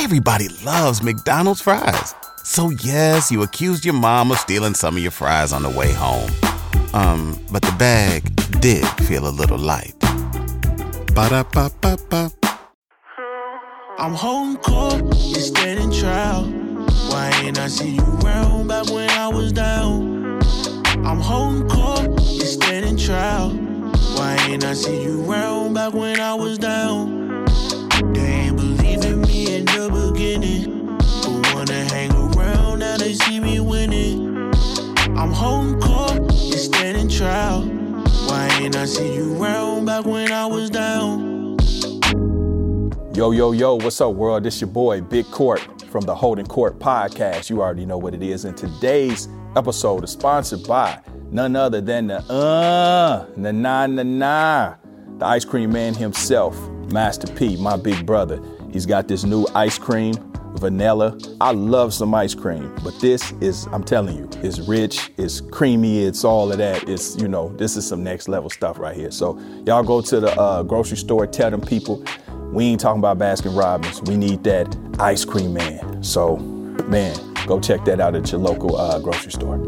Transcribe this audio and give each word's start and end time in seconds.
everybody 0.00 0.48
loves 0.64 1.02
McDonald's 1.02 1.60
fries. 1.60 2.14
So 2.42 2.70
yes, 2.70 3.30
you 3.30 3.42
accused 3.42 3.84
your 3.84 3.94
mom 3.94 4.32
of 4.32 4.38
stealing 4.38 4.72
some 4.72 4.96
of 4.96 5.02
your 5.02 5.12
fries 5.12 5.52
on 5.52 5.62
the 5.62 5.68
way 5.68 5.92
home. 5.92 6.30
Um, 6.94 7.38
but 7.52 7.60
the 7.60 7.72
bag 7.72 8.34
did 8.60 8.86
feel 9.04 9.28
a 9.28 9.30
little 9.30 9.58
light. 9.58 9.94
Ba-da-ba-ba-ba. 11.14 12.32
I'm 13.98 14.14
home 14.14 14.56
court, 14.56 15.02
you 15.16 15.40
standing 15.40 15.92
trial. 15.92 16.44
Why 17.10 17.30
ain't 17.44 17.58
I 17.58 17.68
see 17.68 17.96
you 17.96 18.02
round 18.24 18.68
back 18.68 18.86
when 18.90 19.10
I 19.10 19.28
was 19.28 19.52
down? 19.52 20.40
I'm 21.04 21.20
home 21.20 21.68
court, 21.68 22.08
you 22.22 22.46
standing 22.46 22.96
trial. 22.96 23.50
Why 24.16 24.38
ain't 24.48 24.64
I 24.64 24.72
see 24.72 25.02
you 25.02 25.20
round 25.24 25.74
back 25.74 25.92
when 25.92 26.18
I 26.20 26.32
was 26.32 26.56
down? 26.56 27.19
Beginning, 30.20 30.98
but 30.98 31.54
wanna 31.54 31.82
hang 31.84 32.12
around 32.12 32.80
now 32.80 32.96
they 32.98 33.14
see 33.14 33.40
me 33.40 33.58
winning. 33.58 34.36
I'm 35.16 35.32
home 35.32 35.80
court, 35.80 36.20
you 36.34 36.58
standing 36.58 37.08
trial. 37.08 37.62
Why 38.28 38.48
ain't 38.60 38.76
I 38.76 38.84
see 38.84 39.14
you 39.14 39.32
round 39.36 39.86
back 39.86 40.04
when 40.04 40.30
I 40.30 40.44
was 40.44 40.68
down? 40.68 41.56
Yo, 43.14 43.30
yo, 43.30 43.52
yo, 43.52 43.76
what's 43.76 43.98
up, 44.02 44.14
world? 44.14 44.44
This 44.44 44.60
your 44.60 44.68
boy, 44.68 45.00
Big 45.00 45.24
Court 45.30 45.66
from 45.90 46.02
the 46.02 46.14
Holding 46.14 46.46
Court 46.46 46.78
podcast. 46.78 47.48
You 47.48 47.62
already 47.62 47.86
know 47.86 47.96
what 47.96 48.12
it 48.12 48.22
is. 48.22 48.44
And 48.44 48.54
today's 48.54 49.26
episode 49.56 50.04
is 50.04 50.10
sponsored 50.10 50.66
by 50.68 51.00
none 51.30 51.56
other 51.56 51.80
than 51.80 52.08
the 52.08 52.18
uh, 52.30 53.26
na 53.36 53.52
na 53.52 53.86
na 53.86 54.02
na, 54.02 54.74
the 55.16 55.24
ice 55.24 55.46
cream 55.46 55.72
man 55.72 55.94
himself, 55.94 56.58
Master 56.92 57.32
P, 57.34 57.56
my 57.56 57.78
big 57.78 58.04
brother. 58.04 58.38
He's 58.72 58.86
got 58.86 59.08
this 59.08 59.24
new 59.24 59.46
ice 59.54 59.78
cream, 59.78 60.14
vanilla. 60.54 61.18
I 61.40 61.52
love 61.52 61.92
some 61.94 62.14
ice 62.14 62.34
cream, 62.34 62.74
but 62.84 62.98
this 63.00 63.32
is, 63.40 63.66
I'm 63.72 63.84
telling 63.84 64.16
you, 64.16 64.28
it's 64.42 64.60
rich, 64.60 65.10
it's 65.16 65.40
creamy, 65.40 66.04
it's 66.04 66.24
all 66.24 66.50
of 66.50 66.58
that. 66.58 66.88
It's, 66.88 67.16
you 67.16 67.28
know, 67.28 67.48
this 67.56 67.76
is 67.76 67.86
some 67.86 68.02
next 68.02 68.28
level 68.28 68.50
stuff 68.50 68.78
right 68.78 68.96
here. 68.96 69.10
So 69.10 69.38
y'all 69.66 69.82
go 69.82 70.00
to 70.00 70.20
the 70.20 70.38
uh, 70.40 70.62
grocery 70.62 70.96
store, 70.96 71.26
tell 71.26 71.50
them 71.50 71.60
people 71.60 72.04
we 72.52 72.64
ain't 72.64 72.80
talking 72.80 72.98
about 72.98 73.18
Baskin 73.18 73.56
Robbins. 73.56 74.02
We 74.02 74.16
need 74.16 74.42
that 74.44 74.76
ice 74.98 75.24
cream 75.24 75.54
man. 75.54 76.02
So, 76.02 76.36
man, 76.36 77.16
go 77.46 77.60
check 77.60 77.84
that 77.84 78.00
out 78.00 78.16
at 78.16 78.32
your 78.32 78.40
local 78.40 78.76
uh, 78.76 78.98
grocery 78.98 79.30
store. 79.30 79.58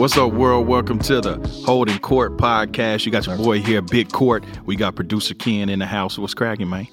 What's 0.00 0.16
up, 0.16 0.32
world? 0.32 0.66
Welcome 0.66 0.98
to 1.00 1.20
the 1.20 1.36
Holding 1.66 1.98
Court 1.98 2.38
podcast. 2.38 3.04
You 3.04 3.12
got 3.12 3.26
your 3.26 3.36
boy 3.36 3.60
here, 3.60 3.82
Big 3.82 4.10
Court. 4.10 4.42
We 4.64 4.74
got 4.74 4.96
producer 4.96 5.34
Ken 5.34 5.68
in 5.68 5.78
the 5.78 5.84
house. 5.84 6.18
What's 6.18 6.32
cracking, 6.32 6.70
man? 6.70 6.88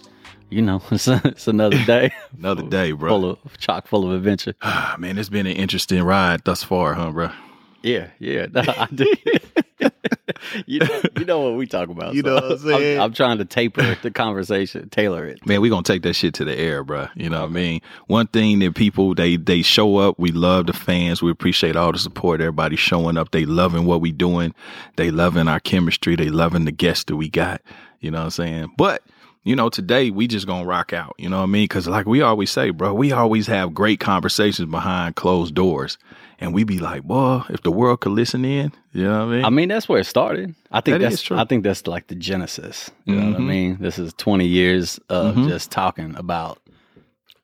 You 0.50 0.62
know, 0.62 0.84
it's, 0.92 1.08
it's 1.08 1.48
another 1.48 1.82
day. 1.86 2.12
Another 2.38 2.64
day, 2.64 2.92
bro. 2.92 3.08
Full 3.12 3.32
of 3.32 3.58
chock 3.60 3.88
full 3.88 4.06
of 4.06 4.12
adventure. 4.12 4.56
Ah, 4.62 4.98
man, 5.00 5.18
it's 5.18 5.30
been 5.30 5.48
an 5.48 5.56
interesting 5.56 6.04
ride 6.04 6.44
thus 6.44 6.66
far, 6.66 6.96
huh, 6.96 7.12
bro? 7.12 7.30
Yeah, 7.82 8.10
yeah. 8.20 8.48
I 8.56 8.90
do. 8.94 9.16
you 10.66 10.80
know, 10.80 11.02
you 11.18 11.26
know 11.26 11.40
what 11.40 11.56
we 11.56 11.68
talk 11.68 11.90
about. 11.90 12.14
You 12.14 12.24
know 12.24 12.36
what 12.36 12.44
I'm 12.52 12.58
saying? 12.60 13.00
I'm, 13.00 13.14
trying 13.14 13.38
to 13.40 13.46
taper 13.46 13.96
the 14.02 14.12
conversation, 14.12 14.90
tailor 14.90 15.26
it. 15.26 15.46
Man, 15.46 15.62
we 15.62 15.70
gonna 15.70 15.84
take 15.84 16.04
that 16.04 16.14
shit 16.14 16.34
to 16.36 16.46
the 16.46 16.58
air, 16.58 16.84
bro. 16.84 17.08
You 17.16 17.30
know 17.30 17.42
what 17.42 17.50
I 17.50 17.54
mean? 17.54 17.82
One 18.08 18.28
thing 18.28 18.60
that 18.60 18.76
people 18.76 19.16
they 19.16 19.38
they 19.38 19.62
show 19.62 19.98
up. 19.98 20.20
We 20.20 20.32
love 20.32 20.68
the 20.68 20.74
fans. 20.74 21.22
We 21.22 21.32
appreciate 21.32 21.76
all 21.76 21.92
the 21.92 22.00
support. 22.00 22.42
Everybody 22.42 22.76
showing 22.76 23.18
up. 23.18 23.32
They 23.32 23.46
loving 23.46 23.86
what 23.86 24.02
we 24.02 24.12
doing. 24.12 24.54
They 24.96 25.12
loving 25.12 25.48
our 25.48 25.60
chemistry. 25.60 26.16
They 26.16 26.30
loving 26.30 26.66
the 26.66 26.72
guests 26.72 27.06
that 27.06 27.16
we 27.16 27.30
got. 27.30 27.62
You 28.00 28.12
know 28.12 28.20
what 28.20 28.26
I'm 28.26 28.32
saying? 28.32 28.74
But 28.78 29.04
you 29.48 29.56
know, 29.56 29.70
today 29.70 30.12
we 30.12 30.28
just 30.28 30.46
gonna 30.46 30.66
rock 30.66 30.92
out. 30.92 31.16
You 31.18 31.30
know 31.30 31.38
what 31.38 31.44
I 31.44 31.48
mean? 31.48 31.64
Because 31.64 31.88
like 31.88 32.06
we 32.06 32.22
always 32.22 32.52
say, 32.52 32.70
bro, 32.70 32.94
we 32.94 33.14
always 33.14 33.48
have 33.48 33.74
great 33.74 34.00
conversations 34.02 34.70
behind 34.70 35.16
closed 35.16 35.56
doors, 35.56 35.98
and 36.40 36.54
we 36.54 36.64
be 36.64 36.80
like, 36.80 37.04
boy, 37.04 37.42
if 37.50 37.62
the 37.64 37.72
world 37.72 38.02
could 38.02 38.12
listen 38.12 38.46
in, 38.46 38.72
you 38.94 39.04
know 39.04 39.26
what 39.26 39.34
I 39.34 39.36
mean? 39.38 39.46
I 39.46 39.50
mean, 39.50 39.70
that's 39.70 39.88
where 39.90 40.00
it 40.00 40.06
started. 40.06 40.54
I 40.72 40.82
think 40.82 41.00
That 41.00 41.10
that's 41.10 41.22
true. 41.22 41.38
I 41.38 41.46
think 41.46 41.64
that's 41.64 41.88
like 41.88 42.08
the 42.08 42.16
genesis. 42.16 42.92
You 43.06 43.16
know 43.16 43.26
what 43.28 43.36
I 43.36 43.40
Mhm. 43.40 43.48
mean? 43.48 43.78
This 43.80 43.98
is 44.00 44.14
20 44.14 44.46
years 44.46 45.00
of 45.10 45.36
Mhm. 45.36 45.48
just 45.48 45.72
talking 45.72 46.16
about 46.16 46.60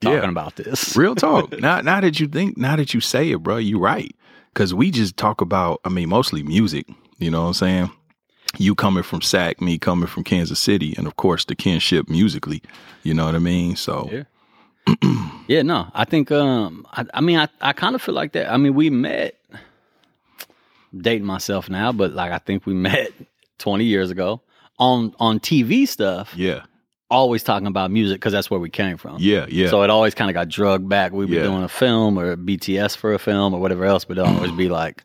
Yeah. 0.02 0.16
talking 0.16 0.30
about 0.30 0.56
this. 0.58 0.96
Real 0.98 1.16
talk. 1.16 1.60
now, 1.60 1.82
now 1.82 2.02
that 2.02 2.20
you 2.20 2.28
think, 2.28 2.58
now 2.58 2.76
that 2.76 2.94
you 2.94 3.00
say 3.02 3.32
it, 3.32 3.40
bro, 3.42 3.58
you 3.58 3.80
right. 3.80 4.14
Because 4.54 4.74
we 4.74 4.92
just 4.92 5.18
talk 5.18 5.42
about, 5.42 5.80
I 5.86 5.90
mean, 5.90 6.10
mostly 6.10 6.44
music. 6.44 6.86
You 7.18 7.32
know 7.32 7.42
what 7.44 7.48
I'm 7.48 7.54
saying? 7.54 7.92
You 8.60 8.76
coming 8.76 9.02
from 9.04 9.22
SAC, 9.22 9.60
me 9.62 9.80
coming 9.80 10.06
from 10.08 10.24
Kansas 10.24 10.60
City, 10.60 10.94
and 10.98 11.08
of 11.08 11.16
course 11.16 11.46
the 11.46 11.56
kinship 11.56 12.08
musically. 12.10 12.62
You 13.02 13.16
know 13.16 13.26
what 13.26 13.34
I 13.34 13.40
mean? 13.40 13.76
So 13.76 14.10
Yeah. 14.12 14.24
yeah, 15.48 15.62
no, 15.62 15.88
I 15.94 16.06
think 16.06 16.32
um 16.32 16.86
I, 16.92 17.06
I 17.14 17.22
mean 17.22 17.38
I, 17.40 17.48
I 17.62 17.74
kind 17.74 17.96
of 17.96 18.02
feel 18.02 18.16
like 18.16 18.34
that. 18.34 18.52
I 18.52 18.58
mean, 18.58 18.74
we 18.74 18.90
met 18.90 19.36
dating 20.96 21.26
myself 21.26 21.70
now, 21.70 21.92
but 21.92 22.14
like 22.14 22.32
I 22.32 22.38
think 22.40 22.66
we 22.66 22.74
met 22.90 23.12
20 23.60 23.84
years 23.86 24.12
ago 24.12 24.42
on 24.80 25.14
on 25.20 25.40
TV 25.40 25.88
stuff, 25.88 26.34
yeah, 26.36 26.64
always 27.10 27.44
talking 27.44 27.68
about 27.68 27.92
music 27.92 28.20
cuz 28.22 28.32
that's 28.34 28.50
where 28.50 28.60
we 28.60 28.70
came 28.70 28.98
from. 28.98 29.18
yeah, 29.20 29.46
yeah. 29.50 29.70
So 29.70 29.84
it 29.84 29.90
always 29.90 30.14
kind 30.16 30.30
of 30.30 30.34
got 30.34 30.50
drugged 30.50 30.90
back. 30.90 31.12
We'd 31.12 31.30
be 31.30 31.36
Yeah. 31.36 31.44
doing 31.44 31.64
a 31.64 31.70
film 31.70 32.18
or 32.18 32.36
BTS 32.36 32.98
for 32.98 33.14
a 33.14 33.20
film 33.20 33.54
or 33.54 33.60
whatever 33.62 33.86
else, 33.86 34.06
but 34.06 34.18
it'd 34.18 34.30
always 34.30 34.52
be 34.52 34.68
like 34.70 35.04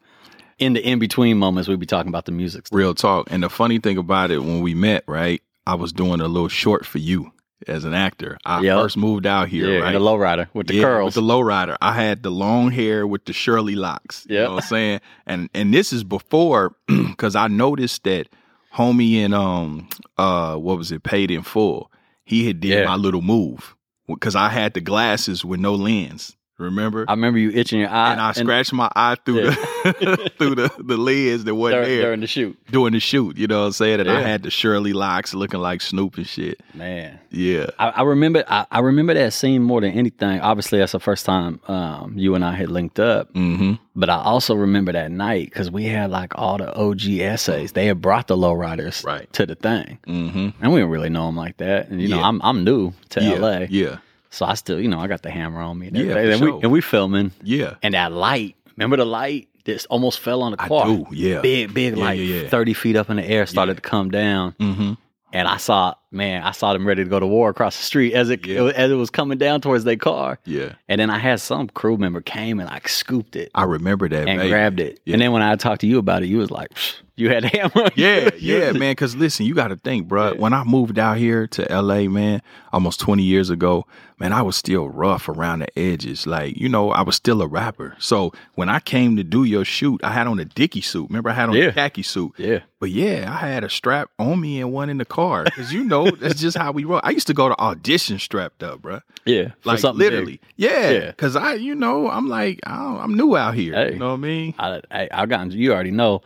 in 0.59 0.73
the 0.73 0.81
in 0.81 0.99
between 0.99 1.39
moments 1.39 1.69
we'd 1.69 1.79
be 1.79 1.87
talking 1.87 2.09
about 2.09 2.25
the 2.25 2.33
music 2.33 2.67
stuff. 2.67 2.77
Real 2.77 2.95
talk. 2.95 3.29
And 3.31 3.43
the 3.43 3.51
funny 3.51 3.79
thing 3.79 3.97
about 3.99 4.31
it, 4.31 4.41
when 4.41 4.61
we 4.61 4.75
met, 4.75 5.05
right, 5.07 5.41
I 5.67 5.75
was 5.75 5.93
doing 5.93 6.21
a 6.21 6.27
little 6.27 6.49
short 6.49 6.85
for 6.87 6.99
you 6.99 7.31
as 7.67 7.85
an 7.85 7.95
actor. 7.95 8.39
I 8.45 8.61
Yep. 8.63 8.79
first 8.79 8.97
moved 8.97 9.27
out 9.27 9.49
here, 9.49 9.67
Yeah, 9.73 9.79
right? 9.81 9.87
and 9.95 9.97
the 9.97 10.01
lowrider 10.01 10.49
with 10.55 10.69
the 10.69 10.75
Yeah, 10.77 10.83
curls. 10.85 11.07
With 11.17 11.27
the 11.27 11.33
lowrider. 11.33 11.77
I 11.81 11.93
had 11.93 12.23
the 12.23 12.31
long 12.31 12.71
hair 12.71 13.07
with 13.07 13.25
the 13.25 13.33
Shirley 13.33 13.75
locks. 13.75 14.27
You 14.29 14.37
know 14.39 14.55
what 14.55 14.65
I'm 14.65 14.69
saying? 14.69 15.01
And 15.27 15.51
and 15.55 15.75
this 15.75 15.93
is 15.93 16.05
before 16.05 16.77
because 16.87 17.35
I 17.35 17.49
noticed 17.49 18.05
that 18.05 18.29
homie 18.75 19.15
in 19.15 19.33
um 19.35 19.89
uh 20.19 20.55
what 20.57 20.79
was 20.79 20.93
it, 20.93 21.03
paid 21.03 21.31
in 21.31 21.43
full. 21.43 21.91
He 22.25 22.47
had 22.47 22.61
did 22.61 22.71
Yeah. 22.71 22.85
my 22.85 22.97
little 22.97 23.23
move. 23.23 23.75
Because 24.07 24.35
I 24.35 24.49
had 24.49 24.73
the 24.73 24.81
glasses 24.81 25.45
with 25.45 25.61
no 25.61 25.75
lens. 25.75 26.35
Remember? 26.59 27.05
I 27.09 27.13
remember 27.13 27.39
you 27.39 27.51
itching 27.51 27.81
your 27.81 27.89
eye 27.89 28.13
and 28.13 28.21
I 28.21 28.33
scratched 28.33 28.73
my 28.73 28.91
eye 28.97 29.17
through 29.25 29.43
the 29.51 30.31
through 30.39 30.57
the, 30.57 30.71
the 30.79 30.97
lens 30.97 31.45
that 31.45 31.55
wasn't 31.55 31.85
during, 31.85 31.89
there 31.97 32.03
during 32.07 32.21
the 32.21 32.27
shoot. 32.27 32.59
during 32.71 32.93
the 32.95 33.01
shoot. 33.01 33.37
You 33.39 33.47
know 33.47 33.61
what 33.61 33.67
I'm 33.67 33.73
saying? 33.73 34.01
And 34.01 34.11
I 34.11 34.21
had 34.23 34.43
the 34.43 34.51
Shirley 34.51 34.93
locks 34.93 35.35
looking 35.35 35.61
like 35.61 35.81
Snoop 35.81 36.17
and 36.17 36.27
shit. 36.27 36.61
Man. 36.75 37.21
Yeah. 37.31 37.71
I, 37.79 37.89
I 37.91 38.03
remember 38.03 38.45
I, 38.49 38.67
I 38.73 38.81
remember 38.81 39.15
that 39.15 39.33
scene 39.33 39.63
more 39.63 39.81
than 39.81 39.93
anything. 39.93 40.41
Obviously, 40.41 40.81
that's 40.81 40.93
the 40.93 41.01
first 41.01 41.25
time 41.25 41.61
um, 41.69 42.15
you 42.17 42.35
and 42.35 42.45
I 42.45 42.53
had 42.53 42.71
linked 42.71 42.99
up. 42.99 43.33
Mm-hmm. 43.35 43.75
But 43.95 44.11
I 44.11 44.17
also 44.17 44.55
remember 44.55 44.93
that 44.93 45.11
night 45.13 45.47
because 45.47 45.71
we 45.71 45.85
had 45.85 46.11
like 46.11 46.37
all 46.39 46.59
the 46.59 46.73
OG 46.75 47.07
essays. 47.21 47.73
They 47.73 47.87
had 47.87 48.01
brought 48.01 48.27
the 48.29 48.37
lowriders 48.37 49.05
Right. 49.05 49.33
to 49.33 49.47
the 49.47 49.55
thing, 49.55 49.99
Mm-hmm. 50.07 50.63
and 50.63 50.73
we 50.73 50.81
didn't 50.81 50.91
really 50.91 51.09
know 51.11 51.27
them 51.27 51.37
like 51.37 51.57
that. 51.59 51.89
And 51.89 52.01
you 52.03 52.09
know, 52.09 52.21
I'm 52.21 52.41
I'm 52.43 52.65
new 52.65 52.93
to 53.11 53.23
Yeah. 53.23 53.35
LA, 53.35 53.59
Yeah. 53.71 53.99
So 54.31 54.47
I 54.47 54.55
still 54.55 54.81
you 54.81 54.89
know 54.89 54.99
I 55.01 55.07
got 55.07 55.23
the 55.23 55.31
hammer 55.31 55.61
on 55.61 55.79
me. 55.79 55.89
And, 55.89 55.97
Yeah, 55.97 56.17
and, 56.17 56.39
sure. 56.39 56.57
we, 56.57 56.63
and 56.63 56.73
we 56.73 56.81
filming, 56.81 57.33
Yeah. 57.43 57.75
and 57.83 57.95
that 57.95 58.13
light. 58.13 58.57
Remember 58.77 58.97
the 58.97 59.05
light 59.07 59.49
that 59.65 59.85
almost 59.91 60.21
fell 60.21 60.43
on 60.43 60.53
the 60.53 60.63
I 60.63 60.69
car. 60.69 60.87
do. 60.87 61.07
Yeah. 61.11 61.41
Big, 61.41 61.75
big 61.75 61.97
Yeah, 61.97 62.05
light, 62.05 62.19
yeah, 62.21 62.43
yeah. 62.43 62.49
thirty 62.49 62.75
feet 62.75 62.97
up 62.97 63.11
in 63.11 63.17
the 63.17 63.25
air, 63.25 63.45
started 63.47 63.77
to 63.77 63.81
come 63.83 64.11
down. 64.11 64.53
Mm-hmm. 64.61 64.93
And 65.33 65.49
I 65.49 65.57
saw, 65.59 65.95
man, 66.11 66.43
I 66.43 66.53
saw 66.53 66.73
them 66.73 66.87
ready 66.87 67.05
to 67.05 67.11
go 67.11 67.21
to 67.21 67.27
war 67.27 67.51
across 67.51 67.77
the 67.77 67.83
street 67.83 68.15
as 68.15 68.31
it 68.31 68.47
Yeah. 68.47 68.65
as 68.75 68.91
it 68.91 68.95
was 68.95 69.11
coming 69.11 69.39
down 69.39 69.61
towards 69.61 69.85
their 69.85 69.97
car. 69.97 70.39
Yeah. 70.45 70.73
And 70.89 71.01
then 71.01 71.11
I 71.11 71.19
had 71.19 71.41
some 71.41 71.69
crew 71.69 71.97
member 71.97 72.21
came 72.21 72.61
and 72.61 72.69
like 72.71 72.89
scooped 72.89 73.37
it 73.37 73.51
I 73.55 73.65
remember 73.65 74.09
that. 74.09 74.27
and 74.29 74.39
baby. 74.39 74.51
grabbed 74.51 74.81
it. 74.81 75.01
Yeah. 75.05 75.15
And 75.15 75.23
then 75.23 75.33
when 75.33 75.43
I 75.43 75.55
talked 75.57 75.81
to 75.83 75.87
you 75.87 75.99
about 75.99 76.23
it, 76.23 76.27
you 76.27 76.39
was 76.39 76.51
like, 76.51 76.71
you 77.17 77.29
had 77.31 77.45
a 77.45 77.49
hammer. 77.49 77.89
Yeah, 77.97 78.31
yeah, 78.39 78.71
man. 78.73 78.93
Because 78.93 79.17
listen, 79.17 79.45
you 79.45 79.55
got 79.55 79.69
to 79.69 79.77
think, 79.77 80.07
bro. 80.09 80.33
Yeah. 80.33 80.39
When 80.39 80.53
I 80.53 80.63
moved 80.65 80.99
out 80.99 81.17
here 81.19 81.47
to 81.49 81.63
LA, 81.83 82.03
man, 82.09 82.41
almost 82.73 83.01
20 83.01 83.25
years 83.25 83.51
ago, 83.51 83.87
man, 84.21 84.33
I 84.33 84.43
was 84.43 84.55
still 84.57 84.89
rough 84.89 85.29
around 85.29 85.61
the 85.61 85.79
edges. 85.79 86.29
Like, 86.29 86.57
you 86.57 86.69
know, 86.69 86.91
I 86.93 87.03
was 87.03 87.17
still 87.17 87.43
a 87.43 87.47
rapper. 87.49 87.97
So 87.99 88.33
when 88.55 88.69
I 88.69 88.79
came 88.79 89.17
to 89.17 89.25
do 89.25 89.43
your 89.43 89.65
shoot, 89.65 90.03
I 90.05 90.13
had 90.13 90.29
on 90.29 90.39
a 90.39 90.45
Dickie 90.45 90.81
suit. 90.81 91.09
Remember, 91.11 91.31
I 91.31 91.33
had 91.35 91.49
on 91.49 91.57
Yeah. 91.57 91.65
a 91.65 91.73
khaki 91.73 92.03
suit. 92.05 92.33
Yeah. 92.39 92.61
But 92.79 92.91
yeah, 92.91 93.27
I 93.29 93.49
had 93.49 93.65
a 93.65 93.69
strap 93.71 94.11
on 94.21 94.41
me 94.41 94.61
and 94.61 94.73
one 94.73 94.89
in 94.89 94.99
the 94.99 95.05
car. 95.05 95.43
Because, 95.43 95.73
you 95.73 95.83
know, 95.83 95.98
that's 96.05 96.41
just 96.41 96.57
how 96.57 96.73
we 96.73 96.85
roll. 96.85 97.01
I 97.05 97.11
used 97.11 97.27
to 97.29 97.35
go 97.35 97.49
to 97.49 97.59
audition 97.61 98.19
strapped 98.19 98.63
up, 98.63 98.83
bro. 98.83 99.01
Yeah. 99.25 99.53
Like, 99.65 99.79
something 99.79 99.99
big. 99.99 100.13
literally. 100.13 100.41
Yeah. 100.57 100.91
Yeah. 100.91 101.07
Because 101.07 101.37
I, 101.37 101.55
you 101.55 101.75
know, 101.75 102.09
I'm 102.11 102.29
like, 102.29 102.61
I 102.65 102.99
I'm 103.03 103.15
new 103.15 103.37
out 103.37 103.55
here. 103.55 103.75
Hey. 103.75 103.93
You 103.93 103.99
know 103.99 104.09
what 104.09 104.15
I 104.15 104.17
mean? 104.19 104.55
I, 104.59 104.81
I, 104.91 105.09
I 105.13 105.27
gotten, 105.27 105.51
you 105.53 105.73
already 105.73 105.91
know, 105.91 106.23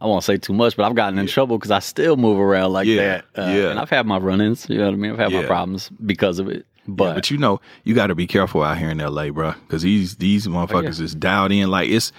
I 0.00 0.06
won't 0.06 0.24
say 0.24 0.36
too 0.38 0.52
much, 0.54 0.76
but 0.76 0.84
I've 0.86 0.94
gotten 0.94 1.18
in 1.18 1.26
trouble 1.26 1.58
because 1.58 1.70
I 1.70 1.78
still 1.80 2.16
move 2.16 2.38
around 2.38 2.72
like 2.72 2.86
Yeah, 2.86 2.96
that. 2.96 3.24
Uh, 3.48 3.50
yeah. 3.52 3.70
And 3.70 3.78
I've 3.78 3.90
had 3.90 4.06
my 4.06 4.18
run 4.18 4.40
ins, 4.40 4.68
you 4.68 4.78
know 4.78 4.86
what 4.86 4.94
I 4.94 4.96
mean? 4.96 5.12
I've 5.12 5.18
had 5.18 5.32
Yeah. 5.32 5.42
my 5.42 5.46
problems 5.46 5.90
because 6.06 6.38
of 6.38 6.48
it. 6.48 6.64
But, 6.88 7.04
Yeah, 7.08 7.14
but 7.14 7.30
you 7.30 7.36
know, 7.38 7.60
you 7.84 7.94
got 7.94 8.06
to 8.08 8.14
be 8.14 8.26
careful 8.26 8.62
out 8.62 8.78
here 8.78 8.88
in 8.90 8.98
LA, 8.98 9.30
bro, 9.30 9.52
because 9.66 9.82
these 9.82 10.16
these 10.16 10.46
motherfuckers 10.46 10.98
is 11.00 11.14
dialed 11.14 11.52
in. 11.52 11.70
Like 11.70 11.90
it's 11.90 12.10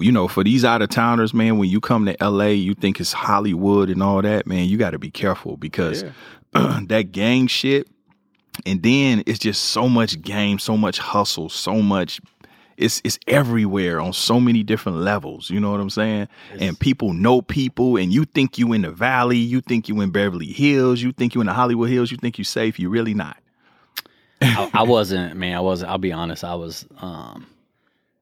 you 0.00 0.12
know, 0.12 0.28
for 0.28 0.42
these 0.42 0.64
out 0.64 0.82
of 0.82 0.88
towners, 0.88 1.34
man, 1.34 1.58
when 1.58 1.68
you 1.68 1.80
come 1.80 2.06
to 2.06 2.16
LA, 2.20 2.46
you 2.46 2.74
think 2.74 3.00
it's 3.00 3.12
Hollywood 3.12 3.90
and 3.90 4.02
all 4.02 4.22
that, 4.22 4.46
man, 4.46 4.68
you 4.68 4.76
got 4.76 4.90
to 4.90 4.98
be 4.98 5.10
careful 5.10 5.56
because 5.56 6.04
that 6.52 7.08
gang 7.12 7.46
shit, 7.46 7.88
and 8.66 8.82
then 8.82 9.22
it's 9.26 9.38
just 9.38 9.66
so 9.66 9.88
much 9.88 10.20
game, 10.22 10.58
so 10.58 10.76
much 10.76 10.98
hustle, 10.98 11.48
so 11.48 11.80
much. 11.82 12.20
It's 12.76 13.02
it's 13.04 13.18
everywhere 13.26 14.00
on 14.00 14.14
so 14.14 14.40
many 14.40 14.62
different 14.62 14.98
levels. 14.98 15.50
You 15.50 15.60
know 15.60 15.70
what 15.70 15.80
I'm 15.80 15.90
saying? 15.90 16.28
And 16.58 16.80
people 16.80 17.12
know 17.12 17.42
people, 17.42 17.98
and 17.98 18.12
you 18.12 18.24
think 18.24 18.56
you 18.56 18.72
in 18.72 18.82
the 18.82 18.90
Valley, 18.90 19.36
you 19.36 19.60
think 19.60 19.88
you 19.88 20.00
in 20.00 20.10
Beverly 20.10 20.46
Hills, 20.46 21.02
you 21.02 21.12
think 21.12 21.34
you 21.34 21.42
in 21.42 21.46
the 21.46 21.52
Hollywood 21.52 21.90
Hills, 21.90 22.10
you 22.10 22.16
think 22.16 22.38
you 22.38 22.44
safe. 22.44 22.78
You 22.78 22.88
really 22.88 23.12
not. 23.12 23.36
I, 24.40 24.70
I 24.72 24.82
wasn't, 24.84 25.36
man. 25.36 25.54
I 25.54 25.60
wasn't. 25.60 25.90
I'll 25.90 25.98
be 25.98 26.12
honest. 26.12 26.42
I 26.42 26.54
was. 26.54 26.86
um 26.98 27.46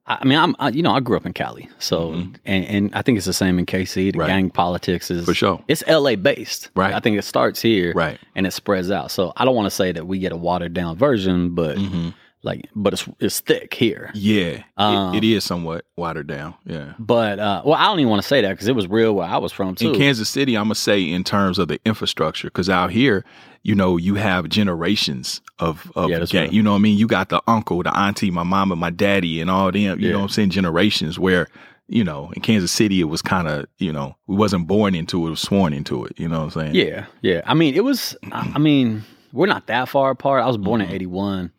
I 0.08 0.24
mean, 0.24 0.38
I'm, 0.38 0.56
I, 0.58 0.70
you 0.70 0.82
know, 0.82 0.92
I 0.92 1.00
grew 1.00 1.16
up 1.16 1.26
in 1.26 1.32
Cali, 1.34 1.68
so 1.78 2.12
and, 2.12 2.38
and 2.46 2.94
I 2.94 3.02
think 3.02 3.16
it's 3.18 3.26
the 3.26 3.32
same 3.32 3.58
in 3.58 3.66
KC. 3.66 3.94
The 3.94 4.00
Mm-hmm. 4.12 4.20
Right. 4.20 4.26
gang 4.28 4.50
politics 4.50 5.10
is 5.10 5.24
For 5.26 5.34
sure. 5.34 5.62
It's 5.68 5.84
LA 5.86 6.16
based, 6.16 6.70
Right. 6.74 6.94
I 6.94 7.00
think 7.00 7.18
it 7.18 7.22
starts 7.22 7.60
here, 7.60 7.92
Right. 7.94 8.18
and 8.34 8.46
it 8.46 8.52
spreads 8.52 8.90
out. 8.90 9.10
So 9.10 9.32
I 9.36 9.44
don't 9.44 9.54
want 9.54 9.66
to 9.66 9.70
say 9.70 9.92
that 9.92 10.06
we 10.06 10.18
get 10.18 10.32
a 10.32 10.36
watered 10.36 10.72
down 10.74 10.96
version, 10.96 11.54
but 11.54 11.76
like, 12.48 12.68
but 12.74 12.92
it's 12.94 13.08
it's 13.20 13.40
thick 13.40 13.74
here. 13.74 14.10
Yeah, 14.14 14.62
Um, 14.76 15.14
it, 15.14 15.18
it 15.18 15.24
is 15.32 15.44
somewhat 15.44 15.84
watered 15.96 16.26
down. 16.26 16.54
Yeah. 16.66 16.94
But 16.98 17.38
uh, 17.38 17.62
well, 17.64 17.74
I 17.74 17.84
don't 17.84 18.00
even 18.00 18.10
want 18.10 18.22
to 18.22 18.28
say 18.28 18.40
that 18.42 18.50
because 18.50 18.66
it 18.68 18.74
was 18.74 18.88
real 18.88 19.14
where 19.14 19.28
I 19.28 19.36
was 19.38 19.52
from 19.52 19.74
too. 19.74 19.92
in 19.92 19.94
Kansas 19.98 20.28
City, 20.28 20.56
I'm 20.56 20.64
gonna 20.64 20.74
say 20.74 21.02
in 21.02 21.22
terms 21.24 21.58
of 21.58 21.68
the 21.68 21.78
infrastructure, 21.84 22.48
because 22.48 22.68
out 22.68 22.90
here, 22.90 23.24
you 23.62 23.74
know, 23.74 23.96
you 23.96 24.14
have 24.16 24.48
generations 24.48 25.40
of 25.58 25.90
of 25.96 26.10
Yeah, 26.10 26.24
gang. 26.24 26.52
You 26.52 26.62
know 26.62 26.70
what 26.72 26.78
I 26.78 26.80
mean? 26.80 26.98
You 26.98 27.06
got 27.06 27.28
the 27.28 27.40
uncle, 27.46 27.82
the 27.82 27.96
auntie, 27.96 28.30
my 28.30 28.42
mama, 28.44 28.76
my 28.76 28.90
daddy, 28.90 29.40
and 29.40 29.50
all 29.50 29.70
them. 29.70 30.00
You 30.00 30.06
Yeah. 30.08 30.12
know 30.12 30.18
what 30.18 30.24
I'm 30.24 30.28
saying? 30.30 30.50
Generations 30.50 31.18
where 31.18 31.48
you 31.88 32.04
know 32.04 32.30
in 32.34 32.42
Kansas 32.42 32.70
City, 32.72 33.00
it 33.00 33.04
was 33.04 33.22
kind 33.22 33.48
of 33.48 33.66
you 33.78 33.92
know 33.92 34.16
we 34.26 34.36
wasn't 34.36 34.66
born 34.66 34.94
into 34.94 35.26
it, 35.26 35.30
was 35.30 35.40
sworn 35.40 35.72
into 35.72 36.04
it. 36.04 36.12
You 36.18 36.28
know 36.28 36.38
what 36.44 36.56
I'm 36.56 36.62
saying? 36.62 36.74
Yeah, 36.74 37.06
yeah. 37.22 37.42
I 37.46 37.54
mean, 37.54 37.74
it 37.74 37.84
was. 37.84 38.16
I 38.32 38.52
I 38.54 38.58
mean, 38.58 39.04
we're 39.32 39.46
not 39.46 39.66
that 39.66 39.88
far 39.88 40.10
apart. 40.10 40.42
I 40.42 40.46
was 40.46 40.56
born 40.56 40.80
Mm-hmm. 40.80 40.90
in 40.90 40.94
'81, 40.96 41.52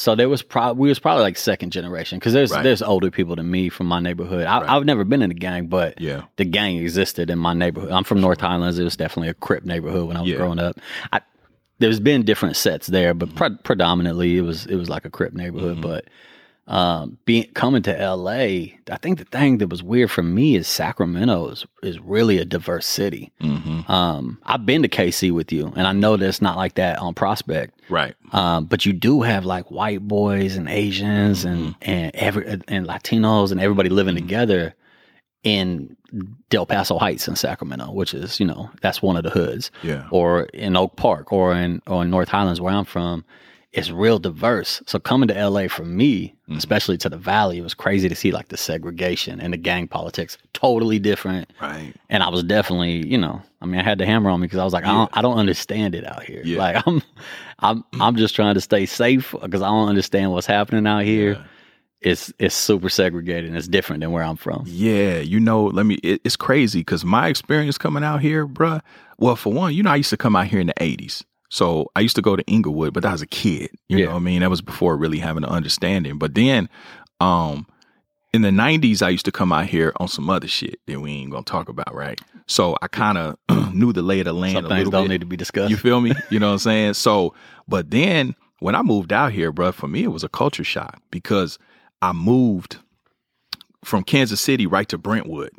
so 0.00 0.14
there 0.14 0.30
was 0.30 0.40
probably 0.40 0.80
we 0.80 0.88
was 0.88 0.98
probably 0.98 1.22
like 1.22 1.36
second 1.36 1.72
generation 1.72 2.18
because 2.18 2.32
there's 2.32 2.50
Right. 2.50 2.62
there's 2.62 2.80
older 2.80 3.10
people 3.10 3.36
than 3.36 3.50
me 3.50 3.68
from 3.68 3.86
my 3.86 4.00
neighborhood. 4.00 4.46
I, 4.46 4.74
I've 4.76 4.86
never 4.86 5.04
been 5.04 5.20
in 5.20 5.30
a 5.30 5.34
gang, 5.34 5.66
but 5.66 6.00
Yeah. 6.00 6.22
the 6.36 6.46
gang 6.46 6.78
existed 6.78 7.28
in 7.28 7.38
my 7.38 7.52
neighborhood. 7.52 7.90
I'm 7.90 8.04
from 8.04 8.22
North 8.22 8.40
Highlands. 8.40 8.78
It 8.78 8.84
was 8.84 8.96
definitely 8.96 9.28
a 9.28 9.34
Crip 9.34 9.66
neighborhood 9.66 10.08
when 10.08 10.16
I 10.16 10.22
was 10.22 10.30
Yeah. 10.30 10.38
growing 10.38 10.58
up. 10.58 10.80
I, 11.12 11.20
there's 11.80 12.00
been 12.00 12.22
different 12.24 12.56
sets 12.56 12.86
there, 12.86 13.12
but 13.12 13.34
pre- 13.34 13.56
predominantly 13.62 14.38
it 14.38 14.40
was 14.42 14.64
it 14.64 14.76
was 14.76 14.88
like 14.88 15.04
a 15.04 15.10
Crip 15.10 15.34
neighborhood. 15.34 15.74
Mm-hmm. 15.78 15.82
But 15.90 16.06
um, 16.70 17.18
being 17.24 17.44
coming 17.54 17.82
to 17.82 17.92
LA, 18.14 18.76
I 18.90 18.96
think 19.02 19.18
the 19.18 19.24
thing 19.24 19.58
that 19.58 19.68
was 19.68 19.82
weird 19.82 20.10
for 20.10 20.22
me 20.22 20.54
is 20.54 20.68
Sacramento 20.68 21.48
is, 21.48 21.66
is 21.82 21.98
really 21.98 22.38
a 22.38 22.44
diverse 22.44 22.86
city. 22.86 23.32
Mm-hmm. 23.40 23.90
Um, 23.90 24.38
I've 24.44 24.64
been 24.64 24.82
to 24.82 24.88
KC 24.88 25.32
with 25.32 25.50
you, 25.52 25.72
and 25.76 25.86
I 25.86 25.92
know 25.92 26.16
that 26.16 26.26
it's 26.28 26.40
not 26.40 26.56
like 26.56 26.76
that 26.76 26.98
on 26.98 27.12
Prospect. 27.14 27.80
Right. 27.88 28.14
Um, 28.32 28.66
but 28.66 28.86
you 28.86 28.92
do 28.92 29.22
have 29.22 29.44
like 29.44 29.70
white 29.70 30.06
boys 30.06 30.56
and 30.56 30.68
Asians 30.68 31.44
and 31.44 31.60
Mm-hmm. 31.60 31.90
and 31.90 32.14
every 32.14 32.46
and 32.68 32.86
Latinos 32.86 33.50
and 33.50 33.60
everybody 33.60 33.88
living 33.88 34.14
together 34.14 34.74
in 35.42 35.96
Del 36.50 36.66
Paso 36.66 36.98
Heights 36.98 37.26
in 37.28 37.36
Sacramento, 37.36 37.90
which 37.92 38.14
is 38.14 38.38
you 38.38 38.46
know 38.46 38.70
that's 38.80 39.02
one 39.02 39.16
of 39.16 39.24
the 39.24 39.30
hoods. 39.30 39.70
Yeah. 39.82 40.06
Or 40.10 40.42
in 40.54 40.76
Oak 40.76 40.96
Park 40.96 41.32
or 41.32 41.54
in 41.54 41.82
or 41.86 42.02
in 42.02 42.10
North 42.10 42.28
Highlands 42.28 42.60
where 42.60 42.72
I'm 42.72 42.84
from, 42.84 43.24
it's 43.72 43.90
real 43.90 44.18
diverse. 44.18 44.82
So 44.86 44.98
coming 44.98 45.28
to 45.28 45.48
LA 45.48 45.68
for 45.68 45.84
me, 45.84 46.34
Mm-hmm. 46.50 46.58
especially 46.58 46.98
to 46.98 47.08
the 47.08 47.16
Valley, 47.16 47.58
it 47.58 47.62
was 47.62 47.74
crazy 47.74 48.08
to 48.08 48.14
see 48.16 48.32
like 48.32 48.48
the 48.48 48.56
segregation 48.56 49.40
and 49.40 49.52
the 49.52 49.56
gang 49.56 49.86
politics 49.86 50.36
totally 50.52 50.98
different. 50.98 51.48
Right. 51.62 51.94
And 52.08 52.24
I 52.24 52.28
was 52.28 52.42
definitely, 52.42 53.06
you 53.06 53.16
know, 53.16 53.40
I 53.60 53.66
mean, 53.66 53.78
I 53.80 53.84
had 53.84 53.98
the 53.98 54.04
hammer 54.06 54.30
on 54.30 54.40
me 54.40 54.48
because 54.48 54.58
I 54.58 54.64
was 54.64 54.72
like, 54.72 54.82
I, 54.84 54.88
don't, 54.90 55.16
I 55.16 55.22
don't 55.22 55.38
understand 55.38 55.94
it 55.94 56.04
out 56.04 56.24
here. 56.24 56.42
Yeah. 56.44 56.58
Like, 56.58 56.82
I'm, 56.88 57.02
I'm, 57.60 57.84
I'm 58.00 58.16
just 58.16 58.34
trying 58.34 58.54
to 58.54 58.60
stay 58.60 58.84
safe 58.84 59.32
because 59.40 59.62
I 59.62 59.68
don't 59.68 59.88
understand 59.88 60.32
what's 60.32 60.48
happening 60.48 60.88
out 60.88 61.04
here. 61.04 61.34
Yeah. 61.34 61.44
It's, 62.00 62.32
it's 62.40 62.54
super 62.56 62.88
segregated 62.88 63.44
and 63.50 63.56
it's 63.56 63.68
different 63.68 64.00
than 64.00 64.10
where 64.10 64.24
I'm 64.24 64.34
from. 64.36 64.64
Yeah, 64.66 65.18
you 65.18 65.38
know, 65.38 65.66
let 65.66 65.86
me. 65.86 65.96
It, 66.02 66.20
it's 66.24 66.34
crazy 66.34 66.80
because 66.80 67.04
my 67.04 67.28
experience 67.28 67.78
coming 67.78 68.02
out 68.02 68.22
here, 68.22 68.44
bruh. 68.48 68.80
Well, 69.18 69.36
for 69.36 69.52
one, 69.52 69.72
you 69.74 69.84
know, 69.84 69.90
I 69.92 69.96
used 69.96 70.10
to 70.10 70.16
come 70.16 70.34
out 70.34 70.46
here 70.48 70.58
in 70.60 70.66
the 70.66 70.74
'80s, 70.80 71.22
so 71.50 71.90
I 71.94 72.00
used 72.00 72.16
to 72.16 72.22
go 72.22 72.34
to 72.36 72.42
Inglewood, 72.46 72.94
but 72.94 73.04
I 73.04 73.12
was 73.12 73.20
a 73.22 73.26
kid. 73.26 73.70
You 73.88 73.98
Yeah. 73.98 74.04
know, 74.06 74.10
what 74.12 74.16
I 74.16 74.20
mean, 74.20 74.40
that 74.40 74.48
was 74.50 74.62
before 74.62 74.96
really 74.96 75.18
having 75.18 75.44
an 75.44 75.50
understanding. 75.50 76.16
But 76.18 76.34
then, 76.34 76.68
um, 77.20 77.66
in 78.32 78.42
the 78.42 78.50
'90s, 78.50 79.02
I 79.02 79.08
used 79.10 79.24
to 79.26 79.32
come 79.32 79.52
out 79.52 79.66
here 79.66 79.92
on 79.96 80.08
some 80.08 80.30
other 80.30 80.48
shit 80.48 80.78
that 80.86 81.00
we 81.00 81.10
ain't 81.10 81.30
gonna 81.32 81.42
talk 81.44 81.68
about, 81.68 81.94
right? 81.94 82.18
So 82.46 82.76
I 82.80 82.88
kind 82.88 83.18
of 83.18 83.36
knew 83.74 83.92
the 83.92 84.02
lay 84.02 84.20
of 84.20 84.24
the 84.26 84.32
land 84.32 84.54
Some 84.54 84.64
a 84.66 84.68
things 84.68 84.78
little 84.78 84.92
don't 84.92 85.04
bit. 85.04 85.10
need 85.10 85.20
to 85.20 85.26
be 85.26 85.36
discussed. 85.36 85.70
You 85.70 85.76
feel 85.76 86.00
me? 86.00 86.12
You 86.30 86.38
know 86.38 86.46
what 86.46 86.52
I'm 86.54 86.58
saying? 86.60 86.94
So, 86.94 87.34
but 87.68 87.90
then 87.90 88.34
when 88.60 88.74
I 88.74 88.82
moved 88.82 89.12
out 89.12 89.32
here, 89.32 89.50
bro, 89.52 89.72
for 89.72 89.88
me 89.88 90.04
it 90.04 90.08
was 90.12 90.22
a 90.24 90.28
culture 90.28 90.64
shock 90.64 91.00
because 91.10 91.58
I 92.02 92.12
moved 92.12 92.78
from 93.84 94.04
Kansas 94.04 94.40
City 94.40 94.66
right 94.66 94.88
to 94.88 94.98
Brentwood. 94.98 95.50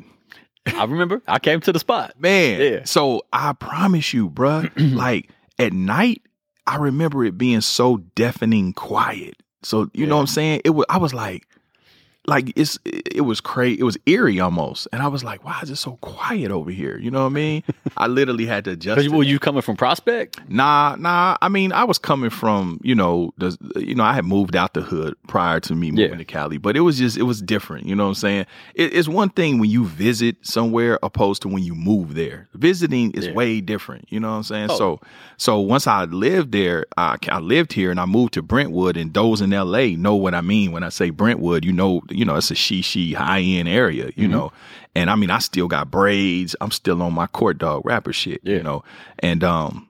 I 0.66 0.84
remember 0.84 1.20
I 1.26 1.38
came 1.40 1.60
to 1.62 1.72
the 1.72 1.78
spot. 1.78 2.14
Man, 2.20 2.60
Yeah. 2.60 2.84
so 2.84 3.22
I 3.32 3.52
promise 3.52 4.14
you, 4.14 4.30
bruh, 4.30 4.70
like 4.96 5.28
at 5.62 5.72
night, 5.72 6.22
I 6.66 6.76
remember 6.76 7.24
it 7.24 7.38
being 7.38 7.60
so 7.60 7.98
deafening 8.14 8.72
quiet. 8.72 9.36
So 9.62 9.90
you 9.94 10.06
know 10.06 10.16
what 10.16 10.22
I'm 10.22 10.26
saying? 10.26 10.62
It 10.64 10.70
was 10.70 10.86
I 10.88 10.98
was 10.98 11.14
like, 11.14 11.46
like 12.26 12.52
it's 12.56 12.78
it 12.84 13.22
was 13.24 13.40
crazy. 13.40 13.80
It 13.80 13.84
was 13.84 13.98
eerie 14.06 14.38
almost, 14.38 14.86
and 14.92 15.02
I 15.02 15.08
was 15.08 15.24
like, 15.24 15.44
why 15.44 15.58
is 15.62 15.70
it 15.70 15.76
so 15.76 15.98
quiet 16.02 16.50
over 16.52 16.70
here? 16.70 16.96
You 16.98 17.10
know 17.10 17.20
what 17.20 17.30
I 17.30 17.34
mean? 17.34 17.62
I 17.96 18.06
literally 18.06 18.46
had 18.46 18.64
to 18.66 18.70
adjust. 18.72 19.08
Were 19.10 19.22
you 19.24 19.38
coming 19.38 19.60
from 19.62 19.76
Prospect? 19.76 20.38
Nah, 20.48 20.94
nah. 20.98 21.36
I 21.42 21.48
mean, 21.48 21.72
I 21.72 21.84
was 21.84 21.98
coming 21.98 22.30
from, 22.30 22.80
you 22.82 22.94
know, 22.94 23.34
the, 23.38 23.56
you 23.76 23.94
know, 23.94 24.04
I 24.04 24.12
had 24.14 24.24
moved 24.24 24.54
out 24.56 24.74
the 24.74 24.82
hood 24.82 25.14
prior 25.26 25.58
to 25.60 25.74
me 25.74 25.90
moving 25.90 26.10
Yeah. 26.12 26.16
to 26.18 26.24
Cali, 26.24 26.58
but 26.58 26.76
it 26.76 26.80
was 26.80 26.96
just, 26.98 27.16
it 27.16 27.24
was 27.24 27.42
different. 27.42 27.86
You 27.86 27.94
know 27.96 28.04
what 28.04 28.10
I'm 28.10 28.14
saying? 28.14 28.46
It, 28.74 28.94
it's 28.94 29.08
one 29.08 29.28
thing 29.30 29.58
when 29.58 29.68
you 29.70 29.84
visit 29.84 30.36
somewhere 30.42 30.98
opposed 31.02 31.42
to 31.42 31.48
when 31.48 31.62
you 31.64 31.74
move 31.74 32.14
there. 32.14 32.48
Visiting 32.54 33.10
is 33.12 33.26
Yeah. 33.26 33.34
way 33.34 33.60
different. 33.60 34.06
You 34.10 34.20
know 34.20 34.30
what 34.30 34.36
I'm 34.36 34.42
saying? 34.44 34.68
Oh. 34.70 34.78
So, 34.78 35.00
so 35.36 35.58
once 35.60 35.86
I 35.86 36.04
lived 36.04 36.52
there, 36.52 36.86
I, 36.96 37.16
I 37.28 37.40
lived 37.40 37.72
here 37.72 37.90
and 37.90 37.98
I 38.00 38.06
moved 38.06 38.34
to 38.34 38.42
Brentwood, 38.42 38.96
and 38.96 39.12
those 39.12 39.40
in 39.40 39.50
LA 39.50 39.96
know 39.96 40.14
what 40.14 40.34
I 40.34 40.40
mean 40.40 40.70
when 40.72 40.82
I 40.84 40.88
say 40.88 41.10
Brentwood. 41.10 41.64
You 41.64 41.72
know, 41.72 42.00
you 42.12 42.24
know, 42.24 42.36
it's 42.36 42.50
a 42.50 42.54
she 42.54 42.82
she 42.82 43.12
high 43.14 43.40
end 43.40 43.68
area. 43.68 44.06
You 44.16 44.24
Mm-hmm. 44.28 44.32
know, 44.32 44.52
and 44.94 45.10
I 45.10 45.16
mean, 45.16 45.30
I 45.30 45.38
still 45.38 45.68
got 45.68 45.90
braids. 45.90 46.54
I'm 46.60 46.70
still 46.70 47.02
on 47.02 47.12
my 47.14 47.26
court 47.26 47.58
dog 47.58 47.82
rapper 47.84 48.12
shit. 48.12 48.40
Yeah. 48.44 48.56
You 48.56 48.62
know, 48.62 48.84
and 49.18 49.42
um. 49.44 49.88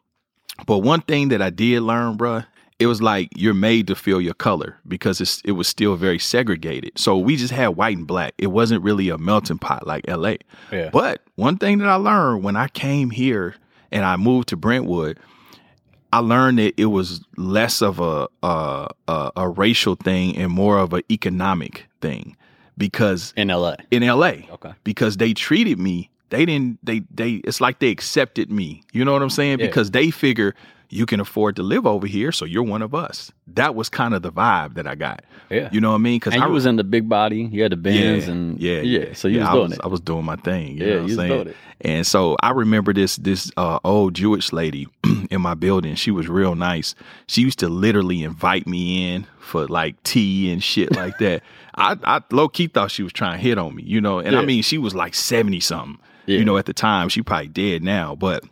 But 0.67 0.79
one 0.79 1.01
thing 1.01 1.29
that 1.29 1.41
I 1.43 1.51
did 1.51 1.81
learn, 1.81 2.17
bruh, 2.17 2.47
it 2.79 2.87
was 2.87 3.01
like 3.03 3.31
you're 3.35 3.55
made 3.55 3.87
to 3.89 3.95
feel 3.97 4.21
your 4.21 4.35
color 4.35 4.77
because 4.87 5.21
it's 5.21 5.41
it 5.45 5.53
was 5.53 5.67
still 5.67 5.97
very 5.97 6.19
segregated. 6.19 6.93
So 6.99 7.17
we 7.19 7.37
just 7.37 7.53
had 7.53 7.69
white 7.69 7.97
and 7.97 8.07
black. 8.07 8.35
It 8.39 8.49
wasn't 8.49 8.83
really 8.85 9.09
a 9.09 9.19
melting 9.19 9.59
pot 9.59 9.87
like 9.87 10.05
LA. 10.09 10.35
Yeah. 10.71 10.91
But 10.93 11.23
one 11.37 11.57
thing 11.57 11.79
that 11.79 11.89
I 11.89 11.95
learned 11.95 12.45
when 12.45 12.55
I 12.55 12.69
came 12.69 13.11
here 13.11 13.57
and 13.91 14.05
I 14.05 14.17
moved 14.17 14.49
to 14.51 14.57
Brentwood, 14.57 15.19
I 16.13 16.19
learned 16.19 16.59
that 16.59 16.75
it 16.81 16.87
was 16.87 17.23
less 17.37 17.81
of 17.83 17.99
a 18.01 18.29
a, 18.43 18.89
a, 19.09 19.33
a 19.37 19.49
racial 19.49 19.95
thing 19.95 20.37
and 20.37 20.51
more 20.53 20.79
of 20.79 20.93
an 20.93 21.03
economic 21.11 21.87
thing 22.01 22.37
because 22.79 23.33
In 23.37 23.49
LA. 23.49 23.75
in 23.91 24.03
LA 24.07 24.33
Okay. 24.51 24.73
because 24.85 25.17
they 25.19 25.33
treated 25.35 25.79
me 25.79 26.11
they 26.31 26.45
didn't 26.47 26.79
they 26.83 27.03
they 27.15 27.33
it's 27.45 27.61
like 27.61 27.79
they 27.81 27.91
accepted 27.91 28.51
me 28.51 28.83
you 28.93 29.05
know 29.05 29.13
what 29.13 29.21
i'm 29.23 29.29
saying 29.31 29.59
Yeah. 29.61 29.67
because 29.67 29.91
they 29.91 30.11
figure 30.11 30.55
you 30.93 31.07
can 31.07 31.19
afford 31.21 31.57
to 31.57 31.63
live 31.63 31.87
over 31.87 32.07
here 32.07 32.31
so 32.33 32.45
you're 32.45 32.63
one 32.63 32.83
of 32.83 32.95
us 32.95 33.33
that 33.47 33.75
was 33.75 33.89
kind 33.89 34.15
of 34.15 34.23
the 34.23 34.31
vibe 34.31 34.75
that 34.75 34.87
i 34.87 34.95
got 34.95 35.25
Yeah. 35.51 35.69
you 35.73 35.81
know 35.81 35.91
what 35.91 35.97
i 35.97 35.99
mean 35.99 36.17
because 36.21 36.35
i 36.35 36.47
was 36.47 36.67
in 36.67 36.77
the 36.77 36.85
big 36.85 37.09
body. 37.09 37.49
You 37.51 37.63
had 37.63 37.73
the 37.73 37.77
Benz 37.77 38.27
yeah, 38.27 38.33
and 38.33 38.61
yeah, 38.61 38.81
yeah. 38.81 39.13
So 39.15 39.27
you 39.29 39.39
yeah, 39.39 39.43
was 39.45 39.49
I 39.49 39.53
doing 39.55 39.69
was, 39.71 39.73
it. 39.79 39.85
I 39.85 39.89
was 39.89 40.01
doing 40.01 40.25
my 40.25 40.37
thing. 40.37 40.77
You 40.79 40.85
Yeah, 40.87 40.95
know 40.95 41.01
what 41.03 41.11
you 41.11 41.17
was 41.17 41.17
doing 41.17 41.29
saying? 41.29 41.49
it. 41.49 41.57
And 41.81 42.07
so 42.07 42.37
I 42.43 42.51
remember 42.51 42.93
this 42.93 43.17
this 43.17 43.51
uh, 43.57 43.79
old 43.85 44.15
Jewish 44.15 44.53
lady 44.53 44.87
in 45.31 45.41
my 45.41 45.55
building. 45.55 45.95
She 45.97 46.11
was 46.11 46.29
real 46.29 46.55
nice. 46.55 46.95
She 47.27 47.41
used 47.43 47.59
to 47.61 47.69
literally 47.69 48.23
invite 48.23 48.67
me 48.67 49.13
in 49.13 49.27
for 49.41 49.67
like 49.67 50.01
tea 50.05 50.53
and 50.53 50.63
shit 50.63 50.95
like 50.95 51.19
that. 51.19 51.43
I, 51.75 51.97
I 52.05 52.21
low 52.31 52.49
key 52.49 52.67
thought 52.69 52.91
she 52.91 53.03
was 53.03 53.13
trying 53.13 53.33
to 53.39 53.43
hit 53.43 53.59
on 53.59 53.75
me, 53.75 53.83
you 53.85 54.01
know. 54.01 54.19
And 54.21 54.37
I 54.37 54.45
mean, 54.45 54.63
she 54.63 54.79
was 54.79 54.95
like 54.95 55.15
seventy 55.15 55.61
something, 55.61 55.99
Yeah. 56.27 56.39
you 56.39 56.45
know, 56.45 56.57
at 56.59 56.67
the 56.67 56.75
time. 56.75 57.09
She 57.09 57.23
probably 57.23 57.49
dead 57.49 57.83
now, 57.83 58.15
but 58.15 58.45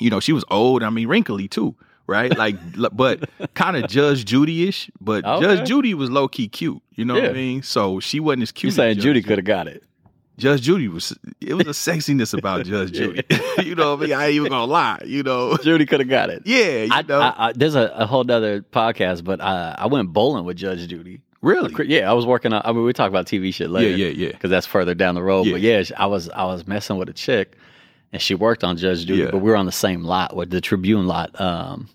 you 0.00 0.10
know, 0.10 0.20
she 0.20 0.32
was 0.32 0.44
old. 0.50 0.82
I 0.82 0.90
mean, 0.90 1.08
wrinkly 1.08 1.48
too. 1.48 1.74
Right, 2.06 2.36
like, 2.36 2.56
but 2.96 3.30
kind 3.54 3.76
of 3.76 3.88
Judge 3.88 4.24
Judy-ish. 4.24 4.90
But 5.00 5.24
Okay. 5.24 5.46
Judge 5.46 5.68
Judy 5.68 5.94
was 5.94 6.10
low 6.10 6.26
key 6.26 6.48
cute. 6.48 6.82
You 6.96 7.04
know 7.04 7.14
what 7.14 7.24
I 7.26 7.32
mean? 7.32 7.62
So 7.62 8.00
she 8.00 8.18
wasn't 8.18 8.42
as 8.42 8.52
cute. 8.52 8.64
you 8.64 8.68
as 8.70 8.74
saying 8.74 8.94
Judge 8.96 9.04
Judy 9.04 9.22
could 9.22 9.38
have 9.38 9.44
got 9.44 9.68
it. 9.68 9.84
Judge 10.40 10.62
Judy 10.62 10.88
was 10.88 11.16
it 11.40 11.54
was 11.54 11.66
a 11.66 11.70
sexiness 11.70 12.36
about 12.36 12.64
Judge 12.64 12.92
Judy. 12.92 13.22
you 13.62 13.74
know 13.74 13.94
what 13.94 14.04
I 14.04 14.06
mean? 14.06 14.14
I 14.14 14.26
ain't 14.26 14.34
even 14.34 14.48
gonna 14.48 14.64
lie, 14.64 15.02
you 15.04 15.22
know. 15.22 15.56
Judy 15.58 15.86
could 15.86 16.00
have 16.00 16.08
got 16.08 16.30
it. 16.30 16.42
Yeah, 16.46 16.84
you 16.84 16.88
I, 16.90 17.02
know. 17.02 17.20
I, 17.20 17.48
I, 17.48 17.52
there's 17.52 17.74
a, 17.74 17.92
a 17.94 18.06
whole 18.06 18.28
other 18.28 18.62
podcast, 18.62 19.22
but 19.22 19.40
I, 19.40 19.76
I 19.78 19.86
went 19.86 20.12
bowling 20.12 20.44
with 20.46 20.56
Judge 20.56 20.88
Judy. 20.88 21.20
Really? 21.42 21.72
Yeah, 21.86 22.10
I 22.10 22.14
was 22.14 22.26
working 22.26 22.52
on. 22.52 22.62
I 22.64 22.72
mean, 22.72 22.84
we 22.84 22.92
talk 22.92 23.08
about 23.08 23.26
TV 23.26 23.52
shit 23.52 23.70
later. 23.70 23.96
yeah, 23.96 24.08
yeah. 24.08 24.32
Because 24.32 24.50
that's 24.50 24.66
further 24.66 24.94
down 24.94 25.14
the 25.14 25.22
road. 25.22 25.46
Yeah. 25.46 25.52
But 25.52 25.60
yeah, 25.60 25.82
I 25.96 26.06
was 26.06 26.28
I 26.30 26.44
was 26.44 26.66
messing 26.66 26.96
with 26.96 27.08
a 27.08 27.14
chick, 27.14 27.56
and 28.12 28.20
she 28.20 28.34
worked 28.34 28.64
on 28.64 28.76
Judge 28.76 29.06
Judy. 29.06 29.22
Yeah. 29.22 29.30
But 29.30 29.38
we 29.38 29.50
were 29.50 29.56
on 29.56 29.66
the 29.66 29.72
same 29.72 30.04
lot 30.04 30.34
with 30.36 30.50
the 30.50 30.60
Tribune 30.60 31.06
lot, 31.06 31.38
um, 31.40 31.88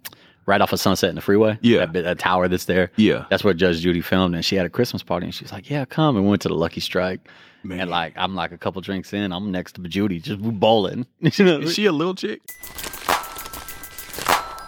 right 0.46 0.62
off 0.62 0.72
of 0.74 0.80
Sunset 0.80 1.10
in 1.10 1.16
the 1.16 1.22
freeway. 1.22 1.58
Yeah. 1.62 1.80
that, 1.80 1.92
bit- 1.94 2.04
that 2.06 2.20
tower 2.20 2.48
that's 2.48 2.66
there. 2.66 2.92
Yeah. 2.96 3.26
That's 3.30 3.44
where 3.44 3.54
Judge 3.54 3.80
Judy 3.82 4.02
filmed, 4.02 4.36
and 4.36 4.44
she 4.46 4.56
had 4.56 4.66
a 4.66 4.70
Christmas 4.70 5.04
party, 5.04 5.26
and 5.26 5.34
she 5.36 5.44
was 5.44 5.52
like, 5.52 5.70
"Yeah, 5.70 5.86
come." 5.86 6.16
And 6.16 6.26
we 6.26 6.30
went 6.30 6.42
to 6.44 6.48
the 6.50 6.56
Lucky 6.56 6.80
Strike, 6.82 7.28
Man. 7.64 7.80
and 7.82 7.90
like 7.90 8.14
I'm 8.16 8.36
like 8.36 8.52
a 8.52 8.58
couple 8.58 8.82
drinks 8.82 9.12
in, 9.14 9.32
I'm 9.32 9.52
next 9.52 9.74
to 9.76 9.82
Judy, 9.82 10.20
just 10.20 10.42
bowling. 10.42 11.06
You 11.22 11.46
know? 11.46 11.60
Is 11.60 11.74
she 11.74 11.86
a 11.86 11.92
little 11.92 12.16
chick? 12.16 12.42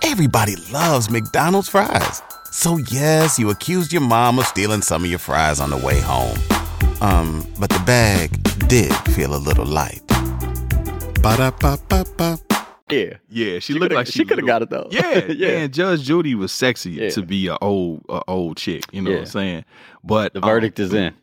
Everybody 0.03 0.55
loves 0.71 1.09
McDonald's 1.09 1.69
fries. 1.69 2.21
So 2.51 2.77
yes, 2.89 3.37
you 3.37 3.49
accused 3.51 3.91
your 3.93 4.01
mom 4.01 4.39
of 4.39 4.45
stealing 4.45 4.81
some 4.81 5.03
of 5.03 5.09
your 5.09 5.19
fries 5.19 5.59
on 5.59 5.69
the 5.69 5.77
way 5.77 5.99
home. 5.99 6.37
Um, 7.01 7.45
but 7.59 7.69
the 7.69 7.79
bag 7.85 8.31
did 8.67 8.91
feel 9.13 9.35
a 9.35 9.37
little 9.37 9.65
light. 9.65 10.01
Ba-da-ba-ba-ba. 11.21 12.39
yeah, 12.89 13.13
Yeah, 13.29 13.59
she, 13.59 13.59
She 13.59 13.74
looked 13.74 13.81
coulda- 13.91 13.95
like 13.95 14.07
she 14.07 14.24
coulda 14.25 14.41
got 14.43 14.62
it, 14.62 14.69
though. 14.69 14.88
Yeah, 14.91 15.25
Yeah. 15.29 15.47
Man, 15.47 15.71
Judge 15.71 16.03
Judy 16.03 16.36
was 16.36 16.51
sexy 16.51 16.91
Yeah. 16.91 17.09
to 17.09 17.21
be 17.24 17.47
a 17.47 17.57
old 17.62 18.03
a 18.09 18.21
old 18.27 18.57
chick. 18.57 18.86
You 18.91 19.01
know 19.01 19.12
what 19.12 19.19
I'm 19.21 19.25
saying? 19.25 19.65
But 20.03 20.33
the 20.33 20.41
um, 20.43 20.50
verdict 20.50 20.79
is 20.79 20.93
in. 20.93 21.13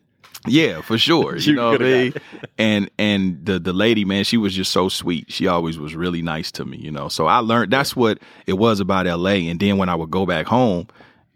Yeah, 0.46 0.82
for 0.82 0.98
sure. 0.98 1.36
You 1.38 1.54
know 1.54 1.70
what 1.70 1.80
I 1.82 1.84
mean? 1.84 2.14
And 2.58 2.90
and 2.98 3.44
the 3.46 3.58
the 3.58 3.72
lady, 3.72 4.04
man, 4.04 4.24
she 4.24 4.36
was 4.36 4.54
just 4.54 4.72
so 4.72 4.88
sweet. 4.88 5.32
She 5.32 5.46
always 5.46 5.78
was 5.78 5.94
really 5.94 6.22
nice 6.22 6.50
to 6.52 6.64
me, 6.64 6.76
you 6.76 6.90
know. 6.90 7.08
So 7.08 7.26
I 7.26 7.38
learned 7.38 7.72
that's 7.72 7.96
what 7.96 8.18
it 8.46 8.54
was 8.54 8.80
about 8.80 9.06
LA. 9.06 9.48
And 9.50 9.58
then 9.58 9.78
when 9.78 9.88
I 9.88 9.94
would 9.94 10.10
go 10.10 10.26
back 10.26 10.46
home, 10.46 10.86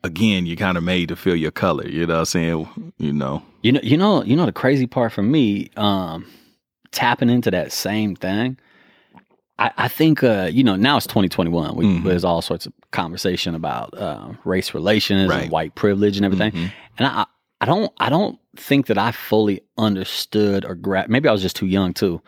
again, 0.04 0.44
you 0.46 0.56
kind 0.56 0.76
of 0.76 0.84
made 0.84 1.08
to 1.08 1.16
feel 1.16 1.36
your 1.36 1.50
color. 1.52 1.86
You 1.88 2.06
know 2.06 2.14
what 2.14 2.18
I'm 2.20 2.24
saying? 2.26 2.92
You 2.98 3.12
know. 3.12 3.42
You 3.62 3.72
know, 3.72 3.80
you 3.82 3.96
know, 3.96 4.22
you 4.24 4.36
know 4.36 4.46
the 4.46 4.52
crazy 4.52 4.86
part 4.86 5.12
for 5.12 5.22
me, 5.22 5.70
um, 5.76 6.24
tapping 6.92 7.30
into 7.30 7.50
that 7.50 7.72
same 7.72 8.16
thing. 8.16 8.58
I, 9.58 9.70
I 9.76 9.88
think 9.88 10.22
uh, 10.22 10.48
you 10.52 10.62
know 10.62 10.76
now 10.76 10.96
it's 10.96 11.06
2021. 11.06 11.74
We, 11.76 11.84
Mhm. 11.84 12.04
There's 12.04 12.24
all 12.24 12.42
sorts 12.42 12.66
of 12.66 12.72
conversation 12.92 13.54
about 13.54 13.96
uh, 13.96 14.28
race 14.44 14.72
relations 14.74 15.28
Right. 15.30 15.42
and 15.44 15.50
white 15.52 15.74
privilege 15.74 16.16
and 16.16 16.24
everything. 16.24 16.52
Mhm. 16.52 16.72
And 16.98 17.06
I, 17.08 17.26
I 17.60 17.64
don't, 17.66 17.92
I 17.98 18.08
don't 18.08 18.38
think 18.56 18.86
that 18.86 18.98
I 18.98 19.10
fully 19.12 19.60
understood 19.76 20.64
or 20.64 20.74
gra- 20.76 21.06
maybe 21.08 21.28
I 21.28 21.32
was 21.32 21.42
just 21.42 21.56
too 21.56 21.66
young 21.66 21.92
too, 21.92 22.22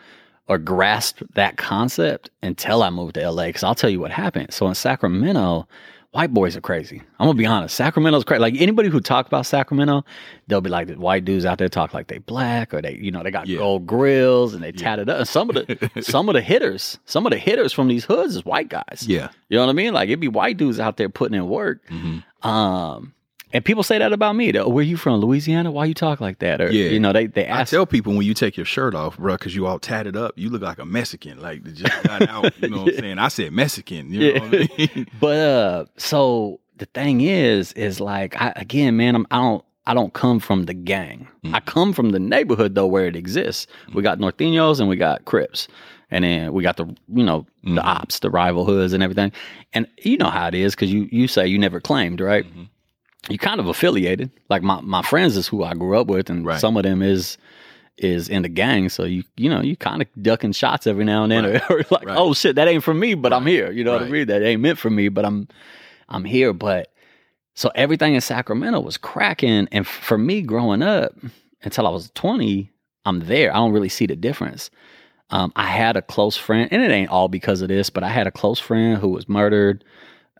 or 0.47 0.57
grasped 0.57 1.23
that 1.35 1.55
concept 1.57 2.29
until 2.43 2.83
I 2.83 2.89
moved 2.89 3.15
to 3.15 3.29
LA. 3.31 3.45
Because 3.47 3.63
I'll 3.63 3.75
tell 3.75 3.89
you 3.89 3.99
what 4.01 4.11
happened. 4.11 4.53
So 4.53 4.67
in 4.67 4.75
Sacramento, 4.75 5.67
white 6.11 6.33
boys 6.33 6.57
are 6.57 6.61
crazy. 6.61 7.01
I'm 7.19 7.27
gonna 7.27 7.37
be 7.37 7.45
honest. 7.45 7.75
Sacramento's 7.75 8.23
crazy. 8.23 8.39
Like 8.41 8.55
anybody 8.59 8.89
who 8.89 8.99
talk 8.99 9.27
about 9.27 9.45
Sacramento, 9.45 10.03
they'll 10.47 10.61
be 10.61 10.69
like 10.69 10.87
the 10.87 10.95
white 10.95 11.23
dudes 11.25 11.45
out 11.45 11.57
there 11.57 11.69
talk 11.69 11.93
like 11.93 12.07
they 12.07 12.17
black 12.19 12.73
or 12.73 12.81
they, 12.81 12.95
you 13.01 13.11
know, 13.11 13.23
they 13.23 13.31
got 13.31 13.47
Yeah. 13.47 13.59
gold 13.59 13.87
grills 13.87 14.53
and 14.53 14.63
they 14.63 14.71
tatted 14.71 15.09
up. 15.09 15.25
Some 15.27 15.49
of 15.49 15.55
the 15.55 15.89
some 16.01 16.27
of 16.29 16.33
the 16.33 16.41
hitters, 16.41 16.99
some 17.05 17.25
of 17.25 17.31
the 17.31 17.37
hitters 17.37 17.71
from 17.73 17.87
these 17.87 18.05
hoods 18.05 18.35
is 18.35 18.45
white 18.45 18.69
guys. 18.69 19.05
Yeah. 19.07 19.29
You 19.49 19.57
know 19.57 19.65
what 19.65 19.69
I 19.71 19.73
mean? 19.73 19.93
Like 19.93 20.09
it'd 20.09 20.19
be 20.19 20.27
white 20.27 20.57
dudes 20.57 20.79
out 20.79 20.97
there 20.97 21.09
putting 21.09 21.37
in 21.37 21.47
work. 21.47 21.81
Mhm. 21.89 22.23
Um, 22.45 23.13
and 23.53 23.63
people 23.65 23.83
say 23.83 23.97
that 23.97 24.13
about 24.13 24.35
me. 24.35 24.51
Though. 24.51 24.67
Where 24.69 24.83
you 24.83 24.97
from? 24.97 25.19
Louisiana? 25.21 25.71
Why 25.71 25.85
you 25.85 25.93
talk 25.93 26.21
like 26.21 26.39
that? 26.39 26.61
Or 26.61 26.71
Yeah. 26.71 26.89
you 26.89 26.99
know, 26.99 27.13
they 27.13 27.27
they 27.27 27.45
ask. 27.45 27.73
I 27.73 27.75
tell 27.77 27.85
people 27.85 28.13
when 28.13 28.25
you 28.25 28.33
take 28.33 28.57
your 28.57 28.65
shirt 28.65 28.95
off, 28.95 29.17
bro, 29.17 29.35
because 29.35 29.55
you 29.55 29.65
all 29.67 29.79
tatted 29.79 30.15
up, 30.15 30.33
you 30.35 30.49
look 30.49 30.61
like 30.61 30.79
a 30.79 30.85
Mexican, 30.85 31.39
like 31.41 31.63
just 31.73 32.03
got 32.03 32.27
out. 32.27 32.53
You 32.61 32.69
know 32.69 32.83
what 32.83 32.93
I'm 32.93 32.99
saying? 32.99 33.19
I 33.19 33.27
said 33.27 33.51
Mexican. 33.53 34.11
You 34.11 34.33
know 34.33 34.39
what 34.41 34.53
I 34.53 34.67
mean? 34.77 35.07
but 35.19 35.37
uh, 35.37 35.85
so 35.97 36.59
the 36.77 36.85
thing 36.85 37.21
is, 37.21 37.73
is 37.73 37.99
like 37.99 38.41
I 38.41 38.53
again, 38.55 38.97
man, 38.97 39.15
I'm, 39.15 39.27
I 39.31 39.37
don't. 39.37 39.65
I 39.87 39.95
don't 39.95 40.13
come 40.13 40.39
from 40.39 40.65
the 40.65 40.75
gang. 40.75 41.27
Mm. 41.43 41.55
I 41.55 41.59
come 41.59 41.91
from 41.91 42.11
the 42.11 42.19
neighborhood 42.19 42.75
though 42.75 42.85
where 42.85 43.07
it 43.07 43.15
exists. 43.15 43.65
We 43.95 44.03
got 44.03 44.19
Norteños 44.19 44.79
and 44.79 44.87
we 44.87 44.95
got 44.95 45.25
Crips. 45.25 45.67
And 46.11 46.23
then 46.23 46.53
we 46.53 46.61
got 46.61 46.77
the 46.77 46.85
you 47.07 47.23
know 47.23 47.47
Mm-hmm. 47.65 47.75
the 47.75 47.81
ops, 47.83 48.19
the 48.19 48.29
rival 48.29 48.63
hoods 48.65 48.91
and 48.93 49.01
everything. 49.03 49.31
And 49.73 49.87
you 50.03 50.17
know 50.17 50.29
how 50.29 50.47
it 50.47 50.53
is 50.55 50.73
because 50.75 50.91
you 50.93 51.07
you 51.11 51.27
say 51.27 51.47
you 51.47 51.57
never 51.59 51.79
claimed, 51.79 52.21
right? 52.21 52.45
You 53.29 53.37
kind 53.37 53.59
of 53.59 53.67
affiliated. 53.67 54.31
Like 54.49 54.63
my, 54.63 54.81
my 54.81 55.01
friends 55.01 55.37
is 55.37 55.47
who 55.47 55.63
I 55.63 55.73
grew 55.73 55.99
up 55.99 56.07
with, 56.07 56.29
and 56.29 56.45
Right. 56.45 56.59
some 56.59 56.75
of 56.77 56.83
them 56.83 57.01
is 57.01 57.37
is 57.97 58.29
in 58.29 58.41
the 58.41 58.49
gang. 58.49 58.89
So 58.89 59.03
you 59.03 59.23
you 59.37 59.49
know 59.49 59.61
you 59.61 59.75
kind 59.75 60.01
of 60.01 60.07
ducking 60.21 60.53
shots 60.53 60.87
every 60.87 61.05
now 61.05 61.23
and 61.23 61.31
then, 61.31 61.45
or, 61.45 61.61
or 61.69 61.83
like 61.91 62.05
Right. 62.07 62.17
oh 62.17 62.33
shit 62.33 62.55
that 62.55 62.67
ain't 62.67 62.83
for 62.83 62.93
me, 62.93 63.13
but 63.13 63.31
I'm 63.33 63.45
here. 63.45 63.71
You 63.71 63.83
know 63.83 63.91
what 63.91 64.01
I 64.01 64.05
Right. 64.05 64.11
mean? 64.11 64.27
That 64.27 64.41
ain't 64.41 64.61
meant 64.61 64.79
for 64.79 64.89
me, 64.89 65.09
but 65.09 65.23
I'm 65.25 65.47
I'm 66.09 66.23
here. 66.25 66.51
But 66.51 66.91
so 67.53 67.69
everything 67.75 68.15
in 68.15 68.21
Sacramento 68.21 68.79
was 68.79 68.97
cracking, 68.97 69.67
and 69.71 69.85
for 69.85 70.17
me 70.17 70.41
growing 70.41 70.81
up 70.81 71.13
until 71.63 71.85
I 71.85 71.91
was 71.91 72.09
20, 72.15 72.71
I'm 73.05 73.19
there. 73.19 73.51
I 73.53 73.57
don't 73.57 73.71
really 73.73 73.89
see 73.89 74.07
the 74.07 74.15
difference. 74.15 74.71
Um, 75.29 75.53
I 75.55 75.67
had 75.67 75.95
a 75.95 76.01
close 76.01 76.35
friend, 76.35 76.67
and 76.71 76.81
it 76.81 76.89
ain't 76.91 77.09
all 77.11 77.27
because 77.27 77.61
of 77.61 77.67
this, 77.67 77.89
but 77.89 78.03
I 78.03 78.09
had 78.09 78.25
a 78.25 78.31
close 78.31 78.59
friend 78.59 78.97
who 78.97 79.09
was 79.09 79.29
murdered. 79.29 79.83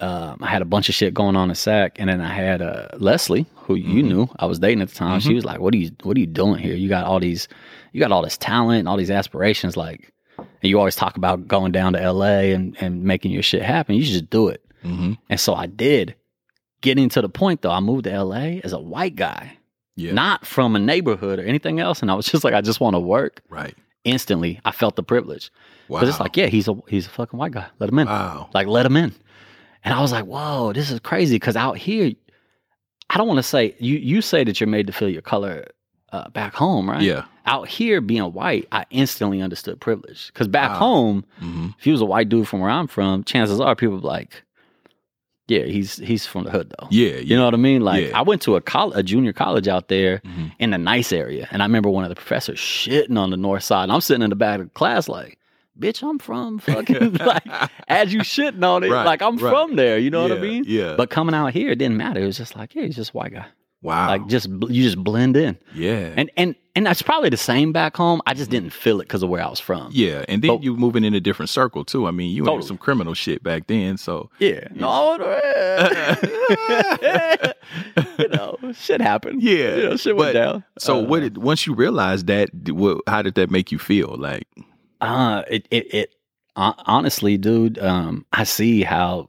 Um, 0.02 0.38
I 0.42 0.48
had 0.48 0.62
a 0.62 0.66
bunch 0.66 0.90
of 0.90 0.96
shit 0.96 1.14
going 1.14 1.36
on 1.36 1.50
in 1.50 1.56
Sac, 1.56 1.98
and 2.00 2.10
then 2.10 2.22
I 2.22 2.34
had 2.34 2.62
uh, 2.62 2.88
Leslie, 2.98 3.46
who 3.56 3.76
you 3.76 4.02
knew 4.02 4.28
I 4.40 4.46
was 4.48 4.60
dating 4.60 4.82
at 4.82 4.90
the 4.90 4.96
time. 4.96 5.20
She 5.20 5.34
was 5.34 5.46
like, 5.46 5.60
"What 5.60 5.74
are 5.74 5.78
you 5.78 5.92
What 6.04 6.18
are 6.18 6.20
you 6.20 6.28
doing 6.28 6.60
here? 6.60 6.76
You 6.76 6.90
got 6.90 7.06
all 7.06 7.20
these, 7.20 7.48
you 7.94 8.00
got 8.00 8.12
all 8.12 8.22
this 8.24 8.38
talent 8.38 8.80
and 8.80 8.88
all 8.90 8.98
these 8.98 9.12
aspirations. 9.12 9.78
Like, 9.78 10.12
and 10.38 10.48
you 10.64 10.80
always 10.80 10.96
talk 10.96 11.18
about 11.18 11.48
going 11.48 11.72
down 11.72 11.94
to 11.94 12.02
L.A. 12.02 12.52
and 12.54 12.76
and 12.82 13.04
making 13.04 13.32
your 13.32 13.44
shit 13.44 13.62
happen. 13.62 13.96
You 13.96 14.04
should 14.04 14.14
just 14.14 14.30
do 14.32 14.48
it." 14.48 14.66
hmm 14.82 15.14
And 15.30 15.40
so 15.40 15.54
I 15.54 15.68
did. 15.68 16.16
Getting 16.82 17.10
to 17.10 17.22
the 17.22 17.30
point 17.30 17.62
though, 17.62 17.70
I 17.72 17.80
moved 17.80 18.06
to 18.06 18.24
LA 18.24 18.60
as 18.64 18.74
a 18.74 18.80
white 18.80 19.16
guy, 19.16 19.56
Yeah. 19.96 20.14
not 20.14 20.48
from 20.48 20.76
a 20.76 20.80
neighborhood 20.80 21.38
or 21.38 21.44
anything 21.44 21.80
else. 21.80 22.02
And 22.02 22.10
I 22.10 22.16
was 22.16 22.26
just 22.32 22.44
like, 22.44 22.56
I 22.56 22.62
just 22.62 22.80
want 22.80 22.96
to 22.96 23.00
work. 23.00 23.44
right. 23.50 23.76
Instantly, 24.04 24.60
I 24.66 24.72
felt 24.72 24.96
the 24.96 25.04
privilege. 25.04 25.52
Wow. 25.88 26.00
Because 26.00 26.10
it's 26.16 26.20
like, 26.20 26.36
yeah, 26.36 26.48
he's 26.48 26.68
a 26.68 26.74
he's 26.88 27.06
a 27.06 27.10
fucking 27.12 27.38
white 27.38 27.52
guy. 27.52 27.68
Let 27.78 27.90
him 27.92 28.00
in. 28.00 28.08
wow. 28.08 28.50
Like, 28.52 28.66
let 28.66 28.84
him 28.88 28.98
in. 28.98 29.14
And 29.84 29.94
I 29.94 30.02
was 30.02 30.12
like, 30.12 30.26
whoa, 30.26 30.74
this 30.74 30.92
is 30.92 31.00
crazy. 31.00 31.36
Because 31.36 31.56
out 31.56 31.78
here, 31.78 32.12
I 33.10 33.18
don't 33.18 33.28
want 33.28 33.40
to 33.40 33.44
say 33.44 33.76
you 33.80 33.98
you 33.98 34.22
say 34.22 34.44
that 34.44 34.60
you're 34.60 34.68
made 34.68 34.88
to 34.88 34.94
feel 34.94 35.10
your 35.10 35.22
color 35.22 35.66
uh, 36.12 36.30
back 36.30 36.54
home, 36.54 36.90
right? 36.90 37.02
Yeah. 37.02 37.26
Out 37.48 37.68
here, 37.68 38.02
being 38.02 38.22
white, 38.34 38.68
I 38.72 38.86
instantly 38.92 39.42
understood 39.42 39.80
privilege. 39.82 40.28
Because 40.28 40.48
back 40.48 40.72
Wow. 40.72 40.78
home, 40.78 41.26
hmm 41.40 41.68
if 41.80 41.84
he 41.86 41.92
was 41.92 42.02
a 42.02 42.06
white 42.06 42.30
dude 42.30 42.48
from 42.48 42.60
where 42.60 42.70
I'm 42.70 42.88
from, 42.88 43.24
chances 43.24 43.60
are 43.60 43.76
people 43.76 44.00
be 44.00 44.06
like, 44.08 44.44
yeah, 45.48 45.64
he's 45.64 45.98
he's 45.98 46.26
from 46.28 46.44
the 46.46 46.52
hood 46.52 46.74
though. 46.80 46.88
Yeah. 46.92 47.16
You 47.18 47.36
know 47.36 47.46
what 47.46 47.54
I 47.54 47.58
mean? 47.58 47.82
Like 47.82 48.10
Yeah. 48.10 48.20
I 48.20 48.22
went 48.22 48.42
to 48.44 48.56
a 48.56 48.62
college, 48.62 48.98
a 48.98 49.04
junior 49.04 49.34
college 49.34 49.68
out 49.68 49.88
there 49.88 50.20
Mhm. 50.20 50.52
in 50.60 50.74
a 50.74 50.78
nice 50.78 51.12
area, 51.12 51.48
and 51.52 51.62
I 51.62 51.66
remember 51.66 51.90
one 51.90 52.04
of 52.04 52.10
the 52.10 52.16
professors 52.16 52.60
shitting 52.60 53.18
on 53.18 53.32
the 53.32 53.38
north 53.38 53.64
side, 53.64 53.84
and 53.84 53.92
I'm 53.92 54.02
sitting 54.02 54.22
in 54.22 54.30
the 54.30 54.36
back 54.36 54.60
of 54.60 54.68
the 54.68 54.72
class 54.74 55.10
like, 55.10 55.40
"Bitch, 55.82 56.08
I'm 56.08 56.20
from 56.20 56.60
fucking 56.60 57.14
like." 57.16 57.44
As 57.88 58.14
you 58.14 58.20
shitting 58.22 58.64
on 58.64 58.84
it, 58.84 58.92
Right, 58.92 59.06
like 59.06 59.22
I'm 59.22 59.38
right. 59.38 59.52
from 59.52 59.76
there. 59.76 59.98
You 59.98 60.10
know 60.12 60.22
what 60.24 60.32
I 60.32 60.40
mean? 60.40 60.64
yeah. 60.68 60.96
But 60.96 61.10
coming 61.10 61.36
out 61.36 61.52
here, 61.54 61.72
it 61.72 61.76
didn't 61.78 61.98
matter. 61.98 62.22
It 62.22 62.26
was 62.26 62.38
just 62.38 62.56
like, 62.56 62.74
yeah, 62.76 62.84
he's 62.86 62.96
just 62.96 63.12
a 63.12 63.18
white 63.18 63.34
guy. 63.34 63.46
wow. 63.82 64.08
Like 64.08 64.28
just 64.28 64.48
you 64.48 64.84
just 64.84 65.04
blend 65.04 65.36
in, 65.36 65.58
yeah. 65.74 66.14
and 66.16 66.32
and 66.38 66.56
and 66.76 66.86
that's 66.86 67.02
probably 67.02 67.28
the 67.30 67.36
same 67.36 67.74
back 67.74 67.98
home. 67.98 68.22
I 68.26 68.34
just 68.34 68.50
didn't 68.50 68.70
feel 68.72 69.02
it 69.02 69.10
because 69.10 69.24
of 69.24 69.30
where 69.30 69.44
I 69.44 69.50
was 69.50 69.60
from. 69.60 69.90
yeah. 69.92 70.24
And 70.30 70.42
then 70.42 70.52
But- 70.52 70.64
you 70.64 70.78
moving 70.78 71.04
in 71.04 71.14
a 71.14 71.20
different 71.20 71.50
circle 71.50 71.84
too. 71.84 72.08
I 72.08 72.12
mean, 72.12 72.34
you 72.34 72.44
Totally. 72.44 72.58
had 72.60 72.66
some 72.68 72.78
criminal 72.78 73.14
shit 73.14 73.44
back 73.44 73.68
then. 73.68 73.98
So 73.98 74.30
Yeah. 74.40 74.68
No, 74.74 75.16
you 78.20 78.28
know, 78.30 78.58
shit 78.74 79.02
happened. 79.02 79.42
Yeah, 79.44 79.76
You 79.76 79.84
know, 79.90 79.96
shit 79.98 80.16
went 80.16 80.34
down. 80.34 80.64
so 80.80 81.00
Uh, 81.00 81.04
what 81.04 81.20
did 81.22 81.38
once 81.38 81.66
you 81.68 81.74
realized 81.74 82.28
that 82.28 82.50
what, 82.70 83.02
how 83.08 83.22
did 83.22 83.36
that 83.36 83.50
make 83.52 83.72
you 83.72 83.80
feel? 83.80 84.16
Like 84.18 84.48
Uh, 85.02 85.44
it, 85.50 85.68
it, 85.72 85.94
it, 85.94 86.16
hon- 86.56 86.76
honestly, 86.86 87.38
dude, 87.38 87.80
um, 87.80 88.26
I 88.32 88.44
see 88.44 88.84
how 88.84 89.28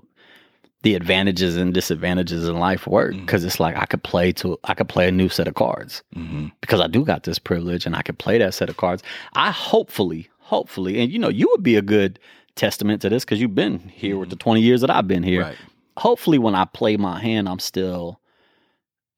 the 0.83 0.95
advantages 0.95 1.57
and 1.57 1.73
disadvantages 1.73 2.49
in 2.49 2.59
life 2.59 2.87
work 2.87 3.14
because 3.14 3.45
it's 3.45 3.61
like 3.61 3.76
I 3.76 3.87
could 3.87 4.02
play 4.02 4.33
to, 4.33 4.59
I 4.64 4.75
could 4.75 4.88
play 4.88 5.09
a 5.09 5.12
new 5.12 5.29
set 5.29 5.47
of 5.47 5.55
cards 5.55 6.02
mhm. 6.14 6.50
because 6.61 6.81
I 6.81 6.88
do 6.88 7.05
got 7.05 7.23
this 7.23 7.38
privilege 7.38 7.87
and 7.87 7.95
I 7.95 8.02
could 8.02 8.19
play 8.19 8.38
that 8.38 8.52
set 8.55 8.69
of 8.69 8.76
cards. 8.76 9.02
I 9.35 9.52
hopefully, 9.52 10.29
hopefully, 10.38 11.00
and 11.00 11.11
you 11.11 11.19
know, 11.19 11.29
you 11.29 11.49
would 11.52 11.62
be 11.62 11.76
a 11.76 11.83
good 11.83 12.19
testament 12.57 13.00
to 13.02 13.09
this 13.09 13.25
because 13.25 13.41
you've 13.41 13.55
been 13.55 13.79
here 13.88 14.19
with 14.19 14.31
the 14.31 14.37
20 14.37 14.61
years 14.61 14.81
that 14.81 14.91
I've 14.91 15.09
been 15.09 15.23
here. 15.23 15.43
right. 15.43 15.57
hopefully 15.97 16.38
when 16.38 16.55
I 16.55 16.64
play 16.64 16.97
my 16.97 17.21
hand, 17.21 17.49
I'm 17.49 17.61
still, 17.61 18.21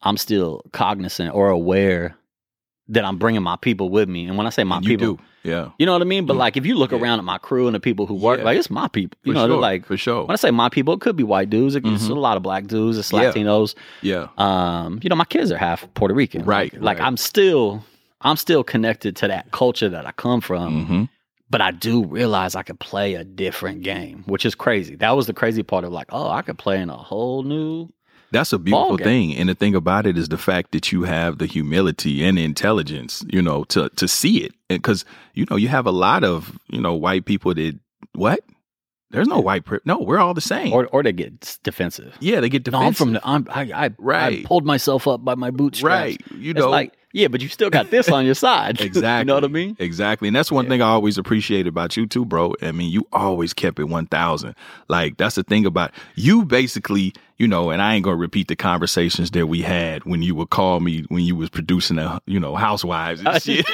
I'm 0.02 0.18
still 0.18 0.62
cognizant 0.72 1.34
or 1.34 1.48
aware 1.48 2.14
that 2.88 3.04
I'm 3.04 3.16
bringing 3.18 3.42
my 3.42 3.56
people 3.56 3.88
with 3.88 4.08
me. 4.08 4.26
And 4.26 4.36
when 4.36 4.46
I 4.46 4.50
say 4.50 4.62
my 4.64 4.76
you 4.80 4.88
people, 4.98 5.14
do. 5.14 5.22
Yeah. 5.42 5.70
you 5.78 5.86
know 5.86 5.92
what 5.92 6.02
I 6.02 6.04
mean? 6.06 6.26
But 6.26 6.34
Mm. 6.34 6.38
like, 6.38 6.56
if 6.56 6.66
you 6.66 6.74
look 6.74 6.92
Yeah. 6.92 6.98
around 6.98 7.18
at 7.18 7.24
my 7.24 7.38
crew 7.38 7.66
and 7.66 7.74
the 7.74 7.80
people 7.80 8.06
who 8.06 8.14
work, 8.14 8.38
Yeah. 8.38 8.44
like 8.44 8.58
it's 8.58 8.70
my 8.70 8.88
people. 8.88 9.18
You 9.24 9.32
For 9.32 9.34
know, 9.34 9.40
sure. 9.42 9.48
they're 9.48 9.56
like 9.58 9.86
for 9.86 9.96
sure. 9.96 10.22
when 10.24 10.32
I 10.32 10.36
say 10.36 10.50
my 10.50 10.68
people, 10.68 10.92
it 10.94 11.00
could 11.00 11.16
be 11.16 11.22
white 11.22 11.48
dudes. 11.50 11.74
It's 11.76 11.86
Mhm. 11.86 12.10
a 12.10 12.14
lot 12.14 12.36
of 12.36 12.42
black 12.42 12.66
dudes. 12.66 12.98
It's 12.98 13.12
Yeah. 13.12 13.30
Latinos. 13.32 13.74
Yeah. 14.02 14.28
Um, 14.38 15.00
you 15.02 15.08
know, 15.08 15.16
my 15.16 15.24
kids 15.24 15.50
are 15.50 15.56
half 15.58 15.86
Puerto 15.94 16.14
Rican. 16.14 16.44
Right, 16.44 16.72
Like, 16.74 16.98
like. 16.98 17.00
I'm 17.00 17.16
still, 17.16 17.82
I'm 18.20 18.36
still 18.36 18.62
connected 18.64 19.16
to 19.16 19.28
that 19.28 19.50
culture 19.50 19.88
that 19.88 20.06
I 20.06 20.12
come 20.12 20.40
from. 20.40 20.84
hmm 20.86 21.04
But 21.50 21.60
I 21.60 21.70
do 21.72 22.04
realize 22.04 22.56
I 22.56 22.62
could 22.62 22.80
play 22.80 23.14
a 23.14 23.22
different 23.22 23.82
game, 23.82 24.24
which 24.26 24.44
is 24.46 24.54
crazy. 24.54 24.96
That 24.96 25.14
was 25.14 25.26
the 25.26 25.34
crazy 25.34 25.62
part 25.62 25.84
of 25.84 25.92
like, 25.92 26.08
oh, 26.10 26.28
I 26.30 26.42
could 26.42 26.58
play 26.58 26.80
in 26.80 26.88
a 26.90 26.96
whole 26.96 27.42
new 27.44 27.90
That's 28.34 28.52
a 28.52 28.58
beautiful 28.58 28.98
thing. 28.98 29.34
And 29.36 29.48
the 29.48 29.54
thing 29.54 29.74
about 29.74 30.06
it 30.06 30.18
is 30.18 30.28
the 30.28 30.36
fact 30.38 30.72
that 30.72 30.92
you 30.92 31.04
have 31.04 31.38
the 31.38 31.46
humility 31.46 32.22
and 32.24 32.36
the 32.36 32.44
intelligence, 32.44 33.24
you 33.32 33.40
know, 33.40 33.64
to 33.64 33.88
to 33.96 34.06
see 34.06 34.44
it. 34.44 34.52
Because, 34.68 35.04
you 35.34 35.46
know, 35.50 35.56
you 35.56 35.68
have 35.68 35.86
a 35.86 35.90
lot 35.92 36.22
of, 36.24 36.58
you 36.68 36.80
know, 36.80 36.94
white 36.94 37.24
people 37.24 37.54
that 37.54 37.78
what? 38.14 38.40
There's 39.10 39.28
no 39.28 39.38
white 39.38 39.64
pri- 39.64 39.78
no, 39.84 39.98
we're 40.00 40.18
all 40.18 40.34
the 40.34 40.40
same. 40.40 40.72
Or 40.72 40.86
or 40.86 41.02
they 41.04 41.12
get 41.12 41.58
defensive. 41.62 42.16
yeah, 42.20 42.40
they 42.40 42.48
get 42.48 42.66
No, 42.70 42.78
I'm 42.80 42.92
from 42.94 43.12
the. 43.12 43.20
I'm, 43.24 43.46
I, 43.48 43.70
I, 43.72 43.90
Right. 43.98 44.40
I 44.40 44.44
pulled 44.44 44.64
myself 44.66 45.06
up 45.06 45.24
by 45.24 45.36
my 45.36 45.50
bootstraps. 45.52 45.84
right. 45.86 46.20
You 46.36 46.50
It's 46.50 46.58
know, 46.58 46.70
like, 46.70 46.92
yeah, 47.14 47.28
but 47.28 47.40
you 47.40 47.48
still 47.48 47.70
got 47.70 47.90
this 47.90 48.08
on 48.08 48.26
your 48.26 48.34
side. 48.34 48.80
Exactly. 48.80 49.18
you 49.20 49.24
know 49.26 49.34
what 49.34 49.44
I 49.44 49.48
mean? 49.48 49.76
Exactly. 49.78 50.26
And 50.26 50.36
that's 50.36 50.50
one 50.50 50.68
thing 50.68 50.82
I 50.82 50.88
always 50.88 51.16
appreciate 51.16 51.68
about 51.68 51.96
you 51.96 52.08
too, 52.08 52.24
bro. 52.24 52.54
I 52.60 52.72
mean, 52.72 52.90
you 52.90 53.06
always 53.12 53.54
kept 53.54 53.78
it 53.78 53.84
1000. 53.84 54.56
Like, 54.88 55.16
that's 55.16 55.36
the 55.36 55.44
thing 55.44 55.64
about 55.64 55.92
you 56.16 56.44
basically, 56.44 57.14
you 57.38 57.46
know, 57.46 57.70
and 57.70 57.80
I 57.80 57.94
ain't 57.94 58.02
going 58.02 58.16
to 58.16 58.20
repeat 58.20 58.48
the 58.48 58.56
conversations 58.56 59.30
that 59.30 59.46
we 59.46 59.62
had 59.62 60.04
when 60.04 60.22
you 60.22 60.34
would 60.34 60.50
call 60.50 60.80
me 60.80 61.04
when 61.08 61.22
you 61.22 61.36
was 61.36 61.50
producing 61.50 61.98
a, 61.98 62.20
you 62.26 62.40
know, 62.40 62.56
housewives 62.56 63.22
and 63.24 63.40
shit. 63.42 63.64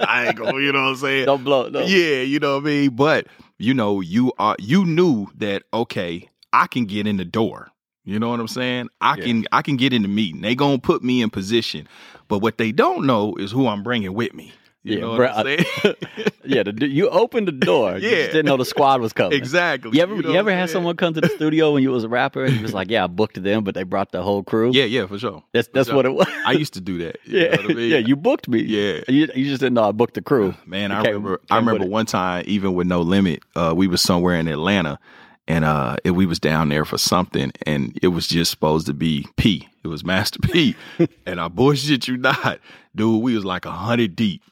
I 0.02 0.28
ain't 0.28 0.36
going 0.36 0.54
to, 0.54 0.62
you 0.62 0.72
know 0.72 0.80
what 0.80 0.88
I'm 0.88 0.96
saying? 0.96 1.26
Don't 1.26 1.44
blow. 1.44 1.68
No. 1.68 1.80
Yeah, 1.80 2.22
you 2.22 2.38
know 2.38 2.54
what 2.54 2.62
I 2.62 2.66
mean? 2.66 2.96
But, 2.96 3.26
you 3.58 3.74
know, 3.74 4.00
you 4.00 4.32
are, 4.38 4.56
you 4.58 4.86
knew 4.86 5.26
that, 5.36 5.64
okay, 5.74 6.30
I 6.50 6.66
can 6.66 6.86
get 6.86 7.06
in 7.06 7.18
the 7.18 7.26
door. 7.26 7.68
You 8.06 8.18
know 8.18 8.30
what 8.30 8.40
I'm 8.40 8.48
saying? 8.48 8.88
I 9.00 9.16
Yeah. 9.18 9.24
can 9.24 9.44
I 9.52 9.60
can 9.62 9.76
get 9.76 9.92
in 9.92 10.00
the 10.02 10.08
meeting. 10.08 10.40
They 10.40 10.54
gonna 10.54 10.78
put 10.78 11.02
me 11.02 11.20
in 11.22 11.28
position, 11.30 11.86
but 12.28 12.38
what 12.38 12.56
they 12.56 12.72
don't 12.72 13.04
know 13.06 13.34
is 13.34 13.50
who 13.52 13.66
I'm 13.66 13.82
bringing 13.82 14.14
with 14.14 14.32
me. 14.32 14.52
You 14.84 14.94
Yeah, 14.94 15.00
know 15.00 15.10
what 15.10 15.20
I'm 15.22 15.46
bruh, 15.46 15.64
saying? 15.82 15.94
Yeah, 16.44 16.62
the, 16.62 16.86
you 16.86 17.08
opened 17.08 17.48
the 17.48 17.52
door. 17.52 17.98
You 17.98 18.08
Yeah. 18.08 18.16
just 18.18 18.30
didn't 18.30 18.46
know 18.46 18.56
the 18.56 18.64
squad 18.64 19.00
was 19.00 19.12
coming. 19.12 19.36
exactly. 19.36 19.90
You 19.96 20.00
ever 20.04 20.22
know 20.22 20.30
you, 20.30 20.38
ever 20.38 20.52
had 20.52 20.70
someone 20.70 20.94
come 20.96 21.12
to 21.14 21.20
the 21.20 21.28
studio 21.34 21.72
when 21.72 21.82
you 21.82 21.90
was 21.90 22.04
a 22.04 22.08
rapper 22.08 22.44
and 22.44 22.54
you 22.54 22.62
was 22.62 22.72
like, 22.72 22.88
"Yeah, 22.88 23.02
I 23.02 23.06
booked 23.08 23.42
them, 23.42 23.64
but 23.64 23.74
they 23.74 23.82
brought 23.82 24.12
the 24.12 24.22
whole 24.22 24.44
crew." 24.44 24.70
Yeah, 24.72 24.84
yeah, 24.84 25.06
for 25.08 25.18
sure. 25.18 25.42
that's 25.52 25.66
that's 25.74 25.88
sure. 25.88 25.96
what 25.96 26.06
it 26.06 26.10
was. 26.14 26.28
I 26.46 26.52
used 26.52 26.74
to 26.74 26.80
do 26.80 26.98
that. 26.98 27.16
You 27.24 27.40
yeah, 27.40 27.56
I 27.58 27.66
mean? 27.66 27.90
yeah, 27.90 27.98
you 27.98 28.14
booked 28.14 28.46
me. 28.46 28.60
Yeah. 28.62 29.00
you, 29.08 29.28
you 29.34 29.46
just 29.46 29.58
didn't 29.60 29.74
know 29.74 29.88
I 29.88 29.90
booked 29.90 30.14
the 30.14 30.22
crew. 30.22 30.54
Man, 30.66 30.92
You 30.92 30.96
I 30.98 31.02
came- 31.02 31.14
remember. 31.14 31.38
came 31.38 31.46
I 31.50 31.56
remember 31.58 31.86
one 31.86 32.06
time, 32.06 32.44
even 32.46 32.74
with 32.74 32.86
no 32.86 33.00
limit, 33.00 33.42
uh, 33.56 33.74
we 33.76 33.88
was 33.88 34.00
somewhere 34.00 34.36
in 34.36 34.46
Atlanta, 34.46 35.00
and 35.48 35.64
uh, 35.64 35.96
it, 36.04 36.10
we 36.12 36.26
was 36.26 36.38
down 36.40 36.68
there 36.68 36.84
for 36.84 36.98
something, 36.98 37.52
and 37.66 37.98
it 38.02 38.08
was 38.08 38.26
just 38.26 38.50
supposed 38.50 38.86
to 38.86 38.94
be 38.94 39.26
P. 39.36 39.68
It 39.84 39.88
was 39.88 40.04
Master 40.04 40.38
P, 40.40 40.74
and 41.26 41.40
I 41.40 41.48
bullshit 41.48 42.08
you 42.08 42.16
not, 42.16 42.58
dude. 42.94 43.22
We 43.22 43.34
was 43.34 43.44
like 43.44 43.64
a 43.64 43.70
hundred 43.70 44.16
deep, 44.16 44.42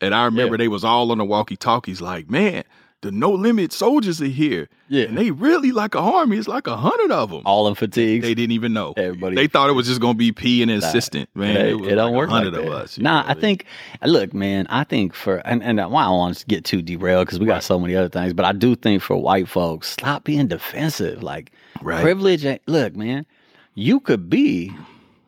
and 0.00 0.14
I 0.14 0.24
remember 0.24 0.54
Yeah. 0.54 0.58
they 0.58 0.68
was 0.68 0.84
all 0.84 1.10
on 1.12 1.18
the 1.18 1.24
walkie 1.24 1.56
talkies, 1.56 2.00
like, 2.00 2.30
man, 2.30 2.64
the 3.04 3.12
no 3.12 3.30
limit 3.30 3.72
soldiers 3.72 4.20
are 4.20 4.26
here, 4.26 4.68
Yeah. 4.88 5.04
and 5.04 5.16
they 5.16 5.30
really 5.30 5.70
like 5.72 5.94
a 5.94 5.98
army. 6.00 6.36
It's 6.38 6.48
like 6.48 6.66
a 6.66 6.76
hundred 6.76 7.12
of 7.12 7.30
them. 7.30 7.42
All 7.44 7.68
in 7.68 7.74
fatigues. 7.76 8.24
They 8.24 8.34
didn't 8.34 8.52
even 8.52 8.72
know. 8.72 8.94
Everybody- 8.96 9.36
They 9.36 9.46
thought 9.46 9.70
it 9.70 9.74
was 9.74 9.86
just 9.86 10.00
gonna 10.00 10.14
be 10.14 10.32
P 10.32 10.62
and 10.62 10.70
an 10.70 10.78
assistant. 10.78 11.28
Man, 11.34 11.54
it, 11.56 11.74
it, 11.74 11.92
it 11.92 11.94
don't 11.94 12.12
like 12.12 12.16
work 12.16 12.28
a 12.30 12.32
hundred 12.32 12.54
like 12.54 12.64
of 12.64 12.70
that. 12.70 12.76
us. 12.76 12.98
Nah, 12.98 13.22
know 13.22 13.28
I 13.28 13.34
think. 13.34 13.66
Look, 14.04 14.34
man, 14.34 14.66
I 14.68 14.82
think 14.84 15.14
for 15.14 15.36
and 15.46 15.62
and 15.62 15.78
why 15.90 16.02
I 16.02 16.06
don't 16.06 16.18
want 16.18 16.36
to 16.38 16.46
get 16.46 16.64
too 16.64 16.82
derailed 16.82 17.26
because 17.26 17.38
we 17.38 17.46
got 17.46 17.62
so 17.62 17.78
many 17.78 17.94
other 17.94 18.08
things, 18.08 18.32
but 18.32 18.44
I 18.44 18.52
do 18.52 18.74
think 18.74 19.00
for 19.02 19.16
white 19.16 19.46
folks, 19.48 19.90
stop 19.90 20.24
being 20.24 20.48
defensive. 20.48 21.22
Like 21.22 21.52
Right. 21.82 22.02
privilege. 22.02 22.44
Look, 22.66 22.96
man, 22.96 23.26
you 23.74 24.00
could 24.00 24.28
be 24.30 24.72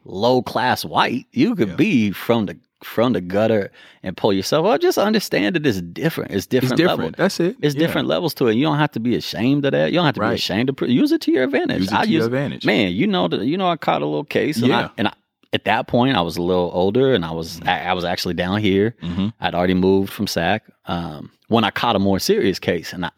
low 0.04 0.40
class 0.42 0.85
white. 0.85 1.26
You 1.33 1.54
could 1.54 1.68
Yeah. 1.71 1.75
be 1.76 2.11
from 2.12 2.47
the 2.47 2.56
from 2.85 3.14
the 3.14 3.21
gutter 3.21 3.71
and 4.02 4.16
pull 4.16 4.33
yourself 4.33 4.66
up. 4.66 4.80
Just 4.80 4.99
understand 4.99 5.56
that 5.56 5.64
it's 5.66 5.80
different. 5.80 6.30
It's 6.30 6.38
it's 6.38 6.47
different. 6.47 6.76
different. 6.76 6.99
Level. 6.99 7.14
That's 7.16 7.40
it. 7.40 7.56
It's 7.62 7.75
Yeah. 7.75 7.78
different 7.87 8.06
levels 8.09 8.35
to 8.35 8.49
it. 8.49 8.54
You 8.54 8.64
don't 8.64 8.78
have 8.78 8.90
to 8.92 9.00
be 9.00 9.16
ashamed 9.16 9.64
of 9.64 9.73
that. 9.73 9.92
You 9.92 9.97
don't 9.97 10.04
have 10.06 10.14
to 10.16 10.21
be 10.21 10.26
Right. 10.26 10.35
ashamed 10.35 10.68
of. 10.68 10.88
Use 10.88 11.11
it 11.12 11.21
to 11.23 11.33
your 11.33 11.45
advantage. 11.45 11.80
Use 11.80 11.88
it 11.92 11.95
I 11.99 12.04
to 12.04 12.11
your 12.11 12.18
use- 12.21 12.26
advantage. 12.26 12.64
Man, 12.66 12.92
you 12.92 13.06
know 13.06 13.28
that. 13.28 13.45
You 13.47 13.56
know, 13.56 13.68
I 13.68 13.76
caught 13.76 14.02
a 14.02 14.06
little 14.06 14.25
case, 14.25 14.59
and 14.59 14.66
Yeah. 14.68 14.87
I, 14.87 14.90
and 14.99 15.09
I, 15.09 15.12
at 15.52 15.64
that 15.64 15.87
point, 15.88 16.16
I 16.16 16.21
was 16.21 16.37
a 16.37 16.42
little 16.42 16.71
older, 16.75 17.14
and 17.14 17.25
I 17.25 17.30
was 17.33 17.61
I, 17.66 17.80
I 17.80 17.92
was 17.95 18.04
actually 18.04 18.35
down 18.35 18.61
here. 18.61 18.95
Mhm. 19.02 19.33
I'd 19.40 19.54
already 19.54 19.75
moved 19.75 20.12
from 20.12 20.26
SAC. 20.26 20.62
Um, 20.87 21.30
when 21.49 21.64
I 21.64 21.71
caught 21.71 21.97
a 21.97 21.99
more 21.99 22.18
serious 22.18 22.59
case, 22.59 22.92
and 22.92 23.06
I, 23.06 23.11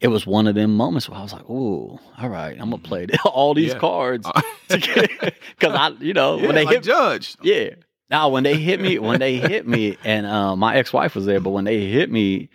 it 0.00 0.08
was 0.08 0.26
one 0.26 0.46
of 0.46 0.54
them 0.54 0.76
moments 0.76 1.08
where 1.08 1.18
I 1.18 1.22
was 1.22 1.32
like, 1.32 1.48
"Ooh, 1.48 1.98
all 2.18 2.28
right, 2.28 2.52
I'm 2.60 2.68
gonna 2.70 2.78
play 2.78 3.06
all 3.24 3.54
these 3.54 3.72
Yeah. 3.72 3.78
cards 3.78 4.28
because 4.68 5.74
I, 5.74 5.92
you 6.00 6.12
know, 6.12 6.36
yeah, 6.38 6.46
when 6.46 6.54
they 6.54 6.64
like 6.64 6.74
hit 6.74 6.84
Judge. 6.84 7.36
yeah. 7.42 7.70
Now 8.10 8.28
when 8.28 8.44
they 8.44 8.56
hit 8.56 8.80
me, 8.80 8.98
when 8.98 9.18
they 9.20 9.36
hit 9.36 9.66
me, 9.66 9.96
and 10.04 10.26
uh, 10.26 10.54
my 10.56 10.76
ex 10.76 10.92
wife 10.92 11.14
was 11.14 11.26
there, 11.26 11.40
but 11.40 11.50
when 11.50 11.64
they 11.64 11.86
hit 11.86 12.10
me 12.10 12.48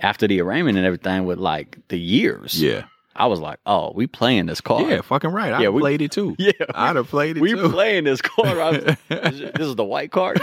after 0.00 0.26
the 0.26 0.40
arraignment 0.40 0.76
and 0.78 0.86
everything 0.86 1.24
with 1.24 1.38
like 1.38 1.78
the 1.88 1.98
years, 1.98 2.60
Yeah. 2.62 2.84
I 3.18 3.28
was 3.28 3.40
like, 3.40 3.58
oh, 3.64 3.92
we 3.94 4.06
playing 4.06 4.44
this 4.44 4.60
card. 4.60 4.86
Yeah, 4.90 5.00
fucking 5.00 5.30
right. 5.30 5.50
I 5.50 5.62
Yeah, 5.62 5.68
we- 5.70 5.80
played 5.80 6.02
it 6.02 6.10
too. 6.12 6.36
Yeah, 6.38 6.52
I'd 6.74 6.96
have 6.96 7.08
played 7.08 7.38
it 7.38 7.40
we 7.40 7.54
too. 7.54 7.70
playing 7.70 8.04
this 8.04 8.20
card. 8.20 8.58
Was, 8.58 8.96
this 9.08 9.66
is 9.68 9.74
the 9.74 9.84
white 9.84 10.10
card. 10.10 10.38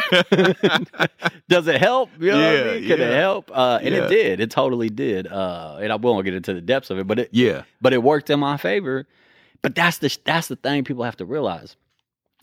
Does 1.49 1.67
it 1.67 1.79
help? 1.79 2.09
You 2.19 2.31
know 2.31 2.37
what 2.37 2.45
I 2.45 2.53
Yeah, 2.53 2.73
mean? 2.79 2.87
Could 2.87 2.99
it 2.99 3.15
help? 3.15 3.51
Uh, 3.53 3.79
and 3.81 3.93
Yeah. 3.93 4.05
it 4.05 4.09
did. 4.09 4.39
It 4.39 4.49
totally 4.51 4.89
did. 4.89 5.27
Uh, 5.27 5.77
and 5.81 5.91
I 5.91 5.95
won't 5.97 6.25
get 6.25 6.33
into 6.33 6.53
the 6.53 6.61
depths 6.61 6.89
of 6.89 6.97
it, 6.99 7.05
but 7.07 7.19
it 7.19 7.29
yeah. 7.31 7.63
but 7.81 7.93
it 7.93 8.01
worked 8.01 8.29
in 8.29 8.39
my 8.39 8.57
favor. 8.57 9.05
But 9.61 9.75
that's 9.75 9.99
the 9.99 10.15
that's 10.25 10.47
the 10.47 10.55
thing 10.55 10.83
people 10.83 11.03
have 11.03 11.17
to 11.17 11.25
realize. 11.25 11.75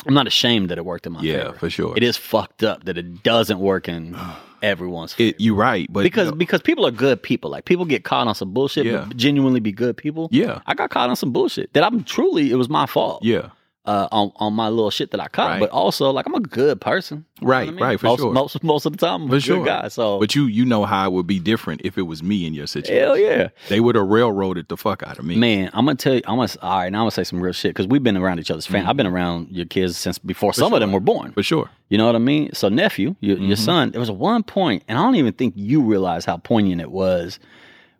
I'm 0.06 0.14
not 0.14 0.26
ashamed 0.26 0.68
that 0.70 0.78
it 0.78 0.84
worked 0.84 1.06
in 1.06 1.12
my 1.12 1.20
Yeah, 1.22 1.44
favor. 1.44 1.52
for 1.58 1.70
sure. 1.70 1.94
It 1.96 2.02
is 2.02 2.16
fucked 2.16 2.62
up 2.62 2.84
that 2.84 2.96
it 2.96 3.22
doesn't 3.22 3.60
work 3.60 3.88
in 3.88 4.16
everyone's 4.62 5.12
favor. 5.14 5.28
It, 5.30 5.40
you're 5.40 5.54
right, 5.56 5.86
but 5.92 6.02
because 6.02 6.26
you 6.26 6.30
know, 6.32 6.36
because 6.36 6.62
people 6.62 6.86
are 6.86 6.90
good 6.90 7.22
people. 7.22 7.50
Like 7.50 7.64
people 7.64 7.84
get 7.84 8.04
caught 8.04 8.26
on 8.26 8.34
some 8.34 8.52
bullshit, 8.52 8.86
Yeah. 8.86 9.04
but 9.08 9.16
genuinely 9.16 9.60
be 9.60 9.72
good 9.72 9.96
people. 9.96 10.28
yeah, 10.32 10.60
I 10.66 10.74
got 10.74 10.90
caught 10.90 11.08
on 11.10 11.16
some 11.16 11.32
bullshit 11.32 11.72
that 11.74 11.84
I'm 11.84 12.04
truly 12.04 12.50
it 12.50 12.56
was 12.56 12.68
my 12.68 12.86
fault. 12.86 13.24
yeah, 13.24 13.50
Uh, 13.86 14.06
on 14.12 14.30
on 14.36 14.52
my 14.52 14.68
little 14.68 14.90
shit 14.90 15.10
that 15.10 15.20
I 15.20 15.28
caught, 15.28 15.48
Right. 15.52 15.58
but 15.60 15.70
also 15.70 16.10
like 16.10 16.26
I'm 16.26 16.34
a 16.34 16.40
good 16.40 16.82
person. 16.82 17.24
You 17.40 17.46
know 17.46 17.50
Right, 17.50 17.68
I 17.68 17.70
mean? 17.72 17.82
right, 17.82 17.98
for 17.98 18.06
most, 18.08 18.20
sure. 18.20 18.32
Most 18.32 18.62
most 18.62 18.84
of 18.84 18.92
the 18.92 18.98
time, 18.98 19.22
I'm 19.22 19.28
For 19.30 19.36
a 19.36 19.40
sure. 19.40 19.56
good 19.60 19.66
guy. 19.66 19.88
So 19.88 20.20
but 20.20 20.34
you 20.34 20.44
you 20.44 20.66
know 20.66 20.84
how 20.84 21.06
it 21.08 21.12
would 21.14 21.26
be 21.26 21.38
different 21.38 21.80
if 21.82 21.96
it 21.96 22.02
was 22.02 22.22
me 22.22 22.46
in 22.46 22.52
your 22.52 22.66
situation. 22.66 23.02
hell 23.02 23.16
yeah. 23.16 23.48
They 23.70 23.80
would 23.80 23.94
have 23.94 24.06
railroaded 24.06 24.68
the 24.68 24.76
fuck 24.76 25.02
out 25.02 25.18
of 25.18 25.24
me. 25.24 25.34
Man, 25.36 25.70
I'm 25.72 25.86
gonna 25.86 25.96
tell 25.96 26.12
you. 26.14 26.20
I'm 26.26 26.36
gonna 26.36 26.50
all 26.60 26.78
right. 26.78 26.92
Now 26.92 26.98
I'm 26.98 27.02
gonna 27.04 27.10
say 27.12 27.24
some 27.24 27.40
real 27.40 27.54
shit 27.54 27.70
because 27.70 27.86
we've 27.86 28.02
been 28.02 28.18
around 28.18 28.38
each 28.38 28.50
other's 28.50 28.66
family. 28.66 28.86
I've 28.86 28.98
been 28.98 29.06
around 29.06 29.48
your 29.50 29.64
kids 29.64 29.96
since 29.96 30.18
before 30.18 30.52
some 30.52 30.74
of 30.74 30.80
them 30.80 30.90
Mm-hmm. 30.90 30.94
were 30.94 31.00
born. 31.00 31.32
for 31.32 31.42
sure. 31.42 31.70
You 31.88 31.96
know 31.96 32.04
what 32.04 32.14
I 32.16 32.18
mean? 32.20 32.52
So 32.52 32.68
nephew, 32.68 33.16
your, 33.20 33.38
your 33.38 33.56
Mm-hmm. 33.56 33.64
son. 33.64 33.90
There 33.92 33.98
was 34.00 34.10
a 34.10 34.12
one 34.12 34.42
point, 34.42 34.84
and 34.88 34.98
I 34.98 35.02
don't 35.02 35.16
even 35.16 35.32
think 35.32 35.54
you 35.56 35.80
realize 35.80 36.26
how 36.26 36.36
poignant 36.36 36.82
it 36.82 36.90
was 36.90 37.40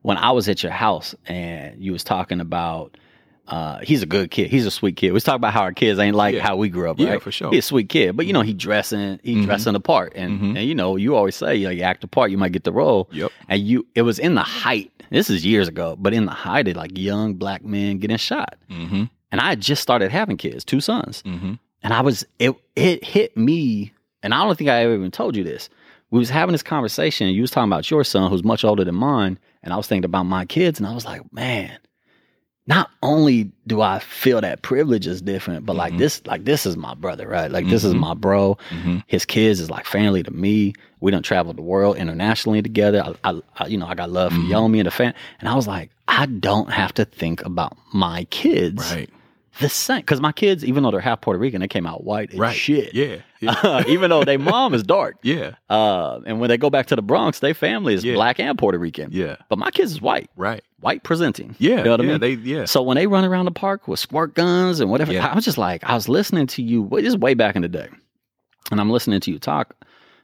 when 0.03 0.19
I 0.19 0.31
was 0.33 0.47
at 0.47 0.63
your 0.63 0.73
house 0.73 1.15
and 1.27 1.83
you 1.83 1.93
was 1.93 2.05
talking 2.05 2.39
about. 2.43 2.99
Uh, 3.51 3.79
he's 3.83 4.03
a 4.03 4.07
good 4.07 4.31
kid. 4.31 4.49
He's 4.51 4.65
a 4.65 4.71
sweet 4.71 4.97
kid. 4.97 5.11
We 5.13 5.21
talk 5.21 5.35
about 5.37 5.53
how 5.53 5.63
our 5.63 5.73
kids 5.73 5.99
ain't 5.99 6.15
like 6.17 6.35
Yeah. 6.37 6.43
how 6.43 6.57
we 6.57 6.69
grew 6.69 6.89
up. 6.91 6.99
right? 6.99 7.09
Yeah, 7.09 7.19
for 7.19 7.33
sure. 7.33 7.51
He's 7.51 7.65
a 7.65 7.69
sweet 7.69 7.89
kid, 7.89 8.17
but 8.17 8.27
you 8.27 8.33
know 8.33 8.43
he 8.43 8.53
dressing, 8.55 9.19
he 9.25 9.35
Mhm. 9.37 9.45
dressing 9.47 9.73
the 9.73 9.81
part, 9.81 10.13
and 10.15 10.41
Mhm. 10.41 10.57
and 10.59 10.69
you 10.69 10.75
know 10.75 10.97
you 10.97 11.17
always 11.17 11.35
say 11.37 11.57
you, 11.57 11.65
know, 11.65 11.71
you 11.71 11.83
act 11.83 12.01
the 12.03 12.07
part, 12.09 12.31
you 12.31 12.39
might 12.39 12.53
get 12.53 12.65
the 12.65 12.73
role. 12.73 13.09
Yep. 13.13 13.33
And 13.49 13.61
you, 13.61 13.87
it 13.95 14.03
was 14.03 14.19
in 14.19 14.35
the 14.37 14.43
height. 14.43 14.91
This 15.11 15.29
is 15.29 15.45
years 15.45 15.67
ago, 15.67 15.97
but 15.99 16.15
in 16.15 16.27
the 16.27 16.31
height 16.33 16.69
of 16.69 16.77
like 16.77 16.97
young 16.97 17.35
black 17.35 17.65
men 17.65 17.99
getting 17.99 18.17
shot. 18.17 18.55
Mm-hmm. 18.71 19.05
And 19.33 19.41
I 19.41 19.49
had 19.51 19.61
just 19.61 19.83
started 19.83 20.13
having 20.13 20.37
kids, 20.37 20.65
two 20.65 20.81
sons. 20.81 21.23
Mm-hmm. 21.27 21.55
And 21.83 21.93
I 21.93 22.03
was 22.03 22.25
it 22.39 22.55
it 22.77 23.03
hit 23.05 23.37
me, 23.37 23.93
and 24.23 24.33
I 24.33 24.45
don't 24.45 24.57
think 24.57 24.71
I 24.71 24.85
ever 24.85 24.95
even 24.95 25.11
told 25.11 25.35
you 25.37 25.43
this. 25.43 25.69
We 26.13 26.19
was 26.21 26.31
having 26.31 26.53
this 26.53 26.63
conversation, 26.63 27.27
and 27.27 27.35
you 27.35 27.43
was 27.43 27.51
talking 27.51 27.69
about 27.71 27.91
your 27.91 28.05
son 28.05 28.31
who's 28.31 28.45
much 28.45 28.65
older 28.65 28.85
than 28.85 28.95
mine, 28.97 29.39
and 29.63 29.73
I 29.73 29.77
was 29.77 29.87
thinking 29.89 30.05
about 30.05 30.25
my 30.27 30.45
kids, 30.45 30.79
and 30.79 30.87
I 30.89 30.93
was 30.95 31.05
like, 31.05 31.33
man, 31.33 31.71
not 32.71 32.89
only 33.03 33.51
do 33.67 33.81
I 33.83 33.99
feel 33.99 34.41
that 34.41 34.63
privilege 34.63 35.07
is 35.07 35.21
different, 35.21 35.67
but 35.67 35.75
like 35.75 35.93
Mhm. 35.93 35.99
this, 35.99 36.23
like 36.27 36.45
this 36.45 36.65
is 36.65 36.77
my 36.77 36.95
brother, 36.95 37.27
right? 37.27 37.51
Like 37.51 37.69
this 37.69 37.83
is 37.85 37.93
Mhm. 37.95 37.99
my 38.07 38.15
bro. 38.15 38.57
Mm-hmm. 38.71 38.99
His 39.09 39.25
kids 39.25 39.59
is 39.61 39.69
like 39.71 39.85
family 39.87 40.23
to 40.23 40.31
me. 40.31 40.75
We 41.01 41.11
don't 41.11 41.25
travel 41.25 41.53
the 41.53 41.63
world 41.63 41.97
internationally 41.97 42.63
together. 42.63 43.03
I, 43.25 43.31
I, 43.31 43.41
I 43.59 43.67
you 43.67 43.77
know, 43.77 43.87
I 43.87 43.95
got 43.97 44.11
love 44.11 44.33
for 44.33 44.39
Mhm. 44.39 44.49
Yomi 44.53 44.79
and 44.79 44.87
the 44.87 44.91
fan, 44.93 45.15
and 45.41 45.49
I 45.49 45.55
was 45.57 45.67
like, 45.67 45.91
I 46.07 46.27
don't 46.27 46.71
have 46.71 46.93
to 46.95 47.05
think 47.05 47.45
about 47.45 47.77
my 47.93 48.25
kids 48.31 48.93
Right. 48.95 49.11
The 49.59 49.69
same 49.69 50.01
because 50.01 50.21
my 50.21 50.33
kids, 50.33 50.65
even 50.65 50.83
though 50.83 50.91
they're 50.93 51.01
half 51.01 51.21
Puerto 51.21 51.39
Rican, 51.39 51.61
they 51.61 51.69
came 51.69 51.87
out 51.87 52.05
white 52.05 52.33
as 52.33 52.39
Right. 52.39 52.55
shit. 52.57 52.95
Yeah. 52.95 53.17
Yeah. 53.41 53.83
even 53.89 54.11
though 54.11 54.23
their 54.25 54.39
mom 54.39 54.75
is 54.75 54.83
dark. 54.83 55.17
yeah. 55.23 55.53
Uh, 55.69 56.21
and 56.27 56.41
when 56.41 56.49
they 56.49 56.57
go 56.57 56.71
back 56.71 56.87
to 56.87 56.97
the 56.97 57.03
Bronx, 57.03 57.41
their 57.41 57.55
family 57.55 57.95
is 57.95 58.05
Yeah. 58.05 58.15
black 58.15 58.39
and 58.39 58.57
Puerto 58.57 58.79
Rican. 58.79 59.11
Yeah. 59.13 59.37
But 59.49 59.59
my 59.59 59.71
kids 59.71 59.91
is 59.93 60.01
white, 60.01 60.31
Right. 60.37 60.63
white 60.81 61.03
presenting. 61.03 61.57
Yeah. 61.59 61.79
You 61.79 61.85
know 61.85 61.91
what 61.93 62.01
yeah. 62.05 62.07
I 62.07 62.19
mean? 62.19 62.21
They. 62.21 62.33
Yeah. 62.35 62.65
So 62.67 62.83
when 62.83 62.97
they 62.97 63.07
run 63.07 63.25
around 63.25 63.47
the 63.47 63.51
park 63.51 63.89
with 63.89 63.99
squirt 63.99 64.35
guns 64.35 64.79
and 64.81 64.91
whatever. 64.91 65.13
I 65.19 65.35
was 65.35 65.45
just 65.45 65.59
like, 65.59 65.83
I 65.85 65.95
was 65.95 66.09
listening 66.09 66.47
to 66.49 66.63
you. 66.63 66.89
This 66.93 67.07
is 67.07 67.17
way 67.17 67.35
back 67.35 67.57
in 67.57 67.63
the 67.63 67.69
day, 67.69 67.89
and 68.71 68.81
I'm 68.81 68.91
listening 68.91 69.21
to 69.21 69.31
you 69.33 69.39
talk. 69.39 69.75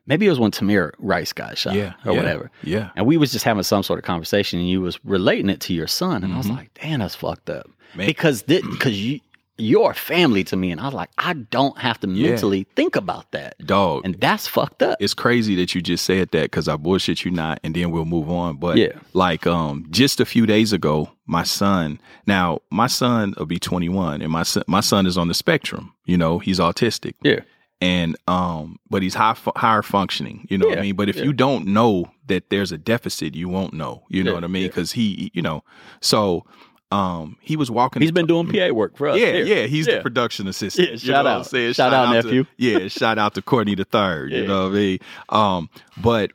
Maybe 0.09 0.25
it 0.25 0.31
was 0.31 0.39
when 0.39 0.53
Tamir 0.53 0.93
Rice 0.99 1.33
got 1.33 1.59
shot, 1.59 1.75
yeah. 1.75 1.95
or 2.05 2.15
whatever. 2.15 2.49
Yeah. 2.63 2.91
And 2.95 3.07
we 3.07 3.17
was 3.17 3.33
just 3.33 3.45
having 3.45 3.65
some 3.65 3.83
sort 3.83 3.99
of 3.99 4.05
conversation, 4.05 4.61
and 4.61 4.69
you 4.69 4.81
was 4.81 5.01
relating 5.05 5.49
it 5.51 5.59
to 5.63 5.75
your 5.75 5.89
son, 5.89 6.23
and 6.23 6.33
I 6.33 6.37
was 6.39 6.47
Mhm. 6.47 6.57
like, 6.57 6.71
"Damn, 6.81 7.01
that's 7.01 7.17
fucked 7.17 7.51
up." 7.51 7.69
Man. 7.95 8.07
Because 8.07 8.43
because 8.43 9.01
you 9.03 9.21
you're 9.59 9.95
family 9.95 10.45
to 10.45 10.55
me. 10.55 10.71
And 10.71 10.79
I 10.79 10.85
was 10.85 10.93
like, 10.93 11.09
I 11.17 11.33
don't 11.33 11.79
have 11.79 11.99
to 12.01 12.09
Yeah. 12.11 12.29
mentally 12.31 12.67
think 12.77 12.95
about 12.95 13.31
that. 13.33 13.57
Dog. 13.65 14.03
And 14.05 14.15
that's 14.21 14.47
fucked 14.47 14.83
up. 14.83 14.99
it's 15.01 15.15
crazy 15.15 15.55
that 15.57 15.75
you 15.75 15.81
just 15.81 16.05
said 16.05 16.31
that 16.33 16.43
because 16.43 16.69
I 16.69 16.77
bullshit 16.77 17.25
you 17.25 17.31
not, 17.31 17.59
and 17.65 17.75
then 17.75 17.91
we'll 17.91 18.05
move 18.05 18.29
on. 18.31 18.57
But 18.59 18.77
Yeah. 18.77 18.93
like 19.15 19.47
um, 19.47 19.87
just 19.91 20.21
a 20.21 20.27
few 20.27 20.45
days 20.45 20.75
ago, 20.75 21.11
my 21.27 21.43
son. 21.43 22.01
Now 22.27 22.61
my 22.71 22.87
son 22.87 23.33
will 23.39 23.47
be 23.47 23.59
21, 23.59 24.21
and 24.21 24.31
my 24.31 24.43
son, 24.43 24.63
my 24.67 24.81
son 24.81 25.07
is 25.07 25.17
on 25.17 25.29
the 25.29 25.35
spectrum. 25.35 25.95
You 26.05 26.19
know, 26.19 26.39
he's 26.39 26.59
autistic. 26.59 27.15
Yeah. 27.23 27.41
and 27.81 28.17
um, 28.27 28.79
but 28.91 29.03
he's 29.03 29.15
high 29.15 29.37
higher 29.57 29.83
functioning. 29.83 30.47
You 30.51 30.59
know 30.59 30.69
what 30.69 30.79
I 30.79 30.83
mean. 30.83 30.97
But 30.97 31.09
if 31.09 31.17
yeah. 31.17 31.25
you 31.25 31.33
don't 31.33 31.67
know 31.67 32.11
that 32.27 32.51
there's 32.51 32.73
a 32.73 32.79
deficit, 32.79 33.35
you 33.35 33.49
won't 33.49 33.73
know. 33.73 34.03
You 34.09 34.23
know 34.25 34.35
what 34.35 34.45
I 34.45 34.49
mean? 34.49 34.63
yeah. 34.63 34.69
Because 34.69 34.93
he, 34.93 35.31
you 35.35 35.43
know, 35.43 35.63
so 36.01 36.45
um, 36.93 37.37
he 37.41 37.57
was 37.57 37.71
walking. 37.71 38.01
He's 38.03 38.13
been 38.13 38.27
doing 38.27 38.47
PA 38.51 38.73
work 38.73 38.97
for 38.97 39.09
us. 39.09 39.19
Yeah, 39.19 39.33
here. 39.33 39.45
yeah, 39.45 39.67
he's 39.67 39.87
the 39.87 40.01
production 40.01 40.47
assistant. 40.47 40.89
Yeah, 40.91 40.97
shout 40.97 41.27
out. 41.27 41.53
I'm? 41.53 41.73
Shout 41.73 41.93
out, 41.93 42.07
to- 42.07 42.13
nephew. 42.23 42.45
yeah, 42.57 42.89
shout 42.89 43.19
out 43.19 43.35
to 43.35 43.43
Courtney 43.43 43.75
the 43.75 43.85
third. 43.85 44.31
You 44.33 44.47
know 44.47 44.65
what 44.65 44.73
I 44.73 44.75
mean? 44.75 44.99
Um, 45.29 45.71
but 45.97 46.31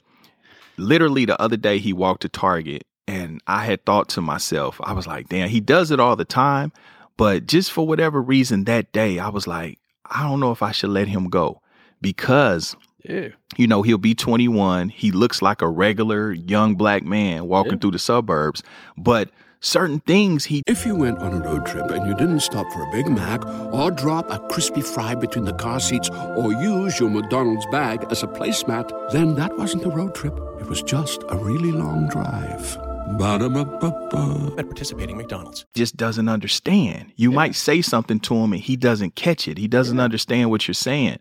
literally 0.77 1.25
the 1.25 1.39
other 1.41 1.57
day 1.57 1.77
he 1.77 1.93
walked 1.93 2.21
to 2.23 2.29
Target 2.29 2.85
and 3.07 3.41
I 3.47 3.65
had 3.65 3.85
thought 3.85 4.09
to 4.09 4.21
myself, 4.21 4.79
I 4.83 4.93
was 4.93 5.07
like, 5.07 5.29
damn, 5.29 5.49
he 5.49 5.59
does 5.59 5.91
it 5.91 5.99
all 5.99 6.15
the 6.15 6.25
time. 6.25 6.71
But 7.17 7.45
just 7.45 7.71
for 7.71 7.85
whatever 7.85 8.21
reason 8.21 8.63
that 8.65 8.91
day, 8.93 9.19
I 9.19 9.29
was 9.29 9.47
like, 9.47 9.79
I 10.05 10.23
don't 10.23 10.39
know 10.39 10.51
if 10.51 10.61
I 10.63 10.71
should 10.71 10.89
let 10.89 11.07
him 11.07 11.29
go 11.29 11.61
because 12.01 12.75
Yeah. 13.03 13.29
you 13.57 13.67
know, 13.67 13.81
he'll 13.83 13.97
be 13.97 14.15
21. 14.15 14.89
He 14.89 15.11
looks 15.11 15.41
like 15.41 15.61
a 15.61 15.67
regular 15.69 16.31
young 16.31 16.75
black 16.75 17.03
man 17.03 17.47
walking 17.47 17.73
Yeah. 17.73 17.77
through 17.79 17.91
the 17.91 17.99
suburbs, 17.99 18.63
but 18.97 19.29
certain 19.61 19.99
things 20.01 20.45
he 20.45 20.63
If 20.67 20.85
you 20.85 20.95
went 20.95 21.19
on 21.19 21.33
a 21.33 21.39
road 21.39 21.65
trip 21.65 21.89
and 21.91 22.05
you 22.05 22.15
didn't 22.15 22.41
stop 22.41 22.69
for 22.73 22.81
a 22.81 22.91
Big 22.91 23.07
Mac 23.07 23.45
or 23.71 23.91
drop 23.91 24.29
a 24.29 24.39
crispy 24.49 24.81
fry 24.81 25.15
between 25.15 25.45
the 25.45 25.53
car 25.53 25.79
seats 25.79 26.09
or 26.09 26.51
use 26.51 26.99
your 26.99 27.09
McDonald's 27.09 27.65
bag 27.67 28.05
as 28.09 28.23
a 28.23 28.27
placemat, 28.27 29.11
then 29.11 29.35
that 29.35 29.57
wasn't 29.57 29.85
a 29.85 29.89
road 29.89 30.13
trip. 30.13 30.37
It 30.59 30.67
was 30.67 30.81
just 30.83 31.23
a 31.29 31.37
really 31.37 31.71
long 31.71 32.09
drive. 32.09 32.77
Ba-da-ba-ba-ba. 33.17 34.55
At 34.57 34.65
participating 34.65 35.17
McDonald's. 35.17 35.65
just 35.75 35.95
doesn't 35.97 36.29
understand. 36.29 37.11
You 37.15 37.31
might 37.31 37.55
say 37.55 37.81
something 37.81 38.19
to 38.21 38.35
him 38.35 38.53
and 38.53 38.61
he 38.61 38.75
doesn't 38.75 39.15
catch 39.15 39.47
it. 39.47 39.57
He 39.57 39.67
doesn't 39.67 39.99
understand 39.99 40.49
what 40.49 40.67
you're 40.67 40.73
saying 40.73 41.19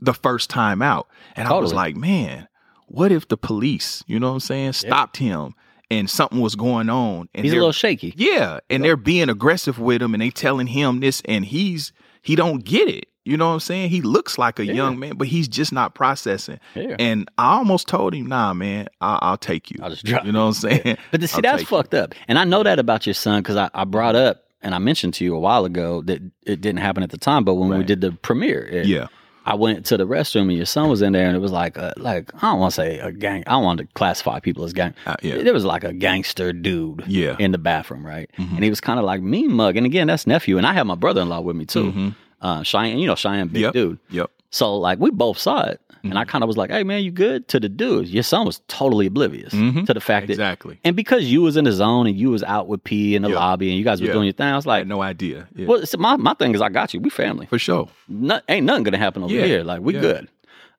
the 0.00 0.14
first 0.14 0.48
time 0.48 0.80
out. 0.80 1.08
And 1.36 1.48
I 1.48 1.58
was 1.58 1.72
like, 1.72 1.96
man, 1.96 2.48
what 2.86 3.12
if 3.12 3.28
the 3.28 3.36
police, 3.36 4.04
you 4.06 4.20
know 4.20 4.28
what 4.28 4.34
I'm 4.34 4.40
saying, 4.40 4.72
stopped 4.74 5.16
him 5.16 5.54
and 5.90 6.08
something 6.08 6.40
was 6.40 6.54
going 6.56 6.88
on 6.90 7.28
and 7.34 7.44
He's 7.44 7.52
a 7.52 7.56
little 7.56 7.72
shaky. 7.72 8.14
Yeah, 8.16 8.60
and 8.70 8.82
they're 8.84 8.96
being 8.96 9.28
aggressive 9.28 9.78
with 9.78 10.00
him 10.02 10.14
and 10.14 10.22
they 10.22 10.30
telling 10.30 10.66
him 10.66 11.00
this 11.00 11.22
and 11.26 11.44
he's 11.44 11.92
he 12.22 12.36
don't 12.36 12.64
get 12.64 12.88
it. 12.88 13.06
You 13.26 13.38
know 13.38 13.46
what 13.48 13.54
I'm 13.54 13.60
saying? 13.60 13.88
He 13.88 14.02
looks 14.02 14.36
like 14.36 14.58
a 14.58 14.66
young 14.66 14.98
man, 14.98 15.16
but 15.16 15.28
he's 15.28 15.48
just 15.48 15.72
not 15.72 15.94
processing. 15.94 16.58
Yeah. 16.74 16.96
And 16.98 17.26
I 17.38 17.54
almost 17.54 17.88
told 17.88 18.12
him, 18.14 18.26
"Nah, 18.26 18.52
man, 18.52 18.86
I- 19.00 19.18
I'll 19.22 19.38
take 19.38 19.70
you." 19.70 19.78
I'll 19.82 19.88
just 19.88 20.04
drop 20.04 20.26
You 20.26 20.32
know 20.32 20.40
what 20.46 20.62
I'm 20.64 20.70
saying? 20.82 20.98
But 21.10 21.20
the, 21.22 21.28
see, 21.28 21.36
I'll 21.36 21.40
that's 21.42 21.62
take 21.62 21.70
you. 21.70 21.76
fucked 21.78 21.94
up. 21.94 22.14
And 22.28 22.38
I 22.38 22.44
know 22.44 22.62
that 22.62 22.78
about 22.78 23.06
your 23.06 23.14
son 23.14 23.40
because 23.42 23.56
I, 23.56 23.70
I 23.72 23.84
brought 23.84 24.14
up 24.14 24.44
and 24.60 24.74
I 24.74 24.78
mentioned 24.78 25.14
to 25.14 25.24
you 25.24 25.34
a 25.34 25.40
while 25.40 25.64
ago 25.64 26.02
that 26.02 26.20
it 26.46 26.60
didn't 26.60 26.78
happen 26.80 27.02
at 27.02 27.10
the 27.10 27.16
time. 27.18 27.44
But 27.44 27.54
when 27.54 27.70
we 27.78 27.82
did 27.84 28.02
the 28.02 28.12
premiere, 28.12 28.66
it- 28.66 28.86
Yeah. 28.86 29.06
I 29.46 29.54
went 29.54 29.84
to 29.86 29.96
the 29.96 30.06
restroom 30.06 30.42
and 30.42 30.52
your 30.56 30.66
son 30.66 30.88
was 30.88 31.02
in 31.02 31.12
there 31.12 31.26
and 31.26 31.36
it 31.36 31.40
was 31.40 31.52
like, 31.52 31.76
a, 31.76 31.92
like 31.98 32.30
I 32.42 32.50
don't 32.50 32.60
want 32.60 32.72
to 32.72 32.76
say 32.76 32.98
a 32.98 33.12
gang. 33.12 33.44
I 33.46 33.52
don't 33.52 33.64
want 33.64 33.78
to 33.80 33.86
classify 33.94 34.40
people 34.40 34.64
as 34.64 34.72
gang. 34.72 34.94
Uh, 35.06 35.16
yeah. 35.22 35.42
There 35.42 35.52
was 35.52 35.64
like 35.64 35.84
a 35.84 35.92
gangster 35.92 36.52
dude 36.52 37.04
Yeah. 37.06 37.32
Mm-hmm. 37.32 37.42
in 37.42 37.52
the 37.52 37.58
bathroom, 37.58 38.06
right? 38.06 38.30
And 38.38 38.64
he 38.64 38.70
was 38.70 38.80
kind 38.80 38.98
of 38.98 39.04
like 39.04 39.20
mean 39.20 39.52
mug. 39.52 39.76
And 39.76 39.84
again, 39.86 40.06
that's 40.06 40.26
nephew. 40.26 40.56
And 40.58 40.66
I 40.66 40.72
have 40.72 40.86
my 40.86 40.94
brother 40.94 41.20
in 41.20 41.28
law 41.28 41.40
with 41.42 41.56
me 41.56 41.66
too. 41.66 42.14
Uh, 42.40 42.62
Cheyenne, 42.62 42.98
you 42.98 43.06
know, 43.06 43.14
Cheyenne, 43.14 43.48
big 43.48 43.56
Mm-hmm. 43.56 43.64
Yep. 43.64 43.72
dude. 43.72 43.98
Yep. 44.10 44.30
So 44.50 44.76
like 44.76 44.98
we 44.98 45.10
both 45.10 45.38
saw 45.38 45.62
it, 45.64 45.80
and 46.04 46.12
Mm-hmm. 46.12 46.18
I 46.18 46.24
kind 46.26 46.44
of 46.44 46.48
was 46.48 46.56
like, 46.56 46.70
"Hey 46.70 46.84
man, 46.84 47.02
you 47.02 47.10
good?" 47.10 47.48
To 47.48 47.58
the 47.58 47.68
dude, 47.68 48.06
your 48.08 48.22
son 48.22 48.46
was 48.46 48.60
totally 48.68 49.06
oblivious 49.06 49.50
to 49.52 49.92
the 49.94 50.00
fact 50.00 50.26
that 50.28 50.34
Exactly. 50.34 50.78
and 50.84 50.94
because 50.94 51.24
you 51.24 51.42
was 51.42 51.56
in 51.56 51.64
the 51.64 51.72
zone 51.72 52.06
and 52.06 52.16
you 52.16 52.30
was 52.30 52.42
out 52.44 52.68
with 52.68 52.84
P 52.84 53.14
in 53.16 53.22
the 53.22 53.30
Yeah. 53.30 53.36
lobby 53.36 53.70
and 53.70 53.78
you 53.78 53.84
guys 53.84 54.00
was 54.00 54.08
Yeah. 54.08 54.12
doing 54.14 54.26
your 54.26 54.34
thing, 54.34 54.46
I 54.46 54.56
was 54.56 54.66
I 54.66 54.70
like, 54.70 54.80
had 54.80 54.88
no 54.88 55.02
idea. 55.02 55.48
Yeah. 55.56 55.66
"Well, 55.66 55.82
my 55.98 56.16
my 56.16 56.34
thing 56.34 56.54
is 56.54 56.60
I 56.60 56.68
got 56.68 56.92
you. 56.94 57.00
We 57.00 57.10
family. 57.10 57.46
For 57.46 57.58
sure. 57.58 57.88
No, 58.08 58.40
ain't 58.48 58.66
nothing 58.66 58.84
gonna 58.84 58.98
happen 58.98 59.22
over 59.24 59.32
here. 59.32 59.64
Like 59.64 59.80
we 59.80 59.94
good." 59.94 60.28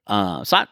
Uh, 0.08 0.44
so 0.44 0.58
I, 0.58 0.68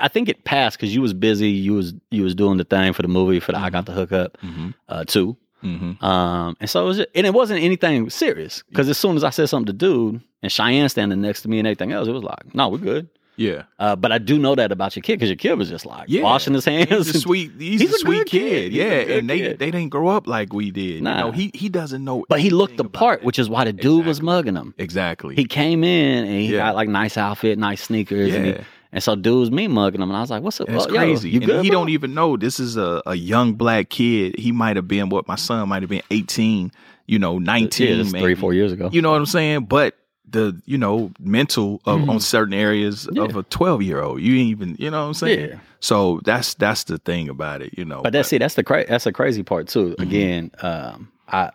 I 0.00 0.08
think 0.08 0.28
it 0.30 0.44
passed 0.44 0.78
because 0.78 0.94
you 0.94 1.02
was 1.02 1.12
busy. 1.12 1.50
You 1.50 1.74
was 1.74 1.92
you 2.10 2.22
was 2.22 2.34
doing 2.34 2.56
the 2.56 2.64
thing 2.64 2.92
for 2.94 3.02
the 3.02 3.08
movie 3.08 3.40
for 3.40 3.52
the 3.52 3.58
I 3.58 3.68
got 3.70 3.84
the 3.86 3.92
hookup 3.92 4.38
Mm-hmm. 4.42 4.70
uh, 4.88 5.04
too. 5.04 5.36
Mm-hmm. 5.62 6.04
Um, 6.04 6.56
and 6.60 6.68
so 6.68 6.82
it 6.84 6.86
was, 6.88 6.96
just, 6.98 7.08
and 7.14 7.26
it 7.26 7.32
wasn't 7.32 7.62
anything 7.62 8.10
serious 8.10 8.62
because 8.68 8.86
as 8.90 8.98
soon 8.98 9.16
as 9.16 9.24
I 9.24 9.30
said 9.30 9.48
something 9.48 9.66
to 9.66 9.72
dude 9.72 10.20
and 10.42 10.52
Cheyenne 10.52 10.90
standing 10.90 11.22
next 11.22 11.40
to 11.42 11.48
me 11.48 11.58
and 11.58 11.66
everything 11.66 11.90
else, 11.92 12.06
it 12.06 12.12
was 12.12 12.22
like, 12.22 12.54
no, 12.54 12.68
we're 12.68 12.76
good. 12.78 13.08
Yeah. 13.36 13.64
Uh, 13.78 13.96
but 13.96 14.12
I 14.12 14.18
do 14.18 14.38
know 14.38 14.54
that 14.54 14.70
about 14.70 14.94
your 14.94 15.02
kid 15.02 15.16
because 15.16 15.28
your 15.28 15.36
kid 15.36 15.54
was 15.54 15.68
just 15.68 15.84
like 15.86 16.08
Yeah. 16.08 16.22
washing 16.22 16.54
his 16.54 16.64
hands. 16.64 16.88
He's 16.88 17.16
a 17.16 17.20
sweet. 17.20 17.52
He's, 17.58 17.80
He's 17.80 17.90
a 17.92 17.94
a 17.96 17.98
sweet 17.98 18.26
kid. 18.26 18.70
kid. 18.70 18.72
Yeah, 18.72 19.16
and 19.16 19.28
they 19.28 19.38
kid. 19.38 19.58
they 19.58 19.70
didn't 19.70 19.88
grow 19.90 20.08
up 20.08 20.26
like 20.26 20.52
we 20.52 20.70
did. 20.70 21.02
Nah. 21.02 21.16
You 21.18 21.24
know, 21.24 21.32
he 21.32 21.50
he 21.54 21.68
doesn't 21.68 22.04
know. 22.04 22.24
But 22.28 22.40
he 22.40 22.50
looked 22.50 22.76
the 22.76 22.84
part, 22.84 23.20
it. 23.20 23.24
which 23.26 23.38
is 23.38 23.48
why 23.50 23.64
the 23.64 23.72
dude 23.72 24.06
was 24.06 24.22
mugging 24.22 24.54
him. 24.56 24.74
exactly. 24.78 25.34
He 25.34 25.44
came 25.44 25.82
in 25.84 26.24
and 26.24 26.34
he 26.40 26.52
Yeah. 26.54 26.58
got 26.66 26.74
like 26.76 26.88
nice 26.88 27.16
outfit, 27.16 27.58
nice 27.58 27.82
sneakers, 27.82 28.34
and, 28.34 28.44
he, 28.46 28.50
Yeah. 28.52 28.60
and 28.92 29.02
so 29.02 29.16
dude 29.16 29.40
was 29.40 29.50
me 29.50 29.66
mugging 29.66 30.00
him, 30.00 30.10
and 30.10 30.16
I 30.16 30.20
was 30.20 30.30
like, 30.30 30.42
"What's 30.42 30.60
up? 30.60 30.68
That's 30.68 30.86
Oh, 30.86 30.90
yo, 30.90 30.94
crazy. 30.94 31.30
you 31.30 31.38
and 31.40 31.46
good? 31.46 31.64
he 31.64 31.70
bro?" 31.70 31.80
don't 31.80 31.88
even 31.88 32.14
know 32.14 32.36
this 32.36 32.60
is 32.60 32.76
a, 32.76 33.02
a 33.06 33.16
young 33.16 33.54
black 33.54 33.88
kid. 33.90 34.38
He 34.38 34.52
might 34.52 34.76
have 34.76 34.86
been 34.86 35.08
what 35.08 35.26
my 35.26 35.36
son 35.36 35.68
might 35.68 35.82
have 35.82 35.90
been 35.90 36.02
18, 36.12 36.70
you 37.06 37.18
know, 37.18 37.38
19, 37.40 37.98
Yeah, 37.98 38.20
three, 38.20 38.34
four 38.36 38.54
years 38.54 38.70
ago. 38.72 38.90
You 38.92 39.02
know 39.02 39.10
what 39.10 39.18
I'm 39.18 39.26
saying? 39.26 39.64
But 39.64 39.96
the 40.28 40.60
you 40.66 40.78
know 40.78 41.12
mental 41.20 41.80
of 41.84 42.08
on 42.08 42.18
certain 42.20 42.54
areas 42.54 43.06
of 43.06 43.14
Mm-hmm. 43.14 43.38
A 43.38 43.42
12 43.44 43.82
year 43.82 44.00
old, 44.02 44.20
you 44.20 44.36
ain't 44.38 44.50
even 44.50 44.76
you 44.78 44.90
know 44.90 45.02
what 45.02 45.08
I'm 45.08 45.14
saying. 45.14 45.50
Yeah. 45.50 45.58
So 45.80 46.20
that's 46.24 46.54
that's 46.54 46.84
the 46.84 46.98
thing 46.98 47.28
about 47.28 47.60
it, 47.62 47.76
you 47.78 47.84
know. 47.84 48.02
But 48.02 48.12
that's 48.14 48.28
see, 48.30 48.38
that's 48.38 48.54
the 48.54 48.64
cra- 48.64 48.86
that's 48.88 49.04
the 49.04 49.12
crazy 49.12 49.42
part 49.42 49.68
too. 49.68 49.90
Mm-hmm. 49.90 50.02
Again, 50.02 50.50
um, 50.62 51.12
I 51.28 51.50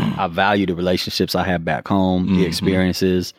I 0.00 0.26
value 0.28 0.66
the 0.66 0.74
relationships 0.74 1.34
I 1.34 1.44
have 1.44 1.64
back 1.64 1.86
home, 1.86 2.26
Mhm. 2.28 2.36
the 2.38 2.46
experiences, 2.46 3.34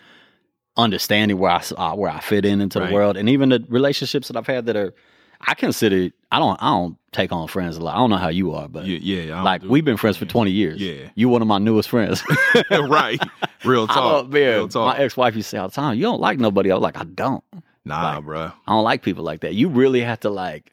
understanding 0.78 1.38
where 1.38 1.52
I 1.52 1.62
uh, 1.78 1.95
where 1.95 2.12
I 2.12 2.19
fit 2.19 2.45
in 2.45 2.62
into 2.62 2.80
Right. 2.80 2.88
the 2.89 2.93
world, 2.93 3.17
and 3.17 3.28
even 3.30 3.50
the 3.50 3.65
relationships 3.69 4.28
that 4.28 4.38
I've 4.38 4.48
had 4.48 4.65
that 4.67 4.76
are 4.76 4.93
I 5.41 5.54
consider. 5.54 6.10
I 6.32 6.39
don't 6.39 6.62
I 6.62 6.69
don't 6.69 6.98
take 7.12 7.32
on 7.32 7.48
friends 7.48 7.78
a 7.78 7.82
lot. 7.82 7.95
I 7.95 7.98
don't 7.98 8.10
know 8.10 8.17
how 8.17 8.30
you 8.30 8.54
are, 8.54 8.67
but 8.67 8.86
yeah, 8.86 8.98
yeah 9.21 9.41
like 9.41 9.62
do- 9.62 9.69
we've 9.69 9.86
been 9.86 9.98
friends 9.98 10.17
for 10.17 10.26
twenty 10.26 10.52
years. 10.52 10.82
Yeah. 10.82 11.10
you 11.15 11.30
one 11.30 11.41
of 11.41 11.48
my 11.48 11.58
newest 11.60 11.89
friends. 11.89 12.24
right. 12.71 13.21
Real 13.65 13.88
talk. 13.88 14.30
man, 14.30 14.41
Real 14.41 14.67
talk. 14.67 14.97
my 14.97 15.04
ex 15.04 15.15
wife 15.17 15.36
used 15.36 15.47
to 15.47 15.56
say 15.56 15.58
all 15.58 15.67
the 15.69 15.73
time, 15.75 15.95
"You 15.97 16.04
don't 16.04 16.21
like 16.21 16.39
nobody." 16.39 16.71
I 16.71 16.75
was 16.75 16.84
like, 16.84 16.97
"I 16.97 17.04
don't. 17.04 17.43
nah, 17.86 18.15
like- 18.15 18.23
bruh. 18.25 18.54
I 18.67 18.71
don't 18.71 18.84
like 18.84 19.01
people 19.04 19.23
like 19.23 19.41
that. 19.41 19.54
You 19.56 19.69
really 19.69 20.01
have 20.01 20.19
to 20.21 20.30
like." 20.30 20.71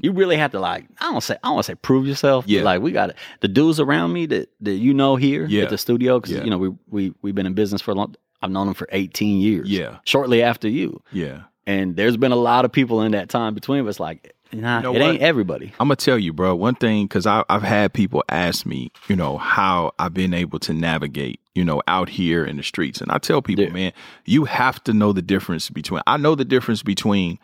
You 0.00 0.10
really 0.12 0.36
have 0.36 0.50
to 0.50 0.58
like 0.58 0.86
I 1.00 1.12
don't 1.12 1.20
say 1.20 1.34
I 1.44 1.48
don't 1.48 1.54
want 1.54 1.66
to 1.66 1.72
say 1.72 1.76
prove 1.76 2.06
yourself. 2.08 2.44
Yeah. 2.48 2.62
Like 2.62 2.82
we 2.82 2.90
got 2.90 3.10
it. 3.10 3.16
The 3.40 3.46
dudes 3.46 3.78
around 3.78 4.12
me 4.12 4.26
that 4.26 4.50
that 4.62 4.72
you 4.72 4.92
know 4.94 5.14
here 5.14 5.46
Yeah. 5.46 5.64
at 5.64 5.70
the 5.70 5.78
studio 5.78 6.18
because 6.18 6.34
Yeah. 6.36 6.42
you 6.44 6.50
know 6.50 6.58
we 6.58 6.70
we 6.90 7.14
we've 7.22 7.34
been 7.36 7.46
in 7.46 7.54
business 7.54 7.80
for 7.80 7.92
a 7.92 7.94
long. 7.94 8.16
I've 8.42 8.50
known 8.50 8.66
them 8.66 8.74
for 8.74 8.88
eighteen 8.90 9.40
years. 9.40 9.68
Yeah. 9.70 9.98
Shortly 10.04 10.42
after 10.42 10.68
you, 10.68 11.00
Yeah. 11.12 11.42
and 11.68 11.94
there's 11.94 12.16
been 12.16 12.32
a 12.32 12.36
lot 12.36 12.64
of 12.64 12.72
people 12.72 13.02
in 13.02 13.12
that 13.12 13.28
time 13.28 13.54
between. 13.54 13.86
us. 13.86 14.00
like 14.00 14.34
nah, 14.52 14.76
You 14.78 14.82
know 14.84 14.94
it 14.94 15.00
what? 15.00 15.10
ain't 15.12 15.22
everybody. 15.22 15.72
I'm 15.80 15.88
gonna 15.88 15.96
tell 15.96 16.18
you, 16.18 16.32
bro. 16.32 16.54
One 16.54 16.74
thing, 16.74 17.06
because 17.06 17.26
I've 17.26 17.62
had 17.62 17.92
people 17.92 18.22
ask 18.28 18.64
me, 18.66 18.90
you 19.08 19.16
know, 19.16 19.38
how 19.38 19.92
I've 19.98 20.14
been 20.14 20.34
able 20.34 20.58
to 20.60 20.72
navigate, 20.72 21.40
you 21.54 21.64
know, 21.64 21.82
out 21.88 22.08
here 22.08 22.44
in 22.44 22.56
the 22.56 22.62
streets, 22.62 23.00
and 23.00 23.10
I 23.10 23.18
tell 23.18 23.42
people, 23.42 23.64
Yeah. 23.64 23.70
man, 23.72 23.92
you 24.24 24.44
have 24.44 24.82
to 24.84 24.92
know 24.92 25.12
the 25.12 25.22
difference 25.22 25.70
between. 25.70 26.02
I 26.06 26.16
know 26.16 26.34
the 26.34 26.44
difference 26.44 26.82
between 26.82 27.38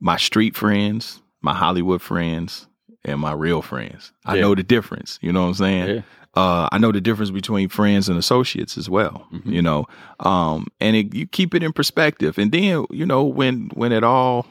my 0.00 0.16
street 0.16 0.56
friends, 0.56 1.20
my 1.42 1.54
Hollywood 1.54 2.00
friends, 2.02 2.66
and 3.04 3.20
my 3.20 3.32
real 3.32 3.62
friends. 3.62 4.12
I 4.26 4.34
Yeah. 4.36 4.42
know 4.42 4.54
the 4.54 4.62
difference. 4.62 5.18
You 5.22 5.32
know 5.32 5.42
what 5.42 5.48
I'm 5.48 5.54
saying? 5.54 5.88
Yeah. 5.88 6.00
Uh, 6.34 6.68
I 6.70 6.78
know 6.78 6.92
the 6.92 7.00
difference 7.00 7.30
between 7.30 7.68
friends 7.68 8.08
and 8.08 8.16
associates 8.18 8.76
as 8.78 8.88
well. 8.88 9.26
Mm-hmm. 9.32 9.52
You 9.52 9.62
know, 9.62 9.86
um, 10.20 10.66
and 10.78 10.94
it, 10.94 11.14
you 11.14 11.26
keep 11.26 11.54
it 11.54 11.62
in 11.64 11.72
perspective, 11.72 12.38
and 12.38 12.52
then 12.52 12.84
you 12.90 13.06
know 13.06 13.24
when 13.24 13.70
when 13.74 13.92
it 13.92 14.04
all 14.04 14.46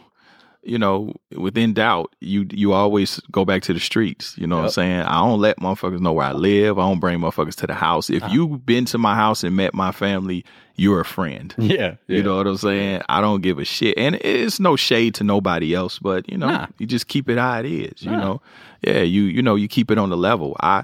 you 0.67 0.77
know, 0.77 1.13
within 1.35 1.73
doubt, 1.73 2.13
you 2.19 2.45
you 2.51 2.73
always 2.73 3.19
go 3.31 3.45
back 3.45 3.61
to 3.63 3.73
the 3.73 3.79
streets. 3.79 4.35
You 4.37 4.45
know 4.47 4.57
what 4.57 4.65
I'm 4.65 4.69
saying? 4.71 5.01
I 5.01 5.19
don't 5.19 5.39
let 5.39 5.57
motherfuckers 5.57 5.99
know 6.01 6.13
where 6.13 6.25
I 6.27 6.33
live. 6.33 6.77
I 6.77 6.81
don't 6.87 6.99
bring 6.99 7.19
motherfuckers 7.19 7.55
to 7.55 7.67
the 7.67 7.73
house. 7.73 8.09
Uh-huh. 8.09 8.25
If 8.25 8.31
you've 8.33 8.65
been 8.65 8.85
to 8.85 8.97
my 8.97 9.15
house 9.15 9.43
and 9.43 9.55
met 9.55 9.73
my 9.73 9.91
family, 9.91 10.43
you're 10.75 10.99
a 10.99 11.05
friend. 11.05 11.55
Yeah, 11.59 11.95
You 12.07 12.21
know 12.21 12.37
what 12.37 12.47
I'm 12.47 12.57
saying? 12.57 13.01
I 13.09 13.21
don't 13.21 13.41
give 13.41 13.57
a 13.59 13.65
shit. 13.65 13.97
And 13.97 14.15
it's 14.15 14.59
no 14.59 14.75
shade 14.75 15.15
to 15.15 15.23
nobody 15.23 15.73
else, 15.73 15.99
but 15.99 16.29
you 16.29 16.37
know, 16.37 16.47
Nah. 16.49 16.67
you 16.77 16.85
just 16.85 17.07
keep 17.07 17.29
it 17.29 17.37
how 17.37 17.59
it 17.59 17.65
is. 17.65 18.03
You 18.03 18.11
Nah. 18.11 18.19
know? 18.19 18.41
Yeah, 18.83 19.01
you 19.01 19.23
you 19.23 19.41
know, 19.41 19.55
you 19.55 19.67
keep 19.67 19.89
it 19.89 19.97
on 19.97 20.09
the 20.09 20.17
level. 20.17 20.55
I 20.59 20.83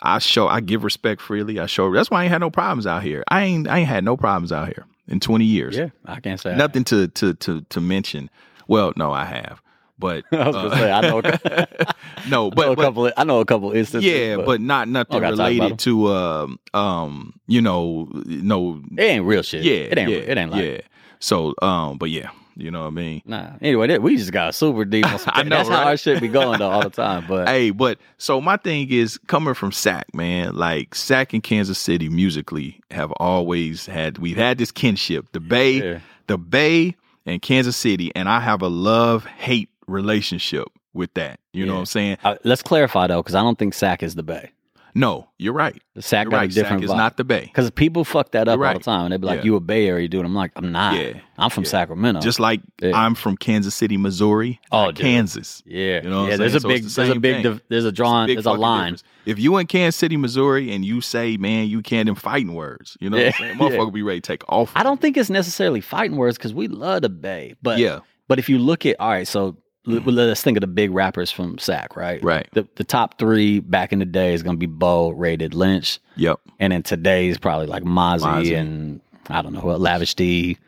I 0.00 0.18
show 0.18 0.46
I 0.48 0.60
give 0.60 0.84
respect 0.84 1.20
freely. 1.20 1.58
I 1.58 1.66
show 1.66 1.92
that's 1.92 2.10
why 2.10 2.20
I 2.20 2.24
ain't 2.24 2.32
had 2.32 2.40
no 2.40 2.50
problems 2.50 2.86
out 2.86 3.02
here. 3.02 3.24
I 3.28 3.42
ain't 3.42 3.66
I 3.68 3.78
ain't 3.78 3.88
had 3.88 4.04
no 4.04 4.16
problems 4.16 4.52
out 4.52 4.66
here 4.68 4.84
in 5.08 5.18
20 5.18 5.44
years 5.44 5.76
yeah. 5.76 5.88
I 6.06 6.20
can't 6.20 6.38
say 6.40 6.54
nothing 6.56 6.84
to 6.84 7.08
to 7.08 7.34
to 7.34 7.62
to 7.62 7.80
mention. 7.80 8.30
Well, 8.68 8.92
no, 8.96 9.12
I 9.12 9.24
have, 9.24 9.62
But 9.98 10.24
I 10.32 10.46
was 10.48 10.56
gonna 10.56 10.70
say 10.76 10.90
I 10.90 11.00
know. 11.02 11.18
A, 11.18 11.22
no, 11.48 11.66
I 12.16 12.28
know 12.28 12.50
but, 12.50 12.72
a 12.72 12.76
but 12.76 12.82
couple. 12.82 13.12
I 13.16 13.24
know 13.24 13.40
a 13.40 13.44
couple 13.44 13.72
instances. 13.72 14.10
yeah, 14.10 14.36
but, 14.36 14.60
not 14.60 14.88
nothing 14.88 15.16
Okay, 15.16 15.24
talk 15.26 15.34
about 15.34 15.48
related 15.48 15.78
to 15.80 16.08
um 16.08 16.58
um 16.74 17.34
you 17.46 17.60
know 17.60 18.08
no 18.26 18.80
it 18.96 19.00
ain't 19.02 19.24
real 19.24 19.42
shit. 19.42 19.62
yeah 19.62 19.72
it 19.92 19.98
ain't. 19.98 20.10
yeah, 20.10 20.16
it 20.18 20.38
ain't 20.38 20.50
like. 20.50 20.64
yeah. 20.64 20.80
So 21.20 21.54
um 21.62 21.98
but 21.98 22.10
yeah, 22.10 22.30
you 22.56 22.70
know 22.70 22.80
what 22.80 22.88
I 22.88 22.90
mean. 22.90 23.22
Nah. 23.24 23.50
Anyway, 23.60 23.86
that, 23.86 24.02
we 24.02 24.16
just 24.16 24.32
got 24.32 24.54
super 24.54 24.84
deep. 24.84 25.06
On 25.06 25.18
some 25.18 25.32
I 25.34 25.42
know, 25.44 25.56
That's 25.56 25.68
how 25.68 25.76
right? 25.76 25.86
our 25.88 25.96
shit 25.96 26.20
be 26.20 26.28
going 26.28 26.58
though 26.58 26.68
all 26.70 26.82
the 26.82 26.90
time. 26.90 27.24
But 27.28 27.48
Hey, 27.48 27.70
but 27.70 27.98
so 28.18 28.40
my 28.40 28.56
thing 28.56 28.90
is 28.90 29.18
coming 29.28 29.54
from 29.54 29.70
Sac, 29.72 30.12
man. 30.14 30.54
Like 30.56 30.94
Sac 30.96 31.32
and 31.32 31.42
Kansas 31.42 31.78
City 31.78 32.08
musically 32.08 32.80
have 32.90 33.12
always 33.12 33.86
had 33.86 34.18
we've 34.18 34.36
had 34.36 34.58
this 34.58 34.72
kinship. 34.72 35.26
The 35.32 35.40
Bay, 35.40 35.74
Yeah. 35.92 36.00
the 36.26 36.38
Bay 36.38 36.96
and 37.26 37.40
Kansas 37.42 37.76
City, 37.76 38.12
and 38.14 38.28
I 38.28 38.40
have 38.40 38.62
a 38.62 38.68
love 38.68 39.24
hate 39.26 39.70
relationship 39.86 40.68
with 40.94 41.12
that. 41.14 41.40
You 41.52 41.66
know 41.66 41.74
what 41.74 41.80
I'm 41.80 41.86
saying? 41.86 42.18
uh, 42.24 42.36
let's 42.44 42.62
clarify 42.62 43.06
though, 43.06 43.22
because 43.22 43.34
I 43.34 43.42
don't 43.42 43.58
think 43.58 43.74
Sac 43.74 44.02
is 44.02 44.14
the 44.14 44.22
Bay. 44.22 44.52
No, 44.94 45.28
you're 45.38 45.52
right. 45.54 45.80
The 45.94 46.02
Sac 46.02 46.24
You're 46.24 46.30
got 46.32 46.36
right. 46.38 46.50
a 46.50 46.54
different 46.54 46.82
Sac 46.82 46.90
is 46.90 46.94
not 46.96 47.16
the 47.16 47.24
Bay. 47.24 47.42
Because 47.46 47.70
people 47.70 48.04
fuck 48.04 48.32
that 48.32 48.46
up 48.48 48.58
You're 48.58 48.66
all 48.66 48.74
the 48.74 48.80
time. 48.80 49.04
And 49.06 49.12
they 49.12 49.16
be 49.16 49.26
like, 49.26 49.38
Yeah. 49.40 49.44
"You 49.44 49.56
a 49.56 49.60
Bay 49.60 49.86
Area 49.88 50.06
dude?" 50.08 50.24
I'm 50.24 50.34
like, 50.34 50.52
"I'm 50.56 50.70
not. 50.70 50.96
Yeah. 50.98 51.14
I'm 51.38 51.48
from 51.50 51.64
Yeah. 51.64 51.70
Sacramento." 51.70 52.20
Just 52.20 52.40
like 52.40 52.60
Yeah. 52.82 52.92
I'm 52.94 53.14
from 53.14 53.36
Kansas 53.36 53.74
City, 53.74 53.96
Missouri. 53.96 54.60
Oh. 54.70 54.92
Kansas. 54.94 55.62
yeah, 55.66 56.02
You 56.02 56.10
know 56.10 56.26
yeah. 56.28 56.36
There's 56.36 56.54
a? 56.54 56.60
So 56.60 56.68
big, 56.68 56.82
the 56.84 56.88
there's 56.94 57.08
a 57.10 57.20
big, 57.20 57.34
thing. 57.36 57.42
div- 57.42 57.62
there's 57.68 57.84
a 57.86 57.92
drawing, 57.92 58.28
there's 58.28 58.44
a 58.46 58.52
line. 58.52 58.92
difference. 58.92 59.04
If 59.24 59.38
you 59.38 59.56
in 59.56 59.66
Kansas 59.66 59.96
City, 59.98 60.16
Missouri, 60.16 60.72
and 60.72 60.84
you 60.84 61.00
say, 61.00 61.36
"Man, 61.36 61.68
you 61.68 61.80
can't," 61.80 62.06
them 62.06 62.14
fighting 62.14 62.54
words. 62.54 62.96
You 63.00 63.08
know 63.10 63.16
what 63.16 63.26
I'm 63.26 63.32
saying? 63.32 63.56
Motherfucker 63.58 63.92
be 63.92 64.02
ready 64.02 64.20
to 64.20 64.26
take 64.26 64.42
off. 64.50 64.72
I 64.74 64.82
don't 64.82 65.00
think 65.00 65.16
it's 65.16 65.30
necessarily 65.30 65.80
fighting 65.80 66.16
words 66.16 66.36
because 66.36 66.52
we 66.52 66.68
love 66.68 67.02
the 67.02 67.08
Bay, 67.08 67.54
but 67.62 67.78
Yeah. 67.78 68.00
But 68.28 68.38
if 68.38 68.48
you 68.48 68.58
look 68.58 68.86
at 68.86 68.96
all 69.00 69.08
right, 69.10 69.26
so 69.28 69.56
l- 69.88 70.00
let's 70.00 70.42
think 70.42 70.56
of 70.56 70.60
the 70.62 70.66
big 70.66 70.90
rappers 70.92 71.30
from 71.30 71.58
Sac, 71.58 71.96
right? 71.96 72.22
Right. 72.22 72.48
The 72.52 72.66
the 72.76 72.84
top 72.84 73.18
three 73.18 73.60
back 73.60 73.92
in 73.92 73.98
the 73.98 74.04
day 74.04 74.34
is 74.34 74.42
gonna 74.42 74.56
be 74.58 74.66
Bo, 74.66 75.10
Raided, 75.10 75.54
Lynch, 75.54 75.98
Yep. 76.16 76.40
and 76.60 76.72
then 76.72 76.82
today's 76.82 77.38
probably 77.38 77.66
like 77.66 77.82
Mozzy, 77.82 78.20
Mozzy. 78.20 78.58
and 78.58 79.00
I 79.28 79.42
don't 79.42 79.52
know 79.52 79.60
what 79.60 79.80
Lavish 79.80 80.14
D. 80.14 80.58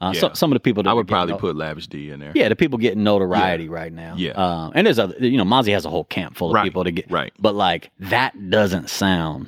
Uh, 0.00 0.10
Yeah. 0.12 0.20
so, 0.20 0.30
some 0.34 0.50
of 0.50 0.56
the 0.56 0.60
people 0.60 0.82
that 0.82 0.90
I 0.90 0.92
would 0.92 1.06
probably 1.06 1.36
put 1.36 1.54
Lavish 1.54 1.86
D 1.86 2.10
in 2.10 2.18
there. 2.20 2.32
yeah 2.34 2.48
the 2.48 2.56
people 2.56 2.78
getting 2.78 3.04
notoriety 3.04 3.68
right 3.68 3.92
now. 3.92 4.14
Yeah. 4.16 4.32
um, 4.32 4.72
and 4.74 4.86
there's 4.86 4.98
other 4.98 5.14
you 5.20 5.36
know 5.38 5.44
Mozzy 5.44 5.72
has 5.72 5.84
a 5.84 5.90
whole 5.90 6.04
camp 6.04 6.36
full 6.36 6.48
of 6.48 6.54
Right. 6.54 6.64
people 6.64 6.82
to 6.84 6.90
get 6.90 7.08
Right. 7.10 7.32
but 7.38 7.54
like 7.54 7.90
that 8.00 8.50
doesn't 8.50 8.90
sound 8.90 9.46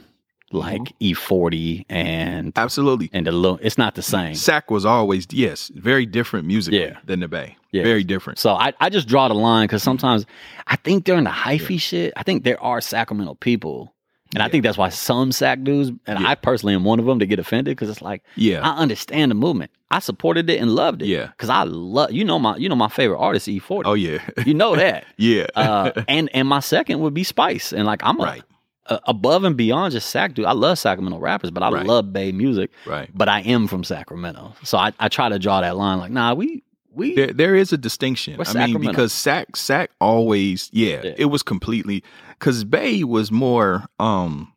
like 0.52 0.92
E40 1.00 1.84
and 1.88 2.52
Absolutely. 2.56 3.10
and 3.12 3.26
the 3.26 3.32
little 3.32 3.58
it's 3.60 3.76
not 3.76 3.96
the 3.96 4.02
same. 4.02 4.36
Sac 4.36 4.70
was 4.70 4.84
always 4.84 5.26
yes, 5.32 5.72
very 5.74 6.06
different 6.06 6.46
music 6.46 6.72
Yeah. 6.74 6.98
than 7.04 7.18
the 7.20 7.26
Bay. 7.28 7.56
Yeah. 7.76 7.84
Very 7.84 8.04
different. 8.04 8.38
So 8.38 8.54
I, 8.54 8.72
I 8.80 8.88
just 8.90 9.08
draw 9.08 9.28
the 9.28 9.34
line 9.34 9.64
because 9.64 9.82
sometimes 9.82 10.26
I 10.66 10.76
think 10.76 11.04
during 11.04 11.24
the 11.24 11.30
hyphy 11.30 11.80
shit, 11.80 12.12
I 12.16 12.22
think 12.22 12.44
there 12.44 12.62
are 12.62 12.80
Sacramento 12.80 13.34
people. 13.34 13.92
And 14.34 14.42
I 14.42 14.48
think 14.48 14.64
that's 14.64 14.76
why 14.76 14.88
some 14.88 15.30
Sac 15.30 15.62
dudes, 15.62 15.90
and 16.06 16.20
Yeah. 16.20 16.28
I 16.28 16.34
personally 16.34 16.74
am 16.74 16.82
one 16.84 16.98
of 16.98 17.06
them, 17.06 17.20
to 17.20 17.26
get 17.26 17.38
offended 17.38 17.76
because 17.76 17.88
it's 17.88 18.02
like 18.02 18.22
Yeah. 18.34 18.60
I 18.68 18.76
understand 18.76 19.30
the 19.30 19.36
movement. 19.36 19.70
I 19.90 20.00
supported 20.00 20.50
it 20.50 20.60
and 20.60 20.72
loved 20.74 21.00
it. 21.00 21.06
Yeah. 21.06 21.28
because 21.28 21.48
I 21.48 21.62
love 21.62 22.10
you 22.10 22.24
know 22.24 22.38
my 22.38 22.56
you 22.56 22.68
know 22.68 22.74
my 22.74 22.88
favorite 22.88 23.18
artist 23.18 23.46
E40. 23.46 23.82
oh 23.84 23.94
yeah. 23.94 24.18
you 24.44 24.52
know 24.52 24.74
that. 24.74 25.04
yeah. 25.16 25.46
uh, 25.54 25.92
and 26.08 26.28
and 26.34 26.48
my 26.48 26.58
second 26.60 27.00
would 27.00 27.14
be 27.14 27.22
Spice, 27.22 27.72
and 27.72 27.86
like 27.86 28.00
I'm 28.02 28.18
a, 28.18 28.24
Right. 28.24 28.42
a- 28.86 29.00
above 29.06 29.44
and 29.44 29.56
beyond 29.56 29.92
just 29.92 30.10
Sac 30.10 30.34
dude. 30.34 30.44
I 30.44 30.52
love 30.52 30.76
Sacramento 30.80 31.18
rappers, 31.20 31.52
but 31.52 31.62
I 31.62 31.70
Right. 31.70 31.86
love 31.86 32.12
Bay 32.12 32.32
music. 32.32 32.72
right. 32.84 33.08
But 33.14 33.28
I 33.28 33.40
am 33.42 33.68
from 33.68 33.84
Sacramento, 33.84 34.54
so 34.64 34.76
I, 34.76 34.92
I 34.98 35.08
try 35.08 35.28
to 35.28 35.38
draw 35.38 35.60
that 35.60 35.76
line. 35.76 35.98
Like, 36.00 36.10
nah, 36.10 36.34
we 36.34 36.64
we 36.96 37.14
There, 37.14 37.32
there 37.32 37.54
is 37.54 37.72
a 37.72 37.78
distinction. 37.78 38.40
I 38.40 38.66
mean, 38.66 38.80
because 38.80 39.12
Sac, 39.12 39.56
Sac 39.56 39.90
always, 40.00 40.68
yeah, 40.72 41.00
Yeah. 41.04 41.14
it 41.18 41.26
was 41.26 41.42
completely 41.42 42.02
because 42.38 42.64
Bay 42.64 43.04
was 43.04 43.30
more. 43.30 43.84
um 43.98 44.52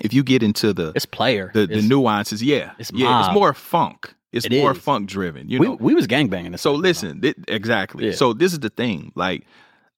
If 0.00 0.12
you 0.12 0.22
get 0.24 0.42
into 0.42 0.72
the 0.72 0.92
it's 0.96 1.06
player. 1.06 1.50
the, 1.54 1.66
the 1.66 1.74
It's- 1.74 1.88
nuances, 1.88 2.42
yeah, 2.42 2.72
it's 2.78 2.90
yeah, 2.92 3.08
mob. 3.10 3.24
it's 3.26 3.34
more 3.34 3.54
funk. 3.54 4.14
It's 4.32 4.46
It 4.46 4.52
more 4.60 4.72
is. 4.72 4.78
funk 4.78 5.08
driven. 5.08 5.48
You 5.48 5.60
we, 5.60 5.66
know, 5.68 5.76
we 5.80 5.94
was 5.94 6.06
gangbanging. 6.08 6.46
in 6.54 6.58
So 6.58 6.74
listen, 6.74 7.20
thi- 7.20 7.34
exactly. 7.46 8.06
Yeah. 8.06 8.12
So 8.16 8.32
this 8.32 8.52
is 8.52 8.58
the 8.58 8.70
thing. 8.70 9.12
Like 9.14 9.46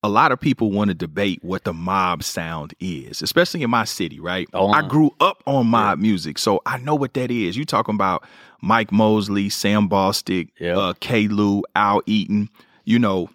a 0.07 0.09
lot 0.09 0.33
of 0.33 0.41
people 0.41 0.71
want 0.71 0.89
to 0.89 0.95
debate 0.95 1.41
what 1.43 1.65
the 1.65 1.73
mob 1.75 2.23
sound 2.23 2.75
is, 2.81 3.21
especially 3.23 3.63
in 3.63 3.71
my 3.71 3.85
city, 3.85 4.19
right? 4.21 4.49
Oh, 4.55 4.69
I 4.69 4.79
uh. 4.81 4.89
grew 4.89 5.15
up 5.21 5.43
on 5.47 5.67
mob 5.67 5.99
music, 5.99 6.39
so 6.39 6.63
I 6.65 6.79
know 6.79 6.95
what 6.95 7.15
that 7.15 7.31
is. 7.31 7.57
You 7.57 7.65
talking 7.65 7.95
about 7.95 8.25
Mike 8.63 8.91
Mosley, 8.93 9.49
Sam 9.51 9.89
Bostic, 9.89 10.49
Yep. 10.61 10.77
uh, 10.77 10.95
K. 11.01 11.29
Lou, 11.29 11.63
Al 11.75 12.03
Eaton. 12.07 12.49
You 12.85 12.99
know, 12.99 13.29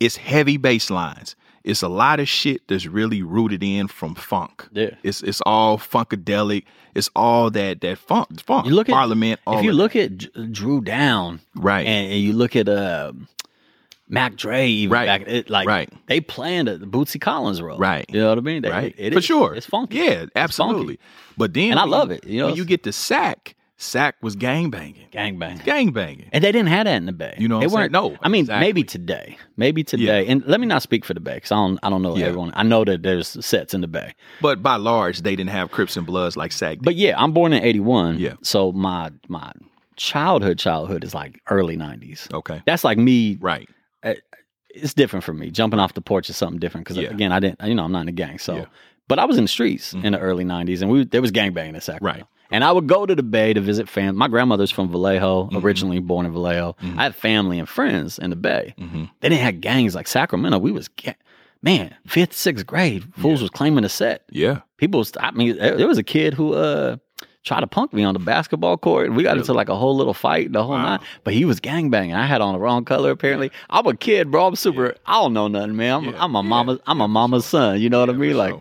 it's 0.00 0.16
heavy 0.16 0.56
bass 0.56 0.90
lines. 0.90 1.34
It's 1.64 1.82
a 1.82 1.88
lot 1.88 2.18
of 2.20 2.28
shit 2.28 2.66
that's 2.68 2.86
really 2.86 3.22
rooted 3.22 3.62
in 3.62 3.88
from 3.88 4.14
funk. 4.14 4.66
Yeah. 4.72 4.90
It's 5.02 5.22
it's 5.22 5.42
all 5.44 5.76
funkadelic. 5.76 6.64
It's 6.94 7.10
all 7.14 7.50
that 7.50 7.80
that 7.82 7.98
funk 7.98 8.40
funk. 8.40 8.66
You 8.66 8.72
look 8.74 8.88
at- 8.88 8.92
Parliament. 8.92 9.40
if 9.48 9.64
you 9.64 9.72
look 9.72 9.94
at 9.96 10.16
Dru 10.52 10.80
Down, 10.80 11.40
right, 11.54 11.86
and, 11.86 12.12
and 12.12 12.22
you 12.22 12.32
look 12.32 12.56
at 12.56 12.68
uh, 12.68 13.12
Mac 14.08 14.36
Dre, 14.36 14.66
even 14.66 14.92
Right. 14.92 15.06
back, 15.06 15.28
it, 15.28 15.50
like 15.50 15.66
Right. 15.68 15.90
they 16.06 16.20
playing 16.20 16.64
the, 16.66 16.78
the 16.78 16.86
Bootsy 16.86 17.20
Collins 17.20 17.60
role, 17.60 17.78
Right. 17.78 18.06
You 18.08 18.20
know 18.20 18.30
what 18.30 18.38
I 18.38 18.40
mean? 18.42 18.62
They, 18.62 18.70
right? 18.70 18.94
it 18.96 19.12
For 19.12 19.18
is- 19.18 19.24
sure. 19.24 19.54
it's 19.54 19.66
funky. 19.66 19.98
Yeah, 19.98 20.02
It's 20.04 20.20
funky. 20.20 20.32
absolutely. 20.36 20.98
But 21.36 21.54
then 21.54 21.72
And 21.72 21.80
I 21.80 21.84
love 21.84 22.10
it, 22.10 22.24
you 22.26 22.40
know, 22.40 22.46
when 22.46 22.56
you 22.56 22.64
get 22.64 22.82
the 22.84 22.92
sack, 22.92 23.54
sack 23.76 24.16
was 24.22 24.34
gang 24.34 24.70
banging. 24.70 25.06
gangbang. 25.12 25.62
Gang 25.64 25.92
banging. 25.92 26.28
And 26.32 26.42
they 26.42 26.50
didn't 26.50 26.68
have 26.68 26.86
that 26.86 26.96
in 26.96 27.06
the 27.06 27.12
Bay. 27.12 27.34
You 27.38 27.46
know 27.46 27.56
what 27.56 27.60
they 27.60 27.64
I'm 27.66 27.70
saying? 27.70 27.80
weren't. 27.80 27.92
No, 27.92 28.16
I 28.22 28.28
mean 28.28 28.40
exactly. 28.40 28.66
maybe 28.66 28.82
today, 28.82 29.36
maybe 29.56 29.84
today. 29.84 30.26
And 30.26 30.42
let 30.46 30.58
me 30.60 30.66
not 30.66 30.82
speak 30.82 31.04
for 31.04 31.14
the 31.14 31.20
Bay 31.20 31.34
because 31.34 31.52
I 31.52 31.56
don't. 31.56 31.78
I 31.84 31.90
don't 31.90 32.02
know 32.02 32.16
Yeah. 32.16 32.26
everyone. 32.26 32.50
I 32.56 32.64
know 32.64 32.84
that 32.84 33.02
there's 33.04 33.36
sets 33.44 33.74
in 33.74 33.80
the 33.82 33.86
Bay, 33.88 34.14
But 34.40 34.62
by 34.64 34.76
large, 34.76 35.22
they 35.22 35.36
didn't 35.36 35.50
have 35.50 35.70
Crips 35.70 35.96
and 35.96 36.04
Bloods 36.06 36.36
like 36.36 36.50
Sack. 36.50 36.78
did. 36.78 36.82
but 36.84 36.96
yeah, 36.96 37.14
I'm 37.22 37.30
born 37.32 37.52
in 37.52 37.62
'81. 37.62 38.18
Yeah. 38.18 38.32
So 38.42 38.72
my 38.72 39.10
my 39.28 39.52
childhood 39.96 40.58
childhood 40.58 41.04
is 41.04 41.14
like 41.14 41.40
early 41.48 41.76
'90s. 41.76 42.32
okay, 42.34 42.62
That's 42.66 42.82
like 42.84 42.98
me. 42.98 43.36
right, 43.40 43.68
It's 44.70 44.94
different 44.94 45.24
for 45.24 45.32
me. 45.32 45.50
Jumping 45.50 45.80
off 45.80 45.94
the 45.94 46.00
porch 46.00 46.28
is 46.30 46.36
something 46.36 46.58
different 46.58 46.86
because 46.86 47.02
Yeah. 47.02 47.10
again, 47.10 47.32
I 47.32 47.40
didn't. 47.40 47.60
You 47.64 47.74
know, 47.74 47.84
I'm 47.84 47.92
not 47.92 48.00
in 48.00 48.06
the 48.06 48.12
gang. 48.12 48.38
So, 48.38 48.56
Yeah. 48.56 48.64
but 49.08 49.18
I 49.18 49.24
was 49.24 49.38
in 49.38 49.44
the 49.44 49.48
streets 49.48 49.94
Mhm. 49.94 50.04
in 50.04 50.12
the 50.12 50.18
early 50.18 50.44
'90s, 50.44 50.82
and 50.82 50.90
we 50.90 51.04
there 51.04 51.22
was 51.22 51.32
gangbanging 51.32 51.74
in 51.74 51.80
Sacramento. 51.80 52.20
Right. 52.20 52.26
And 52.50 52.64
I 52.64 52.72
would 52.72 52.86
go 52.86 53.04
to 53.04 53.14
the 53.14 53.22
Bay 53.22 53.52
to 53.52 53.60
visit 53.60 53.88
fam. 53.88 54.16
My 54.16 54.28
grandmother's 54.28 54.70
from 54.70 54.88
Vallejo, 54.90 55.48
Mhm. 55.52 55.62
originally 55.62 55.98
born 55.98 56.24
in 56.26 56.32
Vallejo. 56.32 56.76
Mhm. 56.82 56.98
I 56.98 57.02
had 57.04 57.14
family 57.14 57.58
and 57.58 57.68
friends 57.68 58.18
in 58.18 58.30
the 58.30 58.36
Bay. 58.36 58.74
hmm 58.78 59.04
They 59.20 59.28
didn't 59.30 59.42
have 59.42 59.60
gangs 59.60 59.94
like 59.94 60.06
Sacramento. 60.06 60.58
We 60.58 60.72
was 60.72 60.88
ga- 60.88 61.16
man, 61.62 61.94
fifth, 62.06 62.34
sixth 62.34 62.66
grade, 62.66 63.04
fools 63.16 63.40
Yeah. 63.40 63.44
was 63.44 63.50
claiming 63.50 63.84
a 63.84 63.88
set. 63.88 64.22
yeah, 64.30 64.60
People 64.76 64.98
was 64.98 65.12
I 65.18 65.30
mean, 65.32 65.56
there 65.56 65.88
was 65.88 65.98
a 65.98 66.02
kid 66.04 66.34
who 66.34 66.54
uh 66.54 66.96
tried 67.48 67.60
to 67.60 67.66
punk 67.66 67.92
me 67.92 68.04
on 68.04 68.12
the 68.14 68.20
basketball 68.20 68.76
court. 68.76 69.12
We 69.12 69.22
got 69.24 69.36
into 69.38 69.52
like 69.52 69.68
a 69.68 69.74
whole 69.76 69.96
little 69.96 70.14
fight, 70.14 70.52
the 70.52 70.62
whole 70.62 70.72
Wow. 70.74 70.84
nine. 70.84 71.00
But 71.24 71.34
he 71.34 71.44
was 71.44 71.58
gangbanging. 71.60 72.14
I 72.14 72.26
had 72.26 72.40
on 72.40 72.52
the 72.52 72.60
wrong 72.60 72.84
color 72.84 73.10
apparently. 73.10 73.50
I'm 73.70 73.86
a 73.86 73.96
kid, 73.96 74.30
bro. 74.30 74.46
I'm 74.46 74.54
super 74.56 74.94
I 75.06 75.14
don't 75.14 75.32
know 75.32 75.48
nothing, 75.48 75.74
man. 75.76 75.94
I'm, 75.94 76.04
Yeah. 76.04 76.12
I'm 76.24 76.34
a 76.36 76.38
Yeah. 76.42 76.48
mama 76.48 76.78
I'm 76.86 77.00
a 77.00 77.08
mama's 77.08 77.46
son. 77.46 77.80
You 77.80 77.88
know 77.90 78.00
what 78.00 78.10
I 78.10 78.12
mean? 78.12 78.36
Like 78.36 78.54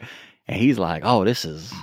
and 0.47 0.59
he's 0.59 0.79
like, 0.79 1.03
Oh, 1.05 1.25
this 1.25 1.45
is 1.45 1.73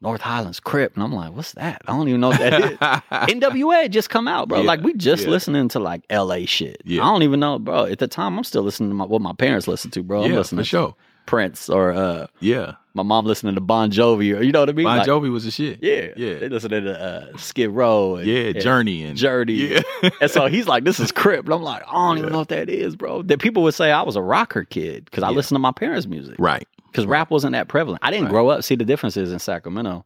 North 0.00 0.20
Highlands 0.20 0.60
Crip. 0.60 0.94
And 0.94 1.02
I'm 1.02 1.12
like, 1.14 1.32
what's 1.32 1.52
that? 1.52 1.80
I 1.86 1.92
don't 1.92 2.08
even 2.08 2.20
know 2.20 2.28
what 2.28 2.38
that 2.40 2.62
is. 2.62 2.78
NWA 3.34 3.88
just 3.90 4.10
come 4.10 4.28
out, 4.28 4.48
bro. 4.48 4.60
Yeah, 4.60 4.66
Like 4.66 4.80
we 4.82 4.92
just 4.94 5.24
yeah. 5.24 5.30
listening 5.30 5.68
to 5.68 5.78
like 5.80 6.02
LA 6.10 6.44
shit. 6.46 6.82
Yeah. 6.84 7.02
I 7.02 7.06
don't 7.06 7.22
even 7.22 7.40
know, 7.40 7.58
bro. 7.58 7.84
At 7.86 7.98
the 8.00 8.08
time, 8.08 8.36
I'm 8.36 8.44
still 8.44 8.62
listening 8.62 8.90
to 8.90 8.94
my, 8.94 9.04
what 9.06 9.22
my 9.22 9.32
parents 9.32 9.66
listened 9.68 9.92
to, 9.94 10.02
bro. 10.02 10.24
I'm 10.24 10.30
yeah, 10.32 10.38
listening 10.38 10.58
for 10.60 10.64
to 10.64 10.68
sure. 10.68 10.94
Prince 11.26 11.68
or 11.70 11.92
uh, 11.92 12.26
Yeah, 12.40 12.74
my 12.94 13.02
mom 13.02 13.24
listening 13.26 13.54
to 13.54 13.60
Bon 13.60 13.90
Jovi 13.90 14.36
or 14.38 14.42
you 14.42 14.52
know 14.52 14.60
what 14.60 14.68
I 14.68 14.72
mean? 14.72 14.84
Bon 14.84 14.98
Like, 14.98 15.06
Jovi 15.08 15.30
was 15.30 15.46
a 15.46 15.50
shit. 15.50 15.78
Yeah, 15.82 16.08
yeah, 16.16 16.38
They 16.38 16.48
listening 16.48 16.84
to 16.84 17.00
uh, 17.00 17.36
Skid 17.36 17.70
Row. 17.70 18.16
And, 18.16 18.26
yeah. 18.26 18.52
Journey 18.52 19.02
and 19.04 19.16
Journey. 19.16 19.54
Yeah, 19.54 19.80
and 20.20 20.30
so 20.30 20.46
he's 20.46 20.66
like, 20.66 20.84
"This 20.84 21.00
is 21.00 21.10
Crip," 21.12 21.44
and 21.44 21.54
I'm 21.54 21.62
like, 21.62 21.82
"I 21.88 21.92
don't 21.92 22.18
even 22.18 22.32
know 22.32 22.38
what 22.38 22.48
that 22.48 22.68
is, 22.68 22.94
bro." 22.96 23.22
That 23.22 23.40
people 23.40 23.62
would 23.64 23.74
say 23.74 23.90
I 23.92 24.02
was 24.02 24.16
a 24.16 24.22
rocker 24.22 24.64
kid 24.64 25.04
because 25.06 25.22
I 25.22 25.30
Yeah. 25.30 25.36
listened 25.36 25.56
to 25.56 25.60
my 25.60 25.72
parents' 25.72 26.06
music 26.06 26.36
right. 26.38 26.66
because 26.90 27.06
rap 27.06 27.30
wasn't 27.30 27.52
that 27.52 27.68
prevalent. 27.68 28.00
I 28.04 28.10
didn't 28.10 28.24
Right. 28.26 28.30
grow 28.32 28.48
up. 28.48 28.62
See 28.64 28.74
the 28.76 28.84
differences 28.84 29.32
in 29.32 29.38
Sacramento. 29.38 30.04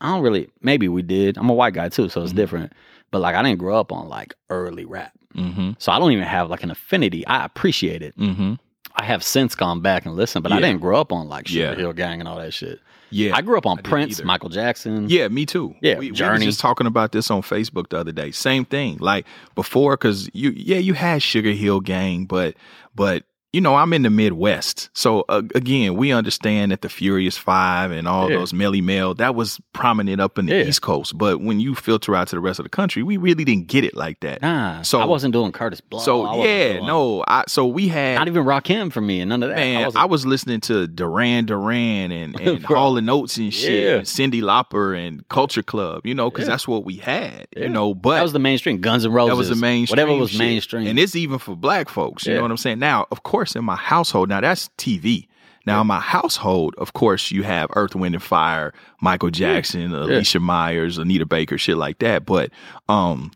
I 0.00 0.08
don't 0.12 0.22
really. 0.22 0.48
Maybe 0.62 0.88
we 0.88 1.02
did. 1.02 1.36
I'm 1.38 1.50
a 1.50 1.54
white 1.54 1.74
guy 1.74 1.88
too, 1.90 2.08
so 2.08 2.22
it's 2.22 2.32
Mhm. 2.32 2.36
different. 2.36 2.72
But 3.10 3.20
like, 3.20 3.34
I 3.34 3.42
didn't 3.42 3.58
grow 3.58 3.78
up 3.78 3.92
on 3.92 4.08
like 4.08 4.34
early 4.50 4.84
rap, 4.84 5.12
Mm-hmm. 5.36 5.72
so 5.78 5.92
I 5.92 5.98
don't 5.98 6.12
even 6.12 6.24
have 6.24 6.48
like 6.50 6.62
an 6.62 6.70
affinity. 6.70 7.26
I 7.26 7.44
appreciate 7.44 8.02
it. 8.02 8.16
Mm-hmm. 8.18 8.54
I 8.96 9.04
have 9.04 9.22
since 9.22 9.54
gone 9.54 9.80
back 9.80 10.04
and 10.06 10.16
listened, 10.16 10.42
but 10.42 10.52
I 10.52 10.60
didn't 10.60 10.80
grow 10.80 11.00
up 11.00 11.12
on 11.12 11.28
like 11.28 11.48
Sugar 11.48 11.60
Yeah. 11.60 11.74
Hill 11.74 11.92
Gang 11.92 12.20
and 12.20 12.28
all 12.28 12.36
that 12.38 12.52
shit. 12.52 12.80
Yeah, 13.12 13.34
I 13.34 13.42
grew 13.42 13.58
up 13.58 13.66
on 13.66 13.78
I 13.78 13.82
Prince. 13.82 14.22
Michael 14.22 14.50
Jackson. 14.50 15.08
Yeah, 15.08 15.26
me 15.28 15.44
too. 15.44 15.74
Yeah, 15.82 15.98
we, 15.98 16.12
we 16.12 16.20
was 16.22 16.42
just 16.42 16.60
talking 16.60 16.86
about 16.86 17.10
this 17.10 17.28
on 17.30 17.42
Facebook 17.42 17.88
the 17.88 17.98
other 17.98 18.12
day. 18.12 18.30
Same 18.30 18.64
thing. 18.64 18.98
Like 18.98 19.26
before, 19.56 19.96
because 19.96 20.30
you, 20.32 20.50
yeah, 20.54 20.78
you 20.78 20.94
had 20.94 21.20
Sugar 21.22 21.50
Hill 21.50 21.80
Gang, 21.80 22.26
but 22.26 22.54
but 22.94 23.24
you 23.52 23.60
know, 23.60 23.74
I'm 23.74 23.92
in 23.92 24.02
the 24.02 24.10
Midwest. 24.10 24.90
So 24.92 25.24
uh, 25.28 25.42
again, 25.54 25.94
we 25.96 26.12
understand 26.12 26.70
that 26.72 26.82
the 26.82 26.88
Furious 26.88 27.36
Five 27.36 27.90
and 27.90 28.06
all 28.06 28.30
Yeah. 28.30 28.38
those 28.38 28.52
Melle 28.52 28.80
Mel, 28.82 29.14
that 29.14 29.34
was 29.34 29.60
prominent 29.72 30.20
up 30.20 30.38
in 30.38 30.46
the 30.46 30.54
Yeah. 30.56 30.64
East 30.64 30.82
Coast. 30.82 31.18
But 31.18 31.40
when 31.40 31.58
you 31.58 31.74
filter 31.74 32.14
out 32.14 32.28
to 32.28 32.36
the 32.36 32.40
rest 32.40 32.58
of 32.60 32.64
the 32.64 32.68
country, 32.70 33.02
we 33.02 33.16
really 33.16 33.44
didn't 33.44 33.66
get 33.66 33.82
it 33.84 33.96
like 33.96 34.20
that. 34.20 34.40
Nah, 34.42 34.82
So- 34.82 35.00
I 35.00 35.04
wasn't 35.04 35.32
doing 35.32 35.50
Kurtis 35.52 35.80
Blow. 35.80 35.98
So 36.00 36.42
yeah, 36.44 36.74
doing- 36.74 36.86
no, 36.86 37.24
I 37.26 37.44
so 37.48 37.66
we 37.66 37.88
had 37.88 38.16
not 38.18 38.28
even 38.28 38.44
Rakim 38.44 38.92
for 38.92 39.00
me, 39.00 39.20
and 39.20 39.28
none 39.28 39.42
of 39.42 39.48
that. 39.48 39.56
Man, 39.56 39.82
I, 39.82 39.86
wasn't- 39.86 40.10
was 40.10 40.26
listening 40.26 40.60
to 40.62 40.86
Duran 40.86 41.46
Duran 41.46 42.12
and, 42.12 42.38
and 42.40 42.64
Hall 42.64 42.96
and 42.98 43.10
Oates 43.10 43.36
and 43.36 43.52
shit, 43.52 43.82
Yeah. 43.84 43.96
and 43.96 44.06
Cyndi 44.06 44.42
Lauper 44.42 44.96
and 44.96 45.26
Culture 45.28 45.62
Club, 45.62 46.06
you 46.06 46.14
know, 46.14 46.30
because 46.30 46.46
that's 46.46 46.68
what 46.68 46.84
we 46.84 46.96
had, 46.96 47.48
you 47.56 47.68
know. 47.68 47.94
But 47.94 48.16
that 48.16 48.22
was 48.22 48.32
the 48.32 48.38
mainstream. 48.38 48.80
Guns 48.80 49.04
and 49.04 49.12
Roses. 49.14 49.30
that 49.32 49.36
was 49.36 49.48
the 49.48 49.56
mainstream. 49.56 49.96
Whatever 50.00 50.18
was 50.18 50.30
shit. 50.30 50.38
mainstream. 50.38 50.86
and 50.86 50.98
it's 50.98 51.16
even 51.16 51.38
for 51.38 51.56
black 51.56 51.88
folks. 51.88 52.26
You 52.26 52.34
know 52.34 52.42
what 52.42 52.50
I'm 52.50 52.56
saying? 52.56 52.78
Now, 52.78 53.06
of 53.10 53.22
course, 53.24 53.39
in 53.46 53.64
my 53.64 53.76
household, 53.76 54.28
now 54.28 54.40
that's 54.40 54.68
TV. 54.78 55.26
Now, 55.66 55.82
in 55.82 55.86
my 55.86 56.00
household, 56.00 56.74
of 56.78 56.94
course, 56.94 57.30
you 57.30 57.42
have 57.42 57.68
Earth, 57.76 57.94
Wind, 57.94 58.14
and 58.14 58.24
Fire, 58.24 58.72
Michael 59.02 59.30
Jackson, 59.30 59.92
Alicia 59.94 60.40
Myers, 60.40 60.96
Anita 60.98 61.26
Baker, 61.26 61.58
shit 61.58 61.76
like 61.76 61.98
that. 61.98 62.24
But 62.24 62.50
um, 62.88 63.30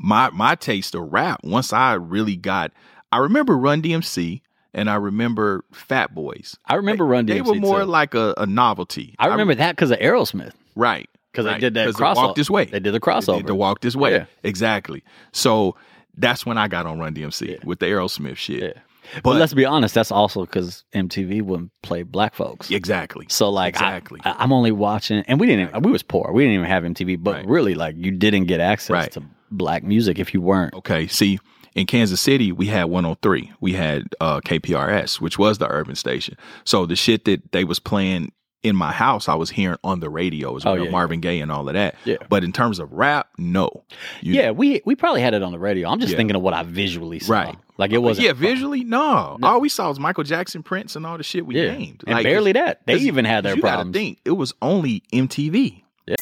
my 0.00 0.30
my 0.30 0.54
taste 0.54 0.94
of 0.94 1.12
rap, 1.12 1.40
once 1.44 1.72
I 1.72 1.92
really 1.94 2.36
got, 2.36 2.72
I 3.12 3.18
remember 3.18 3.56
Run 3.56 3.82
DMC 3.82 4.40
and 4.74 4.88
I 4.88 4.94
remember 4.96 5.62
Fat 5.72 6.14
Boys. 6.14 6.56
I 6.66 6.74
remember 6.76 7.04
Run 7.06 7.26
They 7.26 7.42
were 7.42 7.54
more 7.54 7.80
too. 7.80 7.84
like 7.86 8.14
a, 8.14 8.34
a 8.38 8.46
novelty. 8.46 9.14
I 9.18 9.26
remember 9.28 9.54
that 9.54 9.76
because 9.76 9.90
of 9.90 9.98
Aerosmith. 9.98 10.52
right 10.74 11.08
Because 11.32 11.44
right. 11.46 11.54
they 11.54 11.60
did 11.60 11.74
that 11.74 11.88
crossover. 11.90 12.16
Walk 12.16 12.36
this 12.36 12.50
way. 12.50 12.64
They 12.64 12.80
did 12.80 12.92
the 12.92 13.00
crossover. 13.00 13.36
They 13.36 13.42
did 13.42 13.52
walk 13.52 13.80
this 13.82 13.94
way. 13.94 14.12
Yeah. 14.12 14.24
Exactly. 14.42 15.04
So 15.32 15.76
that's 16.16 16.44
when 16.46 16.58
I 16.58 16.66
got 16.68 16.86
on 16.86 16.98
Run 16.98 17.14
DMC 17.14 17.48
Yeah. 17.50 17.56
with 17.64 17.78
the 17.78 17.86
Aerosmith 17.86 18.36
shit. 18.36 18.62
Yeah. 18.62 18.82
But, 19.14 19.22
But 19.24 19.36
let's 19.36 19.54
be 19.54 19.64
honest, 19.64 19.94
that's 19.94 20.10
also 20.10 20.42
because 20.44 20.84
MTV 20.94 21.42
wouldn't 21.42 21.70
play 21.82 22.02
black 22.02 22.34
folks. 22.34 22.70
exactly. 22.70 23.26
So 23.28 23.48
like, 23.50 23.74
Exactly. 23.74 24.20
I, 24.24 24.42
am 24.44 24.52
only 24.52 24.72
watching, 24.72 25.24
and 25.28 25.40
we 25.40 25.46
didn't. 25.46 25.68
even 25.70 25.82
We 25.82 25.90
was 25.92 26.02
poor. 26.02 26.30
We 26.32 26.42
didn't 26.44 26.54
even 26.54 26.66
have 26.66 26.82
MTV. 26.84 27.22
But 27.22 27.34
Right. 27.36 27.46
really, 27.46 27.74
like, 27.74 27.94
you 27.96 28.10
didn't 28.10 28.44
get 28.44 28.60
access 28.60 28.90
Right. 28.90 29.12
to 29.12 29.22
black 29.50 29.82
music 29.82 30.18
if 30.18 30.34
you 30.34 30.40
weren't. 30.40 30.74
Okay. 30.74 31.06
See, 31.06 31.38
in 31.74 31.86
Kansas 31.86 32.20
City, 32.20 32.50
we 32.52 32.66
had 32.66 32.84
103. 32.84 33.52
We 33.60 33.72
had 33.74 34.04
uh, 34.20 34.40
KPRS, 34.40 35.20
which 35.20 35.38
was 35.38 35.58
the 35.58 35.68
urban 35.70 35.94
station. 35.94 36.36
So 36.64 36.86
the 36.86 36.96
shit 36.96 37.24
that 37.26 37.52
they 37.52 37.64
was 37.64 37.78
playing 37.78 38.32
in 38.64 38.74
my 38.74 38.90
house, 38.92 39.28
I 39.28 39.34
was 39.34 39.50
hearing 39.50 39.78
on 39.84 40.00
the 40.00 40.10
radio 40.10 40.56
as 40.56 40.66
Oh, 40.66 40.70
well, 40.70 40.78
yeah, 40.78 40.84
yeah. 40.86 40.90
Marvin 40.90 41.20
Gaye 41.20 41.40
and 41.40 41.50
all 41.52 41.68
of 41.68 41.74
that. 41.74 41.94
Yeah. 42.04 42.16
But 42.28 42.42
in 42.44 42.52
terms 42.52 42.78
of 42.80 42.92
rap, 42.92 43.28
no. 43.38 43.84
You- 44.20 44.34
yeah, 44.34 44.50
we 44.50 44.82
we 44.84 44.96
probably 44.96 45.20
had 45.20 45.32
it 45.34 45.42
on 45.42 45.52
the 45.52 45.58
radio. 45.58 45.88
I'm 45.88 46.00
just 46.00 46.10
Yeah. 46.12 46.16
thinking 46.16 46.34
of 46.36 46.42
what 46.42 46.54
I 46.54 46.64
visually 46.64 47.20
saw. 47.20 47.32
Right. 47.32 47.56
Like 47.76 47.92
it 47.92 47.98
wasn't. 47.98 48.26
Yeah, 48.26 48.32
visually, 48.32 48.82
no. 48.82 49.36
No. 49.38 49.46
All 49.46 49.60
we 49.60 49.68
saw 49.68 49.88
was 49.88 50.00
Michael 50.00 50.24
Jackson, 50.24 50.64
Prince, 50.64 50.96
and 50.96 51.06
all 51.06 51.16
the 51.16 51.22
shit 51.22 51.46
we 51.46 51.54
Yeah. 51.56 51.72
named. 51.78 52.02
And 52.06 52.14
Like, 52.16 52.24
barely 52.24 52.50
that. 52.52 52.80
They 52.86 52.96
even 52.96 53.24
had 53.24 53.44
their 53.44 53.54
you 53.54 53.62
gotta 53.62 53.76
problems. 53.76 53.94
think 53.96 54.18
it 54.24 54.32
was 54.32 54.52
only 54.60 55.04
MTV. 55.12 55.84
Yeah. 56.08 56.16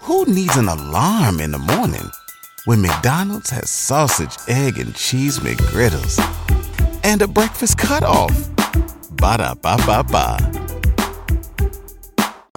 Who 0.00 0.24
needs 0.26 0.56
an 0.56 0.68
alarm 0.68 1.40
in 1.40 1.50
the 1.52 1.58
morning 1.58 2.10
when 2.66 2.82
McDonald's 2.82 3.50
has 3.50 3.70
sausage, 3.70 4.36
egg, 4.48 4.78
and 4.78 4.94
cheese 4.94 5.38
McGriddles 5.38 6.18
and 7.04 7.22
a 7.22 7.26
breakfast 7.28 7.78
cutoff? 7.78 8.32
Ba 9.20 9.36
da 9.38 9.54
ba 9.54 9.76
ba 9.86 10.04
ba. 10.04 10.38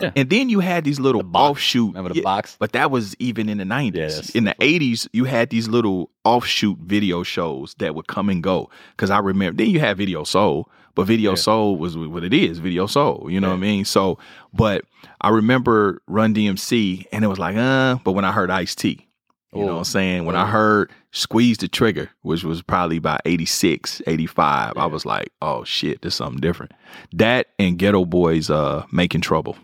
Yeah. 0.02 0.12
And 0.16 0.30
then 0.32 0.50
you 0.50 0.62
had 0.62 0.84
these 0.84 1.00
little 1.00 1.22
box. 1.22 1.52
offshoot. 1.60 1.90
Remember 1.94 2.12
the 2.14 2.22
box? 2.22 2.56
But 2.60 2.72
that 2.72 2.90
was 2.90 3.16
even 3.20 3.48
in 3.50 3.60
the 3.60 3.66
90s. 3.66 3.96
Yeah, 3.96 4.08
that's- 4.08 4.30
in 4.32 4.46
the 4.46 4.56
80s, 4.60 5.08
you 5.14 5.26
had 5.26 5.52
these 5.52 5.68
little 5.68 6.10
offshoot 6.24 6.80
video 6.80 7.22
shows 7.22 7.76
that 7.78 7.94
would 7.94 8.08
come 8.08 8.28
and 8.30 8.42
go. 8.42 8.70
Because 8.96 9.12
I 9.12 9.20
remember, 9.20 9.58
then 9.58 9.70
you 9.70 9.80
had 9.80 9.98
Video 9.98 10.24
Soul, 10.24 10.68
but 10.96 11.04
Video 11.06 11.36
Soul 11.36 11.78
was 11.78 11.96
what 11.96 12.24
it 12.24 12.34
is, 12.34 12.58
Video 12.58 12.88
Soul. 12.88 13.28
You 13.30 13.40
know 13.40 13.50
what 13.50 13.58
I 13.58 13.60
mean? 13.60 13.86
So, 13.86 14.18
but 14.52 14.86
I 15.22 15.30
remember 15.30 16.02
Run 16.08 16.34
DMC, 16.34 17.06
and 17.12 17.24
it 17.24 17.28
was 17.28 17.38
like, 17.38 17.56
uh, 17.56 17.98
but 18.04 18.14
when 18.14 18.26
I 18.26 18.32
heard 18.32 18.50
Ice 18.50 18.74
T, 18.74 19.06
you 19.54 19.66
know 19.66 19.74
what 19.74 19.78
I'm 19.80 19.84
saying? 19.84 20.26
When 20.26 20.36
I 20.36 20.46
heard 20.48 20.92
Squeeze 21.12 21.58
the 21.58 21.68
Trigger, 21.68 22.10
which 22.22 22.44
was 22.44 22.62
probably 22.62 22.98
about 22.98 23.22
86, 23.26 24.02
85, 24.08 24.78
I 24.78 24.86
was 24.86 25.06
like, 25.06 25.32
oh 25.42 25.64
shit, 25.64 26.02
there's 26.02 26.16
something 26.16 26.40
different. 26.40 26.72
That 27.14 27.48
and 27.60 27.78
Geto 27.78 28.10
Boys 28.10 28.50
uh, 28.50 28.86
Making 28.92 29.22
Trouble. 29.22 29.58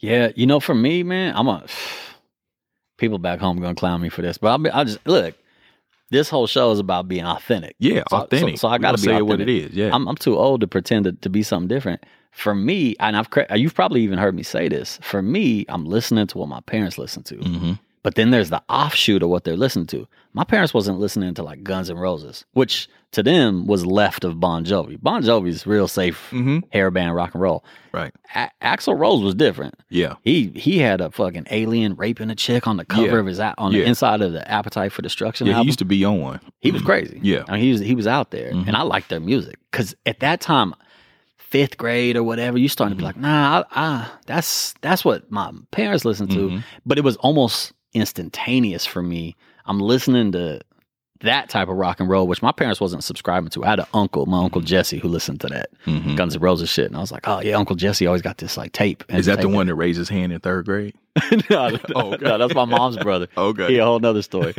Yeah, 0.00 0.30
you 0.36 0.46
know, 0.46 0.60
for 0.60 0.74
me, 0.74 1.02
man, 1.02 1.34
I'm 1.36 1.48
a 1.48 1.64
people 2.98 3.18
back 3.18 3.40
home 3.40 3.60
gonna 3.60 3.74
clown 3.74 4.00
me 4.00 4.08
for 4.08 4.22
this, 4.22 4.38
but 4.38 4.48
I'll, 4.48 4.58
be, 4.58 4.70
I'll 4.70 4.84
just 4.84 5.06
look. 5.06 5.34
This 6.10 6.30
whole 6.30 6.46
show 6.46 6.70
is 6.70 6.78
about 6.78 7.06
being 7.06 7.26
authentic. 7.26 7.76
Yeah, 7.78 8.02
So- 8.08 8.16
so- 8.18 8.22
authentic. 8.24 8.58
So, 8.58 8.68
I 8.68 8.78
got 8.78 8.96
to 8.96 8.96
gonna 8.96 8.96
be 8.96 9.02
say 9.02 9.16
it 9.18 9.26
what 9.26 9.40
it 9.42 9.48
is. 9.48 9.72
yeah. 9.74 9.90
I'm, 9.92 10.08
I'm 10.08 10.16
too 10.16 10.38
old 10.38 10.62
to 10.62 10.66
pretend 10.66 11.04
to, 11.04 11.12
to 11.12 11.28
be 11.28 11.42
something 11.42 11.68
different. 11.68 12.04
For 12.30 12.54
me, 12.54 12.94
and 13.00 13.16
I've 13.16 13.28
you've 13.56 13.74
probably 13.74 14.02
even 14.02 14.18
heard 14.18 14.34
me 14.34 14.42
say 14.42 14.68
this. 14.68 14.98
For 15.02 15.20
me, 15.22 15.66
I'm 15.68 15.84
listening 15.84 16.26
to 16.28 16.38
what 16.38 16.48
my 16.48 16.60
parents 16.60 16.96
listen 16.96 17.22
to. 17.24 17.34
Mm-hmm. 17.36 17.72
But 18.02 18.14
then 18.14 18.30
there's 18.30 18.50
the 18.50 18.62
offshoot 18.68 19.22
of 19.22 19.28
what 19.28 19.44
they're 19.44 19.56
listening 19.56 19.86
to. 19.88 20.06
My 20.32 20.44
parents 20.44 20.72
wasn't 20.72 21.00
listening 21.00 21.34
to 21.34 21.42
like 21.42 21.62
Guns 21.64 21.90
N' 21.90 21.96
Roses, 21.98 22.44
which 22.52 22.88
to 23.12 23.22
them 23.22 23.66
was 23.66 23.84
left 23.86 24.22
of 24.24 24.38
Bon 24.38 24.64
Jovi. 24.64 25.00
Bon 25.02 25.22
Jovi's 25.22 25.66
real 25.66 25.88
safe 25.88 26.28
Mm-hmm. 26.30 26.58
hair 26.70 26.90
band 26.90 27.14
rock 27.14 27.34
and 27.34 27.42
roll. 27.42 27.64
Right. 27.92 28.12
A- 28.34 28.50
Axl 28.62 28.96
Rose 28.98 29.22
was 29.22 29.34
different. 29.34 29.74
Yeah. 29.88 30.14
He 30.22 30.52
he 30.54 30.78
had 30.78 31.00
a 31.00 31.10
fucking 31.10 31.46
alien 31.50 31.96
raping 31.96 32.30
a 32.30 32.34
chick 32.36 32.68
on 32.68 32.76
the 32.76 32.84
cover 32.84 33.06
Yeah. 33.06 33.18
of 33.20 33.26
his 33.26 33.40
on 33.40 33.72
Yeah. 33.72 33.80
the 33.80 33.84
inside 33.86 34.20
of 34.20 34.32
the 34.32 34.48
Appetite 34.48 34.92
for 34.92 35.02
Destruction 35.02 35.46
Yeah, 35.46 35.58
he 35.60 35.64
used 35.66 35.78
to 35.80 35.84
be 35.84 36.04
on 36.04 36.20
one. 36.20 36.40
He 36.60 36.70
was 36.70 36.82
crazy. 36.82 37.18
Yeah. 37.22 37.44
I 37.48 37.52
mean, 37.52 37.62
he 37.62 37.72
was 37.72 37.80
he 37.80 37.94
was 37.94 38.06
out 38.06 38.30
there, 38.30 38.52
Mhm. 38.52 38.68
and 38.68 38.76
I 38.76 38.82
liked 38.82 39.08
their 39.08 39.20
music 39.20 39.58
because 39.72 39.94
at 40.06 40.20
that 40.20 40.40
time, 40.40 40.74
fifth 41.36 41.78
grade 41.78 42.16
or 42.16 42.22
whatever, 42.22 42.58
you 42.58 42.68
starting 42.68 42.96
to 42.96 43.02
be 43.02 43.08
Mm-hmm. 43.08 43.22
like, 43.22 43.30
nah, 43.32 43.64
I, 43.72 43.86
I, 43.86 44.06
that's 44.26 44.74
that's 44.82 45.04
what 45.04 45.30
my 45.32 45.50
parents 45.70 46.04
listened 46.04 46.30
to, 46.32 46.50
Mhm. 46.50 46.64
but 46.84 46.98
it 46.98 47.04
was 47.04 47.16
almost 47.16 47.72
instantaneous 47.94 48.86
for 48.86 49.02
me. 49.02 49.36
I'm 49.66 49.80
listening 49.80 50.32
to 50.32 50.60
that 51.20 51.48
type 51.48 51.68
of 51.68 51.76
rock 51.76 51.98
and 51.98 52.08
roll, 52.08 52.28
which 52.28 52.42
my 52.42 52.52
parents 52.52 52.80
wasn't 52.80 53.02
subscribing 53.02 53.50
to. 53.50 53.64
I 53.64 53.70
had 53.70 53.80
an 53.80 53.86
uncle, 53.92 54.24
my 54.26 54.36
Mm-hmm. 54.36 54.44
uncle 54.44 54.60
Jesse, 54.60 54.98
who 54.98 55.08
listened 55.08 55.40
to 55.40 55.48
that 55.48 55.70
Mhm. 55.84 56.16
Guns 56.16 56.36
N' 56.36 56.40
Roses 56.40 56.70
shit, 56.70 56.86
and 56.86 56.96
I 56.96 57.00
was 57.00 57.10
like, 57.10 57.26
oh 57.26 57.40
yeah, 57.40 57.56
Uncle 57.56 57.74
Jesse 57.74 58.06
always 58.06 58.22
got 58.22 58.38
this 58.38 58.56
like 58.56 58.70
tape. 58.72 59.02
Is 59.08 59.26
that 59.26 59.38
the 59.40 59.48
tape. 59.48 59.54
one 59.54 59.66
that 59.66 59.74
raised 59.74 59.98
his 59.98 60.08
hand 60.08 60.32
in 60.32 60.38
third 60.38 60.64
grade? 60.66 60.94
no, 61.50 61.70
no, 61.70 61.78
Oh, 61.96 62.12
okay. 62.14 62.24
no, 62.24 62.38
that's 62.38 62.54
my 62.54 62.64
mom's 62.64 62.96
brother. 62.98 63.26
Okay. 63.36 63.66
He 63.66 63.78
a 63.78 63.84
whole 63.84 63.98
nother 63.98 64.22
story. 64.22 64.54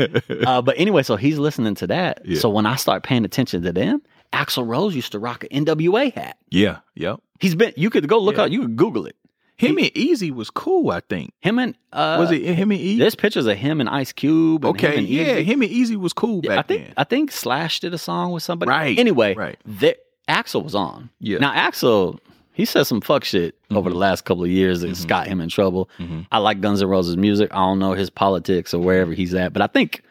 uh, 0.45 0.61
but 0.61 0.75
anyway, 0.77 1.03
so 1.03 1.15
he's 1.15 1.39
listening 1.39 1.75
to 1.75 1.87
that. 1.87 2.21
Yeah. 2.25 2.39
So 2.39 2.49
when 2.49 2.65
I 2.65 2.75
start 2.75 3.03
paying 3.03 3.23
attention 3.23 3.61
to 3.63 3.71
them, 3.71 4.01
Axl 4.33 4.67
Rose 4.67 4.93
used 4.95 5.13
to 5.13 5.19
rock 5.19 5.45
an 5.49 5.65
NWA 5.65 6.13
hat. 6.13 6.37
Yeah. 6.49 6.79
Yep. 6.95 7.21
He's 7.39 7.55
been. 7.55 7.71
You 7.77 7.89
could 7.89 8.09
go 8.09 8.19
look 8.19 8.35
Yeah. 8.35 8.43
out. 8.43 8.51
You 8.51 8.61
could 8.63 8.75
Google 8.75 9.05
it. 9.05 9.15
Him 9.59 9.77
and 9.77 9.87
Eazy 9.87 10.31
was 10.31 10.49
cool, 10.49 10.89
I 10.89 11.01
think. 11.01 11.33
Him 11.41 11.59
and 11.59 11.75
uh, 11.91 12.15
was 12.17 12.31
it 12.31 12.41
him 12.43 12.71
and 12.71 12.79
Eazy? 12.79 12.97
There's 12.97 13.13
pictures 13.15 13.45
of 13.45 13.57
him 13.57 13.81
and 13.81 13.89
Ice 13.89 14.13
Cube. 14.13 14.63
And 14.63 14.79
him 14.79 14.89
Okay. 14.89 14.97
and 14.99 15.07
Yeah, 15.07 15.35
him 15.35 15.61
and 15.61 15.69
Eazy 15.69 15.97
was 15.97 16.13
cool 16.13 16.41
back 16.41 16.59
I 16.59 16.61
think 16.61 16.85
then. 16.85 16.93
I 16.95 17.03
think 17.03 17.31
Slash 17.31 17.81
did 17.81 17.93
a 17.93 17.97
song 17.97 18.31
with 18.31 18.41
somebody. 18.41 18.69
Right, 18.69 18.97
Anyway, 18.97 19.35
right. 19.35 19.57
The, 19.65 19.97
Axl 20.29 20.63
was 20.63 20.75
on. 20.75 21.09
Yeah. 21.19 21.39
Now 21.39 21.51
Axl, 21.53 22.19
he 22.53 22.63
said 22.63 22.85
some 22.85 23.01
fuck 23.01 23.25
shit 23.25 23.55
over 23.71 23.89
the 23.89 23.97
last 23.97 24.23
couple 24.23 24.45
of 24.45 24.49
years 24.49 24.79
that's 24.81 25.03
got 25.03 25.27
him 25.27 25.41
in 25.41 25.49
trouble. 25.49 25.89
Mhm. 25.99 26.25
I 26.31 26.37
like 26.37 26.61
Guns 26.61 26.81
N' 26.81 26.87
Roses 26.87 27.17
music. 27.17 27.49
I 27.51 27.57
don't 27.57 27.79
know 27.79 27.91
his 27.93 28.09
politics 28.09 28.73
or 28.73 28.79
wherever 28.81 29.11
he's 29.11 29.33
at, 29.33 29.51
but 29.51 29.61
I 29.61 29.67
think, 29.67 30.03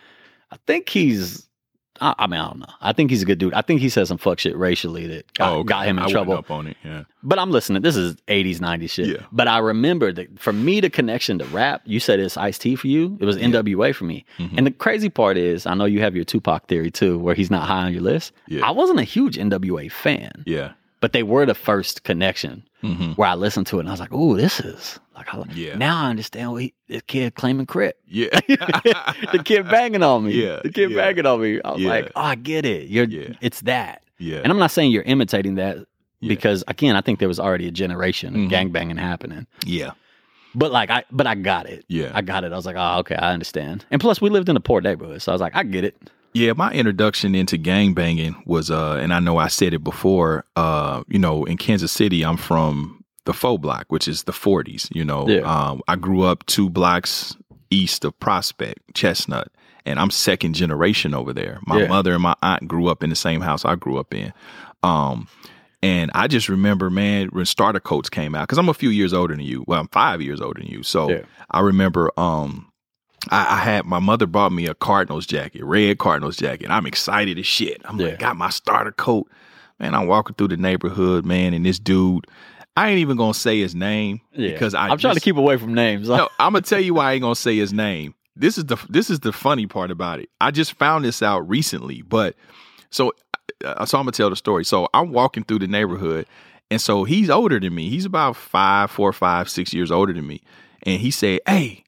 I 0.52 0.56
think 0.66 0.90
he's. 0.90 1.47
I, 2.00 2.14
I 2.18 2.26
mean, 2.26 2.40
I 2.40 2.46
don't 2.48 2.58
know. 2.60 2.66
I 2.80 2.92
think 2.92 3.10
he's 3.10 3.22
a 3.22 3.24
good 3.26 3.38
dude. 3.38 3.54
I 3.54 3.62
think 3.62 3.80
he 3.80 3.88
said 3.88 4.06
some 4.08 4.18
fuck 4.18 4.38
shit 4.38 4.56
racially 4.56 5.06
that 5.08 5.32
got, 5.34 5.52
oh, 5.52 5.56
okay. 5.60 5.68
got 5.68 5.86
him 5.86 5.98
in 5.98 6.04
I 6.04 6.08
trouble. 6.10 6.34
Up 6.34 6.50
on 6.50 6.66
it. 6.68 6.76
Yeah. 6.84 7.04
But 7.22 7.38
I'm 7.38 7.50
listening. 7.50 7.82
This 7.82 7.96
is 7.96 8.14
80s, 8.28 8.58
90s 8.58 8.90
shit. 8.90 9.06
Yeah. 9.08 9.26
But 9.32 9.48
I 9.48 9.58
remember 9.58 10.12
that 10.12 10.38
for 10.38 10.52
me, 10.52 10.80
the 10.80 10.90
connection 10.90 11.38
to 11.38 11.44
rap, 11.46 11.82
you 11.84 12.00
said 12.00 12.20
it's 12.20 12.36
Ice 12.36 12.58
T 12.58 12.76
for 12.76 12.86
you. 12.86 13.16
It 13.20 13.24
was 13.24 13.36
NWA 13.36 13.94
for 13.94 14.04
me. 14.04 14.24
Mhm. 14.38 14.54
And 14.58 14.66
the 14.66 14.70
crazy 14.70 15.08
part 15.08 15.36
is, 15.36 15.66
I 15.66 15.74
know 15.74 15.84
you 15.84 16.00
have 16.00 16.14
your 16.14 16.24
Tupac 16.24 16.66
theory 16.68 16.90
too, 16.90 17.18
where 17.18 17.34
he's 17.34 17.50
not 17.50 17.66
high 17.66 17.84
on 17.86 17.92
your 17.92 18.02
list. 18.02 18.32
Yeah. 18.46 18.66
I 18.66 18.70
wasn't 18.70 19.00
a 19.00 19.04
huge 19.04 19.36
NWA 19.36 19.88
fan, 19.90 20.44
Yeah. 20.46 20.72
but 21.00 21.12
they 21.12 21.22
were 21.22 21.46
the 21.46 21.54
first 21.54 22.04
connection 22.04 22.62
hmm 22.80 23.10
where 23.14 23.28
I 23.28 23.34
listened 23.34 23.66
to 23.68 23.78
it 23.78 23.80
and 23.80 23.88
I 23.88 23.92
was 23.92 23.98
like, 23.98 24.12
"Ooh, 24.12 24.36
this 24.36 24.60
is 24.60 25.00
like." 25.18 25.34
I, 25.34 25.42
Yeah. 25.54 25.76
Now 25.76 26.04
I 26.04 26.10
understand 26.10 26.52
what 26.52 26.62
he, 26.62 26.74
this 26.88 27.02
kid 27.02 27.34
claiming 27.34 27.66
crip. 27.66 27.98
Yeah. 28.06 28.28
the 28.48 29.42
kid 29.44 29.64
banging 29.70 30.02
on 30.02 30.24
me. 30.24 30.32
Yeah, 30.32 30.60
The 30.62 30.70
kid 30.70 30.90
yeah. 30.90 30.96
banging 30.96 31.26
on 31.26 31.40
me. 31.40 31.60
I 31.64 31.72
was 31.72 31.80
Yeah. 31.82 31.90
like, 31.90 32.12
"Oh, 32.16 32.20
I 32.22 32.34
get 32.34 32.64
it. 32.64 32.88
You're. 32.88 33.04
Yeah. 33.06 33.34
It's 33.40 33.60
that." 33.62 34.02
yeah. 34.18 34.38
And 34.42 34.50
I'm 34.52 34.58
not 34.58 34.70
saying 34.70 34.90
you're 34.90 35.02
imitating 35.04 35.56
that 35.56 35.78
because 36.20 36.64
again, 36.66 36.96
I 36.96 37.00
think 37.00 37.18
there 37.20 37.28
was 37.28 37.38
already 37.38 37.68
a 37.68 37.70
generation 37.70 38.34
of 38.34 38.40
Mhm. 38.40 38.50
gangbanging 38.50 38.98
happening. 38.98 39.46
yeah. 39.64 39.90
But 40.54 40.72
like 40.72 40.90
I 40.90 41.04
but 41.12 41.26
I 41.26 41.34
got 41.34 41.66
it. 41.66 41.84
Yeah. 41.88 42.10
I 42.14 42.22
got 42.22 42.42
it. 42.42 42.52
I 42.52 42.56
was 42.56 42.64
like, 42.66 42.74
oh, 42.76 42.98
okay, 43.00 43.14
I 43.14 43.32
understand. 43.32 43.84
And 43.90 44.00
plus 44.00 44.20
we 44.20 44.30
lived 44.30 44.48
in 44.48 44.56
a 44.56 44.60
poor 44.60 44.80
neighborhood. 44.80 45.20
So 45.22 45.30
I 45.30 45.34
was 45.34 45.40
like, 45.42 45.54
I 45.54 45.62
get 45.62 45.84
it. 45.84 45.94
Yeah, 46.32 46.52
my 46.54 46.72
introduction 46.72 47.34
into 47.34 47.56
gang 47.58 47.94
banging 47.94 48.42
was, 48.46 48.70
uh, 48.70 48.94
and 49.00 49.12
I 49.14 49.18
know 49.20 49.38
I 49.38 49.48
said 49.48 49.72
it 49.74 49.82
before, 49.84 50.44
uh, 50.56 51.02
you 51.08 51.18
know, 51.18 51.44
in 51.44 51.56
Kansas 51.58 51.90
City, 51.92 52.24
I'm 52.24 52.36
from 52.36 52.97
the 53.28 53.34
faux 53.34 53.60
block, 53.60 53.84
which 53.88 54.08
is 54.08 54.22
the 54.24 54.32
40s, 54.32 54.88
you 54.94 55.04
know. 55.04 55.28
Yeah. 55.28 55.40
Um, 55.40 55.82
I 55.86 55.96
grew 55.96 56.22
up 56.22 56.44
two 56.46 56.68
blocks 56.70 57.36
east 57.70 58.04
of 58.04 58.18
Prospect, 58.18 58.78
Chestnut. 58.94 59.48
and 59.84 59.98
I'm 59.98 60.10
second 60.10 60.54
generation 60.54 61.14
over 61.14 61.32
there. 61.34 61.60
My 61.66 61.80
Yeah. 61.82 61.88
mother 61.88 62.12
and 62.14 62.22
my 62.22 62.34
aunt 62.42 62.66
grew 62.68 62.88
up 62.88 63.02
in 63.02 63.10
the 63.10 63.16
same 63.16 63.40
house 63.42 63.64
I 63.64 63.74
grew 63.74 63.98
up 63.98 64.12
in. 64.14 64.32
Um, 64.82 65.28
and 65.82 66.10
I 66.14 66.26
just 66.26 66.48
remember, 66.48 66.90
man, 66.90 67.28
when 67.28 67.44
starter 67.46 67.80
coats 67.80 68.08
came 68.10 68.34
out, 68.34 68.42
because 68.48 68.58
I'm 68.58 68.68
a 68.68 68.74
few 68.74 68.88
years 68.90 69.12
older 69.14 69.34
than 69.36 69.44
you. 69.44 69.64
Well, 69.66 69.80
I'm 69.80 69.88
five 69.88 70.20
years 70.22 70.40
older 70.40 70.60
than 70.60 70.68
you. 70.70 70.82
So 70.82 71.10
Yeah. 71.10 71.22
I 71.50 71.60
remember 71.60 72.10
um 72.18 72.66
I, 73.30 73.54
I 73.54 73.56
had 73.58 73.84
my 73.84 73.98
mother 73.98 74.26
bought 74.26 74.52
me 74.52 74.66
a 74.66 74.74
Cardinals 74.74 75.26
jacket, 75.26 75.64
red 75.64 75.98
Cardinals 75.98 76.36
jacket. 76.36 76.70
I'm 76.70 76.86
excited 76.86 77.38
as 77.38 77.46
shit. 77.46 77.80
I'm 77.84 77.98
Yeah. 78.00 78.06
like, 78.08 78.18
got 78.20 78.36
my 78.36 78.48
starter 78.50 78.92
coat. 78.92 79.26
Man, 79.80 79.94
I'm 79.94 80.06
walking 80.06 80.34
through 80.34 80.48
the 80.48 80.56
neighborhood, 80.56 81.24
man, 81.26 81.52
and 81.54 81.64
this 81.66 81.78
dude, 81.78 82.26
I 82.78 82.88
ain't 82.90 82.98
even 83.00 83.16
gonna 83.16 83.34
say 83.34 83.58
his 83.60 83.74
name 83.74 84.20
Yeah. 84.32 84.52
because 84.52 84.74
I 84.74 84.88
I'm 84.88 84.98
trying 84.98 85.14
to 85.14 85.20
keep 85.20 85.36
away 85.36 85.56
from 85.56 85.74
names. 85.74 86.08
no, 86.08 86.28
I'm 86.38 86.52
gonna 86.52 86.62
tell 86.62 86.80
you 86.80 86.94
why 86.94 87.10
I 87.10 87.12
ain't 87.14 87.22
gonna 87.22 87.34
say 87.34 87.56
his 87.56 87.72
name. 87.72 88.14
This 88.36 88.56
is 88.58 88.64
the 88.66 88.76
this 88.88 89.10
is 89.10 89.20
the 89.20 89.32
funny 89.32 89.66
part 89.66 89.90
about 89.90 90.20
it. 90.20 90.28
I 90.40 90.50
just 90.50 90.74
found 90.74 91.04
this 91.04 91.22
out 91.22 91.48
recently, 91.48 92.02
but 92.02 92.36
so 92.90 93.12
uh, 93.64 93.84
so 93.84 93.98
I'm 93.98 94.02
gonna 94.04 94.12
tell 94.12 94.30
the 94.30 94.36
story. 94.36 94.64
So 94.64 94.88
I'm 94.94 95.10
walking 95.12 95.42
through 95.44 95.58
the 95.60 95.66
neighborhood, 95.66 96.26
and 96.70 96.80
so 96.80 97.02
he's 97.04 97.30
older 97.30 97.58
than 97.58 97.74
me. 97.74 97.88
He's 97.90 98.04
about 98.04 98.36
five, 98.36 98.90
four, 98.92 99.12
five, 99.12 99.48
six 99.50 99.72
years 99.74 99.90
older 99.90 100.12
than 100.12 100.26
me, 100.26 100.40
and 100.84 101.00
he 101.00 101.10
said, 101.10 101.40
"Hey, 101.46 101.82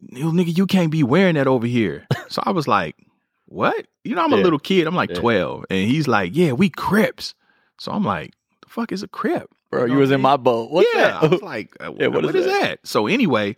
you 0.00 0.32
nigga, 0.32 0.56
you 0.56 0.66
can't 0.66 0.90
be 0.90 1.02
wearing 1.02 1.34
that 1.34 1.46
over 1.46 1.66
here." 1.66 2.06
so 2.30 2.42
I 2.46 2.52
was 2.52 2.66
like, 2.66 2.96
"What?" 3.44 3.86
You 4.02 4.14
know, 4.14 4.22
I'm 4.24 4.32
a 4.32 4.36
Yeah. 4.38 4.42
little 4.44 4.58
kid. 4.58 4.86
I'm 4.86 4.94
like 4.94 5.10
Yeah. 5.10 5.16
12, 5.20 5.64
and 5.68 5.86
he's 5.90 6.08
like, 6.08 6.34
"Yeah, 6.34 6.52
we 6.52 6.70
Crips." 6.70 7.34
So 7.78 7.92
I'm 7.92 8.04
like, 8.04 8.32
"The 8.62 8.68
fuck 8.70 8.90
is 8.92 9.02
a 9.02 9.08
Crip?" 9.08 9.50
Bro, 9.70 9.86
know 9.86 9.92
you 9.94 9.98
was 10.00 10.10
what 10.10 10.14
in 10.16 10.20
my 10.20 10.36
boat. 10.36 10.70
What's 10.70 10.88
yeah, 10.94 11.18
I 11.18 11.20
that? 11.22 11.30
was 11.30 11.42
like, 11.54 11.76
uh, 11.80 11.92
Yeah, 11.96 12.08
what 12.08 12.24
what 12.24 12.34
is 12.34 12.46
is, 12.46 12.52
that? 12.52 12.60
that? 12.62 12.86
So 12.86 13.06
anyway, 13.06 13.56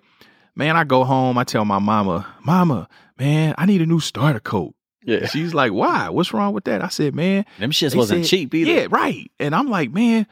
man, 0.54 0.76
I 0.76 0.84
go 0.84 1.04
home. 1.04 1.38
I 1.38 1.44
tell 1.44 1.64
my 1.64 1.78
mama, 1.78 2.26
Mama, 2.44 2.88
man, 3.18 3.54
I 3.58 3.66
need 3.66 3.80
a 3.82 3.86
new 3.86 4.00
starter 4.00 4.40
coat. 4.40 4.74
yeah. 5.04 5.26
She's 5.26 5.54
like, 5.54 5.72
Why? 5.72 6.08
What's 6.10 6.32
wrong 6.32 6.52
with 6.52 6.64
that? 6.64 6.82
I 6.82 6.88
said, 6.88 7.14
Man, 7.14 7.44
Them 7.58 7.70
shits 7.70 7.92
they 7.92 7.98
wasn't 7.98 8.24
said- 8.26 8.30
cheap 8.30 8.54
either. 8.54 8.70
Yeah, 8.70 8.86
right. 8.90 9.30
And 9.40 9.54
I'm 9.54 9.68
like, 9.68 9.90
Man, 9.92 10.26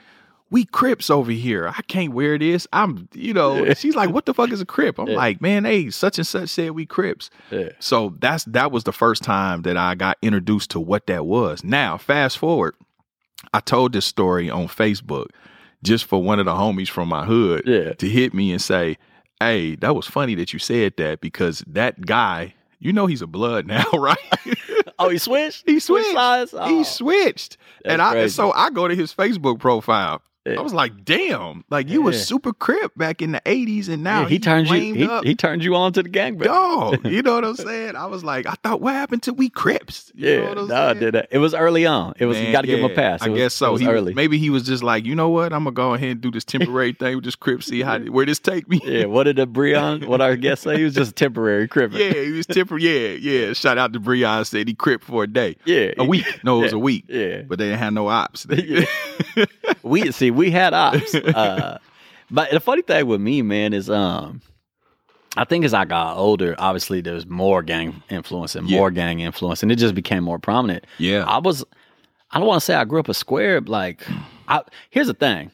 we 0.53 0.65
Crips 0.65 1.11
over 1.11 1.31
here. 1.31 1.69
I 1.69 1.81
can't 1.87 2.13
wear 2.13 2.37
this. 2.37 2.67
I'm, 2.73 3.09
you 3.15 3.33
know. 3.33 3.65
Yeah. 3.65 3.75
She's 3.75 3.95
like, 3.95 4.11
What 4.11 4.27
the 4.27 4.35
fuck 4.35 4.51
is 4.51 4.61
a 4.61 4.67
Crip? 4.67 4.99
I'm 4.99 5.07
Yeah. 5.09 5.17
like, 5.17 5.41
Man, 5.41 5.65
hey, 5.65 5.91
such 5.91 6.19
and 6.19 6.27
such 6.27 6.49
said 6.51 6.73
we 6.73 6.85
Crips. 6.87 7.31
Yeah. 7.51 7.69
So 7.79 8.15
that's 8.19 8.45
that 8.45 8.71
was 8.73 8.85
the 8.85 8.93
first 8.93 9.23
time 9.23 9.63
that 9.63 9.77
I 9.77 9.95
got 9.95 10.19
introduced 10.23 10.71
to 10.73 10.81
what 10.81 11.07
that 11.07 11.25
was. 11.25 11.63
Now, 11.65 11.97
fast 11.97 12.37
forward, 12.37 12.75
I 13.55 13.61
told 13.61 13.93
this 13.93 14.05
story 14.07 14.51
on 14.51 14.67
Facebook 14.69 15.27
just 15.83 16.05
for 16.05 16.23
one 16.23 16.39
of 16.39 16.45
the 16.47 16.53
homies 16.53 16.89
from 16.89 17.09
my 17.09 17.25
hood 17.25 17.63
Yeah. 17.67 17.93
to 17.95 18.09
hit 18.09 18.35
me 18.35 18.53
and 18.53 18.61
say, 18.61 18.97
Hey, 19.41 19.75
that 19.77 19.95
was 19.97 20.07
funny 20.07 20.35
that 20.35 20.53
you 20.53 20.59
said 20.59 20.95
that 20.99 21.21
because 21.23 21.65
that 21.67 22.05
guy, 22.05 22.55
you 22.79 22.93
know 22.93 23.07
he's 23.07 23.23
a 23.23 23.27
blood 23.27 23.67
now, 23.67 23.85
right? 23.95 24.19
Oh, 24.99 25.09
he 25.09 25.17
switched? 25.19 25.65
he 25.67 25.79
switched. 25.81 26.13
sides? 26.13 26.55
Oh, 26.57 26.69
He 26.69 26.85
switched. 26.85 27.57
And 27.87 28.03
I 28.03 28.13
crazy. 28.13 28.35
so 28.35 28.53
I 28.53 28.69
go 28.71 28.87
to 28.89 28.95
his 28.95 29.15
Facebook 29.15 29.59
profile. 29.59 30.21
Yeah. 30.53 30.59
I 30.59 30.63
was 30.63 30.73
like, 30.75 31.05
damn, 31.05 31.65
like 31.71 31.89
you 31.89 32.05
Yeah. 32.11 32.17
super 32.19 32.53
crip 32.53 32.93
back 32.97 33.23
in 33.23 33.33
the 33.33 33.41
80s 33.47 33.89
and 33.89 34.03
now 34.03 34.23
yeah, 34.23 34.29
he 34.29 34.39
turned 34.39 34.69
you 34.69 34.77
he, 34.95 35.29
he 35.29 35.35
turned 35.35 35.63
you 35.65 35.75
on 35.77 35.93
to 35.95 36.03
the 36.03 36.09
gangbang. 36.09 36.45
Dog, 36.45 37.05
you 37.11 37.23
know 37.23 37.35
what 37.35 37.45
I'm 37.45 37.57
saying? 37.57 37.97
I 37.97 38.07
was 38.07 38.25
like, 38.25 38.47
I 38.47 38.55
thought, 38.63 38.81
what 38.81 38.95
happened 38.95 39.23
to 39.25 39.33
we 39.35 39.49
Crips? 39.49 40.13
You 40.15 40.29
Yeah, 40.29 40.49
what 40.49 40.59
I'm 40.59 40.69
no, 40.69 40.75
I 40.75 40.87
saying? 40.89 40.99
did 41.01 41.15
that. 41.15 41.29
It 41.31 41.39
was 41.39 41.55
early 41.55 41.87
on. 41.87 42.15
It 42.19 42.27
was 42.27 42.39
you 42.41 42.53
got 42.53 42.63
to 42.63 42.67
give 42.67 42.79
him 42.81 42.91
a 42.91 42.95
pass. 42.95 43.23
It 43.23 43.27
I 43.27 43.29
was- 43.31 43.39
guess 43.39 43.55
so. 43.55 43.77
He 43.77 43.87
early. 43.87 44.15
maybe 44.15 44.39
he 44.39 44.51
was 44.51 44.65
just 44.65 44.83
like, 44.83 45.05
you 45.05 45.15
know 45.15 45.29
what? 45.29 45.53
I'm 45.53 45.65
gonna 45.65 45.73
go 45.75 45.95
ahead 45.95 46.11
and 46.11 46.21
do 46.21 46.31
this 46.31 46.45
temporary 46.45 46.93
thing 46.93 47.17
with 47.17 47.25
this 47.25 47.37
Crip. 47.37 47.63
See 47.63 47.83
how 47.83 47.99
where 48.01 48.27
this 48.27 48.39
take 48.39 48.69
me. 48.69 48.81
yeah, 48.85 49.05
what 49.07 49.25
did 49.25 49.37
the 49.37 49.47
Breon? 49.47 50.07
What 50.07 50.21
our 50.21 50.37
guest 50.37 50.63
say? 50.63 50.77
He 50.79 50.85
was 50.85 50.95
just 50.95 51.11
a 51.13 51.15
temporary 51.15 51.69
crippin. 51.69 51.99
yeah, 51.99 52.13
he 52.25 52.31
was 52.33 52.47
temporary. 52.47 52.83
Yeah, 52.85 53.09
yeah. 53.47 53.53
Shout 53.53 53.79
out 53.79 53.93
to 53.93 54.01
Breon. 54.01 54.47
Said 54.47 54.67
he 54.69 54.75
Crip 54.75 55.03
for 55.03 55.25
a 55.25 55.27
day, 55.27 55.57
yeah, 55.65 55.93
a 55.99 56.05
week. 56.05 56.27
No, 56.45 56.59
it 56.61 56.63
was 56.65 56.73
a 56.73 56.79
week. 56.79 57.05
Yeah, 57.09 57.43
But 57.43 57.59
they 57.59 57.67
didn't 57.67 57.81
have 57.81 57.93
no 57.93 58.09
ops. 58.09 58.47
we 59.83 60.11
see 60.13 60.31
we 60.31 60.40
had 60.49 60.73
ops. 60.73 61.15
Uh, 61.35 61.77
but 62.31 62.51
the 62.53 62.61
funny 62.61 62.81
thing 62.83 63.07
with 63.09 63.21
me, 63.21 63.43
man, 63.43 63.75
is 63.75 63.91
um, 63.91 64.41
I 65.37 65.45
think 65.45 65.65
as 65.65 65.75
I 65.75 65.85
got 65.85 66.17
older, 66.17 66.55
obviously 66.59 67.01
there 67.03 67.15
was 67.15 67.27
more 67.27 67.63
gang 67.63 68.03
influence 68.09 68.55
and 68.55 68.71
Yeah. 68.71 68.79
more 68.79 68.91
gang 68.93 69.19
influence, 69.21 69.63
and 69.63 69.71
it 69.73 69.77
just 69.77 69.95
became 69.95 70.23
more 70.25 70.39
prominent. 70.39 70.87
yeah. 70.99 71.25
I 71.27 71.39
was, 71.39 71.65
I 72.31 72.39
don't 72.39 72.47
want 72.47 72.61
to 72.61 72.65
say 72.65 72.75
I 72.75 72.85
grew 72.85 73.01
up 73.01 73.09
a 73.09 73.15
square. 73.15 73.61
but, 73.61 73.71
Like, 73.71 74.07
I 74.49 74.63
here's 74.91 75.09
the 75.09 75.15
thing, 75.15 75.51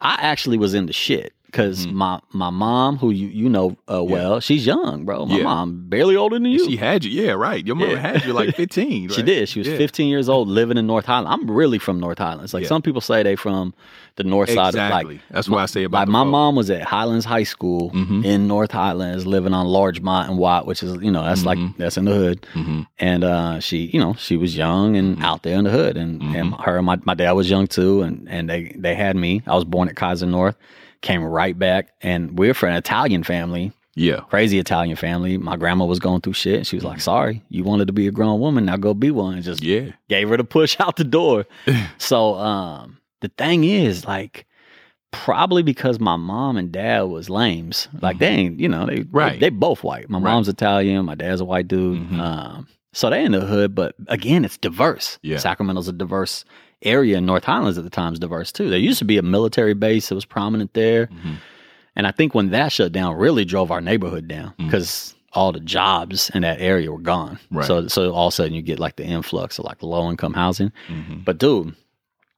I 0.00 0.18
actually 0.20 0.58
was 0.58 0.74
in 0.74 0.84
the 0.86 0.92
shit 0.92 1.32
because 1.46 1.86
my 1.86 2.20
my 2.34 2.50
mom, 2.50 2.98
who 2.98 3.10
you 3.10 3.28
you 3.28 3.48
know 3.48 3.74
uh, 3.90 4.04
well, 4.04 4.38
she's 4.40 4.66
young, 4.66 5.06
bro. 5.06 5.24
My 5.24 5.38
Yeah. 5.38 5.44
mom 5.44 5.88
barely 5.88 6.14
older 6.14 6.36
than 6.36 6.44
you. 6.44 6.62
She 6.66 6.76
had 6.76 7.04
you. 7.06 7.22
Yeah, 7.22 7.32
right. 7.32 7.66
Your 7.66 7.74
mother 7.74 7.92
Yeah. 7.92 8.00
had 8.00 8.24
you 8.26 8.34
like 8.34 8.54
15. 8.64 9.08
She 9.08 9.22
did. 9.22 9.48
She 9.48 9.58
was 9.60 9.66
Yeah. 9.68 9.78
15 9.78 10.08
years 10.08 10.28
old, 10.28 10.46
living 10.48 10.76
in 10.76 10.86
North 10.86 11.06
Highland. 11.06 11.28
I'm 11.32 11.50
really 11.50 11.78
from 11.78 11.98
North 11.98 12.18
Highlands. 12.18 12.52
Like 12.52 12.64
Yeah. 12.64 12.68
some 12.68 12.82
people 12.82 13.00
say 13.00 13.22
they 13.22 13.34
from 13.34 13.72
the 14.18 14.24
north 14.24 14.50
side. 14.50 14.74
Of, 14.74 14.80
Exactly. 14.80 15.14
like 15.14 15.22
That's 15.30 15.48
what 15.48 15.60
I 15.60 15.66
say 15.66 15.84
about 15.84 16.00
like 16.00 16.08
my 16.08 16.24
mom 16.24 16.54
was 16.54 16.68
at 16.70 16.82
Highlands 16.82 17.24
High 17.24 17.44
School 17.44 17.90
Mhm. 17.92 18.24
in 18.24 18.46
North 18.46 18.70
Highlands, 18.72 19.26
living 19.26 19.54
on 19.54 19.66
Largemont 19.66 20.28
and 20.28 20.36
Watt, 20.38 20.66
which 20.66 20.82
is 20.82 21.00
you 21.02 21.10
know 21.10 21.24
that's 21.24 21.46
like 21.46 21.58
Mhm. 21.58 21.76
that's 21.78 21.96
in 21.96 22.04
the 22.04 22.12
hood. 22.14 22.46
Mhm. 22.54 22.86
And 22.98 23.24
uh, 23.24 23.60
she, 23.60 23.86
you 23.92 23.98
know, 23.98 24.14
she 24.18 24.36
was 24.36 24.54
young 24.56 24.96
and 24.96 25.16
Mm-hmm. 25.16 25.24
out 25.24 25.42
there 25.44 25.56
in 25.56 25.64
the 25.64 25.70
hood, 25.70 25.96
and 25.96 26.20
and 26.36 26.54
her 26.56 26.76
and 26.76 26.84
my, 26.86 26.98
my 27.04 27.14
dad 27.14 27.32
was 27.32 27.48
young 27.48 27.66
too, 27.66 28.02
and 28.02 28.28
and 28.30 28.50
they 28.50 28.74
they 28.76 28.94
had 28.94 29.16
me. 29.16 29.40
I 29.46 29.54
was 29.54 29.64
born 29.64 29.88
at 29.88 29.96
Kaiser 29.96 30.26
North, 30.26 30.56
came 31.00 31.24
right 31.24 31.58
back, 31.58 31.88
and 32.02 32.38
we're 32.38 32.52
from 32.54 32.70
an 32.70 32.76
Italian 32.76 33.22
family, 33.22 33.72
Yeah. 33.94 34.20
crazy 34.30 34.58
Italian 34.58 34.96
family. 34.96 35.38
My 35.38 35.56
grandma 35.56 35.84
was 35.84 35.98
going 36.00 36.20
through 36.22 36.32
shit. 36.34 36.66
She 36.66 36.76
was 36.76 36.84
like, 36.84 37.00
"Sorry, 37.00 37.42
you 37.50 37.62
wanted 37.64 37.86
to 37.86 37.92
be 37.92 38.06
a 38.08 38.10
grown 38.10 38.38
woman, 38.40 38.64
now 38.64 38.76
go 38.76 38.94
be 38.94 39.10
one." 39.10 39.34
And 39.34 39.42
just 39.44 39.62
Yeah. 39.62 39.92
gave 40.08 40.28
her 40.28 40.36
the 40.36 40.44
push 40.44 40.76
out 40.80 40.96
the 40.96 41.04
door. 41.04 41.46
so 41.98 42.34
um 42.36 42.96
the 43.20 43.28
thing 43.36 43.64
is, 43.64 44.04
like, 44.06 44.46
probably 45.10 45.62
because 45.62 45.98
my 45.98 46.16
mom 46.16 46.56
and 46.56 46.70
dad 46.70 47.02
was 47.02 47.30
lames. 47.30 47.88
Like 48.02 48.18
they 48.18 48.28
ain't, 48.28 48.60
you 48.60 48.68
know, 48.68 48.84
they 48.86 49.04
Right. 49.10 49.32
they, 49.40 49.46
they 49.46 49.50
both 49.50 49.82
white. 49.82 50.10
My 50.10 50.18
Right. 50.18 50.32
mom's 50.32 50.48
Italian, 50.48 51.06
my 51.06 51.14
dad's 51.14 51.40
a 51.40 51.46
white 51.46 51.66
dude. 51.66 51.98
Mhm. 52.10 52.20
Um 52.20 52.66
so 52.92 53.08
they 53.10 53.24
in 53.24 53.32
the 53.32 53.40
hood, 53.40 53.74
but 53.74 53.94
again, 54.08 54.44
it's 54.44 54.58
diverse. 54.58 55.18
Yeah. 55.22 55.38
Sacramento's 55.38 55.88
a 55.88 55.92
diverse 55.92 56.44
area 56.82 57.16
and 57.16 57.26
North 57.26 57.44
Highlands 57.44 57.78
at 57.78 57.84
the 57.84 57.90
time 57.90 58.12
is 58.12 58.18
diverse 58.18 58.52
too. 58.52 58.68
There 58.68 58.78
used 58.78 58.98
to 58.98 59.04
be 59.06 59.16
a 59.18 59.22
military 59.22 59.72
base 59.74 60.08
that 60.10 60.14
was 60.14 60.24
prominent 60.26 60.74
there. 60.74 61.06
Mhm. 61.06 61.36
And 61.96 62.06
I 62.06 62.10
think 62.10 62.34
when 62.34 62.50
that 62.50 62.70
shut 62.70 62.92
down, 62.92 63.16
really 63.16 63.44
drove 63.46 63.70
our 63.70 63.80
neighborhood 63.80 64.28
down 64.28 64.52
Mm. 64.58 64.66
because 64.66 65.14
all 65.32 65.52
the 65.52 65.60
jobs 65.60 66.30
in 66.34 66.42
that 66.42 66.60
area 66.60 66.92
were 66.92 66.98
gone. 66.98 67.38
Right. 67.50 67.66
So 67.66 67.88
so 67.88 68.10
all 68.12 68.28
of 68.28 68.32
a 68.32 68.36
sudden 68.36 68.52
you 68.54 68.60
get 68.62 68.78
like 68.78 68.96
the 68.96 69.06
influx 69.06 69.58
of 69.58 69.64
like 69.64 69.82
low 69.82 70.10
income 70.10 70.34
housing. 70.34 70.70
Mhm. 70.88 71.24
But 71.24 71.38
dude, 71.38 71.74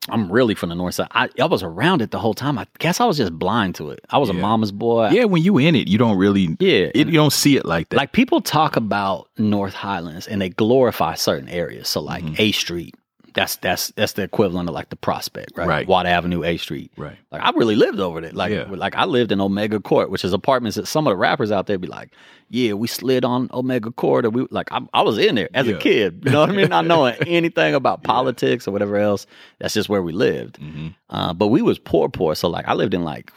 I'm 0.08 0.32
really 0.32 0.54
from 0.54 0.70
the 0.70 0.74
north 0.74 0.94
side. 0.94 1.08
I, 1.10 1.28
I 1.38 1.44
was 1.44 1.62
around 1.62 2.00
it 2.00 2.10
the 2.10 2.18
whole 2.18 2.32
time. 2.34 2.58
I 2.58 2.66
guess 2.78 3.00
I 3.00 3.04
was 3.04 3.18
just 3.18 3.38
blind 3.38 3.74
to 3.76 3.90
it. 3.90 4.00
I 4.10 4.16
was 4.18 4.30
a 4.30 4.32
mama's 4.32 4.72
boy. 4.72 5.10
Yeah, 5.10 5.24
when 5.24 5.42
you 5.42 5.58
in 5.58 5.74
it, 5.76 5.88
you 5.88 5.98
don't 5.98 6.16
really 6.16 6.56
Yeah. 6.58 6.88
it, 6.94 7.06
you 7.06 7.12
don't 7.12 7.32
see 7.32 7.56
it 7.56 7.66
like 7.66 7.90
that. 7.90 7.96
like 7.96 8.12
people 8.12 8.40
talk 8.40 8.76
about 8.76 9.28
North 9.36 9.74
Highlands 9.74 10.26
and 10.26 10.40
they 10.40 10.48
glorify 10.48 11.14
certain 11.14 11.48
areas. 11.50 11.88
So 11.88 12.00
like 12.00 12.24
Mm-hmm. 12.24 12.34
A 12.38 12.52
Street, 12.52 12.94
that's 13.34 13.56
that's 13.56 13.88
that's 13.96 14.12
the 14.14 14.22
equivalent 14.22 14.68
of 14.68 14.74
like 14.74 14.88
the 14.90 14.96
Prospect, 14.96 15.52
right? 15.56 15.66
Right. 15.68 15.86
Watt 15.88 16.06
Avenue, 16.06 16.42
A 16.44 16.56
Street. 16.56 16.90
right. 16.96 17.16
Like 17.30 17.42
I 17.42 17.50
really 17.50 17.76
lived 17.76 18.00
over 18.00 18.20
there. 18.20 18.32
Like 18.32 18.52
Yeah. 18.52 18.66
like 18.68 18.94
I 18.96 19.04
lived 19.04 19.32
in 19.32 19.40
Omega 19.40 19.80
Court, 19.80 20.10
which 20.10 20.24
is 20.24 20.32
apartments 20.32 20.76
that 20.76 20.86
some 20.86 21.06
of 21.06 21.12
the 21.12 21.16
rappers 21.16 21.50
out 21.52 21.66
there 21.66 21.78
be 21.78 21.86
like, 21.88 22.10
yeah, 22.48 22.72
we 22.72 22.86
slid 22.88 23.24
on 23.24 23.48
Omega 23.52 23.90
Court, 23.92 24.24
or 24.24 24.30
we 24.30 24.46
like 24.50 24.70
I, 24.72 24.80
I 24.92 25.02
was 25.02 25.18
in 25.18 25.34
there 25.36 25.48
as 25.54 25.66
Yeah. 25.66 25.76
a 25.76 25.78
kid. 25.78 26.22
You 26.24 26.32
know 26.32 26.40
what 26.40 26.50
I 26.50 26.52
mean? 26.52 26.68
Not 26.68 26.86
knowing 26.86 27.14
anything 27.26 27.74
about 27.74 28.02
politics 28.02 28.66
or 28.66 28.72
whatever 28.72 28.96
else. 28.96 29.26
That's 29.58 29.74
just 29.74 29.88
where 29.88 30.02
we 30.02 30.12
lived. 30.12 30.58
Mhm. 30.60 30.94
Uh, 31.08 31.32
but 31.32 31.48
we 31.48 31.62
was 31.62 31.78
poor, 31.78 32.08
poor. 32.08 32.34
So 32.34 32.48
like 32.48 32.66
I 32.68 32.74
lived 32.74 32.94
in 32.94 33.04
like 33.04 33.32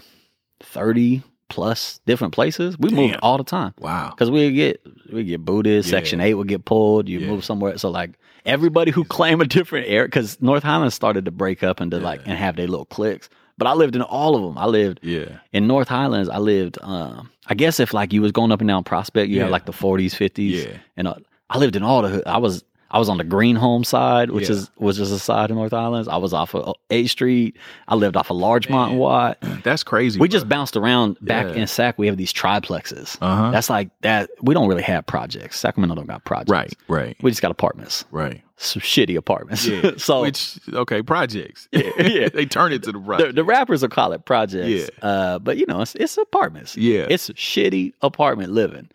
thirty 0.62 1.22
plus 1.50 2.00
different 2.06 2.34
places. 2.34 2.78
We 2.80 2.90
moved 2.90 3.18
all 3.22 3.38
the 3.38 3.44
time 3.44 3.74
Wow. 3.80 4.10
because 4.10 4.32
we 4.32 4.52
get 4.52 4.82
we 5.12 5.24
get 5.24 5.46
booted. 5.46 5.86
Yeah. 5.86 5.90
Section 5.92 6.20
eight 6.20 6.34
would 6.34 6.48
get 6.48 6.66
pulled. 6.66 7.08
You 7.08 7.20
Yeah. 7.20 7.28
move 7.28 7.46
somewhere. 7.46 7.78
So 7.78 7.90
like 7.90 8.12
everybody 8.46 8.92
who 8.92 9.04
claim 9.04 9.42
a 9.42 9.46
different 9.46 9.88
area, 9.88 10.06
because 10.06 10.42
North 10.42 10.64
Highlands 10.64 10.96
started 10.96 11.26
to 11.26 11.32
break 11.32 11.64
up 11.64 11.82
into 11.82 12.00
like 12.00 12.22
and 12.26 12.38
have 12.38 12.56
their 12.56 12.68
little 12.68 12.86
cliques. 12.86 13.30
But 13.58 13.68
I 13.68 13.74
lived 13.74 13.96
in 13.96 14.02
all 14.02 14.36
of 14.36 14.42
them. 14.42 14.58
I 14.58 14.66
lived 14.66 15.00
Yeah. 15.04 15.38
in 15.52 15.68
North 15.68 15.88
Highlands. 15.88 16.28
I 16.30 16.40
lived. 16.40 16.78
Um, 16.82 17.30
I 17.48 17.54
guess 17.54 17.80
if 17.80 17.94
like 17.94 18.12
you 18.12 18.22
was 18.22 18.32
going 18.32 18.52
up 18.52 18.62
and 18.62 18.68
down 18.68 18.84
Prospect, 18.84 19.30
you 19.30 19.38
Yeah. 19.38 19.44
had 19.44 19.52
like 19.52 19.66
the 19.66 19.74
forties, 19.74 20.16
fifties, 20.16 20.66
Yeah. 20.66 20.78
and 20.98 21.08
uh, 21.08 21.16
I 21.50 21.58
lived 21.60 21.76
in 21.76 21.84
all 21.84 22.02
the. 22.02 22.10
hood. 22.10 22.24
I 22.26 22.40
was 22.40 22.64
I 22.94 23.00
was 23.00 23.10
on 23.10 23.18
the 23.18 23.24
Green 23.24 23.56
Home 23.56 23.84
side, 23.84 24.30
which 24.30 24.48
Yeah. 24.50 24.56
is 24.58 24.72
was 24.78 24.98
just 24.98 25.12
a 25.12 25.18
side 25.18 25.50
of 25.50 25.58
North 25.58 25.72
Highlands. 25.72 26.08
I 26.08 26.18
was 26.18 26.32
off 26.32 26.54
of 26.54 26.76
A 26.92 27.08
Street. 27.08 27.58
I 27.88 27.96
lived 27.96 28.16
off 28.16 28.30
of 28.30 28.38
Largemont 28.38 28.92
and. 28.92 29.00
Watt. 29.00 29.40
That's 29.64 29.84
crazy. 29.84 30.20
We 30.20 30.28
just 30.30 30.48
bounced 30.48 30.78
around 30.78 31.18
back 31.20 31.48
Yeah. 31.48 31.62
in 31.64 31.68
Sac. 31.68 31.98
We 31.98 32.06
have 32.06 32.18
these 32.18 32.32
triplexes. 32.32 33.18
Uh-huh. 33.20 33.50
That's 33.50 33.70
like 33.70 33.90
that. 34.02 34.30
We 34.44 34.54
don't 34.54 34.68
really 34.70 34.84
have 34.84 35.08
projects. 35.08 35.60
Sacramento 35.60 35.96
don't 35.96 36.06
got 36.08 36.24
projects. 36.24 36.52
right, 36.52 36.74
right, 36.88 37.18
We 37.24 37.32
just 37.32 37.42
got 37.42 37.50
apartments. 37.52 38.06
right. 38.12 38.42
Some 38.58 38.82
shitty 38.82 39.18
apartments. 39.18 39.66
Yeah. 39.68 39.94
so 39.98 40.22
Which 40.22 40.60
okay, 40.72 41.02
projects. 41.02 41.68
Yeah, 41.72 41.90
yeah. 42.00 42.30
they 42.30 42.46
turn 42.46 42.72
it 42.72 42.84
to 42.84 42.92
the 42.92 43.00
the, 43.00 43.04
project. 43.06 43.36
the 43.36 43.44
rappers 43.44 43.82
will 43.82 43.90
call 43.90 44.14
it 44.14 44.24
projects. 44.26 44.70
Yeah. 44.70 45.06
Uh, 45.10 45.40
but 45.40 45.58
you 45.58 45.66
know, 45.66 45.82
it's, 45.82 45.96
it's 45.96 46.16
apartments. 46.18 46.78
Yeah. 46.78 47.08
It's 47.10 47.30
shitty 47.32 47.94
apartment 48.04 48.54
living. 48.54 48.88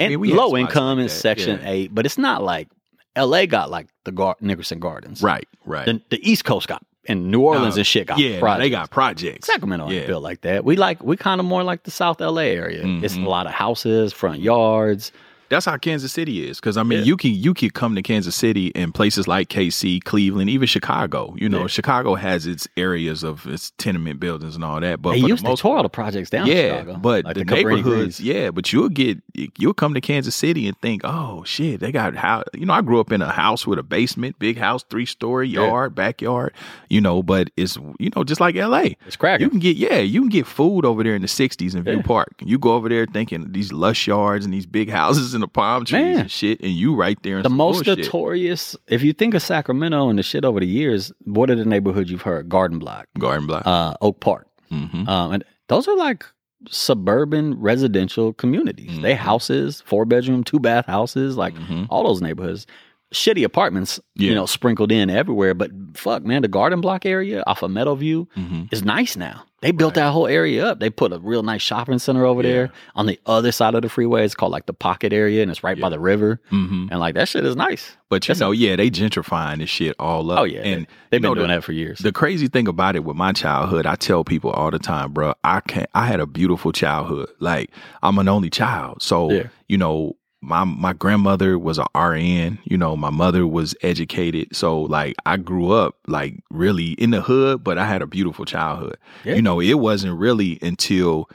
and 0.00 0.10
mean, 0.10 0.18
we 0.20 0.32
low 0.34 0.56
income 0.56 0.98
like 0.98 1.06
that, 1.08 1.14
Section 1.14 1.60
yeah. 1.62 1.70
Eight, 1.70 1.94
but 1.94 2.04
it's 2.04 2.18
not 2.18 2.42
like 2.42 2.68
L.A. 3.16 3.46
got 3.46 3.70
like 3.70 3.86
the 4.04 4.12
Gar- 4.12 4.36
Nickerson 4.40 4.78
Gardens, 4.80 5.22
Right, 5.22 5.48
right. 5.64 5.86
The, 5.86 6.00
the 6.10 6.30
East 6.30 6.44
Coast 6.44 6.68
got 6.68 6.84
and 7.06 7.30
New 7.30 7.40
Orleans 7.42 7.74
No, 7.76 7.80
and 7.80 7.86
shit 7.86 8.06
got 8.06 8.18
yeah, 8.18 8.38
projects. 8.40 8.64
they 8.64 8.70
got 8.70 8.90
projects. 8.90 9.46
Sacramento 9.46 9.84
ain't 9.84 9.94
Yeah. 9.94 10.06
built 10.06 10.22
like 10.22 10.40
that. 10.40 10.64
We 10.64 10.76
like 10.76 11.02
we 11.02 11.16
kind 11.16 11.38
of 11.40 11.44
more 11.46 11.62
like 11.62 11.82
the 11.82 11.90
South 11.90 12.20
LA 12.20 12.42
area. 12.44 12.82
It's 13.02 13.14
a 13.14 13.18
Mhm. 13.18 13.26
lot 13.26 13.46
of 13.46 13.52
houses, 13.52 14.12
front 14.12 14.40
yards. 14.40 15.12
That's 15.48 15.66
how 15.66 15.76
Kansas 15.76 16.12
City 16.12 16.48
is. 16.48 16.58
Because 16.58 16.76
I 16.76 16.82
mean, 16.82 17.00
Yeah. 17.00 17.04
you 17.04 17.16
can 17.16 17.32
you 17.32 17.54
can 17.54 17.70
come 17.70 17.94
to 17.94 18.02
Kansas 18.02 18.34
City 18.34 18.72
and 18.74 18.94
places 18.94 19.28
like 19.28 19.48
KC, 19.48 20.00
Cleveland, 20.04 20.50
even 20.50 20.66
Chicago. 20.66 21.34
You 21.38 21.48
know, 21.48 21.62
Yeah. 21.62 21.66
Chicago 21.68 22.14
has 22.14 22.46
its 22.46 22.66
areas 22.76 23.22
of 23.22 23.46
its 23.46 23.72
tenement 23.78 24.20
buildings 24.20 24.54
and 24.54 24.64
all 24.64 24.80
that. 24.80 25.02
But 25.02 25.12
they 25.12 25.18
used 25.18 25.42
the 25.42 25.46
to 25.46 25.50
most 25.50 25.64
all 25.64 25.82
the 25.82 25.88
projects 25.88 26.30
down 26.30 26.46
yeah, 26.46 26.78
Chicago. 26.80 26.98
but 27.00 27.24
like 27.24 27.34
the, 27.36 27.44
Cabrini 27.44 27.76
neighborhoods, 27.76 28.20
yeah, 28.20 28.50
but 28.50 28.72
you'll 28.72 28.88
get 28.88 29.18
you'll 29.58 29.74
come 29.74 29.94
to 29.94 30.00
Kansas 30.00 30.34
City 30.34 30.66
and 30.66 30.78
think, 30.80 31.02
oh 31.04 31.44
shit, 31.44 31.80
they 31.80 31.92
got 31.92 32.14
how 32.16 32.42
you 32.54 32.66
know 32.66 32.72
I 32.72 32.80
grew 32.80 33.00
up 33.00 33.12
in 33.12 33.22
a 33.22 33.30
house 33.30 33.66
with 33.66 33.78
a 33.78 33.82
basement, 33.82 34.38
big 34.38 34.56
house, 34.58 34.84
three 34.90 35.06
story 35.06 35.48
Yeah. 35.48 35.66
yard, 35.66 35.94
backyard, 35.94 36.52
you 36.88 37.00
know, 37.00 37.22
but 37.22 37.50
it's 37.56 37.76
you 37.98 38.10
know 38.16 38.24
just 38.24 38.40
like 38.40 38.56
L.A. 38.56 38.96
It's 39.06 39.16
cracking. 39.16 39.44
You 39.44 39.50
can 39.50 39.58
get 39.60 39.76
yeah, 39.76 39.98
you 39.98 40.20
can 40.20 40.30
get 40.30 40.46
food 40.46 40.84
over 40.84 41.02
there 41.02 41.14
in 41.14 41.22
the 41.22 41.28
'60s 41.28 41.74
in 41.74 41.82
View 41.84 42.02
Park. 42.02 42.32
You 42.44 42.58
go 42.58 42.72
over 42.74 42.88
there 42.88 43.06
thinking 43.06 43.52
these 43.52 43.72
lush 43.72 44.06
yards 44.06 44.44
and 44.44 44.52
these 44.54 44.66
big 44.66 44.88
houses 45.00 45.33
and 45.34 45.42
the 45.42 45.48
palm 45.48 45.84
trees 45.84 46.02
Man. 46.02 46.18
and 46.20 46.30
shit, 46.30 46.60
and 46.60 46.70
you 46.72 46.94
right 46.94 47.18
there. 47.22 47.36
In 47.38 47.42
the 47.42 47.50
most 47.50 47.84
bullshit. 47.84 47.98
notorious, 48.06 48.76
if 48.88 49.02
you 49.02 49.12
think 49.12 49.34
of 49.34 49.42
Sacramento 49.42 50.08
and 50.08 50.18
the 50.18 50.22
shit 50.22 50.44
over 50.44 50.60
the 50.60 50.66
years, 50.66 51.12
what 51.24 51.50
are 51.50 51.54
the 51.56 51.64
neighborhoods 51.64 52.10
you've 52.10 52.22
heard? 52.22 52.48
Garden 52.48 52.78
Block, 52.78 53.06
Garden 53.18 53.46
Block. 53.46 53.66
uh, 53.66 53.94
Oak 54.00 54.20
Park. 54.20 54.46
hmm 54.70 55.06
Um, 55.08 55.32
and 55.32 55.44
those 55.68 55.86
are 55.88 55.96
like 55.96 56.24
suburban 56.68 57.60
residential 57.60 58.32
communities. 58.32 59.00
They 59.00 59.14
Mhm. 59.14 59.18
houses, 59.18 59.82
four 59.86 60.04
bedroom, 60.04 60.44
two 60.44 60.58
bath 60.58 60.86
houses, 60.86 61.36
like 61.36 61.54
Mhm. 61.54 61.86
all 61.90 62.04
those 62.04 62.20
neighborhoods. 62.22 62.66
Shitty 63.14 63.44
apartments, 63.44 64.00
you 64.16 64.34
know, 64.34 64.44
sprinkled 64.46 64.90
in 64.92 65.08
everywhere. 65.08 65.54
But 65.54 65.70
fuck, 65.94 66.24
man, 66.24 66.42
the 66.42 66.48
Garden 66.48 66.80
Block 66.80 67.06
area 67.06 67.42
off 67.46 67.62
of 67.62 67.70
Meadowview 67.70 68.26
hmm 68.34 68.62
is 68.72 68.82
nice 68.84 69.16
now. 69.16 69.44
They 69.62 69.70
built 69.70 69.94
that 69.94 70.12
whole 70.12 70.26
area 70.26 70.66
up. 70.66 70.78
They 70.80 70.90
put 70.90 71.10
a 71.14 71.18
real 71.18 71.42
nice 71.42 71.62
shopping 71.62 71.98
center 71.98 72.26
over 72.26 72.42
Yeah. 72.42 72.48
there 72.52 72.72
on 72.96 73.06
the 73.06 73.18
other 73.24 73.50
side 73.50 73.74
of 73.74 73.80
the 73.80 73.88
freeway. 73.88 74.22
It's 74.24 74.34
called 74.34 74.52
like 74.52 74.66
the 74.66 74.74
Pocket 74.74 75.12
area, 75.14 75.40
and 75.40 75.50
it's 75.50 75.64
right 75.64 75.80
by 75.80 75.88
the 75.88 75.98
river. 75.98 76.40
hmm 76.50 76.88
And 76.90 77.00
like 77.00 77.14
that 77.14 77.28
shit 77.28 77.46
is 77.46 77.56
nice. 77.56 77.96
But 78.10 78.26
you 78.28 78.32
That's 78.34 78.40
know, 78.40 78.50
yeah, 78.50 78.76
they 78.76 78.90
gentrifying 78.90 79.58
this 79.58 79.70
shit 79.70 79.96
all 79.98 80.30
up. 80.30 80.40
Oh 80.40 80.44
yeah, 80.44 80.60
and 80.60 80.86
they've 81.10 81.18
you 81.18 81.20
been 81.20 81.22
know, 81.22 81.34
doing 81.34 81.48
the- 81.48 81.54
that 81.54 81.64
for 81.64 81.72
years. 81.72 82.00
The 82.00 82.12
crazy 82.12 82.48
thing 82.48 82.68
about 82.68 82.94
it 82.96 83.04
with 83.04 83.16
my 83.16 83.32
childhood, 83.32 83.86
I 83.86 83.94
tell 83.94 84.22
people 84.24 84.50
all 84.50 84.70
the 84.70 84.78
time, 84.78 85.12
bro, 85.12 85.32
I 85.44 85.60
can't 85.60 85.88
I 85.94 86.06
had 86.06 86.20
a 86.20 86.26
beautiful 86.26 86.72
childhood. 86.72 87.28
Like 87.38 87.70
I'm 88.02 88.18
an 88.18 88.28
only 88.28 88.50
child. 88.50 89.02
So, 89.02 89.30
Yeah. 89.30 89.44
you 89.68 89.78
know, 89.78 90.16
my 90.44 90.64
my 90.64 90.92
grandmother 90.92 91.58
was 91.58 91.78
a 91.78 91.86
RN, 91.98 92.58
you 92.64 92.76
know, 92.76 92.96
my 92.96 93.10
mother 93.10 93.46
was 93.46 93.74
educated. 93.82 94.54
So 94.54 94.82
like 94.82 95.16
I 95.26 95.36
grew 95.36 95.72
up 95.72 95.96
like 96.06 96.34
really 96.50 96.92
in 96.92 97.10
the 97.10 97.20
hood, 97.20 97.64
but 97.64 97.78
I 97.78 97.86
had 97.86 98.02
a 98.02 98.06
beautiful 98.06 98.44
childhood. 98.44 98.96
Yeah. 99.24 99.34
You 99.34 99.42
know, 99.42 99.60
it 99.60 99.74
wasn't 99.74 100.18
really 100.18 100.58
until 100.62 101.30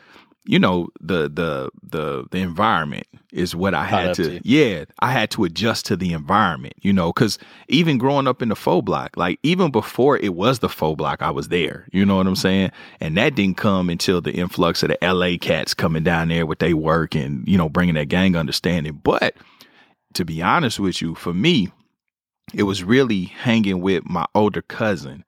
you 0.46 0.58
know 0.58 0.90
the 1.02 1.30
the 1.30 1.70
the 1.84 2.26
the 2.32 2.38
environment 2.38 3.06
is 3.32 3.56
what 3.56 3.74
I 3.74 3.86
had 3.86 4.16
to, 4.16 4.40
to 4.40 4.48
yeah 4.48 4.86
I 5.00 5.12
had 5.12 5.30
to 5.32 5.44
adjust 5.44 5.86
to 5.88 5.96
the 5.96 6.14
environment 6.14 6.74
you 6.82 6.94
know 6.94 7.12
because 7.12 7.38
even 7.68 7.98
growing 7.98 8.28
up 8.28 8.42
in 8.42 8.50
the 8.50 8.56
faux 8.56 8.84
block 8.84 9.16
like 9.18 9.40
even 9.44 9.72
before 9.72 10.18
it 10.18 10.34
was 10.34 10.60
the 10.60 10.70
faux 10.70 10.98
block 10.98 11.22
I 11.22 11.32
was 11.32 11.50
there 11.50 11.88
you 11.92 12.06
know 12.06 12.18
what 12.18 12.28
I'm 12.28 12.36
saying? 12.36 12.72
And 13.00 13.18
that 13.18 13.36
didn't 13.36 13.58
come 13.58 13.90
until 13.90 14.22
the 14.22 14.34
influx 14.34 14.82
of 14.82 14.90
the 14.90 14.98
LA 15.02 15.38
cats 15.40 15.74
coming 15.74 16.04
down 16.04 16.30
there 16.30 16.46
with 16.46 16.60
they 16.60 16.74
work 16.74 17.16
and 17.16 17.48
you 17.48 17.58
know 17.58 17.70
bringing 17.70 17.96
that 17.96 18.10
gang 18.10 18.36
understanding. 18.36 19.00
But 19.04 19.36
to 20.14 20.26
be 20.26 20.42
honest 20.42 20.80
with 20.80 21.02
you 21.02 21.16
for 21.16 21.34
me 21.34 21.72
it 22.54 22.64
was 22.64 22.84
really 22.84 23.26
hanging 23.26 23.82
with 23.82 24.04
my 24.10 24.26
older 24.34 24.62
cousin 24.62 25.24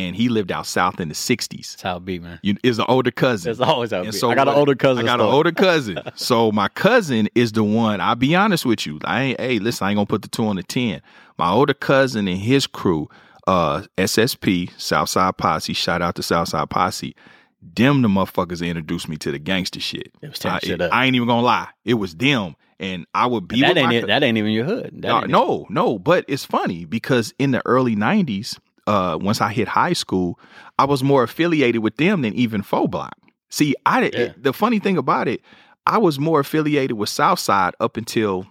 and 0.00 0.16
he 0.16 0.28
lived 0.28 0.50
out 0.50 0.66
south 0.66 0.98
in 1.00 1.08
the 1.08 1.14
60s 1.14 1.48
That's 1.72 1.82
how 1.82 1.96
it 1.96 2.04
be, 2.04 2.18
man. 2.18 2.38
you 2.42 2.56
is 2.62 2.78
an 2.78 2.86
older 2.88 3.10
cousin 3.10 3.50
It's 3.50 3.60
always 3.60 3.90
how 3.90 4.00
it 4.00 4.04
be. 4.06 4.12
so 4.12 4.30
I 4.30 4.34
got 4.34 4.48
an 4.48 4.54
older 4.54 4.74
cousin. 4.74 5.04
I 5.04 5.06
got 5.06 5.20
an 5.20 5.26
older 5.26 5.52
cousin. 5.66 5.98
so 6.14 6.50
my 6.52 6.68
cousin 6.68 7.28
is 7.34 7.52
the 7.52 7.64
one. 7.64 8.00
I'll 8.00 8.14
be 8.14 8.34
honest 8.34 8.64
with 8.64 8.86
you. 8.86 8.98
I 9.04 9.22
ain't 9.22 9.40
hey, 9.40 9.58
listen, 9.58 9.86
I 9.86 9.90
ain't 9.90 9.96
gonna 9.96 10.06
put 10.06 10.22
the 10.22 10.28
two 10.28 10.46
on 10.46 10.56
the 10.56 10.62
ten. 10.62 11.02
My 11.38 11.50
older 11.50 11.74
cousin 11.74 12.28
and 12.28 12.38
his 12.38 12.66
crew, 12.66 13.08
uh, 13.46 13.82
SSP, 13.96 14.70
Southside 14.78 15.36
Posse, 15.36 15.72
shout 15.72 16.02
out 16.02 16.14
to 16.16 16.22
Southside 16.22 16.68
Posse. 16.70 17.14
Them 17.62 18.02
the 18.02 18.08
motherfuckers 18.08 18.66
introduced 18.66 19.08
me 19.08 19.16
to 19.18 19.30
the 19.30 19.38
gangster 19.38 19.80
shit. 19.80 20.12
It 20.22 20.30
was 20.30 20.38
tearing 20.38 20.56
I, 20.56 20.60
shit 20.60 20.80
up. 20.80 20.92
I 20.92 21.04
ain't 21.06 21.16
even 21.16 21.28
gonna 21.28 21.42
lie. 21.42 21.68
It 21.84 21.94
was 21.94 22.14
them. 22.14 22.56
And 22.78 23.04
I 23.12 23.26
would 23.26 23.46
be 23.46 23.60
that 23.60 23.76
ain't 23.76 23.88
my 23.88 23.94
it, 23.94 24.06
that 24.06 24.22
ain't 24.22 24.38
even 24.38 24.52
your 24.52 24.64
hood. 24.64 24.90
That 25.02 25.08
no, 25.08 25.18
ain't 25.18 25.28
no, 25.28 25.66
no, 25.68 25.98
but 25.98 26.24
it's 26.28 26.46
funny 26.46 26.86
because 26.86 27.34
in 27.38 27.50
the 27.50 27.60
early 27.66 27.94
'90s, 27.94 28.58
uh, 28.86 29.18
once 29.20 29.40
I 29.40 29.52
hit 29.52 29.68
high 29.68 29.92
school, 29.92 30.38
I 30.78 30.84
was 30.84 31.02
more 31.02 31.22
affiliated 31.22 31.82
with 31.82 31.96
them 31.96 32.22
than 32.22 32.34
even 32.34 32.62
Faux 32.62 32.88
Block. 32.90 33.14
See, 33.50 33.74
I 33.86 34.00
did- 34.02 34.14
Yeah. 34.14 34.32
the 34.36 34.52
funny 34.52 34.78
thing 34.78 34.96
about 34.96 35.28
it, 35.28 35.40
I 35.86 35.98
was 35.98 36.18
more 36.18 36.40
affiliated 36.40 36.96
with 36.96 37.08
Southside 37.08 37.74
up 37.80 37.96
until 37.96 38.46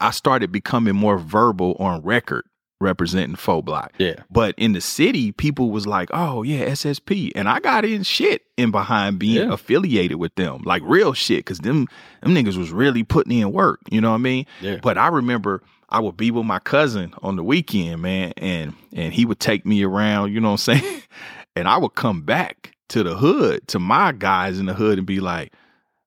I 0.00 0.10
started 0.10 0.50
becoming 0.50 0.94
more 0.96 1.18
verbal 1.18 1.76
on 1.78 2.02
record 2.02 2.44
representing 2.80 3.36
Faux 3.36 3.64
Block. 3.64 3.92
Yeah. 3.98 4.14
But 4.30 4.54
in 4.58 4.72
the 4.72 4.80
city, 4.80 5.32
people 5.32 5.70
was 5.70 5.86
like, 5.86 6.10
"Oh 6.12 6.42
yeah, 6.42 6.64
SSP," 6.64 7.30
and 7.34 7.48
I 7.48 7.60
got 7.60 7.84
in 7.84 8.02
shit 8.02 8.42
in 8.56 8.70
behind 8.70 9.18
being 9.18 9.46
Yeah. 9.48 9.52
affiliated 9.54 10.16
with 10.18 10.34
them, 10.34 10.62
like 10.64 10.82
real 10.84 11.12
shit, 11.12 11.38
because 11.40 11.58
them 11.60 11.86
them 12.22 12.34
niggas 12.34 12.56
was 12.56 12.70
really 12.72 13.02
putting 13.04 13.38
in 13.38 13.52
work. 13.52 13.80
You 13.90 14.00
know 14.00 14.10
what 14.10 14.16
I 14.16 14.18
mean? 14.18 14.46
Yeah. 14.60 14.78
But 14.82 14.98
I 14.98 15.08
remember 15.08 15.62
I 15.94 16.00
would 16.00 16.16
be 16.16 16.32
with 16.32 16.44
my 16.44 16.58
cousin 16.58 17.14
on 17.22 17.36
the 17.36 17.44
weekend, 17.44 18.02
man, 18.02 18.32
and 18.36 18.74
and 18.92 19.14
he 19.14 19.24
would 19.24 19.38
take 19.38 19.64
me 19.64 19.84
around. 19.84 20.32
You 20.32 20.40
know 20.40 20.48
what 20.50 20.68
I'm 20.68 20.80
saying? 20.80 21.02
And 21.56 21.68
I 21.68 21.76
would 21.76 21.94
come 21.94 22.22
back 22.22 22.74
to 22.88 23.04
the 23.04 23.14
hood 23.16 23.68
to 23.68 23.78
my 23.78 24.10
guys 24.10 24.58
in 24.58 24.66
the 24.66 24.74
hood 24.74 24.98
and 24.98 25.06
be 25.06 25.20
like, 25.20 25.52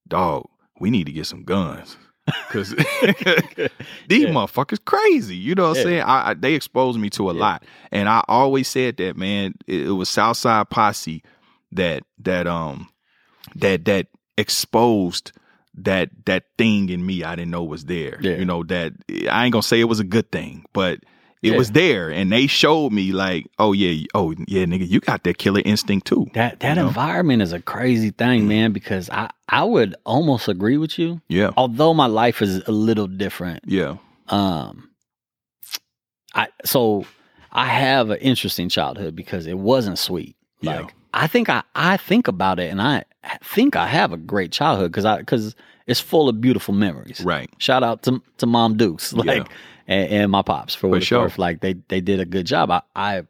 "Dog, 0.06 0.50
we 0.82 0.90
need 0.90 1.06
to 1.06 1.14
get 1.14 1.26
some 1.26 1.44
guns." 1.44 1.96
Cause 2.50 2.72
these 2.76 4.26
Yeah. 4.26 4.34
motherfuckers 4.34 4.84
crazy, 4.84 5.38
you 5.38 5.56
know 5.56 5.70
what 5.70 5.78
Yeah. 5.78 5.82
I'm 5.84 5.88
saying? 5.88 6.02
I, 6.02 6.30
I, 6.30 6.34
they 6.34 6.54
exposed 6.54 7.00
me 7.00 7.10
to 7.12 7.30
a 7.30 7.34
Yeah. 7.34 7.40
lot, 7.40 7.64
and 7.94 8.10
I 8.10 8.26
always 8.28 8.68
said 8.68 8.98
that, 8.98 9.16
man. 9.16 9.54
It, 9.68 9.88
it 9.88 9.92
was 9.92 10.10
Southside 10.10 10.70
Posse 10.70 11.24
that 11.72 12.04
that 12.20 12.46
um 12.46 12.90
that 13.56 13.86
that 13.86 14.08
exposed 14.38 15.32
that 15.78 16.10
that 16.26 16.44
thing 16.58 16.90
in 16.90 17.06
me 17.06 17.24
I 17.24 17.36
didn't 17.36 17.52
know 17.52 17.64
was 17.64 17.86
there. 17.86 18.18
Yeah. 18.22 18.36
You 18.38 18.46
know 18.46 18.64
that 18.64 18.94
I 19.30 19.46
ain't 19.46 19.54
gonna 19.54 19.64
say 19.64 19.80
it 19.80 19.86
was 19.86 20.00
a 20.00 20.04
good 20.04 20.32
thing, 20.32 20.66
but 20.74 21.00
it 21.44 21.52
Yeah. 21.52 21.58
was 21.58 21.72
there, 21.72 22.10
and 22.10 22.32
they 22.32 22.48
showed 22.48 22.92
me 22.92 23.12
like, 23.12 23.46
oh 23.60 23.72
yeah, 23.72 24.06
oh 24.16 24.34
yeah, 24.48 24.66
nigga, 24.66 24.88
you 24.90 25.00
got 25.00 25.24
that 25.24 25.38
killer 25.38 25.62
instinct 25.64 26.08
too. 26.08 26.26
That 26.34 26.60
that 26.62 26.76
You 26.78 26.82
know? 26.82 26.88
environment 26.88 27.42
is 27.44 27.54
a 27.54 27.62
crazy 27.62 28.10
thing, 28.10 28.48
man, 28.48 28.72
because 28.74 29.08
I, 29.12 29.30
I 29.48 29.64
would 29.64 29.96
almost 30.04 30.48
agree 30.48 30.78
with 30.78 30.98
you. 30.98 31.22
Yeah, 31.30 31.52
Although 31.56 31.94
my 31.94 32.08
life 32.08 32.42
is 32.42 32.64
a 32.68 32.72
little 32.72 33.08
different. 33.08 33.64
yeah, 33.68 33.98
Um 34.30 34.90
I 36.34 36.48
so 36.66 37.06
I 37.52 37.68
have 37.68 38.10
an 38.10 38.18
interesting 38.18 38.70
childhood 38.70 39.16
because 39.16 39.48
it 39.48 39.58
wasn't 39.58 39.98
sweet. 40.00 40.36
Yeah. 40.62 40.82
Like 40.82 40.94
I 41.14 41.28
think 41.28 41.50
I 41.50 41.64
I 41.76 41.98
think 41.98 42.28
about 42.28 42.60
it 42.60 42.70
and 42.72 42.82
I 42.82 43.04
think 43.44 43.76
I 43.76 43.88
have 43.88 44.14
a 44.14 44.18
great 44.18 44.52
childhood 44.52 44.92
because 44.92 45.06
I 45.06 45.18
because 45.20 45.56
it's 45.86 46.00
full 46.00 46.28
of 46.30 46.42
beautiful 46.42 46.74
memories. 46.74 47.22
right. 47.24 47.50
Shout 47.58 47.84
out 47.84 48.04
to 48.04 48.22
to 48.38 48.46
Mom 48.46 48.78
Dukes, 48.78 49.14
like 49.26 49.28
Yeah. 49.28 49.44
and, 49.88 50.10
and 50.12 50.32
my 50.32 50.42
pops 50.42 50.76
for 50.76 50.88
what 50.88 51.04
sure. 51.04 51.32
Like 51.38 51.62
they 51.62 51.74
they 51.90 52.02
did 52.02 52.20
a 52.20 52.26
good 52.26 52.46
job. 52.46 52.72
I, 52.72 52.82
I 52.96 53.24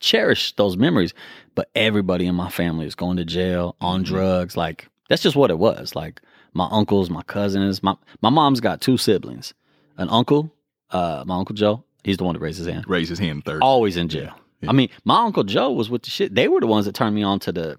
cherish 0.00 0.52
those 0.56 0.76
memories, 0.76 1.12
but 1.54 1.68
everybody 1.74 2.26
in 2.26 2.34
my 2.34 2.50
family 2.50 2.86
is 2.86 2.94
going 2.94 3.16
to 3.18 3.24
jail 3.24 3.76
on 3.80 4.02
Mhm. 4.02 4.06
drugs. 4.06 4.56
Like 4.56 4.88
that's 5.08 5.22
just 5.22 5.36
what 5.36 5.50
it 5.50 5.58
was. 5.58 5.94
Like 5.94 6.20
my 6.54 6.68
uncles, 6.70 7.10
my 7.10 7.22
cousins, 7.22 7.82
my 7.82 7.96
my 8.22 8.30
mom's 8.30 8.60
got 8.60 8.80
two 8.80 8.96
siblings, 8.96 9.52
an 9.98 10.08
uncle, 10.10 10.52
uh, 10.90 11.24
my 11.26 11.36
uncle 11.36 11.54
Joe. 11.54 11.84
He's 12.02 12.16
the 12.16 12.24
one 12.24 12.34
that 12.34 12.40
raised 12.40 12.58
his 12.58 12.66
hand. 12.66 12.84
Raise 12.88 13.08
his 13.10 13.18
hand 13.18 13.44
third. 13.44 13.62
Always 13.62 13.96
in 13.98 14.08
jail. 14.08 14.32
Yeah. 14.62 14.70
I 14.70 14.72
mean, 14.72 14.88
my 15.04 15.22
uncle 15.22 15.44
Joe 15.44 15.70
was 15.72 15.90
with 15.90 16.02
the 16.02 16.10
shit. 16.10 16.34
They 16.34 16.48
were 16.48 16.60
the 16.60 16.66
ones 16.66 16.86
that 16.86 16.94
turned 16.94 17.14
me 17.14 17.22
on 17.22 17.38
to 17.40 17.52
the 17.52 17.78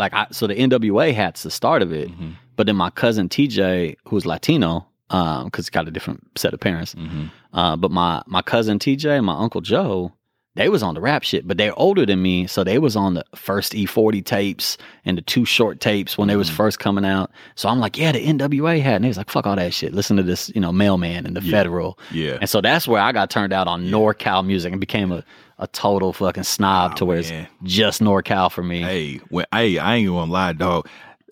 like. 0.00 0.12
I, 0.14 0.26
so 0.32 0.46
the 0.48 0.54
NWA 0.56 1.14
hat's 1.14 1.44
the 1.44 1.50
start 1.50 1.82
of 1.82 1.92
it. 1.92 2.08
Mhm, 2.10 2.32
But 2.56 2.66
then 2.66 2.76
my 2.76 2.90
cousin 2.90 3.28
TJ, 3.28 3.96
who's 4.08 4.26
Latino, 4.26 4.86
um, 5.10 5.44
because 5.46 5.66
he's 5.66 5.70
got 5.70 5.86
a 5.88 5.90
different 5.90 6.26
set 6.36 6.52
of 6.54 6.60
parents. 6.60 6.94
mhm. 6.94 7.30
Uh, 7.52 7.76
but 7.76 7.90
my 7.90 8.22
my 8.26 8.42
cousin 8.42 8.78
TJ 8.78 9.16
and 9.16 9.26
my 9.26 9.34
uncle 9.38 9.60
Joe, 9.60 10.12
they 10.56 10.68
was 10.68 10.82
on 10.82 10.94
the 10.94 11.00
rap 11.00 11.22
shit, 11.22 11.46
but 11.46 11.56
they're 11.58 11.76
older 11.78 12.04
than 12.04 12.20
me, 12.22 12.46
so 12.46 12.64
they 12.64 12.78
was 12.78 12.96
on 12.96 13.14
the 13.14 13.24
first 13.36 13.72
E40 13.72 14.20
tapes 14.24 14.76
and 15.04 15.16
the 15.16 15.22
Too 15.22 15.44
Short 15.44 15.78
tapes 15.80 16.18
when 16.18 16.26
they 16.28 16.36
was 16.36 16.50
Mhm. 16.50 16.54
first 16.54 16.78
coming 16.80 17.04
out. 17.04 17.30
So 17.54 17.68
I'm 17.68 17.78
like, 17.80 17.96
yeah, 17.96 18.12
the 18.12 18.18
NWA 18.24 18.80
hat, 18.80 18.96
and 18.96 19.04
they 19.04 19.08
was 19.08 19.16
like, 19.16 19.30
fuck 19.30 19.46
all 19.46 19.56
that 19.56 19.72
shit. 19.72 19.94
Listen 19.94 20.16
to 20.16 20.22
this, 20.24 20.50
you 20.54 20.60
know, 20.60 20.72
mailman 20.72 21.24
and 21.26 21.36
the 21.36 21.40
Yeah. 21.42 21.50
federal. 21.52 21.98
Yeah. 22.12 22.38
And 22.40 22.50
so 22.50 22.60
that's 22.60 22.86
where 22.88 23.00
I 23.00 23.12
got 23.12 23.30
turned 23.30 23.52
out 23.52 23.68
on 23.68 23.84
Yeah. 23.84 23.92
NorCal 23.92 24.44
music 24.44 24.72
and 24.72 24.80
became 24.80 25.12
a, 25.12 25.22
a 25.60 25.66
total 25.68 26.12
fucking 26.12 26.42
snob 26.42 26.92
Ah, 26.92 26.94
to 26.94 27.04
where 27.04 27.18
it's 27.18 27.30
man. 27.30 27.46
just 27.62 28.00
NorCal 28.00 28.50
for 28.50 28.62
me. 28.64 28.80
Hey, 28.82 29.16
when, 29.28 29.44
hey, 29.52 29.78
I 29.78 29.96
ain't 29.96 30.08
gonna 30.08 30.30
lie, 30.32 30.52
dog. 30.54 30.88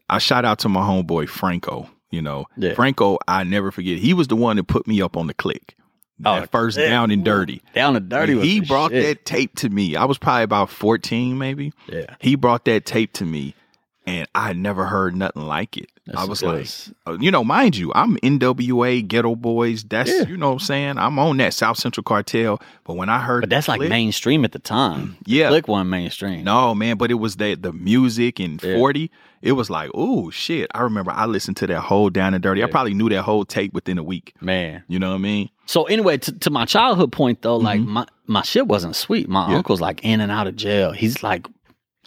I 0.08 0.18
shout 0.18 0.44
out 0.44 0.60
to 0.60 0.68
my 0.68 0.82
homeboy 0.82 1.28
Franco. 1.28 1.88
You 2.10 2.22
know, 2.22 2.46
Yeah. 2.56 2.72
Franco, 2.74 3.18
I 3.26 3.44
never 3.44 3.70
forget. 3.70 3.98
He 3.98 4.14
was 4.14 4.28
the 4.28 4.36
one 4.36 4.56
that 4.56 4.64
put 4.68 4.86
me 4.86 5.02
up 5.02 5.16
on 5.16 5.26
the 5.26 5.34
click. 5.34 5.74
Oh, 6.24 6.40
That 6.40 6.50
first 6.50 6.76
down 6.78 7.10
and 7.10 7.22
dirty. 7.24 7.60
Down 7.74 7.96
and 7.96 8.08
dirty. 8.08 8.34
Was 8.34 8.44
he 8.44 8.60
brought 8.60 8.90
shit. 8.92 9.02
that 9.04 9.24
tape 9.26 9.54
to 9.56 9.68
me. 9.68 9.94
I 9.94 10.04
was 10.06 10.16
probably 10.18 10.42
about 10.44 10.70
14, 10.70 11.36
maybe. 11.38 11.72
Yeah. 11.86 12.06
He 12.20 12.34
brought 12.34 12.64
that 12.64 12.86
tape 12.86 13.12
to 13.14 13.24
me, 13.24 13.54
and 14.06 14.26
I 14.34 14.52
never 14.54 14.86
heard 14.86 15.14
nothing 15.16 15.46
like 15.46 15.76
it. 15.76 15.90
That's- 16.08 16.24
I 16.26 16.28
was 16.28 16.42
like, 16.42 16.66
uh, 17.06 17.16
you 17.20 17.30
know, 17.30 17.44
mind 17.44 17.76
you, 17.76 17.92
I'm 17.94 18.16
NWA, 18.22 19.06
Geto 19.06 19.36
Boys. 19.36 19.84
That's, 19.84 20.10
Yeah. 20.10 20.26
you 20.26 20.36
know 20.36 20.48
what 20.48 20.52
I'm 20.54 20.58
saying? 20.60 20.98
I'm 20.98 21.18
on 21.18 21.36
that 21.36 21.54
South 21.54 21.76
Central 21.78 22.02
Cartel. 22.02 22.60
But 22.84 22.96
when 22.96 23.08
I 23.08 23.20
heard 23.20 23.42
But 23.42 23.50
that's 23.50 23.68
like 23.68 23.78
Click- 23.78 23.90
mainstream 23.90 24.44
at 24.44 24.52
the 24.52 24.58
time. 24.58 25.16
Yeah. 25.26 25.48
Click 25.48 25.68
one 25.68 25.88
mainstream. 25.90 26.44
No, 26.44 26.74
man, 26.74 26.96
but 26.96 27.10
it 27.10 27.14
was 27.14 27.36
that 27.36 27.62
the 27.62 27.72
music 27.72 28.40
and 28.40 28.62
Yeah. 28.62 28.76
40. 28.76 29.10
It 29.40 29.52
was 29.52 29.70
like, 29.70 29.90
oh 29.94 30.30
shit. 30.30 30.68
I 30.74 30.80
remember 30.82 31.12
I 31.12 31.26
listened 31.26 31.56
to 31.58 31.66
that 31.68 31.80
whole 31.80 32.10
Down 32.10 32.34
and 32.34 32.42
Dirty. 32.42 32.64
I 32.64 32.66
probably 32.66 32.94
knew 32.94 33.08
that 33.10 33.22
whole 33.22 33.44
tape 33.44 33.72
within 33.72 33.96
a 33.96 34.02
week. 34.02 34.34
Man. 34.40 34.82
You 34.88 34.98
know 34.98 35.10
what 35.10 35.14
I 35.16 35.18
mean? 35.18 35.50
So 35.66 35.84
anyway, 35.84 36.16
to, 36.18 36.32
to 36.32 36.50
my 36.50 36.64
childhood 36.64 37.12
point 37.12 37.42
though, 37.42 37.56
like 37.58 37.80
my, 37.80 38.06
my 38.26 38.42
shit 38.42 38.66
wasn't 38.66 38.96
sweet. 38.96 39.28
My 39.28 39.42
Mm-hmm. 39.42 39.50
Yeah. 39.52 39.56
uncle's 39.58 39.80
like 39.80 40.04
in 40.04 40.20
and 40.20 40.32
out 40.32 40.46
of 40.48 40.56
jail. 40.56 40.90
He's 40.92 41.22
like 41.22 41.46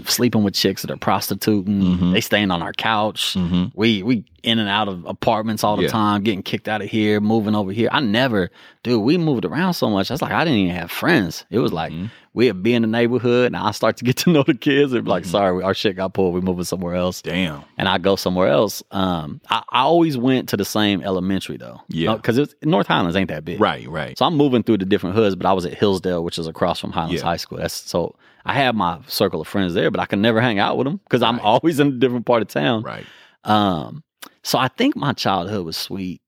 sleeping 0.09 0.43
with 0.43 0.53
chicks 0.53 0.81
that 0.81 0.91
are 0.91 0.97
prostituting. 0.97 1.81
Mhm. 1.97 2.13
They 2.13 2.21
staying 2.21 2.51
on 2.51 2.61
our 2.61 2.73
couch. 2.73 3.33
Mm-hmm. 3.35 3.65
We 3.73 4.03
we 4.03 4.23
in 4.43 4.57
and 4.57 4.67
out 4.67 4.87
of 4.87 5.05
apartments 5.05 5.63
all 5.63 5.75
the 5.77 5.83
Yeah. 5.83 5.89
time, 5.89 6.23
getting 6.23 6.41
kicked 6.41 6.67
out 6.67 6.81
of 6.81 6.89
here, 6.89 7.19
moving 7.19 7.53
over 7.53 7.71
here. 7.71 7.89
I 7.91 7.99
never, 7.99 8.49
dude. 8.81 9.03
We 9.03 9.15
moved 9.19 9.45
around 9.45 9.75
so 9.75 9.87
much. 9.87 10.09
I 10.09 10.15
was 10.15 10.21
like, 10.23 10.31
I 10.31 10.43
didn't 10.43 10.57
even 10.59 10.75
have 10.75 10.89
friends. 10.89 11.45
It 11.51 11.59
was 11.59 11.71
like 11.71 11.91
Mm-hmm. 11.93 12.05
we'd 12.33 12.63
be 12.63 12.73
in 12.73 12.81
the 12.81 12.87
neighborhood, 12.87 13.45
and 13.47 13.55
I 13.57 13.69
start 13.69 13.97
to 13.97 14.03
get 14.03 14.17
to 14.17 14.31
know 14.31 14.41
the 14.41 14.55
kids. 14.55 14.93
And 14.93 15.03
be 15.05 15.11
like, 15.11 15.25
sorry, 15.25 15.63
our 15.63 15.75
shit 15.75 15.95
got 15.95 16.13
pulled. 16.15 16.33
We 16.33 16.41
moving 16.41 16.63
somewhere 16.63 16.95
else 16.95 17.21
Damn. 17.21 17.61
and 17.77 17.87
I 17.87 17.99
go 17.99 18.15
somewhere 18.15 18.47
else. 18.47 18.81
Um, 18.89 19.41
I, 19.51 19.61
I 19.71 19.81
always 19.81 20.17
went 20.17 20.49
to 20.49 20.57
the 20.57 20.65
same 20.65 21.03
elementary 21.03 21.57
though. 21.57 21.79
Yeah. 21.89 22.15
because 22.15 22.39
it's 22.39 22.55
North 22.63 22.87
Highlands 22.87 23.15
ain't 23.15 23.29
that 23.29 23.45
big, 23.45 23.59
Right, 23.61 23.87
right. 23.87 24.17
So 24.17 24.25
I'm 24.25 24.35
moving 24.37 24.63
through 24.63 24.77
the 24.79 24.85
different 24.85 25.15
hoods, 25.15 25.35
but 25.35 25.45
I 25.45 25.53
was 25.53 25.65
at 25.67 25.75
Hillsdale, 25.75 26.23
which 26.23 26.39
is 26.39 26.47
across 26.47 26.79
from 26.79 26.91
Highlands 26.93 27.21
Yeah. 27.21 27.27
High 27.27 27.37
School. 27.37 27.59
That's 27.59 27.75
so 27.75 28.15
I 28.45 28.53
had 28.53 28.75
my 28.75 28.99
circle 29.07 29.41
of 29.41 29.47
friends 29.47 29.73
there, 29.73 29.91
but 29.91 29.99
I 29.99 30.05
could 30.05 30.19
never 30.19 30.41
hang 30.41 30.59
out 30.59 30.77
with 30.77 30.85
them 30.85 30.97
because 31.03 31.21
I'm 31.21 31.39
always 31.39 31.79
in 31.79 31.87
a 31.87 31.91
different 31.91 32.25
part 32.25 32.41
of 32.41 32.47
town. 32.47 32.83
Right. 32.83 33.05
Um, 33.43 34.03
so 34.43 34.57
I 34.57 34.67
think 34.67 34.95
my 34.95 35.13
childhood 35.13 35.65
was 35.65 35.77
sweet 35.77 36.20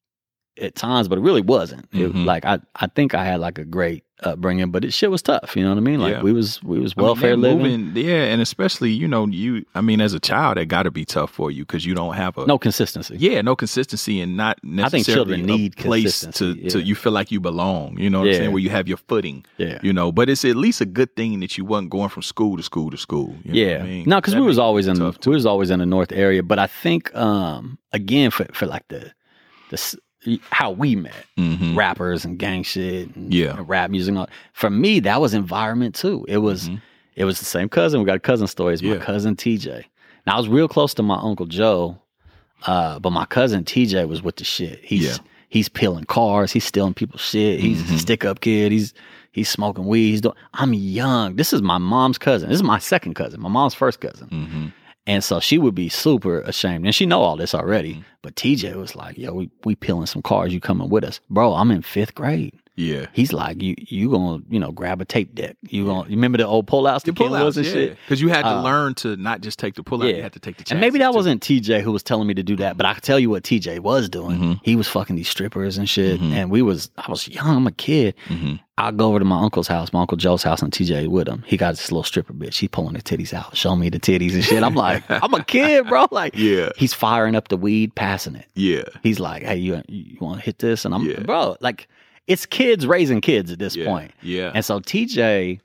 at 0.62 0.76
times, 0.76 1.08
but 1.08 1.18
it 1.18 1.22
really 1.22 1.42
wasn't. 1.42 1.86
It, 1.94 2.14
Mhm. 2.14 2.26
like 2.26 2.46
I, 2.46 2.60
I 2.76 2.88
think 2.88 3.16
I 3.16 3.24
had 3.26 3.40
like 3.40 3.58
a 3.58 3.66
great 3.66 4.04
upbringing, 4.22 4.72
but 4.72 4.86
it 4.86 4.94
shit 4.94 5.10
was 5.12 5.22
tough. 5.22 5.56
You 5.58 5.64
know 5.64 5.70
what 5.70 5.78
I 5.78 5.82
mean? 5.82 6.00
Like 6.00 6.14
Yeah. 6.14 6.22
we 6.22 6.32
was 6.32 6.62
we 6.64 6.80
was 6.80 6.94
I 6.96 7.00
mean, 7.02 7.06
welfare 7.08 7.36
living. 7.36 7.58
moving- 7.88 8.06
yeah, 8.06 8.26
and 8.26 8.40
especially, 8.42 8.92
you 8.92 9.08
know, 9.08 9.26
you, 9.28 9.66
I 9.76 9.82
mean, 9.82 10.00
as 10.00 10.14
a 10.14 10.20
child, 10.20 10.58
it 10.60 10.68
got 10.68 10.84
to 10.84 10.92
be 10.92 11.04
tough 11.06 11.32
for 11.32 11.50
you 11.52 11.64
because 11.66 11.86
you 11.86 11.94
don't 11.96 12.14
have 12.14 12.38
a, 12.38 12.46
no 12.46 12.58
consistency. 12.60 13.16
yeah, 13.18 13.42
no 13.42 13.56
consistency 13.56 14.22
and 14.22 14.38
not 14.38 14.60
necessarily 14.64 15.04
children 15.38 15.40
a 15.42 15.58
need 15.58 15.76
place 15.76 16.20
to, 16.22 16.26
consistency, 16.28 16.70
to 16.70 16.82
you 16.84 16.96
feel 16.96 17.12
like 17.12 17.32
you 17.32 17.40
belong. 17.42 17.98
You 18.00 18.10
know 18.12 18.20
what 18.20 18.28
I'm 18.30 18.36
saying? 18.36 18.52
Where 18.52 18.62
you 18.62 18.70
have 18.70 18.88
your 18.88 18.98
footing. 18.98 19.44
Yeah. 19.58 19.80
You 19.82 19.92
know, 19.92 20.12
but 20.12 20.30
it's 20.30 20.46
at 20.46 20.56
least 20.56 20.80
a 20.82 20.86
good 20.86 21.16
thing 21.16 21.40
that 21.42 21.58
you 21.58 21.66
wasn't 21.66 21.90
going 21.90 22.10
from 22.10 22.22
school 22.22 22.56
to 22.58 22.64
school 22.64 22.92
to 22.92 22.98
school. 22.98 23.36
you 23.44 23.52
know 23.54 23.60
yeah, 23.60 23.78
what 23.80 23.82
I 23.82 23.90
mean? 23.90 24.04
no, 24.08 24.18
because 24.22 24.36
we 24.36 24.42
was 24.42 24.60
always 24.60 24.88
in 24.88 24.98
tough, 24.98 25.18
we 25.26 25.34
was 25.34 25.48
always 25.48 25.72
in 25.72 25.80
the 25.80 25.86
north 25.88 26.12
area. 26.12 26.44
But 26.44 26.60
I 26.60 26.68
think 26.68 27.14
um 27.16 27.78
again 27.92 28.30
for 28.32 28.46
for 28.54 28.68
like 28.68 28.88
the 28.90 29.12
the 29.72 29.98
how 30.50 30.72
we 30.72 30.96
met 30.96 31.26
Mhm. 31.38 31.76
rappers 31.76 32.26
and 32.26 32.38
gang 32.40 32.64
shit, 32.64 33.16
and, 33.16 33.34
Yeah. 33.34 33.58
and 33.58 33.68
rap 33.68 33.90
music. 33.92 34.16
and 34.16 34.28
For 34.54 34.70
me, 34.70 35.00
that 35.02 35.20
was 35.22 35.34
environment 35.34 35.96
too. 35.96 36.26
It 36.28 36.38
was 36.38 36.70
Mhm. 36.70 36.82
it 37.16 37.26
was 37.26 37.40
the 37.40 37.46
same 37.46 37.70
cousin. 37.70 38.00
We 38.00 38.06
got 38.06 38.22
cousin 38.24 38.48
stories 38.48 38.82
It's 38.82 38.88
my 38.88 38.96
Yeah. 38.96 39.00
cousin 39.04 39.36
TJ. 39.36 39.86
Now 40.26 40.36
I 40.36 40.38
was 40.38 40.48
real 40.48 40.68
close 40.68 40.94
to 40.96 41.04
my 41.04 41.18
uncle 41.22 41.46
Joe, 41.46 41.98
uh, 42.66 43.00
but 43.00 43.12
my 43.12 43.26
cousin 43.26 43.64
TJ 43.64 44.06
was 44.08 44.22
with 44.24 44.38
the 44.38 44.44
shit. 44.44 44.80
He's 44.84 45.04
Yeah. 45.06 45.18
he's 45.50 45.70
peeling 45.70 46.06
cars. 46.06 46.52
He's 46.52 46.64
stealing 46.66 46.94
people's 46.94 47.22
shit. 47.22 47.60
He's 47.60 47.82
Mhm. 47.84 47.96
a 47.96 48.00
stick 48.00 48.26
up 48.26 48.40
kid. 48.42 48.72
He's 48.72 48.94
he's 49.32 49.50
smoking 49.50 49.86
weed. 49.86 50.12
He's 50.12 50.22
doing. 50.22 50.36
I'm 50.54 50.74
young. 50.74 51.36
This 51.36 51.54
is 51.54 51.62
my 51.62 51.78
mom's 51.78 52.18
cousin. 52.18 52.50
This 52.50 52.56
is 52.58 52.64
my 52.64 52.80
second 52.80 53.16
cousin. 53.16 53.42
My 53.42 53.50
mom's 53.50 53.74
first 53.74 54.00
cousin. 54.00 54.72
And 55.06 55.24
so 55.24 55.40
she 55.40 55.58
would 55.58 55.76
be 55.76 55.90
super 55.90 56.42
ashamed. 56.42 56.86
And 56.86 56.96
she 56.96 57.06
know 57.06 57.22
all 57.22 57.36
this 57.36 57.54
already. 57.54 57.96
Mm-hmm. 57.96 58.02
But 58.22 58.36
TJ 58.36 58.76
was 58.76 58.96
like, 58.96 59.18
yo, 59.18 59.34
we, 59.34 59.50
we 59.66 59.76
peeling 59.76 60.06
some 60.06 60.22
cars. 60.22 60.54
You 60.54 60.62
coming 60.62 60.90
with 60.90 61.04
us. 61.04 61.20
Bro, 61.30 61.54
I'm 61.54 61.72
in 61.72 61.82
fifth 61.82 62.16
grade. 62.16 62.58
Yeah. 62.76 63.06
He's 63.14 63.32
like, 63.32 63.62
you 63.62 63.76
you 63.78 64.10
gonna, 64.10 64.42
you 64.50 64.60
know, 64.60 64.72
grab 64.72 65.00
a 65.00 65.06
tape 65.06 65.36
deck. 65.36 65.58
You 65.62 65.86
gonna 65.86 66.10
you 66.10 66.16
remember 66.16 66.40
the 66.40 66.48
old 66.48 66.66
pullouts, 66.66 67.04
the, 67.04 67.12
The 67.12 67.24
pullouts, 67.24 67.56
and 67.58 67.66
yeah. 67.68 67.72
shit? 67.72 67.98
Because 68.06 68.20
you 68.20 68.30
had 68.30 68.42
to 68.42 68.48
Uh, 68.50 68.62
learn 68.64 68.96
to 68.96 69.16
not 69.16 69.42
just 69.42 69.60
take 69.60 69.76
the 69.76 69.84
pullout, 69.84 70.16
you 70.16 70.24
had 70.24 70.34
to 70.34 70.40
take 70.40 70.58
the 70.58 70.66
And 70.72 70.82
maybe 70.82 70.98
that 71.00 71.10
too. 71.12 71.16
wasn't 71.16 71.44
TJ 71.44 71.82
who 71.82 71.92
was 71.92 72.02
telling 72.02 72.28
me 72.28 72.34
to 72.34 72.42
do 72.42 72.56
that, 72.56 72.76
but 72.76 72.88
I 72.88 72.96
could 72.96 73.04
tell 73.04 73.20
you 73.20 73.30
what 73.30 73.44
TJ 73.44 73.78
was 73.80 74.10
doing. 74.10 74.40
Mhm. 74.40 74.60
He 74.64 74.76
was 74.76 74.88
fucking 74.88 75.16
these 75.16 75.30
strippers 75.30 75.78
and 75.78 75.88
shit. 75.88 76.20
Mhm. 76.20 76.32
And 76.32 76.50
we 76.50 76.64
was 76.64 76.90
I 76.98 77.10
was 77.12 77.28
young, 77.28 77.58
I'm 77.58 77.68
a 77.68 77.72
kid. 77.72 78.16
Mhm. 78.30 78.60
I'll 78.76 78.92
go 78.92 79.10
over 79.10 79.20
to 79.20 79.26
my 79.26 79.40
uncle's 79.44 79.68
house, 79.68 79.94
my 79.94 80.02
uncle 80.02 80.18
Joe's 80.18 80.42
house, 80.42 80.64
and 80.64 80.74
TJ 80.74 81.06
with 81.06 81.28
him. 81.28 81.44
He 81.46 81.58
got 81.58 81.76
this 81.76 81.92
little 81.92 82.04
stripper 82.04 82.34
bitch. 82.34 82.56
He 82.58 82.68
pulling 82.68 82.94
the 82.96 83.04
titties 83.04 83.32
out, 83.36 83.56
showing 83.56 83.80
me 83.82 83.90
the 83.90 84.00
titties 84.00 84.34
and 84.34 84.44
shit. 84.44 84.64
I'm 84.64 84.74
like, 84.74 85.04
I'm 85.10 85.32
a 85.36 85.44
kid, 85.44 85.86
bro. 85.88 86.08
Like, 86.10 86.36
Yeah. 86.36 86.70
he's 86.76 86.92
firing 86.92 87.36
up 87.36 87.50
the 87.50 87.58
weed, 87.58 87.94
passing 87.94 88.34
it. 88.36 88.48
Yeah. 88.56 88.82
He's 89.04 89.20
like, 89.20 89.44
hey, 89.44 89.58
you 89.58 89.80
you 89.88 90.18
want 90.22 90.40
to 90.40 90.44
hit 90.46 90.58
this? 90.58 90.86
And 90.86 90.96
I'm, 90.96 91.06
Yeah. 91.08 91.20
bro, 91.20 91.56
like, 91.62 91.88
it's 92.28 92.46
kids 92.46 92.86
raising 92.88 93.22
kids 93.22 93.52
at 93.52 93.60
this 93.60 93.76
Yeah. 93.76 93.86
point. 93.86 94.12
Yeah. 94.22 94.52
And 94.56 94.64
so 94.64 94.80
TJ, 94.80 95.60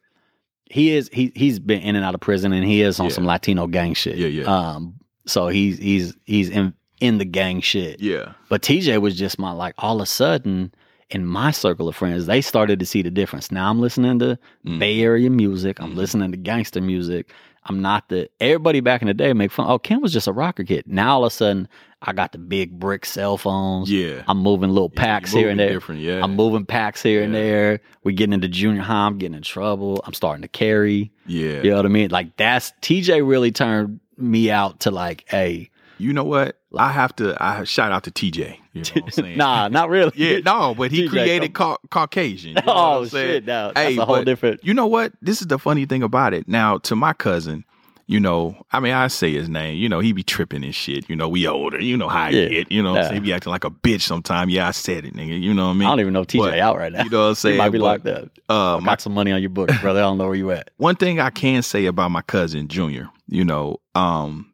he 0.71 0.91
is 0.97 1.09
he 1.13 1.33
he's 1.35 1.59
been 1.59 1.81
in 1.81 1.97
and 1.97 2.05
out 2.05 2.15
of 2.15 2.21
prison, 2.21 2.53
and 2.53 2.65
he 2.65 2.83
is 2.83 2.99
on 3.01 3.07
Yeah. 3.07 3.13
some 3.13 3.25
Latino 3.27 3.67
gang 3.67 3.95
shit. 3.95 4.17
Yeah, 4.17 4.27
yeah. 4.29 4.45
Um, 4.45 4.95
so 5.27 5.49
he's 5.49 5.79
he's 5.79 6.15
he's 6.25 6.51
in 6.51 6.75
in 7.01 7.19
the 7.19 7.25
gang 7.25 7.61
shit. 7.61 8.01
yeah. 8.01 8.33
But 8.49 8.63
TJ 8.63 9.01
was 9.01 9.17
just 9.17 9.39
my 9.39 9.53
like 9.53 9.75
all 9.79 9.97
of 9.97 10.03
a 10.03 10.07
sudden 10.07 10.73
in 11.11 11.25
my 11.25 11.51
circle 11.53 11.89
of 11.89 11.97
friends, 11.97 12.27
they 12.27 12.41
started 12.43 12.79
to 12.81 12.85
see 12.85 13.01
the 13.01 13.11
difference. 13.11 13.51
Now 13.51 13.71
I'm 13.71 13.81
listening 13.81 14.19
to 14.19 14.39
Mm. 14.67 14.79
Bay 14.79 15.01
Area 15.01 15.31
music. 15.31 15.81
I'm 15.81 15.93
Mhm. 15.93 15.97
listening 15.97 16.31
to 16.33 16.37
gangster 16.37 16.83
music. 16.83 17.31
I'm 17.69 17.83
not 17.83 18.09
the 18.09 18.31
everybody 18.41 18.81
back 18.81 19.03
in 19.03 19.09
the 19.09 19.15
day 19.15 19.33
make 19.33 19.51
fun. 19.53 19.67
Oh, 19.69 19.79
Ken 19.79 20.01
was 20.01 20.13
just 20.13 20.27
a 20.27 20.33
rocker 20.33 20.65
kid. 20.65 20.85
Now 20.87 21.17
all 21.17 21.25
of 21.25 21.33
a 21.33 21.35
sudden 21.35 21.69
I 22.01 22.13
got 22.13 22.33
the 22.33 22.39
big 22.39 22.79
brick 22.79 23.05
cell 23.05 23.37
phones. 23.37 23.91
Yeah. 23.91 24.23
I'm 24.29 24.39
moving 24.39 24.71
little 24.71 24.89
packs 24.91 25.33
you're 25.33 25.43
here 25.43 25.51
and 25.51 25.61
there. 25.61 25.81
Yeah. 25.95 26.23
I'm 26.23 26.35
moving 26.37 26.65
packs 26.65 27.03
here 27.03 27.23
and 27.23 27.35
there. 27.35 27.81
We 28.05 28.13
getting 28.15 28.33
into 28.33 28.49
junior 28.49 28.83
high. 28.83 29.07
I'm 29.07 29.19
getting 29.19 29.37
in 29.37 29.43
trouble. 29.43 30.01
I'm 30.05 30.15
starting 30.15 30.43
to 30.43 30.49
carry. 30.49 31.11
yeah. 31.27 31.63
You 31.63 31.71
know 31.71 31.77
what 31.77 31.87
I 31.87 31.91
mean? 31.91 32.11
Like 32.11 32.37
that's 32.37 32.73
TJ 32.83 33.27
really 33.29 33.53
turned 33.53 34.01
me 34.17 34.51
out 34.51 34.81
to 34.81 34.91
like, 34.91 35.25
hey, 35.29 35.71
You 35.99 36.13
know 36.13 36.25
what? 36.25 36.59
I 36.77 36.93
have 36.93 37.15
to. 37.17 37.37
I 37.43 37.65
shout 37.65 37.93
out 37.93 38.05
to 38.05 38.11
TJ. 38.11 38.57
You 38.73 38.83
know 38.83 38.89
what 38.95 39.05
I'm 39.05 39.11
saying? 39.11 39.37
nah, 39.39 39.69
not 39.69 39.89
really. 39.89 40.13
Yeah, 40.15 40.39
no, 40.45 40.75
but 40.75 40.91
he 40.93 41.03
TJ 41.07 41.11
created 41.11 41.55
Ca- 41.55 41.79
Caucasian. 41.91 42.51
You 42.51 42.55
know 42.57 42.63
what 42.67 42.77
Oh 42.77 43.03
I'm 43.03 43.09
shit! 43.09 43.45
Now 43.47 43.73
that's 43.73 43.79
Hey, 43.81 43.97
a 43.99 44.05
whole 44.05 44.23
different. 44.25 44.63
You 44.65 44.75
know 44.75 44.87
what? 44.87 45.13
This 45.23 45.41
is 45.41 45.47
the 45.49 45.59
funny 45.59 45.87
thing 45.87 46.03
about 46.03 46.35
it. 46.35 46.47
Now, 46.49 46.79
to 46.79 46.95
my 46.97 47.13
cousin, 47.13 47.65
you 48.07 48.21
know, 48.21 48.57
I 48.73 48.81
mean, 48.81 48.93
I 48.95 49.09
say 49.09 49.33
his 49.33 49.49
name. 49.49 49.77
You 49.79 49.89
know, 49.89 50.01
he 50.01 50.13
be 50.13 50.23
tripping 50.23 50.65
and 50.65 50.75
shit. 50.75 51.09
You 51.11 51.17
know, 51.17 51.29
we 51.29 51.47
older. 51.47 51.81
You 51.81 51.97
know 51.97 52.09
how 52.09 52.25
I 52.25 52.31
Yeah. 52.31 52.49
get. 52.49 52.73
You 52.73 52.83
know, 52.83 52.93
what 52.93 53.05
I'm 53.07 53.11
Yeah. 53.11 53.15
he 53.15 53.21
be 53.21 53.33
acting 53.33 53.51
like 53.51 53.65
a 53.65 53.71
bitch 53.71 54.03
sometimes. 54.03 54.53
Yeah, 54.53 54.69
I 54.69 54.71
said 54.71 55.05
it, 55.05 55.15
nigga. 55.15 55.39
You 55.41 55.53
know 55.53 55.65
what 55.67 55.71
I 55.73 55.75
mean? 55.75 55.89
I 55.89 55.91
don't 55.93 56.01
even 56.01 56.13
know 56.13 56.21
if 56.23 56.29
TJ 56.29 56.39
But, 56.39 56.59
out 56.61 56.77
right 56.79 56.93
now. 56.93 57.03
You 57.05 57.11
know 57.11 57.23
what 57.23 57.29
I'm 57.31 57.35
saying? 57.35 57.55
he 57.57 57.59
might 57.59 57.71
be 57.71 57.79
But, 57.79 57.85
locked 58.05 58.07
up. 58.07 58.29
Uh, 58.49 58.79
my 58.81 58.93
Got 58.93 59.01
some 59.03 59.15
money 59.15 59.33
on 59.33 59.41
your 59.41 59.51
book, 59.51 59.71
brother. 59.81 60.01
I 60.01 60.05
don't 60.05 60.17
know 60.19 60.27
where 60.27 60.35
you 60.37 60.51
at. 60.53 60.71
one 60.77 60.97
thing 60.97 61.19
I 61.21 61.31
can 61.31 61.63
say 61.63 61.87
about 61.87 62.11
my 62.11 62.23
cousin 62.23 62.69
Junior, 62.69 63.11
you 63.29 63.45
know, 63.45 63.79
um, 63.95 64.48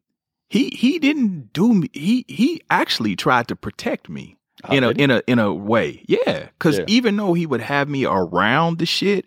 he 0.54 0.70
he 0.70 0.98
didn't 1.00 1.52
do 1.52 1.74
me. 1.74 1.88
He 1.92 2.24
he 2.28 2.62
actually 2.70 3.16
tried 3.16 3.48
to 3.48 3.56
protect 3.56 4.08
me 4.08 4.36
Oh, 4.68 4.72
in 4.74 4.84
a 4.84 4.90
in 4.90 5.10
a 5.10 5.22
in 5.26 5.38
a 5.40 5.52
way. 5.52 6.02
Yeah, 6.06 6.46
because 6.58 6.78
Yeah. 6.78 6.84
even 6.86 7.16
though 7.16 7.34
he 7.34 7.44
would 7.44 7.60
have 7.60 7.88
me 7.88 8.04
around 8.06 8.78
the 8.78 8.86
shit, 8.86 9.26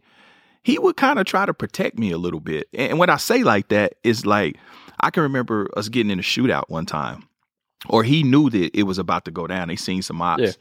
he 0.63 0.79
would 0.79 0.95
kind 0.95 1.19
of 1.19 1.25
try 1.25 1.45
to 1.45 1.53
protect 1.53 1.99
me 1.99 2.11
a 2.11 2.17
little 2.17 2.39
bit. 2.39 2.67
And 2.73 2.97
when 2.97 3.09
I 3.09 3.17
say 3.17 3.43
like 3.43 3.67
that, 3.67 3.95
is 4.03 4.25
like 4.25 4.57
I 5.01 5.09
can 5.09 5.23
remember 5.23 5.67
us 5.75 5.89
getting 5.89 6.11
in 6.11 6.19
a 6.19 6.23
shootout 6.23 6.69
one 6.69 6.85
time, 6.85 7.27
or 7.89 8.03
he 8.03 8.23
knew 8.23 8.49
that 8.49 8.71
it 8.77 8.83
was 8.83 8.97
about 8.97 9.25
to 9.25 9.31
go 9.31 9.45
down. 9.47 9.67
They 9.67 9.75
seen 9.75 10.01
some 10.01 10.21
ops. 10.21 10.41
Yeah. 10.41 10.51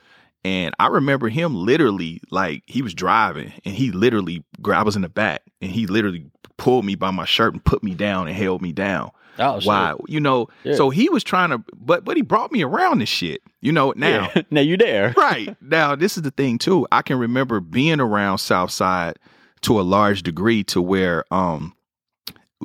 And 0.44 0.74
I 0.78 0.88
remember 0.88 1.28
him 1.28 1.54
literally, 1.54 2.20
like 2.30 2.62
he 2.66 2.82
was 2.82 2.92
driving, 2.94 3.52
and 3.64 3.74
he 3.74 3.90
literally, 3.92 4.44
I 4.64 4.82
was 4.82 4.94
in 4.96 5.02
the 5.02 5.08
back, 5.08 5.42
and 5.62 5.70
he 5.70 5.86
literally 5.86 6.26
pulled 6.56 6.84
me 6.84 6.94
by 6.96 7.10
my 7.10 7.24
shirt 7.24 7.52
and 7.54 7.64
put 7.64 7.82
me 7.82 7.94
down 7.94 8.28
and 8.28 8.36
held 8.36 8.62
me 8.62 8.72
down. 8.72 9.10
Oh, 9.38 9.60
shit. 9.60 9.66
Why? 9.68 9.94
You 10.08 10.20
know, 10.20 10.48
Yeah. 10.64 10.74
so 10.74 10.90
he 10.90 11.08
was 11.08 11.22
trying 11.24 11.50
to, 11.50 11.62
but 11.76 12.04
but 12.04 12.16
he 12.16 12.22
brought 12.22 12.52
me 12.52 12.62
around 12.62 12.98
this 13.00 13.08
shit. 13.08 13.42
You 13.60 13.72
know, 13.72 13.92
now 13.96 14.30
Yeah. 14.34 14.42
now 14.50 14.60
you 14.60 14.76
there? 14.76 15.12
right 15.16 15.56
now 15.60 15.94
this 15.96 16.16
is 16.16 16.22
the 16.22 16.30
thing 16.30 16.58
too 16.58 16.86
i 16.92 17.02
can 17.02 17.18
remember 17.18 17.58
being 17.60 18.00
around 18.00 18.38
southside 18.38 19.18
to 19.62 19.80
a 19.80 19.82
large 19.82 20.22
degree 20.22 20.62
to 20.64 20.80
where 20.80 21.24
um 21.32 21.74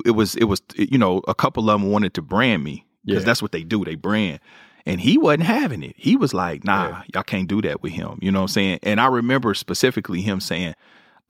it 0.05 0.11
was 0.11 0.35
it 0.35 0.43
was 0.45 0.61
you 0.75 0.97
know 0.97 1.21
a 1.27 1.33
couple 1.35 1.69
of 1.69 1.79
them 1.81 1.91
wanted 1.91 2.13
to 2.13 2.21
brand 2.21 2.63
me 2.63 2.85
because 3.05 3.23
Yeah. 3.23 3.25
that's 3.25 3.41
what 3.41 3.51
they 3.51 3.63
do 3.63 3.83
they 3.83 3.95
brand 3.95 4.39
and 4.85 5.01
he 5.01 5.17
wasn't 5.17 5.43
having 5.43 5.81
it 5.83 5.95
he 5.97 6.15
was 6.15 6.33
like 6.33 6.63
nah 6.63 7.01
y'all 7.13 7.23
can't 7.23 7.47
do 7.47 7.61
that 7.63 7.81
with 7.81 7.93
him 7.93 8.19
you 8.21 8.31
know 8.31 8.39
what 8.39 8.43
i'm 8.43 8.47
saying 8.49 8.79
and 8.83 9.01
i 9.01 9.07
remember 9.07 9.53
specifically 9.53 10.21
him 10.21 10.39
saying 10.39 10.75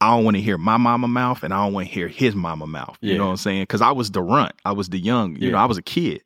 I 0.02 0.16
don't 0.16 0.24
want 0.26 0.36
to 0.36 0.42
hear 0.42 0.58
my 0.58 0.78
mama 0.78 1.08
mouth 1.08 1.44
and 1.44 1.54
I 1.54 1.64
don't 1.64 1.74
want 1.74 1.88
to 1.88 1.94
hear 1.94 2.08
his 2.08 2.36
mama 2.36 2.68
mouth. 2.68 2.98
You 3.02 3.12
Yeah. 3.12 3.18
know 3.20 3.26
what 3.26 3.32
I'm 3.32 3.38
saying? 3.38 3.64
Because 3.64 3.82
I 3.82 3.92
was 3.92 4.12
the 4.12 4.22
runt. 4.22 4.54
I 4.66 4.72
was 4.72 4.90
the 4.90 5.00
young, 5.00 5.36
you 5.36 5.48
Yeah. 5.48 5.52
know, 5.52 5.58
I 5.60 5.66
was 5.66 5.78
a 5.78 5.82
kid. 5.84 6.24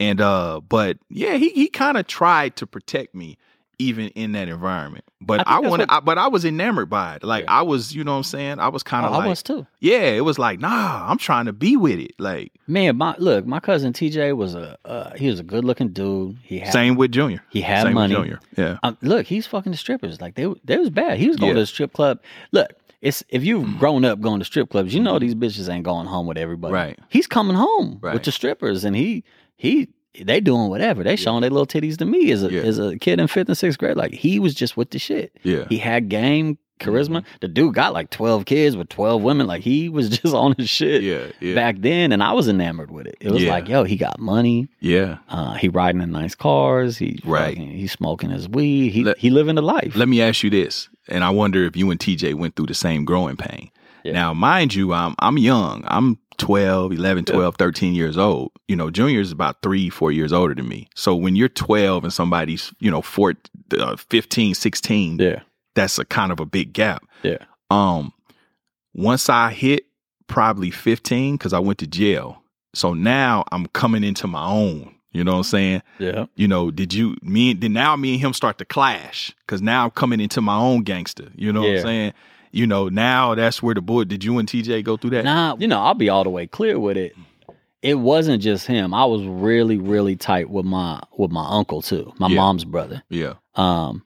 And 0.00 0.20
uh, 0.20 0.60
but 0.68 0.98
yeah, 1.10 1.34
he 1.36 1.48
he 1.50 1.68
kind 1.68 1.96
of 1.96 2.06
tried 2.06 2.56
to 2.56 2.66
protect 2.66 3.14
me 3.14 3.36
even 3.78 4.08
in 4.10 4.32
that 4.32 4.48
environment. 4.48 5.04
But 5.20 5.40
I 5.46 5.56
I, 5.56 5.58
wanted, 5.60 5.88
what- 5.90 5.96
I, 5.96 6.00
but 6.00 6.16
I 6.18 6.28
was 6.28 6.44
enamored 6.46 6.88
by 6.88 7.16
it. 7.16 7.22
Like 7.24 7.44
Yeah. 7.44 7.58
I 7.58 7.62
was, 7.62 7.94
you 7.94 8.04
know 8.04 8.12
what 8.12 8.18
I'm 8.18 8.22
saying? 8.24 8.58
I 8.58 8.68
was 8.68 8.82
kind 8.82 9.04
of 9.06 9.12
I 9.12 9.18
like, 9.18 9.28
was 9.28 9.42
too. 9.42 9.66
yeah, 9.80 10.00
it 10.00 10.24
was 10.24 10.38
like, 10.38 10.60
nah, 10.60 11.10
I'm 11.10 11.18
trying 11.18 11.44
to 11.46 11.52
be 11.52 11.76
with 11.76 11.98
it. 11.98 12.12
Like 12.18 12.52
Man, 12.66 12.96
my 12.96 13.14
look, 13.18 13.46
my 13.46 13.58
cousin 13.60 13.92
TJ 13.92 14.34
was 14.36 14.54
a 14.54 14.78
uh, 14.84 15.14
he 15.16 15.28
was 15.28 15.40
a 15.40 15.42
good 15.42 15.64
looking 15.64 15.88
dude. 15.88 16.36
He 16.42 16.58
had 16.58 16.72
same 16.72 16.94
with 16.96 17.12
Junior. 17.12 17.42
he 17.50 17.60
had 17.62 17.82
same 17.84 17.94
money. 17.94 18.14
with 18.14 18.22
Junior. 18.24 18.40
Yeah. 18.56 18.78
Um, 18.82 18.96
look, 19.02 19.26
he's 19.26 19.46
fucking 19.46 19.72
the 19.72 19.78
strippers. 19.78 20.20
Like 20.20 20.34
they 20.36 20.46
they 20.64 20.76
was 20.78 20.90
bad. 20.90 21.18
He 21.18 21.26
was 21.28 21.36
going 21.36 21.54
to 21.54 21.60
the 21.60 21.66
strip 21.66 21.92
club. 21.92 22.20
Look, 22.52 22.70
it's 23.06 23.22
if 23.28 23.44
you've 23.44 23.66
mm. 23.66 23.78
grown 23.78 24.04
up 24.04 24.20
going 24.20 24.40
to 24.40 24.44
strip 24.44 24.70
clubs, 24.70 24.92
you 24.92 25.00
know 25.00 25.14
mm-hmm. 25.14 25.38
these 25.38 25.56
bitches 25.58 25.72
ain't 25.72 25.84
going 25.84 26.06
home 26.06 26.26
with 26.26 26.36
everybody. 26.36 26.74
Right. 26.74 26.98
He's 27.08 27.26
coming 27.26 27.56
home 27.56 27.98
Right. 28.02 28.14
with 28.14 28.24
the 28.24 28.32
strippers, 28.32 28.84
and 28.84 28.96
he 28.96 29.22
he 29.56 29.88
they 30.24 30.40
doing 30.40 30.68
whatever. 30.68 31.04
They 31.04 31.14
showing 31.14 31.42
their 31.42 31.50
little 31.50 31.66
titties 31.66 31.98
to 31.98 32.04
me 32.04 32.32
as 32.32 32.42
a 32.42 32.52
Yeah. 32.52 32.62
as 32.62 32.78
a 32.78 32.98
kid 32.98 33.20
in 33.20 33.28
fifth 33.28 33.48
and 33.48 33.56
sixth 33.56 33.78
grade. 33.78 33.96
Like 33.96 34.12
he 34.12 34.40
was 34.40 34.54
just 34.54 34.76
with 34.76 34.90
the 34.90 34.98
shit. 34.98 35.38
Yeah. 35.44 35.66
He 35.68 35.78
had 35.78 36.08
game 36.08 36.58
charisma. 36.78 37.18
Mm-hmm. 37.20 37.36
The 37.40 37.48
dude 37.48 37.74
got 37.74 37.92
like 37.92 38.10
twelve 38.10 38.44
kids 38.44 38.76
with 38.76 38.88
twelve 38.88 39.22
women. 39.22 39.46
Like 39.46 39.62
he 39.62 39.88
was 39.88 40.08
just 40.18 40.34
on 40.34 40.54
his 40.56 40.68
shit. 40.68 41.02
Yeah. 41.02 41.26
Yeah. 41.40 41.54
Back 41.54 41.76
then, 41.78 42.12
and 42.12 42.22
I 42.22 42.32
was 42.32 42.48
enamored 42.48 42.90
with 42.90 43.06
it. 43.06 43.16
It 43.20 43.30
was 43.30 43.42
Yeah. 43.42 43.50
like, 43.50 43.68
yo, 43.68 43.84
he 43.84 43.96
got 43.96 44.18
money. 44.18 44.68
yeah. 44.80 45.18
Uh, 45.28 45.54
he 45.54 45.68
riding 45.68 46.00
in 46.00 46.12
nice 46.12 46.34
cars. 46.34 46.96
He 46.98 47.20
Right. 47.24 47.56
fucking- 47.56 47.70
He 47.72 47.86
smoking 47.86 48.30
his 48.30 48.48
weed. 48.48 48.90
He 48.92 49.04
Let- 49.04 49.18
he 49.18 49.30
living 49.30 49.54
the 49.56 49.62
life. 49.62 49.96
Let 49.96 50.08
me 50.08 50.20
ask 50.22 50.42
you 50.42 50.50
this, 50.50 50.88
and 51.08 51.24
I 51.24 51.30
wonder 51.30 51.64
if 51.64 51.76
you 51.76 51.90
and 51.90 51.98
TJ 52.00 52.34
went 52.34 52.56
through 52.56 52.66
the 52.66 52.74
same 52.74 53.04
growing 53.04 53.36
pain. 53.36 53.70
Now, 54.04 54.32
mind 54.32 54.72
you, 54.74 54.92
I'm 54.92 55.16
I'm 55.18 55.36
young. 55.36 55.82
I'm 55.88 56.18
12, 56.38 56.92
11, 56.92 57.24
12, 57.24 57.56
13 57.56 57.92
years 57.94 58.16
old. 58.16 58.52
You 58.68 58.76
know, 58.76 58.88
Junior 58.90 59.20
is 59.20 59.32
about 59.32 59.62
three, 59.62 59.88
four 59.88 60.12
years 60.12 60.32
older 60.32 60.54
than 60.54 60.68
me. 60.68 60.88
So 60.94 61.16
when 61.16 61.34
you're 61.34 61.48
12 61.48 62.04
and 62.04 62.12
somebody's, 62.12 62.72
you 62.78 62.88
know, 62.90 63.00
four, 63.02 63.34
uh, 63.76 63.96
15, 63.96 64.54
16, 64.54 65.18
yeah, 65.18 65.40
that's 65.76 65.98
a 66.00 66.04
kind 66.04 66.32
of 66.32 66.40
a 66.40 66.44
big 66.46 66.72
gap. 66.72 67.04
yeah, 67.22 67.38
Um, 67.70 68.12
once 68.94 69.28
I 69.28 69.52
hit 69.52 69.86
probably 70.26 70.70
15, 70.70 71.36
because 71.36 71.52
I 71.52 71.58
went 71.60 71.78
to 71.78 71.86
jail. 71.86 72.42
So 72.74 72.92
now 72.94 73.44
I'm 73.52 73.66
coming 73.68 74.02
into 74.04 74.26
my 74.26 74.44
own. 74.46 74.92
You 75.12 75.24
know 75.24 75.32
what 75.32 75.38
I'm 75.38 75.44
saying? 75.44 75.82
yeah. 75.98 76.26
you 76.34 76.46
know, 76.46 76.70
did 76.70 76.92
you 76.92 77.16
me 77.22 77.54
then 77.54 77.72
now 77.72 77.96
me 77.96 78.12
and 78.14 78.20
him 78.20 78.32
start 78.34 78.58
to 78.58 78.66
clash 78.66 79.32
because 79.46 79.62
now 79.62 79.84
I'm 79.84 79.90
coming 79.92 80.20
into 80.20 80.42
my 80.42 80.56
own 80.58 80.82
gangster. 80.82 81.28
You 81.34 81.52
know 81.54 81.62
what 81.62 81.70
I'm 81.70 81.82
saying? 81.82 82.12
You 82.52 82.66
know, 82.66 82.88
now 82.90 83.34
that's 83.34 83.62
where 83.62 83.74
the 83.74 83.80
boy. 83.80 84.04
Did 84.04 84.24
you 84.24 84.36
and 84.38 84.46
TJ 84.48 84.84
go 84.84 84.96
through 84.98 85.10
that? 85.10 85.24
Nah, 85.24 85.56
you 85.58 85.68
know, 85.68 85.80
I'll 85.80 85.94
be 85.94 86.10
all 86.10 86.22
the 86.24 86.28
way 86.30 86.46
clear 86.46 86.78
with 86.78 86.96
it. 86.98 87.14
It 87.82 87.94
wasn't 87.94 88.42
just 88.42 88.66
him. 88.66 88.92
I 88.92 89.04
was 89.06 89.22
really, 89.24 89.78
really 89.78 90.16
tight 90.16 90.50
with 90.50 90.66
my 90.66 91.00
with 91.16 91.30
my 91.30 91.46
uncle 91.48 91.80
too, 91.80 92.12
my 92.18 92.28
Yeah. 92.28 92.36
mom's 92.36 92.64
brother. 92.66 93.02
Yeah, 93.08 93.34
Um, 93.54 94.04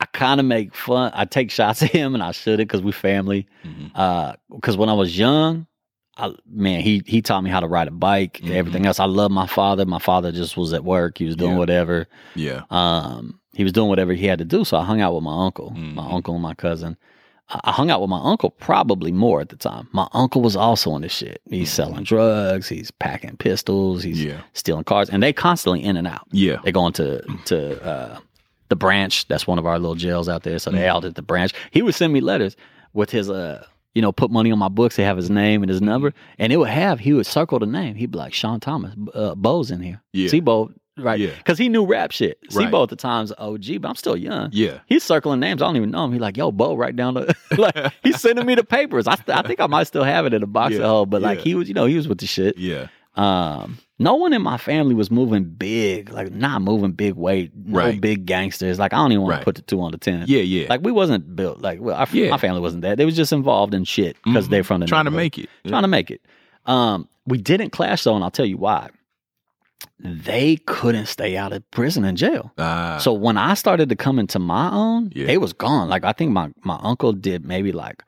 I 0.00 0.06
kind 0.06 0.40
of 0.40 0.46
make 0.46 0.74
fun. 0.74 1.10
I 1.14 1.24
take 1.24 1.50
shots 1.50 1.82
at 1.82 1.90
him, 1.90 2.14
and 2.14 2.22
I 2.22 2.32
shouldn't 2.32 2.68
because 2.68 2.82
we're 2.82 2.92
family. 2.92 3.46
Mhm. 3.64 3.90
Uh, 3.94 4.34
because 4.54 4.76
when 4.76 4.88
I 4.88 4.92
was 4.92 5.16
young, 5.18 5.66
I, 6.18 6.32
man, 6.50 6.80
he 6.80 7.02
he 7.06 7.22
taught 7.22 7.42
me 7.42 7.50
how 7.50 7.60
to 7.60 7.66
ride 7.66 7.88
a 7.88 7.92
bike 7.92 8.40
and 8.40 8.50
Mhm. 8.50 8.54
everything 8.56 8.86
else. 8.86 9.00
I 9.00 9.04
love 9.06 9.30
my 9.30 9.46
father. 9.46 9.84
My 9.86 9.98
father 9.98 10.32
just 10.32 10.56
was 10.56 10.72
at 10.72 10.84
work. 10.84 11.18
He 11.18 11.24
was 11.24 11.36
doing 11.36 11.52
Yeah. 11.52 11.58
whatever. 11.58 12.08
yeah, 12.34 12.62
um, 12.70 13.38
he 13.54 13.62
was 13.64 13.72
doing 13.72 13.88
whatever 13.88 14.12
he 14.12 14.26
had 14.26 14.38
to 14.38 14.44
do. 14.44 14.64
So 14.64 14.76
I 14.78 14.84
hung 14.84 15.00
out 15.00 15.14
with 15.14 15.24
my 15.24 15.44
uncle, 15.46 15.70
my 15.70 16.02
Mhm. 16.02 16.12
uncle 16.14 16.34
and 16.34 16.42
my 16.42 16.54
cousin. 16.54 16.96
I 17.62 17.70
hung 17.70 17.90
out 17.90 18.00
with 18.00 18.10
my 18.10 18.20
uncle 18.20 18.50
probably 18.50 19.12
more 19.12 19.40
at 19.40 19.50
the 19.50 19.56
time. 19.56 19.86
My 19.92 20.08
uncle 20.12 20.42
was 20.42 20.56
also 20.56 20.90
on 20.90 21.02
this 21.02 21.12
shit. 21.12 21.40
He's 21.48 21.70
selling 21.70 22.02
drugs. 22.02 22.68
He's 22.68 22.90
packing 22.90 23.36
pistols. 23.36 24.02
He's 24.02 24.18
Mm-hmm. 24.18 24.28
Yeah. 24.30 24.40
stealing 24.52 24.82
cars, 24.84 25.08
and 25.08 25.22
they 25.22 25.32
constantly 25.32 25.82
in 25.84 25.96
and 25.96 26.08
out. 26.08 26.26
yeah, 26.32 26.56
They're 26.64 26.72
going 26.72 26.92
to 26.94 27.22
to 27.46 27.82
uh, 27.86 28.18
the 28.68 28.76
branch. 28.76 29.26
That's 29.28 29.46
one 29.46 29.58
of 29.58 29.66
our 29.66 29.78
little 29.78 29.94
jails 29.94 30.28
out 30.28 30.42
there. 30.42 30.58
So 30.58 30.70
they 30.70 30.78
Mm-hmm. 30.78 30.96
out 30.96 31.04
at 31.04 31.14
the 31.14 31.22
branch. 31.22 31.52
He 31.70 31.82
would 31.82 31.94
send 31.94 32.12
me 32.12 32.20
letters 32.20 32.56
with 32.92 33.10
his 33.10 33.28
uh. 33.30 33.64
You 33.94 34.02
know, 34.02 34.12
put 34.12 34.30
money 34.30 34.52
on 34.52 34.58
my 34.58 34.68
books. 34.68 34.96
They 34.96 35.04
have 35.04 35.16
his 35.16 35.30
name 35.30 35.62
and 35.62 35.70
his 35.70 35.80
number, 35.80 36.12
and 36.38 36.52
it 36.52 36.58
would 36.58 36.68
have. 36.68 37.00
He 37.00 37.14
would 37.14 37.24
circle 37.24 37.58
the 37.58 37.64
name. 37.64 37.94
He'd 37.94 38.10
be 38.10 38.18
like, 38.18 38.34
"Sean 38.34 38.60
Thomas, 38.60 38.92
uh, 39.14 39.34
Bo's 39.34 39.70
in 39.70 39.80
here." 39.80 40.02
Yeah. 40.12 40.28
See 40.28 40.40
Bo, 40.40 40.70
right? 40.98 41.18
Yeah. 41.18 41.30
Because 41.38 41.56
he 41.56 41.70
knew 41.70 41.86
rap 41.86 42.10
shit. 42.10 42.38
See 42.50 42.58
Right. 42.58 42.70
Bo 42.70 42.82
at 42.82 42.90
the 42.90 42.96
time's 42.96 43.32
OG, 43.38 43.80
but 43.80 43.88
I'm 43.88 43.94
still 43.94 44.14
young. 44.14 44.50
yeah, 44.52 44.80
He's 44.84 45.02
circling 45.02 45.40
names. 45.40 45.62
I 45.62 45.64
don't 45.64 45.76
even 45.76 45.92
know 45.92 46.04
him. 46.04 46.12
He's 46.12 46.20
like, 46.20 46.36
"Yo, 46.36 46.52
Bo, 46.52 46.74
right 46.76 46.94
down 46.94 47.14
the." 47.14 47.34
like 47.56 47.90
he's 48.02 48.20
sending 48.20 48.44
me 48.44 48.54
the 48.54 48.64
papers. 48.64 49.06
I, 49.06 49.14
st- 49.14 49.30
I 49.30 49.40
think 49.40 49.60
I 49.60 49.66
might 49.66 49.84
still 49.86 50.04
have 50.04 50.26
it 50.26 50.34
in 50.34 50.42
a 50.42 50.46
box 50.46 50.74
Yeah. 50.74 50.80
at 50.80 50.84
home. 50.84 51.08
But 51.08 51.22
like 51.22 51.38
Yeah. 51.38 51.44
he 51.44 51.54
was, 51.54 51.66
you 51.66 51.72
know, 51.72 51.86
he 51.86 51.96
was 51.96 52.06
with 52.06 52.18
the 52.18 52.26
shit. 52.26 52.58
yeah, 52.58 52.88
Um, 53.14 53.78
no 53.98 54.14
one 54.14 54.32
in 54.32 54.42
my 54.42 54.58
family 54.58 54.94
was 54.94 55.10
moving 55.10 55.44
big, 55.44 56.10
like 56.12 56.30
not 56.32 56.60
moving 56.62 56.92
big 56.92 57.14
weight, 57.14 57.52
no 57.54 57.78
Right. 57.78 58.00
big 58.00 58.26
gangsters. 58.26 58.78
Like 58.78 58.92
I 58.92 58.96
don't 58.98 59.12
even 59.12 59.22
want 59.22 59.32
Right. 59.32 59.38
to 59.40 59.44
put 59.44 59.54
the 59.54 59.62
two 59.62 59.80
on 59.80 59.92
the 59.92 59.98
ten. 59.98 60.24
yeah, 60.28 60.40
yeah. 60.42 60.66
Like 60.68 60.80
we 60.82 60.92
wasn't 60.92 61.34
built 61.34 61.60
like 61.62 61.80
well, 61.80 61.96
our, 61.96 62.06
Yeah. 62.12 62.30
my 62.30 62.38
family 62.38 62.60
wasn't 62.60 62.82
that. 62.82 62.98
They 62.98 63.04
was 63.04 63.16
just 63.16 63.32
involved 63.32 63.72
in 63.74 63.84
shit 63.84 64.16
because 64.24 64.46
Mhm. 64.46 64.50
they're 64.50 64.64
from 64.64 64.80
the 64.80 64.86
trying 64.86 65.06
to 65.06 65.10
make 65.10 65.38
it. 65.38 65.48
trying 65.66 65.82
to 65.82 65.88
make 65.88 66.10
it. 66.10 66.20
Um, 66.66 67.08
we 67.26 67.38
didn't 67.38 67.70
clash 67.70 68.04
though, 68.04 68.14
and 68.14 68.22
I'll 68.24 68.30
tell 68.30 68.46
you 68.46 68.58
why. 68.58 68.88
They 69.98 70.56
couldn't 70.66 71.06
stay 71.06 71.36
out 71.36 71.52
of 71.52 71.68
prison 71.70 72.04
and 72.04 72.16
jail. 72.18 72.52
Ah, 72.58 72.98
So 73.00 73.12
when 73.12 73.36
I 73.38 73.54
started 73.54 73.88
to 73.88 73.96
come 73.96 74.18
into 74.18 74.38
my 74.38 74.70
own, 74.70 75.10
Yeah. 75.14 75.26
they 75.26 75.38
was 75.38 75.52
gone. 75.52 75.88
Like 75.88 76.04
I 76.04 76.12
think 76.12 76.32
my 76.32 76.50
my 76.64 76.78
uncle 76.82 77.12
did 77.12 77.44
maybe 77.44 77.72
like 77.72 78.02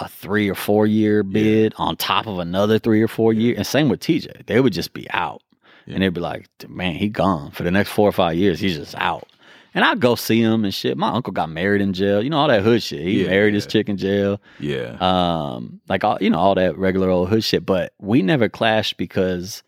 a 0.00 0.08
three 0.08 0.48
or 0.48 0.54
four 0.54 0.86
year 0.86 1.22
bid 1.22 1.74
on 1.76 1.96
top 1.96 2.26
of 2.26 2.38
another 2.38 2.78
three 2.78 3.02
or 3.02 3.08
four 3.08 3.32
year, 3.32 3.54
and 3.56 3.66
same 3.66 3.88
with 3.88 4.00
TJ. 4.00 4.46
They 4.46 4.60
would 4.60 4.72
just 4.72 4.92
be 4.92 5.06
out, 5.10 5.42
Yeah. 5.86 5.94
and 5.94 6.02
they'd 6.02 6.14
be 6.14 6.20
like, 6.20 6.46
"Man, 6.68 6.94
he 6.94 7.08
gone 7.08 7.50
for 7.50 7.62
the 7.62 7.70
next 7.70 7.90
four 7.90 8.08
or 8.08 8.12
five 8.12 8.36
years. 8.36 8.60
He's 8.60 8.76
just 8.76 8.94
out." 8.96 9.26
And 9.72 9.84
I'd 9.84 10.00
go 10.00 10.16
see 10.16 10.40
him 10.40 10.64
and 10.64 10.74
shit. 10.74 10.96
My 10.98 11.10
uncle 11.10 11.32
got 11.32 11.48
married 11.48 11.80
in 11.80 11.92
jail. 11.92 12.22
You 12.24 12.30
know 12.30 12.38
all 12.38 12.48
that 12.48 12.62
hood 12.62 12.82
shit. 12.82 13.02
He 13.02 13.22
Yeah, 13.22 13.28
married 13.30 13.54
his 13.54 13.66
chick 13.66 13.88
in 13.88 13.96
jail 13.98 14.40
yeah, 14.58 14.96
um 15.00 15.80
like 15.88 16.02
all 16.02 16.18
you 16.20 16.28
know 16.30 16.38
all 16.38 16.56
that 16.56 16.76
regular 16.76 17.08
old 17.08 17.28
hood 17.28 17.44
shit 17.44 17.64
but 17.64 17.92
we 18.00 18.20
never 18.20 18.48
clashed 18.48 18.96
because 18.96 19.62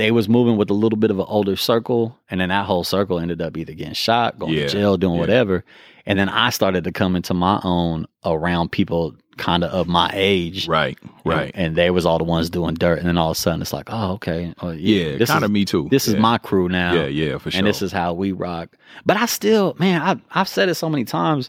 they 0.00 0.10
was 0.10 0.28
moving 0.28 0.56
with 0.56 0.70
a 0.70 0.74
little 0.74 0.98
bit 0.98 1.10
of 1.10 1.18
an 1.18 1.26
older 1.28 1.56
circle 1.56 2.18
and 2.30 2.40
then 2.40 2.48
that 2.48 2.66
whole 2.66 2.84
circle 2.84 3.18
ended 3.20 3.40
up 3.42 3.56
either 3.56 3.72
getting 3.74 3.92
shot 3.94 4.38
going 4.38 4.52
Yeah, 4.54 4.62
to 4.66 4.68
jail 4.68 4.96
doing 4.96 5.14
yeah. 5.14 5.20
whatever 5.20 5.64
and 6.06 6.18
then 6.18 6.28
i 6.28 6.50
started 6.50 6.84
to 6.84 6.92
come 6.92 7.14
into 7.16 7.34
my 7.34 7.60
own 7.62 8.06
around 8.24 8.72
people 8.72 9.14
kind 9.36 9.64
of 9.64 9.70
of 9.70 9.86
my 9.86 10.10
age 10.12 10.68
right, 10.68 10.98
right. 11.24 11.50
and, 11.54 11.74
they 11.76 11.90
was 11.90 12.04
all 12.04 12.18
the 12.18 12.24
ones 12.24 12.50
doing 12.50 12.74
dirt 12.74 12.98
and 12.98 13.08
then 13.08 13.16
all 13.16 13.30
of 13.30 13.36
a 13.36 13.40
sudden 13.40 13.62
it's 13.62 13.72
like 13.72 13.88
oh 13.88 14.12
okay 14.12 14.52
oh, 14.60 14.70
yeah, 14.70 15.16
this 15.16 15.30
kind 15.30 15.44
of 15.44 15.50
me 15.50 15.64
too. 15.64 15.88
this 15.90 16.06
is 16.08 16.16
my 16.16 16.36
crew 16.36 16.68
now 16.68 16.92
Yeah, 16.92 17.06
yeah, 17.06 17.38
for 17.38 17.50
sure. 17.50 17.58
and 17.58 17.66
this 17.66 17.80
is 17.80 17.90
how 17.92 18.12
we 18.12 18.32
rock. 18.32 18.76
But 19.06 19.16
I 19.16 19.24
still, 19.26 19.76
man, 19.78 20.02
I, 20.02 20.16
I've 20.38 20.48
said 20.48 20.68
it 20.68 20.74
so 20.74 20.90
many 20.90 21.04
times. 21.04 21.48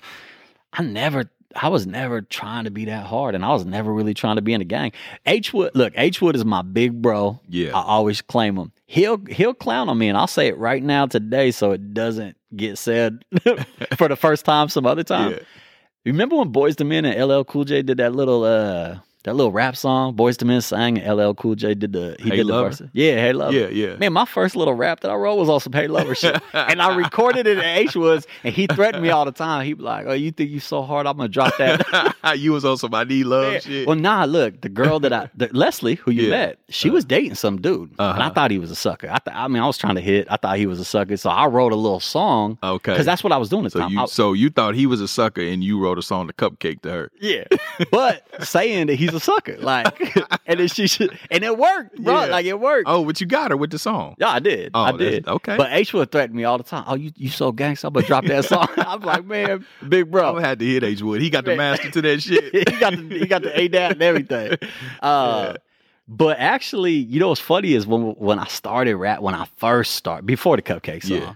I 0.71 0.83
never, 0.83 1.29
I 1.55 1.69
was 1.69 1.85
never 1.87 2.21
trying 2.21 2.65
to 2.65 2.71
be 2.71 2.85
that 2.85 3.05
hard, 3.05 3.35
and 3.35 3.43
I 3.43 3.53
was 3.53 3.65
never 3.65 3.93
really 3.93 4.13
trying 4.13 4.37
to 4.37 4.41
be 4.41 4.53
in 4.53 4.61
a 4.61 4.65
gang. 4.65 4.91
H 5.25 5.53
Wood, 5.53 5.71
look, 5.73 5.93
H 5.95 6.21
Wood 6.21 6.35
is 6.35 6.45
my 6.45 6.61
big 6.61 7.01
bro. 7.01 7.39
Yeah. 7.49 7.77
I 7.77 7.81
always 7.83 8.21
claim 8.21 8.57
him. 8.57 8.71
He'll 8.85 9.17
he'll 9.25 9.53
clown 9.53 9.89
on 9.89 9.97
me, 9.97 10.09
and 10.09 10.17
I'll 10.17 10.27
say 10.27 10.47
it 10.47 10.57
right 10.57 10.83
now 10.83 11.05
today, 11.05 11.51
so 11.51 11.71
it 11.71 11.93
doesn't 11.93 12.37
get 12.55 12.77
said 12.77 13.23
for 13.97 14.07
the 14.07 14.15
first 14.15 14.45
time 14.45 14.69
some 14.69 14.85
other 14.85 15.03
time. 15.03 15.31
Yeah. 16.03 16.11
Remember 16.11 16.35
when 16.37 16.51
Boyz 16.51 16.81
II 16.81 16.87
Men 16.87 17.05
and 17.05 17.29
LL 17.29 17.43
Cool 17.43 17.63
J 17.63 17.83
did 17.83 17.97
that 17.97 18.15
little 18.15 18.43
uh 18.43 18.97
that 19.23 19.35
little 19.35 19.51
rap 19.51 19.75
song? 19.75 20.15
Boyz 20.15 20.41
II 20.41 20.47
Men 20.47 20.61
sang 20.61 20.97
and 20.97 21.17
LL 21.19 21.33
Cool 21.33 21.55
J 21.55 21.73
did 21.73 21.93
the 21.93 22.15
he 22.19 22.29
Hey 22.29 22.35
did 22.37 22.45
Lover? 22.47 22.69
the 22.69 22.75
verse. 22.85 22.89
Yeah, 22.93 23.15
hey 23.15 23.33
love. 23.33 23.53
Yeah, 23.53 23.67
yeah. 23.67 23.95
Man, 23.97 24.13
my 24.13 24.25
first 24.25 24.55
little 24.55 24.73
rap 24.73 25.01
that 25.01 25.11
I 25.11 25.15
wrote 25.15 25.35
was 25.35 25.49
on 25.49 25.59
some 25.59 25.73
Hey 25.73 25.87
Lover 25.87 26.15
shit. 26.15 26.41
and 26.53 26.81
I 26.81 26.95
recorded 26.95 27.47
it 27.47 27.57
at 27.57 27.77
H 27.77 27.95
Woods, 27.95 28.25
and 28.43 28.53
he 28.53 28.67
threatened 28.67 29.03
me 29.03 29.09
all 29.09 29.25
the 29.25 29.31
time. 29.31 29.65
He'd 29.65 29.75
be 29.75 29.83
like, 29.83 30.05
Oh, 30.07 30.13
you 30.13 30.31
think 30.31 30.49
you 30.51 30.59
so 30.59 30.81
hard, 30.81 31.05
I'm 31.07 31.17
gonna 31.17 31.29
drop 31.29 31.55
that. 31.57 32.15
you 32.37 32.51
was 32.51 32.65
on 32.65 32.77
some 32.77 32.93
I 32.93 33.03
need 33.03 33.25
love 33.25 33.53
Yeah. 33.53 33.59
shit. 33.59 33.87
Well, 33.87 33.95
nah, 33.97 34.25
look, 34.25 34.61
the 34.61 34.69
girl 34.69 34.99
that 35.01 35.13
I, 35.13 35.29
the, 35.35 35.49
Leslie, 35.53 35.95
who 35.95 36.11
you 36.11 36.23
Yeah. 36.23 36.29
met, 36.29 36.59
she 36.69 36.89
was 36.89 37.05
dating 37.05 37.35
some 37.35 37.61
dude, 37.61 37.89
and 37.91 37.99
I 37.99 38.09
Uh-huh. 38.11 38.29
thought 38.31 38.51
he 38.51 38.59
was 38.59 38.71
a 38.71 38.75
sucker. 38.75 39.07
I, 39.11 39.17
th- 39.19 39.35
I 39.35 39.47
mean, 39.47 39.61
I 39.61 39.67
was 39.67 39.77
trying 39.77 39.95
to 39.95 40.01
hit. 40.01 40.27
I 40.29 40.37
thought 40.37 40.57
he 40.57 40.65
was 40.65 40.79
a 40.79 40.85
sucker, 40.85 41.17
so 41.17 41.29
I 41.29 41.45
wrote 41.47 41.71
a 41.73 41.75
little 41.75 41.99
song 41.99 42.57
okay, 42.63 42.91
because 42.93 43.05
that's 43.05 43.23
what 43.23 43.31
I 43.33 43.37
was 43.37 43.49
doing 43.49 43.65
at 43.65 43.71
the 43.73 43.79
so 43.79 43.83
time. 43.83 43.91
you 43.91 44.01
I- 44.01 44.05
so 44.05 44.33
you 44.33 44.49
thought 44.49 44.75
he 44.75 44.85
was 44.85 45.01
a 45.01 45.07
sucker 45.07 45.41
and 45.41 45.63
you 45.63 45.79
wrote 45.79 45.97
a 45.97 46.01
song 46.01 46.27
to 46.27 46.33
cupcake 46.33 46.81
to 46.81 46.91
her. 46.91 47.11
Yeah, 47.21 47.43
but 47.91 48.25
saying 48.43 48.87
that 48.87 48.95
he's 48.95 49.10
a 49.13 49.19
sucker, 49.19 49.57
like, 49.59 49.99
and 50.45 50.59
then 50.59 50.67
she 50.67 50.87
should, 50.87 51.17
and 51.29 51.43
it 51.43 51.57
worked, 51.57 51.97
bro. 52.03 52.21
Yeah. 52.23 52.25
Like 52.31 52.45
it 52.45 52.59
worked. 52.59 52.85
Oh, 52.87 53.03
but 53.05 53.19
you 53.21 53.27
got 53.27 53.51
her 53.51 53.57
with 53.57 53.71
the 53.71 53.79
song. 53.79 54.15
Yeah, 54.19 54.29
I 54.29 54.39
did. 54.39 54.71
Oh, 54.73 54.81
I 54.81 54.91
did. 54.93 55.27
okay. 55.27 55.57
But 55.57 55.71
H 55.73 55.93
would 55.93 56.11
threaten 56.11 56.35
me 56.35 56.43
all 56.43 56.57
the 56.57 56.63
time. 56.63 56.83
Oh, 56.87 56.95
you 56.95 57.11
you 57.15 57.29
so 57.29 57.51
gangster, 57.51 57.87
I'm 57.87 57.93
gonna 57.93 58.05
drop 58.07 58.25
that 58.25 58.45
song. 58.45 58.67
I'm 58.77 59.01
like, 59.01 59.25
man, 59.25 59.65
big 59.87 60.09
bro, 60.11 60.37
I 60.37 60.41
have 60.41 60.57
to 60.59 60.65
hit 60.65 60.83
H 60.83 61.01
Wood. 61.01 61.21
He 61.21 61.29
got 61.29 61.45
the 61.45 61.55
master 61.55 61.89
to 61.91 62.01
that 62.01 62.21
shit. 62.23 62.69
he 62.69 62.79
got 62.79 62.93
the 62.95 63.19
he 63.19 63.25
got 63.27 63.41
the 63.43 63.49
ADAT 63.49 63.91
and 63.91 64.01
everything. 64.01 64.57
Uh, 65.01 65.55
But 66.07 66.39
actually, 66.39 66.93
you 66.93 67.19
know 67.19 67.29
what's 67.29 67.39
funny 67.39 67.73
is 67.73 67.87
when 67.87 68.11
when 68.17 68.37
I 68.39 68.45
started 68.47 68.95
rap, 68.97 69.21
when 69.21 69.33
I 69.35 69.45
first 69.57 69.95
started 69.95 70.25
before 70.25 70.57
the 70.57 70.61
Cupcake 70.61 71.03
song, 71.03 71.17
Yeah. 71.17 71.33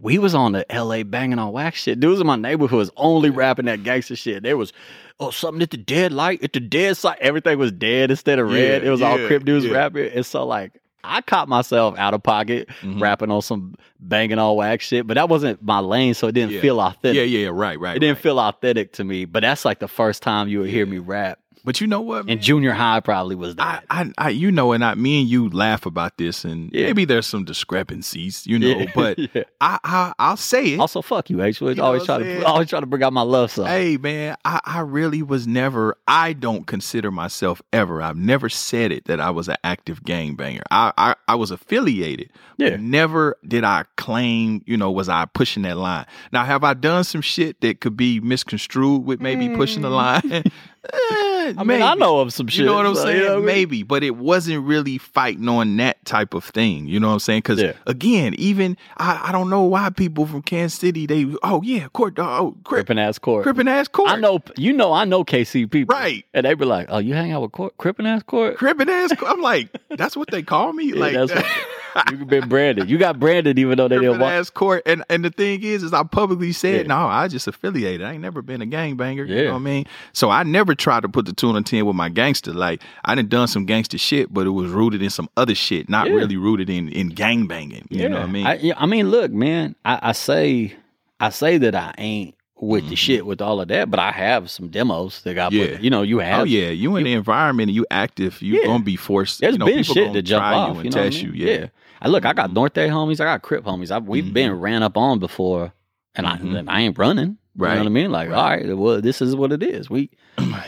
We 0.00 0.18
was 0.18 0.34
on 0.34 0.52
the 0.52 0.64
LA 0.72 1.02
banging 1.02 1.38
on 1.38 1.52
wax 1.52 1.82
shit. 1.82 2.00
Dudes 2.00 2.20
in 2.20 2.26
my 2.26 2.36
neighborhood 2.36 2.78
was 2.78 2.90
only 2.96 3.30
rapping 3.30 3.66
that 3.66 3.82
gangster 3.82 4.16
shit. 4.16 4.42
There 4.42 4.56
was 4.56 4.72
oh 5.18 5.30
something 5.30 5.62
at 5.62 5.70
the 5.70 5.76
dead 5.76 6.12
light, 6.12 6.42
at 6.42 6.52
the 6.52 6.60
dead 6.60 6.96
side. 6.96 7.18
Everything 7.20 7.58
was 7.58 7.72
dead 7.72 8.10
instead 8.10 8.38
of 8.38 8.48
red. 8.48 8.82
Yeah, 8.82 8.88
it 8.88 8.90
was 8.90 9.02
all 9.02 9.18
Crip 9.26 9.44
dudes 9.44 9.64
yeah. 9.66 9.72
rapping. 9.72 10.10
And 10.12 10.24
so 10.24 10.46
like 10.46 10.80
I 11.02 11.22
caught 11.22 11.48
myself 11.48 11.96
out 11.98 12.12
of 12.14 12.22
pocket 12.22 12.68
Mhm. 12.82 13.00
rapping 13.00 13.30
on 13.30 13.40
some 13.42 13.74
banging 14.00 14.38
all 14.38 14.56
wax 14.58 14.86
shit, 14.86 15.06
but 15.06 15.14
that 15.14 15.28
wasn't 15.30 15.62
my 15.62 15.78
lane, 15.80 16.12
so 16.14 16.28
it 16.28 16.32
didn't 16.32 16.52
Yeah. 16.52 16.60
feel 16.60 16.80
authentic. 16.80 17.16
Yeah, 17.16 17.22
yeah, 17.38 17.48
right, 17.52 17.78
right. 17.80 17.96
It 17.96 18.00
didn't 18.00 18.16
right. 18.16 18.22
feel 18.22 18.38
authentic 18.38 18.92
to 18.94 19.04
me, 19.04 19.24
but 19.24 19.40
that's 19.40 19.64
like 19.64 19.78
the 19.78 19.88
first 19.88 20.22
time 20.22 20.48
you 20.48 20.60
would 20.60 20.68
hear 20.70 20.84
me 20.86 20.98
rap. 20.98 21.38
But 21.64 21.80
you 21.80 21.86
know 21.86 22.00
what? 22.00 22.28
And 22.28 22.40
junior 22.40 22.72
high 22.72 23.00
probably 23.00 23.34
was 23.36 23.54
I, 23.58 23.72
that. 23.72 23.84
I, 23.90 24.12
I, 24.18 24.28
you 24.30 24.50
know, 24.50 24.72
and 24.72 24.84
I, 24.84 24.94
me 24.94 25.20
and 25.20 25.28
you 25.28 25.48
laugh 25.50 25.86
about 25.86 26.16
this, 26.18 26.44
and 26.44 26.70
Yeah. 26.72 26.86
maybe 26.86 27.04
there's 27.04 27.26
some 27.26 27.44
discrepancies, 27.44 28.46
you 28.46 28.58
know. 28.58 28.68
Yeah. 28.68 28.92
But 28.94 29.18
Yeah. 29.34 29.44
I, 29.60 29.78
I, 29.84 30.12
I'll 30.18 30.36
say 30.36 30.74
it. 30.74 30.80
also, 30.80 31.02
fuck 31.02 31.30
you, 31.30 31.42
H. 31.42 31.60
You 31.60 31.74
know 31.74 31.84
always 31.84 32.04
try 32.04 32.18
to 32.18 32.44
always 32.44 32.68
try 32.68 32.80
to 32.80 32.86
bring 32.86 33.02
out 33.02 33.12
my 33.12 33.22
love 33.22 33.50
song. 33.50 33.66
Hey 33.66 33.96
man, 33.96 34.36
I, 34.44 34.60
I 34.64 34.80
really 34.80 35.22
was 35.22 35.46
never 35.46 35.96
I 36.08 36.32
don't 36.32 36.66
consider 36.66 37.10
myself 37.10 37.60
ever. 37.72 38.02
I've 38.02 38.16
never 38.16 38.48
said 38.48 38.92
it 38.92 39.04
that 39.06 39.20
I 39.20 39.30
was 39.30 39.48
an 39.48 39.56
active 39.62 40.02
gangbanger. 40.02 40.62
I, 40.70 40.92
I 40.96 41.14
I 41.28 41.34
was 41.34 41.50
affiliated. 41.50 42.30
Yeah. 42.56 42.76
Never 42.78 43.36
did 43.46 43.64
I 43.64 43.84
claim, 43.96 44.62
you 44.66 44.76
know, 44.76 44.90
was 44.90 45.08
I 45.08 45.26
pushing 45.26 45.62
that 45.64 45.76
line. 45.76 46.06
Now 46.32 46.44
have 46.44 46.64
I 46.64 46.74
done 46.74 47.04
some 47.04 47.20
shit 47.22 47.60
that 47.60 47.80
could 47.80 47.96
be 47.96 48.20
misconstrued 48.20 49.04
with 49.04 49.20
maybe 49.20 49.48
pushing 49.54 49.82
the 49.82 49.90
mm. 49.90 50.22
line? 50.32 50.44
Eh, 50.82 51.29
I 51.58 51.64
mean, 51.64 51.82
I 51.82 51.94
know 51.94 52.20
of 52.20 52.32
some 52.32 52.46
shit. 52.48 52.60
You 52.60 52.66
know 52.66 52.74
what 52.74 52.86
I'm 52.86 52.94
so, 52.94 53.04
saying? 53.04 53.16
you 53.16 53.22
know 53.24 53.30
what 53.34 53.36
mean? 53.38 53.46
Maybe, 53.46 53.82
but 53.82 54.02
it 54.02 54.16
wasn't 54.16 54.64
really 54.64 54.98
fighting 54.98 55.48
on 55.48 55.76
that 55.78 56.04
type 56.04 56.34
of 56.34 56.44
thing. 56.44 56.86
You 56.86 57.00
know 57.00 57.08
what 57.08 57.14
I'm 57.14 57.18
saying? 57.20 57.40
Because 57.40 57.60
Yeah. 57.60 57.72
again, 57.86 58.34
even 58.38 58.76
I, 58.96 59.28
I 59.28 59.32
don't 59.32 59.50
know 59.50 59.62
why 59.62 59.90
people 59.90 60.26
from 60.26 60.42
Kansas 60.42 60.78
City 60.78 61.06
they 61.06 61.26
oh 61.42 61.62
yeah 61.62 61.88
court 61.88 62.18
oh, 62.18 62.22
oh 62.24 62.56
crip 62.64 62.86
Crippin' 62.86 62.98
ass 62.98 63.18
court. 63.18 63.44
crippin' 63.44 63.68
ass 63.68 63.88
court 63.88 64.10
I 64.10 64.16
know, 64.16 64.40
you 64.56 64.72
know, 64.72 64.92
I 64.92 65.04
know 65.04 65.24
KC 65.24 65.70
people, 65.70 65.94
Right. 65.94 66.24
And 66.34 66.46
they 66.46 66.54
be 66.54 66.64
like, 66.64 66.86
"Oh, 66.88 66.98
you 66.98 67.14
hang 67.14 67.32
out 67.32 67.42
with 67.42 67.52
court, 67.52 67.76
Crippin' 67.78 68.06
ass 68.06 68.22
court." 68.22 68.56
crippin' 68.56 68.88
ass. 68.88 69.12
court. 69.14 69.30
I'm 69.30 69.40
like 69.42 69.68
that's 69.90 70.16
what 70.16 70.30
they 70.30 70.42
call 70.42 70.72
me. 70.72 70.92
Yeah, 71.00 71.22
like 71.22 71.44
what- 71.94 72.26
been 72.28 72.48
branded. 72.48 72.88
You 72.90 72.98
got 72.98 73.18
branded 73.18 73.58
even 73.58 73.76
though 73.78 73.88
they 73.88 73.98
didn't 73.98 74.18
want. 74.20 74.54
court. 74.54 74.82
And 74.86 75.04
and 75.08 75.24
the 75.24 75.30
thing 75.30 75.62
is, 75.62 75.82
is 75.82 75.92
I 75.92 76.02
publicly 76.02 76.52
said 76.52 76.82
Yeah. 76.86 76.94
no, 76.94 77.06
I 77.06 77.28
just 77.28 77.46
affiliated. 77.46 78.06
I 78.06 78.12
ain't 78.12 78.22
never 78.22 78.42
been 78.42 78.62
a 78.62 78.66
gangbanger. 78.66 79.26
You 79.28 79.44
know 79.44 79.50
what 79.52 79.56
I 79.56 79.58
mean? 79.60 79.86
So 80.12 80.30
I 80.30 80.42
never 80.42 80.74
tried 80.74 81.02
to 81.02 81.08
put 81.08 81.26
the 81.26 81.32
two 81.32 81.50
and 81.54 81.66
ten 81.66 81.86
with 81.86 81.96
my 81.96 82.08
gangster. 82.08 82.52
Like 82.52 82.82
I 83.04 83.14
done 83.14 83.28
done 83.28 83.48
some 83.48 83.64
gangster 83.66 83.98
shit, 83.98 84.32
but 84.32 84.46
it 84.46 84.50
was 84.50 84.70
rooted 84.70 85.02
in 85.02 85.10
some 85.10 85.28
other 85.36 85.54
shit, 85.54 85.88
not 85.88 86.06
Yeah. 86.08 86.14
really 86.14 86.36
rooted 86.36 86.70
in 86.70 86.88
in 86.88 87.10
gangbanging. 87.12 87.86
You 87.90 88.08
know 88.08 88.20
what 88.20 88.28
I 88.28 88.32
mean? 88.32 88.46
I, 88.46 88.54
yeah, 88.56 88.74
I 88.76 88.86
mean, 88.86 89.10
look, 89.10 89.30
man. 89.32 89.74
I, 89.84 89.98
I 90.02 90.12
say, 90.12 90.74
I 91.18 91.30
say 91.30 91.58
that 91.58 91.74
I 91.74 91.94
ain't 91.98 92.34
with 92.60 92.88
the 92.88 92.96
shit 92.96 93.24
with 93.26 93.40
all 93.40 93.60
of 93.60 93.68
that, 93.68 93.90
but 93.90 93.98
I 93.98 94.10
have 94.12 94.50
some 94.50 94.68
demos 94.68 95.22
that 95.22 95.34
got 95.34 95.52
Mm-hmm. 95.52 95.60
Yeah. 95.60 95.76
put. 95.76 95.80
You 95.82 95.90
know, 95.90 96.02
you 96.02 96.18
have. 96.18 96.40
Oh 96.40 96.44
yeah, 96.44 96.68
you 96.68 96.96
in 96.96 97.04
the 97.04 97.12
environment 97.14 97.68
and 97.70 97.74
you 97.76 97.86
active, 97.90 98.40
you 98.42 98.60
Yeah. 98.60 98.66
gonna 98.66 98.84
be 98.84 98.96
forced. 98.96 99.40
There's 99.40 99.54
you 99.54 99.58
know, 99.58 99.66
been 99.66 99.82
shit 99.82 100.12
to 100.12 100.22
jump 100.22 100.44
off. 100.44 100.76
you 100.76 100.82
You, 100.84 100.90
know 100.90 100.94
test 101.04 101.18
I 101.18 101.22
mean? 101.24 101.34
you. 101.34 101.46
Yeah. 101.46 101.66
I 102.02 102.08
look, 102.08 102.24
I 102.24 102.32
got 102.32 102.52
North 102.52 102.72
Day 102.74 102.88
homies. 102.88 103.20
I 103.20 103.24
got 103.24 103.42
Crip 103.42 103.64
homies. 103.64 103.90
I, 103.90 103.98
we've 103.98 104.32
been 104.32 104.52
ran 104.60 104.82
up 104.82 104.96
on 104.96 105.18
before, 105.18 105.72
and 106.14 106.26
Mhm. 106.26 106.54
I 106.54 106.58
and 106.58 106.70
I 106.70 106.80
ain't 106.82 106.98
running. 106.98 107.36
You 107.56 107.64
Right. 107.64 107.74
know 107.74 107.80
what 107.80 107.86
I 107.86 107.90
mean? 107.90 108.10
Like, 108.12 108.30
Right. 108.30 108.36
all 108.36 108.50
right, 108.50 108.76
well, 108.78 109.00
this 109.00 109.20
is 109.20 109.34
what 109.34 109.52
it 109.52 109.62
is. 109.62 109.90
We 109.90 110.08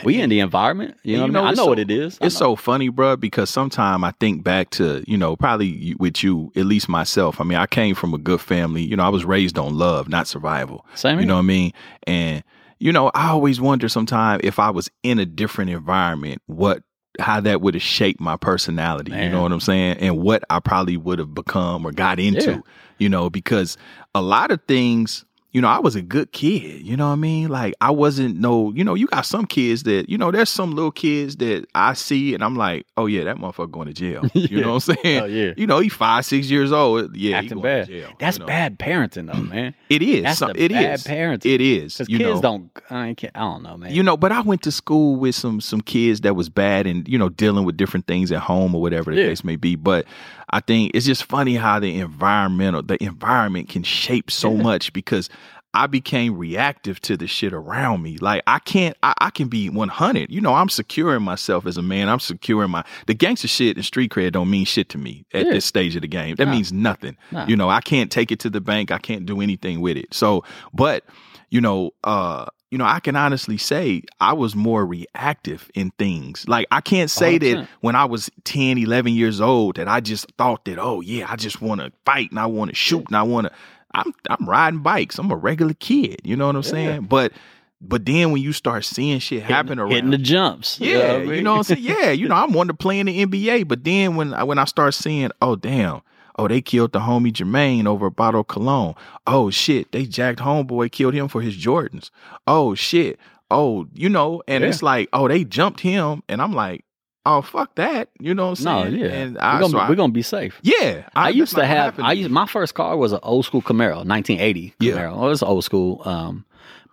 we 0.03 0.21
in 0.21 0.29
the 0.29 0.39
environment. 0.39 0.97
You 1.03 1.17
know 1.17 1.23
And 1.25 1.33
what 1.33 1.39
I 1.39 1.43
mean? 1.43 1.47
I 1.47 1.51
know 1.55 1.63
so- 1.63 1.69
what 1.69 1.79
it 1.79 1.91
is. 1.91 2.17
I 2.21 2.25
It's 2.27 2.35
know. 2.35 2.47
so 2.47 2.55
funny, 2.55 2.89
bro, 2.89 3.15
because 3.17 3.49
sometimes 3.49 4.03
I 4.03 4.11
think 4.19 4.43
back 4.43 4.69
to, 4.71 5.03
you 5.07 5.17
know, 5.17 5.35
probably 5.35 5.95
with 5.99 6.23
you, 6.23 6.51
at 6.55 6.65
least 6.65 6.89
myself. 6.89 7.39
I 7.39 7.43
mean, 7.43 7.57
I 7.57 7.65
came 7.65 7.95
from 7.95 8.13
a 8.13 8.17
good 8.17 8.41
family. 8.41 8.81
You 8.83 8.95
know, 8.95 9.03
I 9.03 9.09
was 9.09 9.25
raised 9.25 9.57
on 9.57 9.77
love, 9.77 10.09
not 10.09 10.27
survival. 10.27 10.85
same. 10.95 11.13
You 11.15 11.19
here. 11.19 11.27
know 11.27 11.35
what 11.35 11.39
I 11.39 11.43
mean? 11.43 11.71
And, 12.07 12.43
you 12.79 12.91
know, 12.91 13.11
I 13.13 13.29
always 13.29 13.61
wonder 13.61 13.87
sometimes 13.89 14.41
if 14.43 14.59
I 14.59 14.69
was 14.69 14.89
in 15.03 15.19
a 15.19 15.25
different 15.25 15.71
environment, 15.71 16.41
what 16.47 16.83
how 17.19 17.39
that 17.39 17.61
would 17.61 17.75
have 17.75 17.83
shaped 17.83 18.19
my 18.19 18.35
personality. 18.35 19.11
You 19.11 19.29
know 19.29 19.43
what 19.43 19.51
I'm 19.51 19.59
saying? 19.59 19.97
And 19.99 20.17
what 20.17 20.43
I 20.49 20.59
probably 20.59 20.97
would 20.97 21.19
have 21.19 21.31
become 21.35 21.85
or 21.85 21.91
got 21.91 22.19
into. 22.19 22.51
Yeah. 22.53 22.59
You 22.97 23.07
know, 23.09 23.29
because 23.29 23.77
a 24.15 24.21
lot 24.21 24.49
of 24.49 24.59
things 24.67 25.23
you 25.53 25.61
know, 25.61 25.67
I 25.67 25.79
was 25.79 25.95
a 25.95 26.01
good 26.01 26.31
kid. 26.31 26.81
You 26.81 26.97
know 26.97 27.07
what 27.07 27.13
I 27.13 27.15
mean? 27.17 27.47
Like 27.49 27.75
I 27.79 27.91
wasn't 27.91 28.39
no, 28.39 28.71
you 28.73 28.83
know, 28.83 28.95
you 28.95 29.05
got 29.07 29.21
some 29.25 29.45
kids 29.45 29.83
that, 29.83 30.09
you 30.09 30.17
know, 30.17 30.31
there's 30.31 30.49
some 30.49 30.71
little 30.73 30.91
kids 30.91 31.35
that 31.37 31.65
I 31.75 31.93
see 31.93 32.33
and 32.33 32.43
I'm 32.43 32.55
like, 32.55 32.87
oh 32.97 33.05
yeah, 33.05 33.23
that 33.25 33.37
motherfucker 33.37 33.71
going 33.71 33.87
to 33.87 33.93
jail. 33.93 34.23
You 34.33 34.47
Yeah. 34.57 34.61
know 34.65 34.73
what 34.73 34.89
I'm 34.89 34.95
saying? 35.03 35.21
Oh, 35.21 35.25
yeah. 35.25 35.53
You 35.55 35.67
know, 35.67 35.79
he 35.79 35.89
five, 35.89 36.25
six 36.25 36.49
years 36.49 36.71
old. 36.71 37.15
Yeah, 37.15 37.29
he 37.41 37.45
acting 37.45 37.61
bad. 37.61 37.87
jail. 37.87 38.09
That's 38.19 38.37
you 38.37 38.41
know? 38.41 38.47
bad 38.47 38.79
parenting, 38.79 39.31
though, 39.31 39.39
man. 39.41 39.75
It 39.89 40.01
is. 40.01 40.23
That's 40.23 40.39
Some- 40.39 40.53
the 40.53 40.63
it 40.63 40.71
bad 40.71 40.95
is. 40.95 41.03
parenting. 41.03 41.45
It 41.53 41.61
is. 41.61 41.93
Because 41.97 42.07
kids 42.07 42.19
know, 42.19 42.41
don't. 42.41 42.71
I 42.89 43.07
ain't, 43.09 43.23
I 43.23 43.39
don't 43.39 43.61
know, 43.61 43.77
man. 43.77 43.93
you 43.93 44.01
know, 44.01 44.17
but 44.17 44.31
I 44.31 44.41
went 44.41 44.63
to 44.63 44.71
school 44.71 45.15
with 45.17 45.35
some 45.35 45.61
some 45.61 45.81
kids 45.81 46.21
that 46.21 46.35
was 46.35 46.49
bad 46.49 46.87
and 46.87 47.07
you 47.07 47.17
know 47.19 47.29
dealing 47.29 47.63
with 47.63 47.77
different 47.77 48.07
things 48.07 48.31
at 48.31 48.39
home 48.39 48.73
or 48.73 48.81
whatever 48.81 49.13
the 49.13 49.21
Yeah. 49.21 49.27
case 49.27 49.43
may 49.43 49.55
be. 49.55 49.75
But 49.75 50.05
I 50.49 50.59
think 50.59 50.91
it's 50.93 51.05
just 51.05 51.23
funny 51.23 51.55
how 51.55 51.79
the 51.79 51.99
environmental 51.99 52.81
the 52.83 53.01
environment 53.03 53.69
can 53.69 53.83
shape 53.83 54.29
so 54.31 54.53
Yeah. 54.53 54.61
much 54.63 54.93
because 54.93 55.29
I 55.75 55.87
became 55.87 56.37
reactive 56.37 56.99
to 57.01 57.17
the 57.17 57.25
shit 57.25 57.51
around 57.51 58.03
me. 58.03 58.17
Like 58.17 58.43
I 58.45 58.59
can't, 58.59 58.95
I, 59.01 59.15
I 59.19 59.29
can 59.31 59.47
be 59.47 59.71
100. 59.71 60.29
You 60.29 60.39
know, 60.39 60.53
I'm 60.53 60.69
securing 60.69 61.23
myself 61.23 61.65
as 61.65 61.77
a 61.77 61.81
man. 61.81 62.09
I'm 62.09 62.19
securing 62.19 62.69
my 62.69 62.83
the 63.07 63.15
gangster 63.15 63.47
shit 63.47 63.75
and 63.75 63.83
street 63.83 64.11
cred 64.11 64.33
don't 64.33 64.51
mean 64.51 64.65
shit 64.65 64.89
to 64.89 64.99
me 64.99 65.25
at 65.33 65.47
Yeah. 65.47 65.53
this 65.53 65.65
stage 65.65 65.95
of 65.95 66.03
the 66.03 66.07
game. 66.07 66.35
That 66.35 66.47
means 66.47 66.71
nothing. 66.71 67.17
You 67.47 67.55
know, 67.55 67.69
I 67.69 67.81
can't 67.81 68.11
take 68.11 68.31
it 68.31 68.39
to 68.41 68.51
the 68.51 68.61
bank. 68.61 68.91
I 68.91 68.99
can't 68.99 69.25
do 69.25 69.41
anything 69.41 69.81
with 69.81 69.97
it. 69.97 70.13
So, 70.13 70.43
but 70.73 71.05
you 71.49 71.59
know, 71.59 71.91
uh, 72.03 72.45
you 72.73 72.79
know, 72.79 72.85
I 72.85 72.99
can 72.99 73.15
honestly 73.15 73.59
say 73.59 74.01
I 74.19 74.33
was 74.33 74.55
more 74.55 74.83
reactive 74.83 75.69
in 75.75 75.91
things. 75.99 76.47
Like 76.47 76.65
I 76.71 76.81
can't 76.81 77.11
say 77.11 77.37
that 77.37 77.57
100%. 77.57 77.67
when 77.81 77.95
I 77.95 78.05
was 78.05 78.31
10, 78.45 78.79
11 78.79 79.13
years 79.13 79.39
old 79.39 79.75
that 79.75 79.87
I 79.87 79.99
just 79.99 80.25
thought 80.39 80.65
that, 80.65 80.79
oh 80.79 80.99
yeah, 80.99 81.27
I 81.29 81.35
just 81.35 81.61
want 81.61 81.81
to 81.81 81.91
fight 82.03 82.31
and 82.31 82.39
I 82.39 82.47
want 82.47 82.71
to 82.71 82.75
shoot 82.75 83.05
and 83.05 83.15
I 83.15 83.21
want 83.21 83.45
to 83.45 83.53
I'm 83.93 84.11
I'm 84.27 84.49
riding 84.49 84.79
bikes. 84.79 85.19
I'm 85.19 85.29
a 85.29 85.35
regular 85.35 85.75
kid, 85.75 86.21
you 86.23 86.35
know 86.35 86.47
what 86.47 86.55
I'm 86.55 86.63
saying? 86.63 87.01
But 87.03 87.33
but 87.79 88.07
then 88.07 88.31
when 88.31 88.41
you 88.41 88.51
start 88.53 88.85
seeing 88.85 89.19
shit 89.19 89.43
happen 89.43 89.77
around 89.77 89.91
hitting 89.91 90.09
the 90.09 90.17
jumps. 90.17 90.79
you 90.79 90.95
know 90.95 90.99
yeah, 90.99 91.07
what 91.13 91.15
I 91.15 91.25
mean? 91.25 91.33
you 91.35 91.41
know 91.43 91.51
what 91.51 91.57
I'm 91.57 91.75
saying? 91.75 91.83
Yeah, 91.83 92.09
you 92.09 92.27
know, 92.27 92.33
I'm 92.33 92.53
wanting 92.53 92.69
to 92.69 92.81
play 92.81 92.99
in 92.99 93.05
the 93.05 93.23
NBA, 93.23 93.67
but 93.67 93.83
then 93.83 94.15
when 94.15 94.33
I 94.33 94.45
when 94.45 94.57
I 94.57 94.65
start 94.65 94.95
seeing, 94.95 95.29
oh 95.43 95.55
damn, 95.55 96.01
oh 96.37 96.47
they 96.47 96.61
killed 96.61 96.91
the 96.93 96.99
homie 96.99 97.31
Jermaine 97.31 97.85
over 97.87 98.05
a 98.07 98.11
bottle 98.11 98.41
of 98.41 98.47
cologne. 98.47 98.95
Oh 99.27 99.49
shit, 99.49 99.91
they 99.91 100.05
jacked 100.05 100.39
homeboy, 100.39 100.91
killed 100.91 101.13
him 101.13 101.27
for 101.27 101.41
his 101.41 101.55
Jordans. 101.57 102.09
Oh 102.47 102.75
shit. 102.75 103.19
Oh, 103.51 103.87
you 103.93 104.09
know, 104.09 104.41
and 104.47 104.63
Yeah. 104.63 104.69
it's 104.69 104.81
like, 104.81 105.09
oh, 105.13 105.27
they 105.27 105.43
jumped 105.43 105.81
him, 105.81 106.23
and 106.27 106.41
I'm 106.41 106.53
like, 106.53 106.85
oh 107.25 107.41
fuck 107.43 107.75
that. 107.75 108.09
You 108.19 108.33
know 108.33 108.49
what 108.49 108.59
I'm 108.59 108.65
no, 108.65 108.83
saying? 108.83 108.95
yeah, 108.99 109.05
And 109.07 109.33
we're 109.35 109.41
gonna, 109.41 109.67
so 109.69 109.73
be, 109.73 109.79
I- 109.79 109.89
we're 109.89 109.95
gonna 109.95 110.11
be 110.13 110.21
safe. 110.23 110.59
yeah. 110.63 111.07
I, 111.15 111.25
that's 111.25 111.35
used 111.37 111.55
to 111.55 111.65
have. 111.65 111.99
I 111.99 112.13
used 112.13 112.31
my 112.31 112.47
first 112.47 112.73
car 112.73 112.97
was 112.97 113.11
an 113.11 113.19
old 113.21 113.45
school 113.45 113.61
Camaro, 113.61 113.97
1980 114.05 114.73
Yeah. 114.79 114.93
Camaro. 114.93 115.15
Well, 115.17 115.25
it 115.25 115.29
was 115.29 115.43
old 115.43 115.63
school, 115.63 116.01
um, 116.05 116.45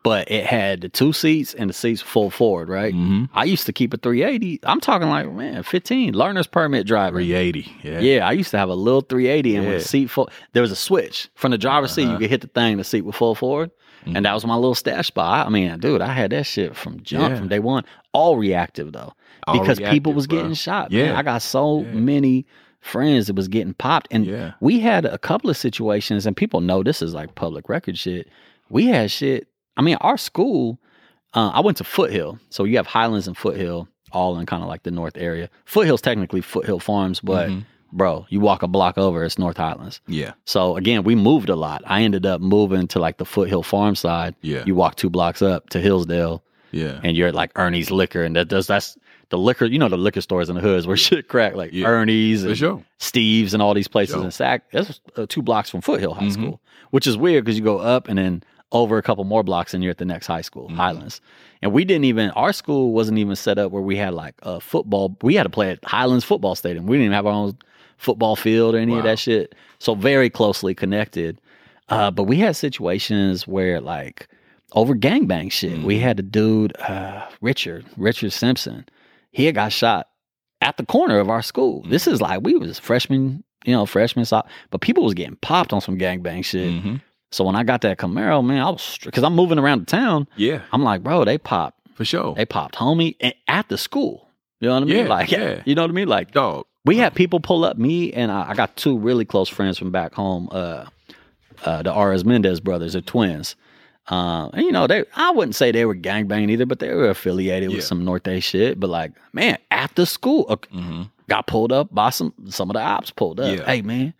but 0.02 0.30
it 0.30 0.46
had 0.46 0.80
the 0.80 0.88
two 0.88 1.12
seats 1.12 1.52
and 1.54 1.68
the 1.68 1.74
seats 1.74 2.00
full 2.00 2.30
forward. 2.30 2.68
Right. 2.68 2.94
Mhm. 2.94 3.28
I 3.34 3.44
used 3.44 3.66
to 3.66 3.72
keep 3.72 3.92
a 3.92 3.96
380. 3.98 4.60
I'm 4.64 4.80
talking 4.80 5.08
like 5.08 5.30
man, 5.30 5.62
15 5.62 6.14
learner's 6.14 6.46
permit 6.46 6.86
driver. 6.86 7.18
380. 7.18 7.70
Yeah. 7.82 8.00
Yeah, 8.00 8.26
I 8.28 8.32
used 8.32 8.50
to 8.52 8.58
have 8.58 8.68
a 8.70 8.74
little 8.74 9.02
380 9.02 9.56
and 9.56 9.66
with 9.66 9.74
Yeah. 9.74 9.80
a 9.80 9.82
seat 9.84 10.06
full. 10.10 10.28
There 10.52 10.62
was 10.62 10.72
a 10.72 10.76
switch 10.76 11.28
from 11.34 11.50
the 11.50 11.58
driver's 11.58 11.92
seat. 11.92 12.02
You 12.02 12.08
Uh-huh. 12.10 12.18
could 12.18 12.30
hit 12.30 12.40
the 12.40 12.46
thing, 12.48 12.78
the 12.78 12.84
seat 12.84 13.02
would 13.02 13.14
full 13.14 13.34
forward, 13.34 13.70
and 14.06 14.24
that 14.24 14.32
was 14.32 14.46
my 14.46 14.54
little 14.54 14.74
stash 14.74 15.08
spot. 15.08 15.46
I 15.46 15.50
mean, 15.50 15.78
dude, 15.78 16.00
I 16.00 16.12
had 16.12 16.30
that 16.32 16.46
shit 16.46 16.74
from 16.76 17.02
jump 17.02 17.30
Yeah. 17.30 17.36
from 17.36 17.48
day 17.48 17.58
one. 17.58 17.84
All 18.12 18.36
reactive 18.36 18.92
though, 18.92 19.12
All 19.46 19.58
because 19.60 19.78
people 19.78 20.12
was 20.14 20.26
bro. 20.26 20.38
getting 20.38 20.54
shot. 20.54 20.90
man. 20.90 21.06
Yeah. 21.08 21.18
I 21.18 21.22
got 21.22 21.42
so 21.42 21.80
Yeah. 21.82 21.92
many 21.92 22.46
friends 22.80 23.26
that 23.26 23.36
was 23.36 23.48
getting 23.48 23.74
popped, 23.74 24.08
and 24.10 24.24
Yeah. 24.24 24.52
we 24.60 24.80
had 24.80 25.04
a 25.04 25.18
couple 25.18 25.50
of 25.50 25.56
situations, 25.58 26.24
and 26.24 26.34
people 26.34 26.62
know 26.62 26.82
this 26.82 27.02
is 27.02 27.12
like 27.12 27.34
public 27.34 27.68
record 27.68 27.98
shit. 27.98 28.26
We 28.70 28.86
had 28.86 29.10
shit. 29.10 29.46
I 29.76 29.82
mean, 29.82 29.96
our 30.00 30.16
school. 30.16 30.78
Uh, 31.32 31.50
I 31.54 31.60
went 31.60 31.76
to 31.78 31.84
Foothill, 31.84 32.38
so 32.48 32.64
you 32.64 32.76
have 32.76 32.86
Highlands 32.88 33.28
and 33.28 33.36
Foothill, 33.36 33.86
all 34.10 34.36
in 34.38 34.46
kind 34.46 34.62
of 34.64 34.68
like 34.68 34.82
the 34.82 34.90
north 34.90 35.16
area. 35.16 35.48
Foothill's 35.64 36.00
technically 36.02 36.40
Foothill 36.40 36.80
Farms, 36.80 37.20
but 37.20 37.48
Mhm. 37.48 37.64
bro, 37.92 38.26
you 38.30 38.40
walk 38.40 38.64
a 38.64 38.66
block 38.68 38.98
over, 38.98 39.22
it's 39.24 39.38
North 39.38 39.56
Highlands. 39.56 40.00
Yeah. 40.08 40.32
So 40.44 40.76
again, 40.76 41.04
we 41.04 41.14
moved 41.14 41.48
a 41.48 41.54
lot. 41.54 41.82
I 41.86 42.02
ended 42.02 42.26
up 42.26 42.40
moving 42.40 42.88
to 42.88 42.98
like 42.98 43.18
the 43.18 43.24
Foothill 43.24 43.62
Farm 43.62 43.94
side. 43.94 44.34
Yeah. 44.42 44.64
You 44.66 44.74
walk 44.74 44.96
two 44.96 45.08
blocks 45.08 45.40
up 45.40 45.70
to 45.70 45.80
Hillsdale, 45.80 46.42
Yeah. 46.72 46.98
and 47.04 47.16
you're 47.16 47.28
at 47.28 47.34
like 47.36 47.52
Ernie's 47.56 47.92
Liquor, 47.92 48.24
and 48.24 48.34
that 48.34 48.48
does 48.48 48.66
that's 48.66 48.98
the 49.28 49.38
liquor. 49.38 49.66
You 49.66 49.78
know 49.78 49.88
the 49.88 49.96
liquor 49.96 50.22
stores 50.22 50.48
in 50.48 50.56
the 50.56 50.60
hoods 50.60 50.88
where 50.88 50.96
shit 51.06 51.28
crack, 51.28 51.54
like 51.54 51.70
Yeah. 51.72 51.86
Ernie's 51.86 52.42
and 52.42 52.58
sure. 52.58 52.82
Steve's 52.98 53.54
and 53.54 53.62
all 53.62 53.74
these 53.74 53.86
places 53.86 54.16
Sure. 54.16 54.24
in 54.24 54.32
Sac. 54.32 54.68
That's 54.72 55.00
uh, 55.16 55.26
two 55.28 55.42
blocks 55.42 55.70
from 55.70 55.80
Foothill 55.80 56.14
High 56.14 56.24
Mhm. 56.24 56.32
School, 56.32 56.60
which 56.90 57.06
is 57.06 57.16
weird 57.16 57.44
because 57.44 57.56
you 57.56 57.62
go 57.64 57.78
up 57.78 58.08
and 58.08 58.18
then 58.18 58.42
over 58.72 58.98
a 58.98 59.02
couple 59.02 59.24
more 59.24 59.42
blocks 59.42 59.74
and 59.74 59.82
you're 59.82 59.90
at 59.90 59.98
the 59.98 60.04
next 60.04 60.26
high 60.26 60.40
school, 60.42 60.68
Mhm. 60.68 60.76
Highlands. 60.76 61.20
And 61.62 61.72
we 61.72 61.84
didn't 61.84 62.04
even 62.04 62.30
our 62.30 62.52
school 62.52 62.92
wasn't 62.92 63.18
even 63.18 63.34
set 63.36 63.58
up 63.58 63.72
where 63.72 63.82
we 63.82 63.96
had 63.96 64.14
like 64.14 64.34
a 64.42 64.60
football. 64.60 65.16
We 65.22 65.34
had 65.34 65.42
to 65.44 65.50
play 65.50 65.70
at 65.70 65.84
Highlands 65.84 66.24
football 66.24 66.54
stadium. 66.54 66.86
We 66.86 66.96
didn't 66.96 67.06
even 67.06 67.14
have 67.16 67.26
our 67.26 67.32
own 67.32 67.58
football 67.98 68.36
field 68.36 68.74
or 68.74 68.78
any 68.78 68.96
of 68.96 69.02
that 69.04 69.18
shit. 69.18 69.54
So 69.78 69.94
very 69.94 70.30
closely 70.30 70.74
connected. 70.74 71.40
Uh, 71.88 72.10
but 72.10 72.24
we 72.24 72.36
had 72.36 72.54
situations 72.56 73.46
where 73.48 73.80
like 73.80 74.28
over 74.72 74.94
gangbang 74.94 75.50
shit. 75.50 75.82
We 75.82 75.96
Mhm. 75.98 76.00
had 76.02 76.18
a 76.20 76.22
dude, 76.22 76.72
uh, 76.80 77.22
Richard, 77.40 77.84
Richard 77.96 78.32
Simpson. 78.32 78.84
He 79.32 79.44
had 79.46 79.56
got 79.56 79.72
shot 79.72 80.08
at 80.62 80.76
the 80.76 80.86
corner 80.86 81.18
of 81.18 81.28
our 81.28 81.42
school. 81.42 81.84
This 81.88 82.06
is 82.06 82.20
like 82.20 82.42
we 82.42 82.54
was 82.54 82.78
freshmen, 82.78 83.42
you 83.64 83.72
know, 83.74 83.84
freshmen, 83.84 84.24
so, 84.24 84.42
but 84.70 84.80
people 84.80 85.02
was 85.04 85.14
getting 85.14 85.36
popped 85.42 85.72
on 85.72 85.80
some 85.80 85.98
gangbang 85.98 86.44
shit. 86.44 86.72
So 87.32 87.44
when 87.44 87.54
I 87.56 87.62
got 87.62 87.80
that 87.82 87.98
Camaro, 87.98 88.44
man, 88.44 88.60
I 88.60 88.70
was 88.70 88.98
because 89.02 89.22
I'm 89.22 89.34
moving 89.34 89.58
around 89.58 89.80
the 89.80 89.86
town. 89.86 90.26
Yeah, 90.36 90.62
I'm 90.72 90.82
like, 90.82 91.02
bro, 91.02 91.24
they 91.24 91.38
popped, 91.38 91.78
for 91.94 92.04
sure. 92.04 92.34
they 92.34 92.44
popped, 92.44 92.74
homie, 92.76 93.16
a- 93.22 93.36
at 93.48 93.68
the 93.68 93.78
school. 93.78 94.26
You 94.60 94.68
know 94.68 94.74
what 94.74 94.82
I 94.82 94.86
mean? 94.86 94.96
Yeah, 94.96 95.08
like, 95.08 95.30
yeah. 95.30 95.62
you 95.64 95.74
know 95.74 95.82
what 95.82 95.90
I 95.90 95.94
mean? 95.94 96.08
Like, 96.08 96.32
Dog. 96.32 96.66
we 96.84 96.96
had 96.98 97.14
people 97.14 97.40
pull 97.40 97.64
up 97.64 97.78
me 97.78 98.12
and 98.12 98.30
I, 98.30 98.50
I 98.50 98.54
got 98.54 98.76
two 98.76 98.98
really 98.98 99.24
close 99.24 99.48
friends 99.48 99.78
from 99.78 99.90
back 99.90 100.12
home. 100.12 100.48
Uh, 100.52 100.84
uh, 101.64 101.82
the 101.82 101.94
RS 101.94 102.24
Mendez 102.24 102.60
brothers 102.60 102.94
are 102.96 103.00
twins. 103.00 103.56
Uh, 104.10 104.48
and 104.52 104.62
you 104.66 104.72
know, 104.72 104.86
they 104.86 105.04
I 105.14 105.30
wouldn't 105.30 105.54
say 105.54 105.70
they 105.70 105.84
were 105.84 105.94
gangbanging 105.94 106.50
either, 106.50 106.66
but 106.66 106.78
they 106.80 106.92
were 106.92 107.10
affiliated 107.10 107.70
Yeah. 107.70 107.76
with 107.76 107.84
some 107.84 108.04
North 108.04 108.26
Norte 108.26 108.42
shit. 108.42 108.80
But 108.80 108.90
like, 108.90 109.12
man, 109.32 109.56
after 109.70 110.04
school, 110.04 110.46
uh, 110.48 110.56
Mm-hmm. 110.56 111.02
got 111.28 111.46
pulled 111.46 111.70
up 111.70 111.94
by 111.94 112.10
some 112.10 112.34
some 112.48 112.70
of 112.70 112.74
the 112.74 112.80
ops 112.80 113.10
pulled 113.12 113.38
up. 113.40 113.56
Yeah. 113.58 113.64
Hey 113.64 113.82
man, 113.82 114.12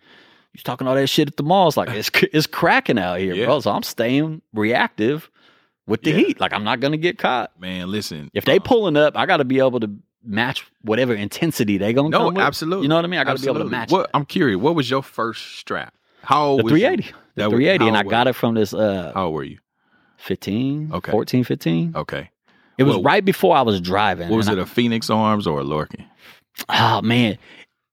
you 0.53 0.61
talking 0.63 0.87
all 0.87 0.95
that 0.95 1.07
shit 1.07 1.27
at 1.27 1.37
the 1.37 1.43
mall? 1.43 1.67
It's 1.67 1.77
like 1.77 1.89
it's 1.91 2.09
it's 2.33 2.47
cracking 2.47 2.99
out 2.99 3.19
here, 3.19 3.33
Yeah. 3.33 3.45
bro. 3.45 3.59
So 3.61 3.71
I'm 3.71 3.83
staying 3.83 4.41
reactive 4.53 5.29
with 5.87 6.03
the 6.03 6.11
Yeah. 6.11 6.17
heat. 6.17 6.39
Like 6.39 6.53
I'm 6.53 6.63
not 6.63 6.79
gonna 6.79 6.97
get 6.97 7.17
caught. 7.17 7.51
Man, 7.59 7.89
listen. 7.91 8.29
If 8.33 8.45
they 8.45 8.57
uh, 8.57 8.61
pulling 8.63 8.97
up, 8.97 9.17
I 9.17 9.25
got 9.25 9.37
to 9.37 9.45
be 9.45 9.59
able 9.59 9.79
to 9.81 9.89
match 10.23 10.65
whatever 10.83 11.13
intensity 11.15 11.77
they 11.77 11.93
gonna 11.93 12.09
no, 12.09 12.19
come 12.25 12.33
with. 12.35 12.43
absolutely. 12.43 12.83
You 12.83 12.89
know 12.89 12.95
what 12.95 13.05
I 13.05 13.07
mean? 13.07 13.19
I 13.19 13.23
got 13.23 13.37
to 13.37 13.41
be 13.41 13.49
able 13.49 13.59
to 13.59 13.65
match 13.69 13.91
What. 13.91 14.09
I'm 14.13 14.25
curious. 14.25 14.59
What 14.59 14.75
was 14.75 14.89
your 14.89 15.01
first 15.01 15.57
strap? 15.57 15.93
How 16.23 16.45
old 16.45 16.59
the 16.59 16.63
was 16.65 16.71
you? 16.73 16.79
380. 16.79 17.11
The 17.35 17.43
That 17.43 17.49
380, 17.49 17.87
and 17.87 17.97
I 17.97 18.03
got 18.03 18.27
it 18.27 18.33
from 18.33 18.53
this 18.55 18.73
uh 18.73 19.11
How 19.15 19.25
old 19.25 19.33
were 19.33 19.43
you? 19.43 19.57
15, 20.17 20.91
Okay. 20.93 21.11
14, 21.11 21.43
15. 21.43 21.93
Okay. 21.95 22.29
It 22.77 22.83
was 22.83 22.95
Well, 22.95 23.03
right 23.03 23.23
before 23.25 23.55
I 23.55 23.61
was 23.63 23.81
driving. 23.81 24.29
What 24.29 24.37
was 24.37 24.47
it? 24.47 24.57
A 24.59 24.65
Phoenix 24.65 25.09
Arms 25.09 25.47
or 25.47 25.59
a 25.59 25.63
Lorcin? 25.63 26.05
I- 26.69 26.97
oh 26.97 27.01
man, 27.01 27.37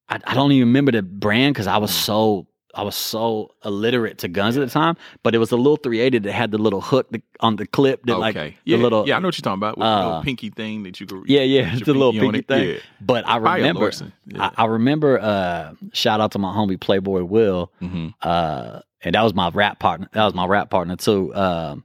I, 0.08 0.18
I 0.26 0.34
don't 0.34 0.52
even 0.52 0.68
remember 0.68 0.92
the 0.92 1.02
brand 1.02 1.54
because 1.54 1.66
I 1.66 1.76
was 1.78 1.90
Mm. 1.90 2.04
so 2.04 2.46
I 2.74 2.82
was 2.82 2.94
so 2.94 3.54
illiterate 3.64 4.18
to 4.18 4.28
guns 4.28 4.56
at 4.56 4.60
the 4.60 4.70
time. 4.72 4.96
But 5.24 5.34
it 5.34 5.38
was 5.38 5.50
a 5.50 5.56
little 5.56 5.76
380 5.78 6.18
that 6.28 6.32
had 6.32 6.50
the 6.52 6.58
little 6.58 6.80
hook 6.80 7.10
that- 7.10 7.22
on 7.40 7.56
the 7.56 7.66
clip 7.66 8.04
that 8.06 8.18
like 8.18 8.36
okay. 8.36 8.50
the 8.64 8.72
yeah. 8.72 8.76
little 8.76 9.08
yeah, 9.08 9.16
I 9.16 9.20
know 9.20 9.28
what 9.28 9.36
you're 9.38 9.42
talking 9.42 9.58
about. 9.58 9.78
With 9.78 9.84
the 9.84 9.88
uh, 9.90 10.04
little 10.06 10.22
pinky 10.22 10.50
thing 10.50 10.82
that 10.84 11.00
you 11.00 11.06
could. 11.06 11.24
Yeah, 11.26 11.40
yeah, 11.42 11.74
the 11.84 11.92
little 11.94 12.12
pinky 12.12 12.42
thing. 12.42 12.68
Yeah. 12.68 12.78
But 13.00 13.26
I 13.26 13.36
remember, 13.38 13.90
Yeah. 14.26 14.50
I, 14.56 14.62
I 14.62 14.66
remember. 14.66 15.18
Uh, 15.18 15.72
shout 15.92 16.20
out 16.20 16.32
to 16.32 16.38
my 16.38 16.52
homie 16.54 16.78
Playboy 16.80 17.24
Will, 17.24 17.72
hmm 17.80 18.08
uh, 18.22 18.80
and 19.02 19.14
that 19.14 19.22
was 19.22 19.34
my 19.34 19.48
rap 19.50 19.78
partner. 19.80 20.08
That 20.12 20.24
was 20.24 20.34
my 20.34 20.46
rap 20.46 20.70
partner 20.70 20.96
too. 20.96 21.34
Um, 21.34 21.84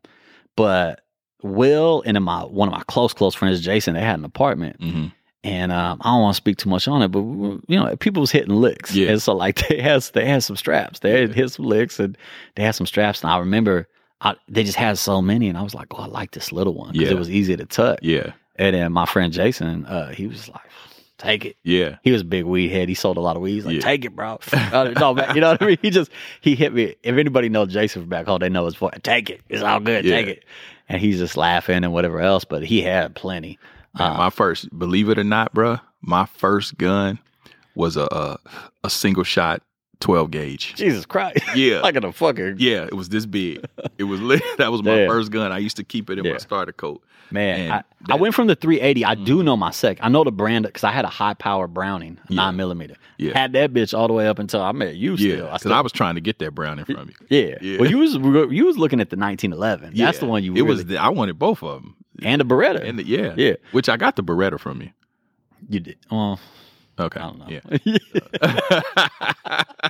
but 0.55 1.01
Will 1.41 2.03
and 2.05 2.21
my 2.23 2.41
one 2.43 2.67
of 2.67 2.73
my 2.73 2.83
close 2.87 3.13
close 3.13 3.33
friends, 3.35 3.61
Jason, 3.61 3.93
they 3.95 4.01
had 4.01 4.19
an 4.19 4.25
apartment, 4.25 4.77
hmm 4.81 5.07
and 5.43 5.71
um, 5.71 5.99
I 6.01 6.11
don't 6.11 6.21
want 6.21 6.33
to 6.33 6.37
speak 6.37 6.57
too 6.57 6.69
much 6.69 6.87
on 6.87 7.01
it, 7.01 7.09
but 7.09 7.19
you 7.19 7.61
know, 7.79 7.95
people 7.97 8.21
was 8.21 8.31
hitting 8.31 8.55
licks, 8.55 8.93
Yeah. 8.95 9.09
and 9.09 9.21
so 9.21 9.33
like 9.35 9.67
they 9.67 9.81
had 9.81 10.01
they 10.13 10.25
had 10.25 10.43
some 10.43 10.55
straps, 10.55 10.99
they 10.99 11.21
had 11.21 11.33
hit 11.33 11.51
some 11.51 11.65
licks, 11.65 11.99
and 11.99 12.17
they 12.55 12.63
had 12.63 12.75
some 12.75 12.87
straps, 12.87 13.21
and 13.23 13.31
I 13.31 13.37
remember. 13.37 13.87
I, 14.25 14.35
they 14.47 14.63
just 14.63 14.77
had 14.77 14.97
so 14.97 15.21
many, 15.21 15.49
and 15.49 15.57
I 15.57 15.63
was 15.63 15.73
like, 15.75 15.87
"Oh, 15.91 15.97
I 16.03 16.05
like 16.05 16.31
this 16.31 16.53
little 16.53 16.73
one 16.73 16.93
because 16.93 17.09
Yeah. 17.09 17.15
it 17.15 17.19
was 17.19 17.29
easy 17.29 17.57
to 17.57 17.65
tuck, 17.65 17.99
Yeah. 18.01 18.31
And 18.55 18.73
then 18.73 18.93
my 18.93 19.05
friend 19.05 19.33
Jason, 19.33 19.85
uh, 19.85 20.11
he 20.13 20.27
was 20.27 20.47
like, 20.47 20.61
"Take 21.17 21.43
it." 21.43 21.57
Yeah. 21.63 21.97
He 22.03 22.11
was 22.13 22.21
a 22.21 22.23
big 22.23 22.45
weed 22.45 22.69
head. 22.69 22.87
He 22.87 22.95
sold 22.95 23.17
a 23.17 23.19
lot 23.19 23.35
of 23.35 23.41
weed. 23.41 23.51
He's 23.55 23.65
like, 23.65 23.75
Yeah. 23.75 23.81
"Take 23.81 24.05
it, 24.05 24.15
bro." 24.15 24.39
No, 24.71 25.13
man, 25.13 25.35
you 25.35 25.41
know 25.41 25.49
what 25.51 25.61
I 25.61 25.65
mean. 25.65 25.77
He 25.81 25.89
just 25.89 26.09
he 26.39 26.55
hit 26.55 26.73
me. 26.73 26.95
If 27.03 27.17
anybody 27.17 27.49
knows 27.49 27.73
Jason 27.73 28.03
from 28.03 28.09
back 28.09 28.25
home, 28.27 28.39
they 28.39 28.47
know 28.47 28.63
his 28.63 28.75
voice. 28.75 28.93
Take 29.03 29.29
it. 29.29 29.41
It's 29.49 29.61
all 29.61 29.81
good. 29.81 30.05
Yeah. 30.05 30.15
Take 30.15 30.27
it. 30.27 30.45
And 30.87 31.01
he's 31.01 31.17
just 31.19 31.35
laughing 31.35 31.83
and 31.83 31.91
whatever 31.91 32.21
else. 32.21 32.45
But 32.45 32.63
he 32.63 32.81
had 32.81 33.15
plenty. 33.15 33.59
Man, 33.97 34.11
Uh, 34.11 34.17
my 34.17 34.29
first, 34.29 34.77
believe 34.77 35.09
it 35.09 35.17
or 35.19 35.23
not, 35.23 35.53
bruh, 35.53 35.79
my 36.01 36.25
first 36.25 36.77
gun 36.77 37.19
was 37.75 37.95
a 37.97 38.07
a, 38.11 38.37
a 38.83 38.89
single 38.89 39.23
shot 39.23 39.61
12 39.99 40.31
gauge. 40.31 40.73
Jesus 40.75 41.05
Christ. 41.05 41.39
Yeah. 41.55 41.79
like 41.81 41.95
in 41.95 42.03
a 42.03 42.11
fucking 42.11 42.55
Yeah, 42.59 42.83
it 42.85 42.93
was 42.93 43.09
this 43.09 43.25
big. 43.25 43.65
It 43.97 44.03
was 44.05 44.19
lit. 44.21 44.41
That 44.57 44.71
was 44.71 44.83
my 44.83 45.07
first 45.07 45.31
gun. 45.31 45.51
I 45.51 45.59
used 45.59 45.77
to 45.77 45.83
keep 45.83 46.09
it 46.09 46.19
in 46.19 46.25
Yeah. 46.25 46.33
my 46.33 46.37
starter 46.39 46.73
coat. 46.73 47.01
Man. 47.31 47.71
I, 47.71 47.83
I 48.13 48.15
went 48.15 48.35
from 48.35 48.47
the 48.47 48.55
380. 48.55 49.05
I 49.05 49.15
do 49.15 49.37
mm-hmm. 49.37 49.45
know 49.45 49.57
my 49.57 49.71
sec. 49.71 49.97
I 50.01 50.09
know 50.09 50.23
the 50.23 50.31
brand 50.31 50.65
because 50.65 50.83
I 50.83 50.91
had 50.91 51.05
a 51.05 51.09
high 51.09 51.33
power 51.33 51.67
Browning, 51.67 52.19
Yeah. 52.29 52.35
nine 52.37 52.55
millimeter. 52.55 52.95
Yeah. 53.17 53.37
Had 53.37 53.53
that 53.53 53.73
bitch 53.73 53.97
all 53.97 54.07
the 54.07 54.13
way 54.13 54.27
up 54.27 54.39
until 54.39 54.61
I 54.61 54.71
met 54.71 54.95
you. 54.95 55.11
Yeah, 55.11 55.17
still. 55.17 55.33
I 55.33 55.45
because 55.47 55.61
still 55.61 55.73
I 55.73 55.81
was 55.81 55.91
trying 55.91 56.15
to 56.15 56.21
get 56.21 56.39
that 56.39 56.51
Browning 56.55 56.85
from 56.85 57.09
you. 57.09 57.27
Yeah. 57.29 57.57
Yeah. 57.61 57.79
Well, 57.79 57.89
you 57.89 57.97
was 57.99 58.13
you 58.15 58.65
was 58.65 58.77
looking 58.77 58.99
at 58.99 59.09
the 59.09 59.17
1911. 59.17 59.95
That's 59.95 60.19
the 60.19 60.25
one 60.25 60.43
you. 60.43 60.55
It 60.55 60.63
was. 60.63 60.85
The, 60.85 60.97
I 60.97 61.09
wanted 61.09 61.39
both 61.39 61.63
of 61.63 61.81
them. 61.81 61.95
and 62.21 62.41
the 62.41 62.45
Beretta. 62.45 62.83
And 62.83 62.99
the, 62.99 63.05
yeah, 63.05 63.33
Yeah. 63.37 63.55
Which 63.71 63.89
I 63.89 63.97
got 63.97 64.15
the 64.15 64.23
Beretta 64.23 64.59
from 64.59 64.81
you. 64.81 64.89
you 65.69 65.79
did. 65.79 65.97
Well, 66.11 66.39
Okay. 66.99 67.19
I 67.19 67.23
don't 67.23 67.39
know. 67.39 67.47
Yeah. 67.47 67.59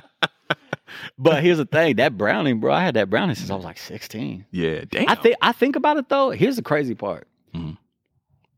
but 1.18 1.42
here's 1.42 1.58
the 1.58 1.64
thing: 1.66 1.96
that 1.96 2.16
Browning, 2.16 2.60
bro. 2.60 2.72
I 2.72 2.82
had 2.82 2.94
that 2.94 3.10
Browning 3.10 3.34
since 3.36 3.50
I 3.50 3.54
was 3.54 3.64
like 3.64 3.78
16. 3.78 4.46
yeah. 4.50 4.84
Damn. 4.88 5.08
I 5.08 5.14
think 5.14 5.36
I 5.42 5.52
think 5.52 5.76
about 5.76 5.96
it 5.96 6.08
though. 6.08 6.30
Here's 6.30 6.56
the 6.56 6.62
crazy 6.62 6.94
part. 6.94 7.26
Mhm. 7.54 7.76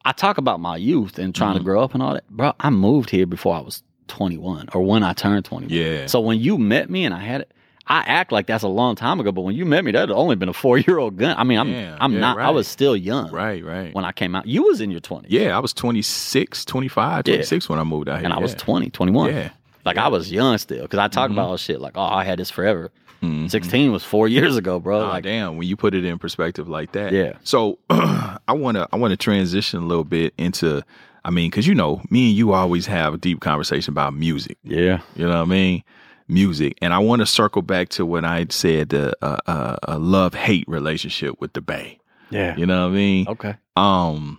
I 0.04 0.12
talk 0.12 0.38
about 0.38 0.60
my 0.60 0.76
youth 0.76 1.18
and 1.18 1.34
trying 1.34 1.54
to 1.54 1.60
Mhm. 1.60 1.64
grow 1.64 1.82
up 1.82 1.94
and 1.94 2.02
all 2.02 2.14
that, 2.14 2.28
bro. 2.30 2.52
I 2.60 2.70
moved 2.70 3.10
here 3.10 3.26
before 3.26 3.56
I 3.56 3.60
was 3.60 3.82
21 4.08 4.68
or 4.72 4.82
when 4.82 5.02
I 5.02 5.12
turned 5.12 5.44
21. 5.44 5.70
Yeah. 5.72 6.06
So 6.06 6.20
when 6.20 6.38
you 6.38 6.58
met 6.58 6.88
me 6.88 7.04
and 7.04 7.12
I 7.12 7.18
had 7.20 7.40
it, 7.40 7.52
I 7.88 7.98
act 8.06 8.30
like 8.32 8.46
that's 8.46 8.62
a 8.64 8.68
long 8.68 8.94
time 8.96 9.18
ago. 9.20 9.30
But 9.32 9.42
when 9.42 9.54
you 9.56 9.64
met 9.64 9.84
me, 9.84 9.90
that 9.92 10.00
had 10.08 10.10
only 10.12 10.34
been 10.36 10.48
a 10.48 10.52
four 10.52 10.78
year 10.78 10.98
old 10.98 11.16
gun. 11.16 11.34
I 11.38 11.42
mean, 11.44 11.58
I'm 11.58 11.70
Yeah, 11.72 11.96
I'm 12.00 12.12
yeah, 12.14 12.20
not. 12.20 12.38
I 12.38 12.50
was 12.50 12.66
still 12.68 12.96
young 12.96 13.30
Right. 13.32 13.64
Right. 13.64 13.92
when 13.94 14.04
I 14.04 14.12
came 14.12 14.34
out. 14.36 14.46
You 14.46 14.62
was 14.64 14.80
in 14.80 14.90
your 14.92 15.00
20s. 15.00 15.26
yeah, 15.28 15.56
I 15.56 15.60
was 15.60 15.72
26, 15.72 16.64
25, 16.64 17.26
Yeah. 17.26 17.34
26 17.34 17.68
when 17.68 17.78
I 17.80 17.84
moved 17.84 18.08
out 18.08 18.18
here. 18.18 18.24
and 18.26 18.32
I 18.32 18.38
was 18.38 18.54
20, 18.54 18.90
21. 18.90 19.30
Yeah. 19.34 19.50
Like 19.86 19.96
I 19.96 20.08
was 20.08 20.30
young 20.30 20.58
still 20.58 20.82
because 20.82 20.98
I 20.98 21.08
talk 21.08 21.30
Mhm. 21.30 21.34
about 21.34 21.48
all 21.48 21.56
shit 21.56 21.80
like, 21.80 21.92
oh, 21.96 22.02
I 22.02 22.24
had 22.24 22.38
this 22.38 22.50
forever. 22.50 22.90
Mhm. 23.22 23.50
16 23.50 23.92
was 23.92 24.04
four 24.04 24.28
years 24.28 24.56
ago, 24.56 24.78
bro. 24.78 25.00
Oh, 25.04 25.08
like, 25.08 25.24
damn, 25.24 25.56
when 25.56 25.66
you 25.66 25.76
put 25.76 25.94
it 25.94 26.04
in 26.04 26.18
perspective 26.18 26.68
like 26.68 26.92
that. 26.92 27.12
Yeah. 27.12 27.32
So 27.44 27.78
I 27.90 28.52
want 28.52 28.76
to 28.76 28.86
I 28.92 28.96
want 28.96 29.12
to 29.12 29.16
transition 29.16 29.82
a 29.82 29.86
little 29.86 30.04
bit 30.04 30.34
into 30.36 30.82
I 31.24 31.30
mean 31.30 31.50
cuz 31.50 31.66
you 31.66 31.74
know, 31.74 32.02
me 32.10 32.28
and 32.28 32.36
you 32.36 32.52
always 32.52 32.86
have 32.86 33.14
a 33.14 33.16
deep 33.16 33.40
conversation 33.40 33.92
about 33.94 34.12
music. 34.14 34.58
yeah, 34.64 35.00
You 35.16 35.24
know 35.24 35.30
what 35.38 35.42
I 35.42 35.44
mean? 35.44 35.82
Music. 36.28 36.76
And 36.82 36.92
I 36.92 36.98
want 36.98 37.20
to 37.20 37.26
circle 37.26 37.62
back 37.62 37.88
to 37.90 38.04
when 38.04 38.24
I 38.24 38.46
said 38.50 38.88
the 38.90 39.14
uh, 39.22 39.36
uh, 39.46 39.76
a 39.84 39.98
love-hate 39.98 40.66
relationship 40.68 41.40
with 41.40 41.52
the 41.52 41.60
Bay. 41.60 41.98
yeah. 42.30 42.56
You 42.56 42.66
know 42.66 42.82
what 42.82 42.92
I 42.92 42.96
mean? 42.96 43.26
Okay. 43.28 43.54
Um 43.76 44.38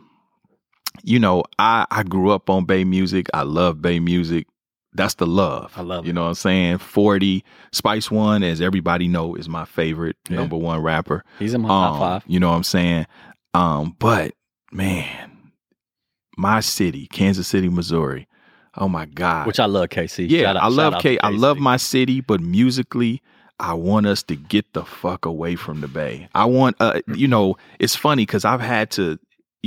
you 1.03 1.19
know, 1.19 1.43
I 1.57 1.85
I 1.89 2.03
grew 2.03 2.31
up 2.31 2.49
on 2.49 2.65
Bay 2.65 2.83
music. 2.83 3.27
I 3.33 3.43
love 3.43 3.81
Bay 3.81 3.99
music. 3.99 4.47
That's 4.97 5.13
the 5.15 5.27
love. 5.27 5.73
I 5.77 5.81
love 5.81 6.05
You 6.05 6.11
know 6.13 6.23
what 6.23 6.29
I'm 6.29 6.33
saying? 6.35 6.79
40 6.79 7.43
Spice 7.71 8.11
One 8.11 8.43
as 8.43 8.59
everybody 8.59 9.07
know 9.07 9.35
is 9.35 9.47
my 9.47 9.63
favorite 9.65 10.17
Yeah. 10.29 10.37
number 10.37 10.57
1 10.57 10.81
rapper. 10.81 11.23
He's 11.39 11.53
in 11.53 11.61
my 11.61 11.69
top 11.69 11.93
Um, 11.93 11.99
five. 11.99 12.23
You 12.27 12.39
know 12.39 12.49
what 12.49 12.55
I'm 12.57 12.63
saying? 12.63 13.05
Um, 13.53 13.95
but 13.99 14.33
man, 14.71 15.51
my 16.37 16.59
city, 16.59 17.07
Kansas 17.07 17.47
City, 17.47 17.69
Missouri. 17.69 18.27
Oh 18.75 18.87
my 18.87 19.05
God. 19.05 19.47
Which 19.47 19.59
I 19.59 19.65
love, 19.65 19.89
KC. 19.89 20.27
yeah, 20.29 20.43
Shout 20.43 20.57
out- 20.57 20.63
I 20.63 20.67
love 20.67 21.01
K. 21.01 21.17
I 21.23 21.29
love 21.29 21.57
my 21.57 21.77
city, 21.77 22.21
but 22.21 22.41
musically, 22.41 23.21
I 23.59 23.73
want 23.73 24.05
us 24.05 24.21
to 24.23 24.35
get 24.35 24.73
the 24.73 24.83
fuck 24.85 25.25
away 25.25 25.55
from 25.55 25.81
the 25.81 25.87
Bay. 25.87 26.27
I 26.35 26.45
want, 26.45 26.75
uh, 26.79 26.99
you 27.15 27.27
know, 27.27 27.55
it's 27.79 27.95
funny 27.95 28.21
because 28.23 28.45
I've 28.45 28.61
had 28.61 28.91
to, 28.91 29.17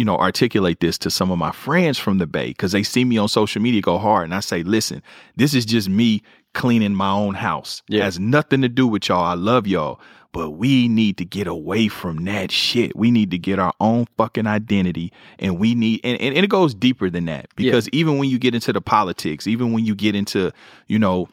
you 0.01 0.07
know, 0.07 0.17
articulate 0.17 0.81
this 0.81 0.97
to 0.97 1.11
some 1.11 1.31
of 1.31 1.37
my 1.37 1.53
friends 1.53 1.99
from 1.99 2.17
the 2.17 2.27
Bay 2.27 2.49
because 2.49 2.73
they 2.73 2.83
see 2.83 3.05
me 3.05 3.19
on 3.19 3.29
social 3.29 3.61
media 3.61 3.83
go 3.83 3.99
hard, 3.99 4.25
and 4.25 4.35
I 4.35 4.41
say, 4.41 4.63
listen, 4.63 5.03
this 5.37 5.53
is 5.53 5.67
just 5.67 5.91
me 5.91 6.23
cleaning 6.55 6.95
my 6.95 7.11
own 7.11 7.35
house. 7.35 7.83
It 7.91 7.97
Yeah. 7.99 8.05
has 8.05 8.19
nothing 8.19 8.63
to 8.63 8.69
do 8.71 8.87
with 8.87 9.11
y'all. 9.11 9.23
I 9.23 9.35
love 9.35 9.67
y'all. 9.67 10.01
But 10.33 10.53
we 10.53 10.89
need 10.89 11.19
to 11.19 11.25
get 11.27 11.47
away 11.47 11.89
from 11.89 12.25
that 12.25 12.51
shit. 12.51 12.97
We 12.97 13.11
need 13.11 13.31
to 13.33 13.39
get 13.39 13.59
our 13.59 13.75
own 13.79 14.07
fucking 14.17 14.47
identity. 14.47 15.13
And 15.39 15.59
we 15.59 15.75
need, 15.75 16.01
and, 16.03 16.19
and, 16.21 16.35
and 16.35 16.45
it 16.45 16.49
goes 16.49 16.73
deeper 16.73 17.11
than 17.11 17.27
that 17.27 17.49
because 17.57 17.89
even 17.93 18.17
when 18.17 18.31
you 18.31 18.39
get 18.39 18.55
into 18.55 18.73
the 18.73 18.81
politics, 18.81 19.47
even 19.47 19.73
when 19.73 19.85
you 19.85 19.95
get 19.95 20.15
into, 20.15 20.51
you 20.87 20.99
know, 20.99 21.29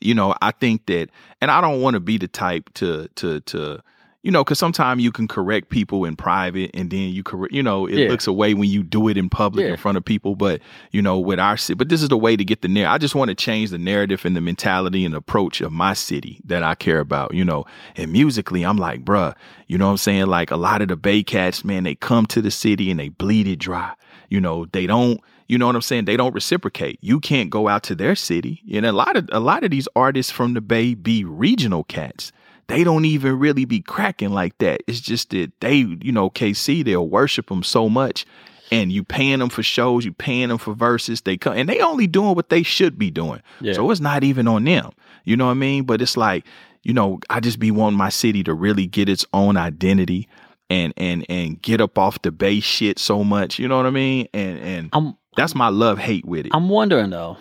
you 0.00 0.14
know, 0.14 0.34
I 0.40 0.52
think 0.52 0.86
that, 0.86 1.08
and 1.42 1.50
I 1.50 1.60
don't 1.60 1.82
want 1.82 1.94
to 1.94 2.00
be 2.00 2.16
the 2.16 2.28
type 2.28 2.72
to, 2.74 3.08
to, 3.16 3.40
to, 3.40 3.82
you 4.22 4.30
know, 4.30 4.44
because 4.44 4.58
sometimes 4.58 5.02
you 5.02 5.10
can 5.10 5.26
correct 5.26 5.68
people 5.68 6.04
in 6.04 6.14
private 6.16 6.70
and 6.74 6.90
then 6.90 7.10
you 7.10 7.22
correct, 7.22 7.52
you 7.52 7.62
know, 7.62 7.86
it 7.86 7.98
Yeah. 7.98 8.08
looks 8.08 8.26
away 8.26 8.54
when 8.54 8.68
you 8.70 8.82
do 8.82 9.08
it 9.08 9.16
in 9.16 9.28
public 9.28 9.64
Yeah. 9.64 9.72
in 9.72 9.76
front 9.76 9.98
of 9.98 10.04
people. 10.04 10.36
But, 10.36 10.60
you 10.92 11.02
know, 11.02 11.18
with 11.18 11.40
our 11.40 11.56
city, 11.56 11.76
but 11.76 11.88
this 11.88 12.02
is 12.02 12.08
the 12.08 12.16
way 12.16 12.36
to 12.36 12.44
get 12.44 12.62
the 12.62 12.68
narrative. 12.68 12.92
I 12.94 12.98
just 12.98 13.14
want 13.14 13.30
to 13.30 13.34
change 13.34 13.70
the 13.70 13.78
narrative 13.78 14.24
and 14.24 14.36
the 14.36 14.40
mentality 14.40 15.04
and 15.04 15.14
approach 15.14 15.60
of 15.60 15.72
my 15.72 15.92
city 15.94 16.40
that 16.46 16.62
I 16.62 16.74
care 16.76 17.00
about, 17.00 17.34
you 17.34 17.44
know. 17.44 17.64
And 17.96 18.12
musically, 18.12 18.62
I'm 18.64 18.76
like, 18.78 19.04
bruh, 19.04 19.34
you 19.66 19.76
know 19.76 19.86
what 19.86 19.92
I'm 19.92 19.96
saying? 19.98 20.26
Like 20.26 20.50
a 20.50 20.56
lot 20.56 20.82
of 20.82 20.88
the 20.88 20.96
Bay 20.96 21.22
Cats, 21.22 21.64
man, 21.64 21.82
they 21.84 21.94
come 21.96 22.26
to 22.26 22.40
the 22.40 22.50
city 22.50 22.90
and 22.90 23.00
they 23.00 23.08
bleed 23.08 23.48
it 23.48 23.58
dry. 23.58 23.90
You 24.28 24.40
know, 24.40 24.66
they 24.72 24.86
don't, 24.86 25.20
you 25.48 25.58
know 25.58 25.66
what 25.66 25.74
I'm 25.74 25.82
saying? 25.82 26.04
They 26.06 26.16
don't 26.16 26.34
reciprocate. 26.34 26.98
You 27.02 27.18
can't 27.20 27.50
go 27.50 27.68
out 27.68 27.82
to 27.84 27.94
their 27.94 28.14
city. 28.14 28.62
And 28.72 28.86
a 28.86 28.92
lot 28.92 29.16
of 29.16 29.28
a 29.32 29.40
lot 29.40 29.64
of 29.64 29.70
these 29.70 29.88
artists 29.96 30.30
from 30.32 30.54
the 30.54 30.60
Bay 30.60 30.94
be 30.94 31.24
regional 31.24 31.84
cats. 31.84 32.32
They 32.68 32.84
don't 32.84 33.04
even 33.04 33.38
really 33.38 33.64
be 33.64 33.80
cracking 33.80 34.30
like 34.30 34.56
that. 34.58 34.82
It's 34.86 35.00
just 35.00 35.30
that 35.30 35.52
they, 35.60 35.76
you 36.00 36.12
know, 36.12 36.30
KC, 36.30 36.84
they'll 36.84 37.08
worship 37.08 37.48
them 37.48 37.62
so 37.62 37.88
much. 37.88 38.24
and 38.70 38.90
you 38.90 39.04
paying 39.04 39.40
them 39.40 39.50
for 39.50 39.62
shows, 39.62 40.02
you 40.04 40.12
paying 40.14 40.48
them 40.48 40.56
for 40.56 40.72
verses. 40.72 41.20
They 41.20 41.36
come 41.36 41.52
and 41.54 41.68
they 41.68 41.80
only 41.80 42.06
doing 42.06 42.34
what 42.34 42.48
they 42.48 42.62
should 42.62 42.98
be 42.98 43.10
doing. 43.10 43.42
Yeah. 43.60 43.74
So 43.74 43.90
it's 43.90 44.00
not 44.00 44.24
even 44.24 44.48
on 44.48 44.64
them. 44.64 44.92
You 45.24 45.36
know 45.36 45.44
what 45.44 45.50
I 45.50 45.54
mean? 45.54 45.84
But 45.84 46.00
it's 46.00 46.16
like, 46.16 46.46
you 46.82 46.94
know, 46.94 47.20
I 47.28 47.40
just 47.40 47.58
be 47.58 47.70
wanting 47.70 47.98
my 47.98 48.08
city 48.08 48.42
to 48.44 48.54
really 48.54 48.86
get 48.86 49.10
its 49.10 49.26
own 49.34 49.58
identity 49.58 50.26
and 50.70 50.94
and 50.96 51.26
and 51.28 51.60
get 51.60 51.82
up 51.82 51.98
off 51.98 52.22
the 52.22 52.32
base 52.32 52.64
shit 52.64 52.98
so 52.98 53.22
much. 53.22 53.58
You 53.58 53.68
know 53.68 53.76
what 53.76 53.84
I 53.84 53.90
mean? 53.90 54.26
And 54.32 54.58
and 54.60 54.88
I'm 54.94 55.18
that's 55.36 55.54
my 55.54 55.68
love 55.68 55.98
hate 55.98 56.24
with 56.24 56.46
it. 56.46 56.52
I'm 56.54 56.70
wondering 56.70 57.10
though. 57.10 57.36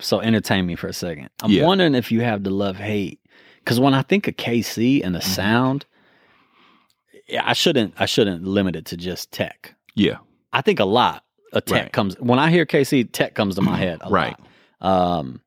So 0.00 0.20
entertain 0.20 0.66
me 0.66 0.76
for 0.76 0.86
a 0.86 0.92
second. 0.92 1.30
I'm 1.42 1.50
Yeah. 1.50 1.64
wondering 1.66 1.96
if 1.96 2.12
you 2.12 2.20
have 2.20 2.44
the 2.44 2.50
love 2.50 2.76
hate 2.76 3.18
because 3.64 3.80
when 3.80 3.94
I 3.94 4.02
think 4.02 4.28
of 4.28 4.36
KC 4.36 5.02
and 5.04 5.14
the 5.14 5.20
Mm-hmm. 5.20 5.30
sound, 5.30 5.86
yeah, 7.28 7.42
I 7.44 7.52
shouldn't 7.54 7.94
I 7.98 8.06
shouldn't 8.06 8.44
limit 8.44 8.76
it 8.76 8.84
to 8.86 8.96
just 8.96 9.32
tech. 9.32 9.74
yeah. 9.94 10.18
I 10.52 10.60
think 10.60 10.78
a 10.78 10.84
lot 10.84 11.24
of 11.52 11.64
tech 11.64 11.82
Right. 11.82 11.92
comes 11.92 12.14
when 12.20 12.38
I 12.38 12.48
hear 12.50 12.64
KC. 12.64 13.10
Tech 13.10 13.34
comes 13.34 13.56
to 13.56 13.62
my 13.62 13.76
head. 13.76 13.98
A 14.02 14.08
Right. 14.10 14.36
Lot. 14.80 14.88
Um, 15.18 15.40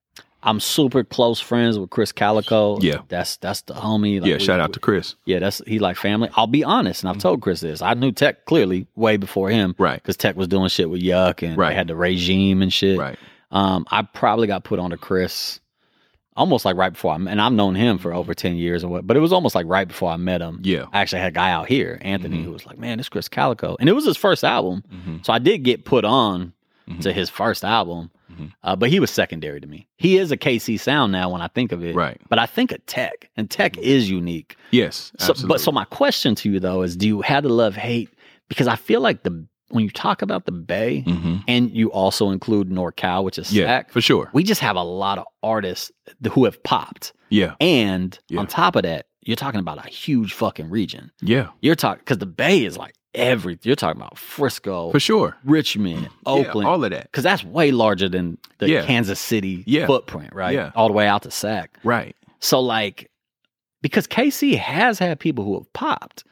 I'm 0.43 0.59
super 0.59 1.03
close 1.05 1.39
friends 1.39 1.79
with 1.79 1.89
Krizz 1.91 2.13
Kaliko. 2.13 2.81
Yeah. 2.83 2.97
That's 3.07 3.37
that's 3.37 3.61
the 3.61 3.73
homie. 3.73 4.19
Like, 4.19 4.27
yeah. 4.29 4.35
we- 4.37 4.43
Shout 4.43 4.59
out 4.59 4.73
to 4.73 4.79
Krizz. 4.81 5.15
Yeah, 5.25 5.39
that's 5.39 5.61
he 5.65 5.79
like 5.79 5.95
family. 5.95 6.29
I'll 6.35 6.45
be 6.47 6.63
honest, 6.63 7.03
and 7.03 7.09
I've 7.09 7.19
told 7.19 7.39
Krizz 7.41 7.61
this. 7.61 7.81
I 7.81 7.93
knew 7.93 8.11
Tech 8.11 8.45
clearly 8.45 8.87
way 8.95 9.15
before 9.17 9.49
him, 9.49 9.75
Right. 9.77 9.95
Because 10.01 10.17
Tech 10.17 10.35
was 10.35 10.47
doing 10.49 10.67
shit 10.69 10.89
with 10.89 11.01
Yuck 11.01 11.41
and 11.47 11.57
Right. 11.57 11.69
they 11.69 11.75
had 11.75 11.87
the 11.87 11.95
regime 11.95 12.61
and 12.61 12.71
shit. 12.73 12.97
Right. 12.99 13.17
Um, 13.51 13.85
I 13.89 14.01
probably 14.01 14.47
got 14.47 14.65
put 14.65 14.79
on 14.79 14.89
to 14.89 14.97
Krizz 14.97 15.59
almost 16.37 16.63
like 16.63 16.75
right 16.77 16.93
before 16.93 17.11
I 17.13 17.15
and 17.15 17.41
I've 17.41 17.51
known 17.51 17.75
him 17.75 17.97
for 17.97 18.13
over 18.13 18.33
ten 18.33 18.55
years 18.55 18.83
or 18.83 18.87
what, 18.89 19.05
but 19.07 19.17
it 19.17 19.19
was 19.19 19.33
almost 19.33 19.55
like 19.55 19.65
right 19.67 19.87
before 19.87 20.09
I 20.11 20.17
met 20.17 20.41
him. 20.41 20.59
Yeah. 20.63 20.85
I 20.93 21.01
actually 21.01 21.19
had 21.19 21.29
a 21.29 21.35
guy 21.35 21.51
out 21.51 21.67
here, 21.67 21.97
Anthony, 22.01 22.37
Mhm. 22.37 22.43
who 22.45 22.51
was 22.51 22.65
like, 22.65 22.77
"Man, 22.77 22.97
this 22.97 23.09
Krizz 23.09 23.29
Kaliko," 23.29 23.75
and 23.79 23.89
it 23.89 23.93
was 23.93 24.05
his 24.05 24.15
first 24.17 24.43
album, 24.45 24.83
Mhm. 24.93 25.25
so 25.25 25.33
I 25.33 25.39
did 25.39 25.63
get 25.63 25.83
put 25.83 26.05
on 26.05 26.53
Mhm. 26.89 27.01
to 27.01 27.11
his 27.11 27.29
first 27.29 27.65
album, 27.65 28.11
Mhm. 28.31 28.51
uh, 28.63 28.75
but 28.75 28.89
he 28.89 28.99
was 28.99 29.09
secondary 29.11 29.59
to 29.59 29.67
me. 29.67 29.87
He 29.97 30.17
is 30.17 30.31
a 30.31 30.37
KC 30.37 30.77
sound 30.77 31.11
now 31.11 31.29
when 31.29 31.41
I 31.41 31.47
think 31.47 31.71
of 31.73 31.83
it, 31.83 31.95
Right. 31.95 32.21
But 32.29 32.39
I 32.39 32.45
think 32.45 32.71
of 32.71 32.85
Tech, 32.85 33.29
and 33.35 33.49
Tech 33.49 33.77
is 33.77 34.09
unique. 34.09 34.55
Yes. 34.71 35.11
So, 35.17 35.31
absolutely. 35.31 35.53
but 35.55 35.61
so 35.61 35.71
my 35.71 35.83
question 35.85 36.35
to 36.35 36.49
you 36.51 36.59
though 36.61 36.83
is, 36.83 36.95
do 36.95 37.07
you 37.07 37.21
have 37.21 37.43
the 37.43 37.49
love 37.49 37.75
hate? 37.75 38.09
Because 38.47 38.67
I 38.67 38.75
feel 38.77 39.01
like 39.01 39.23
the 39.23 39.45
when 39.69 39.83
you 39.83 39.89
talk 39.89 40.21
about 40.21 40.45
the 40.45 40.51
Bay, 40.51 41.03
Mhm. 41.05 41.43
and 41.47 41.71
you 41.71 41.91
also 41.91 42.29
include 42.31 42.69
NorCal, 42.69 43.23
which 43.23 43.37
is 43.37 43.51
yeah, 43.53 43.65
SAC, 43.65 43.91
for 43.91 44.01
sure. 44.01 44.29
we 44.33 44.43
just 44.43 44.61
have 44.61 44.75
a 44.75 44.83
lot 44.83 45.17
of 45.17 45.25
artists 45.43 45.91
who 46.31 46.45
have 46.45 46.61
popped. 46.63 47.13
Yeah. 47.29 47.55
And 47.59 48.17
Yeah. 48.29 48.39
on 48.39 48.47
top 48.47 48.75
of 48.75 48.83
that, 48.83 49.07
you're 49.21 49.35
talking 49.35 49.59
about 49.59 49.85
a 49.85 49.89
huge 49.89 50.31
fucking 50.33 50.69
region. 50.69 51.11
Yeah. 51.21 51.47
You're 51.61 51.75
talking 51.75 51.99
because 51.99 52.19
the 52.19 52.25
Bay 52.25 52.63
is 52.63 52.77
like 52.77 52.93
every. 53.13 53.59
You're 53.63 53.75
talking 53.75 53.99
about 53.99 54.17
Frisco, 54.17 54.91
For 54.91 54.99
sure. 55.01 55.35
Richmond, 55.43 56.07
Oakland, 56.25 56.65
Yeah, 56.65 56.71
all 56.71 56.83
of 56.83 56.91
that. 56.91 57.03
because 57.11 57.23
that's 57.25 57.43
way 57.43 57.71
larger 57.71 58.07
than 58.07 58.37
the 58.59 58.69
Yeah. 58.69 58.85
Kansas 58.85 59.19
City 59.19 59.63
Yeah. 59.67 59.85
footprint, 59.87 60.33
right? 60.33 60.53
Yeah. 60.53 60.71
All 60.75 60.87
the 60.87 60.93
way 60.93 61.07
out 61.07 61.23
to 61.23 61.31
SAC. 61.31 61.77
Right. 61.83 62.15
So 62.39 62.61
like, 62.61 63.09
because 63.81 64.07
KC 64.07 64.55
has 64.55 64.97
had 64.99 65.19
people 65.19 65.43
who 65.43 65.55
have 65.55 65.71
popped, 65.73 66.23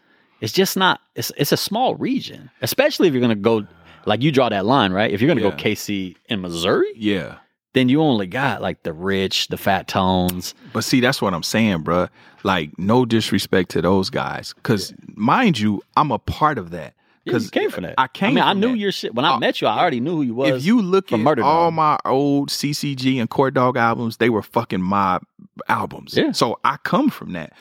it's 0.45 0.53
just 0.53 0.77
not. 0.77 1.01
It's 1.15 1.31
it's 1.37 1.51
a 1.51 1.57
small 1.57 1.95
region, 1.95 2.49
especially 2.61 3.07
if 3.07 3.13
you're 3.13 3.21
gonna 3.21 3.35
go 3.35 3.65
like 4.05 4.21
you 4.21 4.31
draw 4.31 4.49
that 4.49 4.65
line, 4.65 4.91
right? 4.93 5.11
If 5.11 5.19
you're 5.19 5.27
gonna 5.27 5.41
Yeah. 5.41 5.49
go 5.49 5.55
KC 5.57 6.15
in 6.29 6.41
Missouri, 6.41 6.91
Yeah. 6.95 7.35
then 7.73 7.89
you 7.89 8.01
only 8.01 8.27
got 8.27 8.61
like 8.61 8.83
the 8.83 8.93
rich, 8.93 9.47
the 9.47 9.57
fat 9.57 9.87
tones. 9.87 10.53
But 10.73 10.83
see, 10.83 10.99
that's 10.99 11.21
what 11.21 11.33
I'm 11.33 11.43
saying, 11.43 11.83
bruh. 11.83 12.09
Like, 12.43 12.77
no 12.77 13.05
disrespect 13.05 13.71
to 13.71 13.81
those 13.81 14.11
guys, 14.11 14.53
because 14.53 14.93
mind 15.15 15.57
you, 15.57 15.81
I'm 15.97 16.11
a 16.11 16.19
part 16.19 16.59
of 16.59 16.69
that. 16.71 16.93
Yeah, 17.25 17.39
you 17.39 17.49
came 17.49 17.71
from 17.71 17.85
that. 17.85 17.95
I 17.97 18.07
came. 18.07 18.29
I 18.29 18.33
mean, 18.35 18.43
I 18.43 18.53
knew 18.53 18.73
that. 18.73 18.77
your 18.77 18.91
shit 18.91 19.15
when 19.15 19.25
I 19.25 19.33
Uh, 19.33 19.39
met 19.39 19.59
you. 19.59 19.67
I 19.67 19.79
already 19.79 19.99
knew 19.99 20.17
who 20.17 20.21
you 20.21 20.35
was. 20.35 20.49
If 20.61 20.63
you 20.65 20.79
look 20.79 21.11
at 21.11 21.19
Murder 21.19 21.41
all 21.43 21.71
Dog. 21.71 21.73
my 21.73 21.97
old 22.05 22.51
CCG 22.51 23.17
and 23.19 23.27
Court 23.31 23.55
Dog 23.55 23.77
albums, 23.77 24.17
they 24.17 24.29
were 24.29 24.43
fucking 24.43 24.83
mob 24.83 25.23
albums. 25.67 26.15
Yeah. 26.15 26.33
So 26.33 26.59
I 26.63 26.77
come 26.83 27.09
from 27.09 27.33
that. 27.33 27.53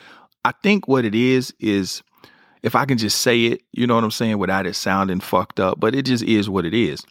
I 0.43 0.51
think 0.61 0.87
what 0.87 1.03
it 1.03 1.15
is 1.15 1.51
is, 1.59 2.03
if 2.65 2.75
I 2.75 2.85
can 2.85 2.97
just 2.97 3.21
say 3.21 3.45
it, 3.45 3.61
you 3.71 3.85
know 3.87 3.95
what 3.95 4.03
I'm 4.03 4.11
saying, 4.11 4.39
without 4.39 4.65
it 4.65 4.73
sounding 4.73 5.19
fucked 5.19 5.59
up, 5.59 5.79
but 5.79 5.93
it 5.95 6.03
just 6.05 6.23
is 6.23 6.49
what 6.49 6.65
it 6.65 6.73
is. 6.73 7.05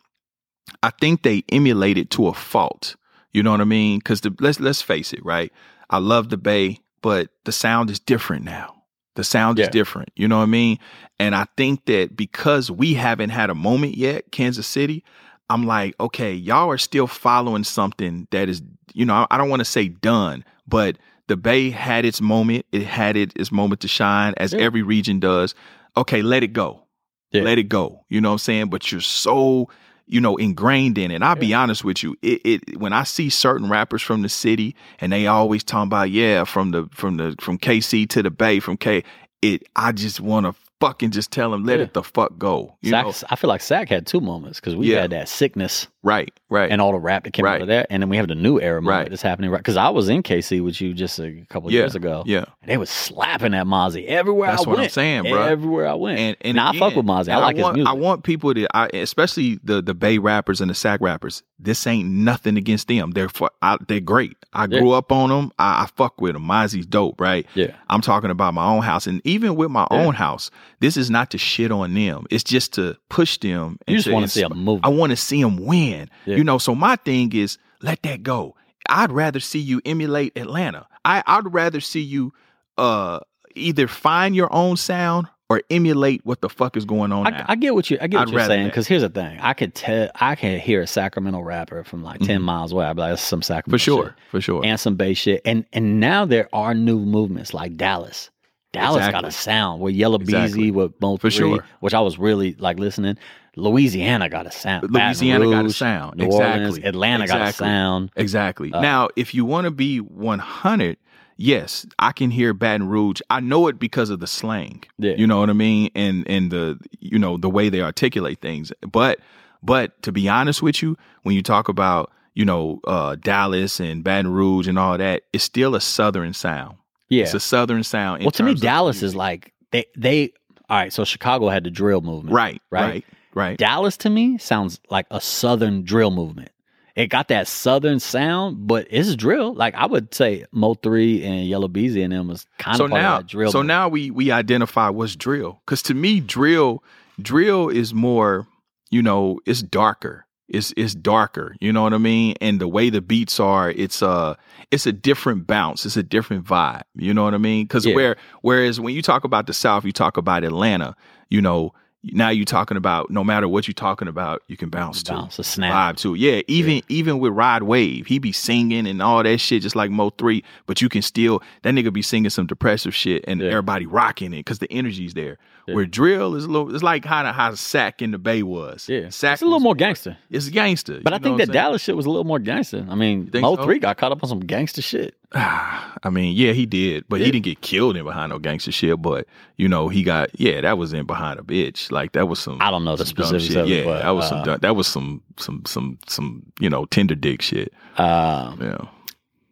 I 0.83 0.91
think 1.01 1.23
they 1.23 1.45
emulate 1.51 1.97
it 1.97 2.11
to 2.11 2.27
a 2.27 2.35
fault. 2.35 2.97
You 3.33 3.43
know 3.43 3.53
what 3.53 3.61
I 3.61 3.65
mean? 3.65 4.01
Because 4.01 4.21
let's 4.41 4.59
let's 4.61 4.83
face 4.83 5.13
it, 5.13 5.25
right? 5.25 5.53
I 5.91 5.99
love 5.99 6.29
the 6.29 6.37
Bay, 6.37 6.81
but 7.03 7.29
the 7.45 7.53
sound 7.53 7.89
is 7.91 8.01
different 8.01 8.45
now. 8.45 8.75
The 9.15 9.23
sound 9.25 9.59
Yeah. 9.59 9.67
is 9.67 9.71
different. 9.71 10.11
You 10.17 10.27
know 10.27 10.39
what 10.39 10.45
I 10.45 10.47
mean? 10.47 10.79
And 11.21 11.37
I 11.37 11.47
think 11.57 11.85
that 11.87 12.17
because 12.17 12.71
we 12.71 12.95
haven't 12.95 13.31
had 13.31 13.49
a 13.49 13.55
moment 13.55 13.97
yet, 13.97 14.33
Kansas 14.33 14.67
City, 14.67 15.05
I'm 15.49 15.67
like, 15.67 15.95
okay, 16.01 16.33
y'all 16.35 16.71
are 16.71 16.79
still 16.79 17.07
following 17.07 17.63
something 17.65 18.27
that 18.33 18.49
is, 18.49 18.61
you 18.93 19.05
know, 19.05 19.15
I, 19.15 19.27
I 19.31 19.39
don't 19.39 19.51
want 19.51 19.61
to 19.61 19.65
say 19.65 19.87
done, 19.89 20.45
but 20.67 20.97
the 21.29 21.37
Bay 21.37 21.71
had 21.71 22.05
its 22.05 22.21
moment. 22.21 22.67
It 22.73 22.83
had 22.85 23.17
it, 23.17 23.33
its 23.37 23.51
moment 23.53 23.81
to 23.83 23.89
shine, 23.89 24.35
as 24.37 24.53
Yeah. 24.53 24.61
every 24.61 24.83
region 24.83 25.21
does. 25.21 25.55
Okay, 25.97 26.23
let 26.23 26.43
it 26.43 26.53
go. 26.53 26.85
Yeah. 27.33 27.43
Let 27.43 27.59
it 27.59 27.65
go. 27.69 28.05
You 28.09 28.21
know 28.21 28.31
what 28.31 28.35
I'm 28.35 28.39
saying? 28.39 28.67
But 28.71 28.93
you're 28.93 29.01
so, 29.01 29.69
you 30.07 30.21
know, 30.21 30.37
ingrained 30.37 30.99
in 30.99 31.11
it. 31.11 31.17
And 31.17 31.25
I'll 31.25 31.35
be 31.37 31.55
honest 31.55 31.85
with 31.85 32.03
you, 32.03 32.15
it, 32.23 32.41
it 32.45 32.79
when 32.79 32.93
I 32.93 33.03
see 33.05 33.29
certain 33.31 33.69
rappers 33.69 34.03
from 34.03 34.23
the 34.23 34.29
city 34.29 34.77
and 35.01 35.13
they 35.13 35.27
always 35.27 35.65
talking 35.65 35.89
about, 35.89 36.11
yeah, 36.11 36.45
from 36.45 36.71
the 36.73 36.89
from 36.93 37.17
the 37.17 37.35
from 37.41 37.59
KC 37.59 38.09
to 38.11 38.23
the 38.23 38.31
Bay, 38.31 38.61
from 38.61 38.77
K, 38.77 39.03
it 39.43 39.63
I 39.75 39.93
just 39.93 40.21
want 40.21 40.47
to 40.47 40.55
fucking 40.81 41.11
just 41.11 41.31
tell 41.31 41.51
them, 41.51 41.65
let 41.65 41.79
Yeah. 41.79 41.85
it 41.87 41.95
the 41.95 42.03
fuck 42.03 42.37
go. 42.39 42.77
You 42.83 42.91
Sac, 42.91 43.05
know? 43.07 43.13
I 43.31 43.37
feel 43.37 43.49
like 43.49 43.63
Sac 43.63 43.89
had 43.89 44.07
two 44.07 44.21
moments 44.21 44.61
because 44.61 44.77
we 44.77 44.93
Yeah. 44.93 45.03
had 45.03 45.11
that 45.11 45.29
sickness 45.29 45.87
Right, 46.05 46.33
right. 46.51 46.71
and 46.71 46.81
all 46.83 46.93
the 46.93 46.99
rap 46.99 47.25
that 47.25 47.33
came 47.33 47.47
out 47.47 47.63
of 47.63 47.69
that, 47.69 47.87
and 47.89 48.03
then 48.03 48.11
we 48.11 48.19
have 48.19 48.29
the 48.29 48.35
new 48.35 48.61
era 48.61 48.81
moment 48.83 49.01
Right. 49.05 49.11
that's 49.11 49.23
happening 49.23 49.51
right. 49.51 49.57
Because 49.59 49.79
I 49.79 49.89
was 49.89 50.11
in 50.11 50.23
KC 50.23 50.63
with 50.63 50.79
you 50.81 50.93
just 50.93 51.19
a 51.19 51.45
couple 51.49 51.73
yeah, 51.73 51.81
years 51.81 51.95
ago. 51.95 52.23
Yeah. 52.27 52.45
And 52.61 52.71
they 52.71 52.77
was 52.77 52.91
slapping 52.91 53.53
that 53.53 53.65
Mozzy 53.67 54.05
everywhere 54.07 54.51
That's 54.51 54.67
I 54.67 54.71
what 54.71 54.79
I'm 54.81 54.89
saying, 54.91 55.23
bro. 55.23 55.43
Everywhere 55.43 55.89
I 55.89 55.95
went. 55.95 56.19
And 56.21 56.37
and 56.43 56.57
now 56.57 56.71
I 56.71 56.79
fuck 56.79 56.95
with 56.95 57.07
Mozzy. 57.07 57.31
I 57.31 57.39
like 57.39 57.57
want, 57.57 57.77
his 57.79 57.85
music. 57.85 57.89
I 57.89 57.93
want 57.95 58.23
people 58.23 58.53
to, 58.53 58.67
I, 58.77 58.89
especially 58.93 59.59
the 59.65 59.81
the 59.81 59.95
Bay 59.95 60.19
rappers 60.19 60.61
and 60.61 60.71
the 60.71 60.75
Sac 60.75 61.01
rappers. 61.01 61.43
This 61.59 61.87
ain't 61.87 62.09
nothing 62.11 62.59
against 62.59 62.89
them. 62.89 63.13
They're 63.13 63.29
fu- 63.31 63.49
I, 63.63 63.79
they're 63.89 64.01
great. 64.01 64.37
I 64.53 64.67
Yeah. 64.67 64.81
grew 64.81 64.91
up 64.93 65.11
on 65.11 65.31
them. 65.31 65.53
I, 65.59 65.85
I 65.85 65.87
fuck 65.97 66.21
with 66.21 66.35
them. 66.35 66.43
Mozzy's 66.45 66.85
dope, 66.85 67.19
right? 67.21 67.47
yeah. 67.55 67.75
I'm 67.89 68.03
talking 68.03 68.31
about 68.31 68.53
my 68.53 68.67
own 68.67 68.83
house, 68.83 69.07
and 69.07 69.23
even 69.25 69.57
with 69.57 69.71
my 69.71 69.87
Yeah. 69.91 70.05
own 70.05 70.15
house, 70.15 70.51
this 70.81 70.97
is 70.99 71.09
not 71.11 71.31
to 71.31 71.39
shit 71.39 71.71
on 71.73 71.95
them. 71.95 72.27
It's 72.31 72.45
just 72.45 72.75
to 72.75 72.99
push 73.09 73.39
them. 73.39 73.79
You 73.87 73.97
just 73.97 74.11
want 74.11 74.25
to 74.27 74.31
see 74.31 74.43
insp- 74.43 74.55
movie. 74.57 74.81
I 74.85 74.89
want 74.89 75.11
to 75.11 75.17
see 75.17 75.41
them 75.41 75.57
win. 75.65 75.94
Yeah. 76.27 76.37
You 76.37 76.45
know, 76.45 76.59
so 76.59 76.75
my 76.75 76.97
thing 76.97 77.33
is 77.35 77.59
let 77.83 78.03
that 78.03 78.23
go. 78.23 78.55
I'd 78.89 79.13
rather 79.13 79.41
see 79.41 79.59
you 79.61 79.81
emulate 79.85 80.37
Atlanta. 80.37 80.87
I, 81.05 81.23
I'd 81.27 81.53
rather 81.53 81.81
see 81.81 82.01
you 82.03 82.33
uh 82.79 83.21
either 83.55 83.87
find 83.89 84.35
your 84.35 84.53
own 84.53 84.77
sound 84.77 85.29
or 85.51 85.61
emulate 85.71 86.25
what 86.25 86.41
the 86.41 86.49
fuck 86.49 86.77
is 86.77 86.85
going 86.87 87.13
on. 87.13 87.27
I, 87.33 87.45
I 87.49 87.55
get 87.57 87.75
what 87.75 87.91
you 87.91 87.99
I 88.01 88.07
get 88.07 88.19
what 88.19 88.29
I'd 88.29 88.33
you're 88.33 88.45
saying 88.47 88.67
because 88.67 88.87
here's 88.89 89.03
the 89.03 89.09
thing 89.11 89.39
I 89.41 89.53
could 89.55 89.75
tell 89.75 90.09
I 90.21 90.35
can 90.35 90.59
hear 90.59 90.81
a 90.81 90.87
Sacramento 90.87 91.41
rapper 91.41 91.85
from 91.85 92.03
like 92.03 92.21
10 92.21 92.41
miles 92.43 92.73
away 92.73 92.87
I'd 92.87 92.97
be 92.97 93.01
like 93.03 93.13
that's 93.13 93.23
some 93.23 93.43
Sacramento 93.43 93.65
Mm-hmm. 93.65 93.73
for 93.75 93.79
sure, 93.79 94.05
shit. 94.07 94.31
for 94.31 94.41
sure. 94.41 94.65
and 94.65 94.81
some 94.81 94.97
bass 94.97 95.19
shit 95.19 95.43
and 95.45 95.65
and 95.73 96.01
now 96.01 96.25
there 96.25 96.49
are 96.53 96.75
new 96.75 96.99
movements 96.99 97.53
like 97.55 97.77
Dallas 97.77 98.31
Dallas 98.75 99.09
got 99.09 99.25
a 99.25 99.31
sound 99.31 99.81
with 99.81 99.95
Yella 99.95 100.19
Exactly. 100.21 100.59
Beezy 100.59 100.71
with 100.71 100.93
Mo 101.01 101.17
For 101.17 101.31
Three, 101.31 101.39
sure. 101.57 101.65
which 101.81 101.95
I 101.95 102.01
was 102.01 102.19
really 102.19 102.55
like 102.55 102.79
listening 102.79 103.17
Louisiana 103.57 104.29
got 104.29 104.47
a 104.47 104.51
sound 104.51 104.91
Louisiana 104.91 105.49
got 105.49 105.67
a 105.67 105.71
sound. 105.71 106.17
New 106.17 106.27
Exactly. 106.27 106.65
Orleans 106.65 106.79
Atlanta 106.85 107.27
got 107.27 107.49
a 107.49 107.53
sound 107.53 108.11
Exactly. 108.17 108.73
Uh, 108.73 108.81
now, 108.81 109.09
if 109.17 109.35
you 109.35 109.45
want 109.45 109.65
to 109.67 109.71
be 109.71 109.99
100, 109.99 110.97
yes, 111.37 111.87
I 111.99 112.13
can 112.13 112.31
hear 112.31 112.53
Baton 112.53 112.89
Rouge. 112.89 113.21
I 113.31 113.41
know 113.41 113.69
it 113.69 113.79
because 113.79 114.11
of 114.11 114.21
the 114.21 114.27
slang. 114.27 114.85
Yeah. 114.99 115.15
You 115.15 115.27
know 115.27 115.41
what 115.41 115.51
I 115.51 115.55
mean? 115.55 115.91
And 115.95 116.29
and 116.29 116.51
the 116.51 116.79
you 117.01 117.19
know 117.19 117.37
the 117.37 117.51
way 117.51 117.69
they 117.69 117.81
articulate 117.81 118.41
things. 118.41 118.73
But 118.81 119.21
but 119.63 120.01
to 120.03 120.13
be 120.13 120.29
honest 120.29 120.63
with 120.63 120.83
you, 120.83 120.97
when 121.23 121.35
you 121.35 121.43
talk 121.43 121.69
about 121.69 122.11
you 122.35 122.45
know 122.45 122.81
uh, 122.87 123.17
Dallas 123.17 123.81
and 123.81 124.03
Baton 124.03 124.33
Rouge 124.33 124.69
and 124.69 124.79
all 124.79 124.99
that, 124.99 125.23
it's 125.33 125.45
still 125.45 125.75
a 125.75 125.81
southern 125.81 126.33
sound. 126.33 126.77
Yeah 127.09 127.25
It's 127.25 127.35
a 127.35 127.41
southern 127.41 127.83
sound. 127.85 128.23
well 128.23 128.31
to 128.33 128.43
me 128.43 128.55
Dallas 128.55 129.03
is 129.03 129.15
like 129.15 129.53
they 129.73 129.85
they 129.97 130.33
all 130.69 130.79
right 130.79 130.93
so 130.93 131.05
Chicago 131.05 131.49
had 131.49 131.65
the 131.65 131.71
drill 131.71 132.01
movement 132.01 132.35
right, 132.35 132.61
right? 132.71 132.83
right, 132.83 133.05
right. 133.35 133.59
Dallas 133.59 133.97
to 133.99 134.11
me 134.11 134.39
sounds 134.39 134.81
like 134.91 135.07
a 135.11 135.21
southern 135.21 135.85
drill 135.85 136.11
movement. 136.11 136.51
It 136.97 137.09
got 137.09 137.27
that 137.29 137.49
southern 137.49 137.99
sound, 137.99 138.69
but 138.69 138.87
it's 138.89 139.17
drill. 139.17 139.53
Like 139.53 139.75
I 139.75 139.85
would 139.87 140.15
say 140.15 140.45
Mo 140.53 140.75
three 140.75 141.25
and 141.25 141.45
Yella 141.49 141.69
Beezy 141.69 142.03
and 142.05 142.13
them 142.13 142.29
was 142.29 142.47
kind 142.61 142.77
so 142.77 142.85
of 142.85 142.91
part 142.93 143.03
now, 143.03 143.17
of 143.17 143.23
that 143.25 143.29
drill. 143.29 143.51
so 143.51 143.59
movement. 143.59 143.69
now 143.69 143.89
we 143.89 144.11
we 144.13 144.31
identify 144.31 144.89
what's 144.91 145.17
drill 145.17 145.61
because 145.67 145.83
to 145.83 145.95
me 145.95 146.21
drill 146.21 146.85
drill 147.21 147.69
is 147.69 147.93
more 147.93 148.47
you 148.91 149.03
know 149.03 149.41
it's 149.45 149.61
darker 149.61 150.25
it's 150.49 150.75
it's 150.77 150.95
darker 150.95 151.57
you 151.61 151.73
know 151.73 151.83
what 151.83 151.95
I 151.95 151.99
mean 151.99 152.35
and 152.41 152.61
the 152.61 152.69
way 152.69 152.91
the 152.91 153.01
beats 153.01 153.41
are 153.41 153.71
it's 153.71 154.03
a 154.03 154.37
it's 154.71 154.87
a 154.87 154.93
different 154.93 155.47
bounce 155.47 155.87
it's 155.87 155.97
a 155.97 156.03
different 156.03 156.45
vibe 156.45 156.83
you 156.97 157.15
know 157.15 157.25
what 157.25 157.35
I 157.35 157.39
mean 157.39 157.65
because 157.65 157.87
Yeah. 157.87 157.95
where 157.95 158.17
whereas 158.43 158.79
when 158.79 158.95
you 158.95 159.01
talk 159.03 159.25
about 159.25 159.47
the 159.47 159.55
South 159.55 159.85
you 159.85 159.93
talk 159.93 160.17
about 160.19 160.45
Atlanta 160.45 160.95
you 161.31 161.41
know 161.41 161.73
now 162.13 162.29
you're 162.31 162.45
talking 162.45 162.77
about 162.77 163.11
no 163.11 163.25
matter 163.25 163.49
what 163.49 163.67
you're 163.67 163.73
talking 163.75 164.09
about, 164.09 164.43
you 164.49 164.57
can 164.57 164.69
bounce 164.69 165.03
to 165.05 165.13
Bounce, 165.13 165.39
a 165.39 165.45
snap. 165.45 165.95
vibe 165.97 166.01
to. 166.03 166.15
Yeah, 166.15 166.43
even 166.49 166.83
even 166.89 167.19
with 167.19 167.33
Rod 167.33 167.63
Wave, 167.63 168.07
he 168.07 168.19
be 168.19 168.33
singing 168.33 168.87
and 168.87 169.01
all 169.03 169.23
that 169.23 169.39
shit 169.39 169.63
just 169.63 169.77
like 169.77 169.91
Mo 169.91 170.11
three, 170.11 170.45
but 170.67 170.81
you 170.83 170.89
can 170.89 171.03
still 171.03 171.43
that 171.63 171.75
nigga 171.75 171.93
be 171.93 172.03
singing 172.03 172.31
some 172.31 172.47
depressive 172.47 172.95
shit 172.95 173.25
and 173.27 173.41
Yeah. 173.41 173.49
everybody 173.49 173.87
rocking 173.87 174.33
it 174.33 174.39
because 174.39 174.59
the 174.59 174.71
energy's 174.73 175.15
there. 175.15 175.39
Where 175.67 175.87
drill 175.87 176.35
is 176.35 176.45
a 176.45 176.49
little, 176.49 176.75
it's 176.75 176.83
like 176.85 177.07
how 177.07 177.25
how 177.33 177.55
Sac 177.55 178.03
in 178.03 178.11
the 178.11 178.19
Bay 178.19 178.43
was. 178.43 178.87
Yeah, 178.87 179.09
Sac 179.09 179.35
it's 179.35 179.43
a 179.43 179.47
little 179.47 179.61
more 179.61 179.75
gangster. 179.75 180.19
It's 180.31 180.51
gangster. 180.51 181.01
But 181.03 181.15
I 181.15 181.19
think 181.19 181.39
that? 181.39 181.51
Dallas 181.53 181.81
shit 181.83 181.97
was 181.97 182.05
a 182.05 182.11
little 182.11 182.25
more 182.25 182.39
gangster. 182.39 182.85
I 182.87 182.95
mean, 182.95 183.31
Mo 183.33 183.57
so? 183.57 183.65
three 183.65 183.79
got 183.79 183.97
caught 183.97 184.13
up 184.13 184.23
on 184.23 184.29
some 184.29 184.41
gangster 184.41 184.83
shit. 184.83 185.15
I 186.07 186.11
mean, 186.11 186.37
yeah, 186.37 186.53
he 186.53 186.67
did, 186.67 187.05
but 187.09 187.19
Yeah. 187.21 187.27
he 187.27 187.33
didn't 187.33 187.45
get 187.45 187.61
killed 187.61 187.97
in 187.97 188.05
behind 188.05 188.31
no 188.31 188.39
gangster 188.39 188.71
shit. 188.73 189.01
But 189.03 189.27
you 189.57 189.69
know, 189.69 189.89
he 189.89 190.03
got 190.03 190.29
yeah, 190.39 190.61
that 190.61 190.79
was 190.79 190.93
in 190.93 191.07
behind 191.07 191.41
a 191.41 191.43
bitch. 191.43 191.91
Like 191.91 192.13
that 192.13 192.29
was 192.29 192.39
some. 192.39 192.59
I 192.61 192.71
don't 192.71 192.85
know 192.85 192.95
the 192.97 193.05
some 193.07 193.17
specifics 193.17 193.45
shit. 193.47 193.57
of 193.57 193.69
it, 193.69 193.79
Yeah, 193.79 193.85
but, 193.85 194.03
that 194.03 194.11
was 194.11 194.29
some. 194.29 194.39
uh, 194.41 194.45
dumb- 194.45 194.59
That 194.61 194.77
was 194.77 194.87
some 194.87 195.23
some 195.39 195.63
some 195.67 195.99
some 196.09 196.43
you 196.61 196.71
know 196.71 196.85
tender 196.87 197.15
dick 197.15 197.43
shit. 197.43 197.73
Um, 197.97 198.59
Yeah, 198.63 198.79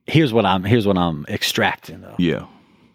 here's 0.06 0.32
what 0.32 0.44
I'm 0.46 0.62
here's 0.64 0.86
what 0.86 0.96
I'm 0.98 1.24
extracting 1.28 2.00
though. 2.02 2.14
yeah, 2.18 2.44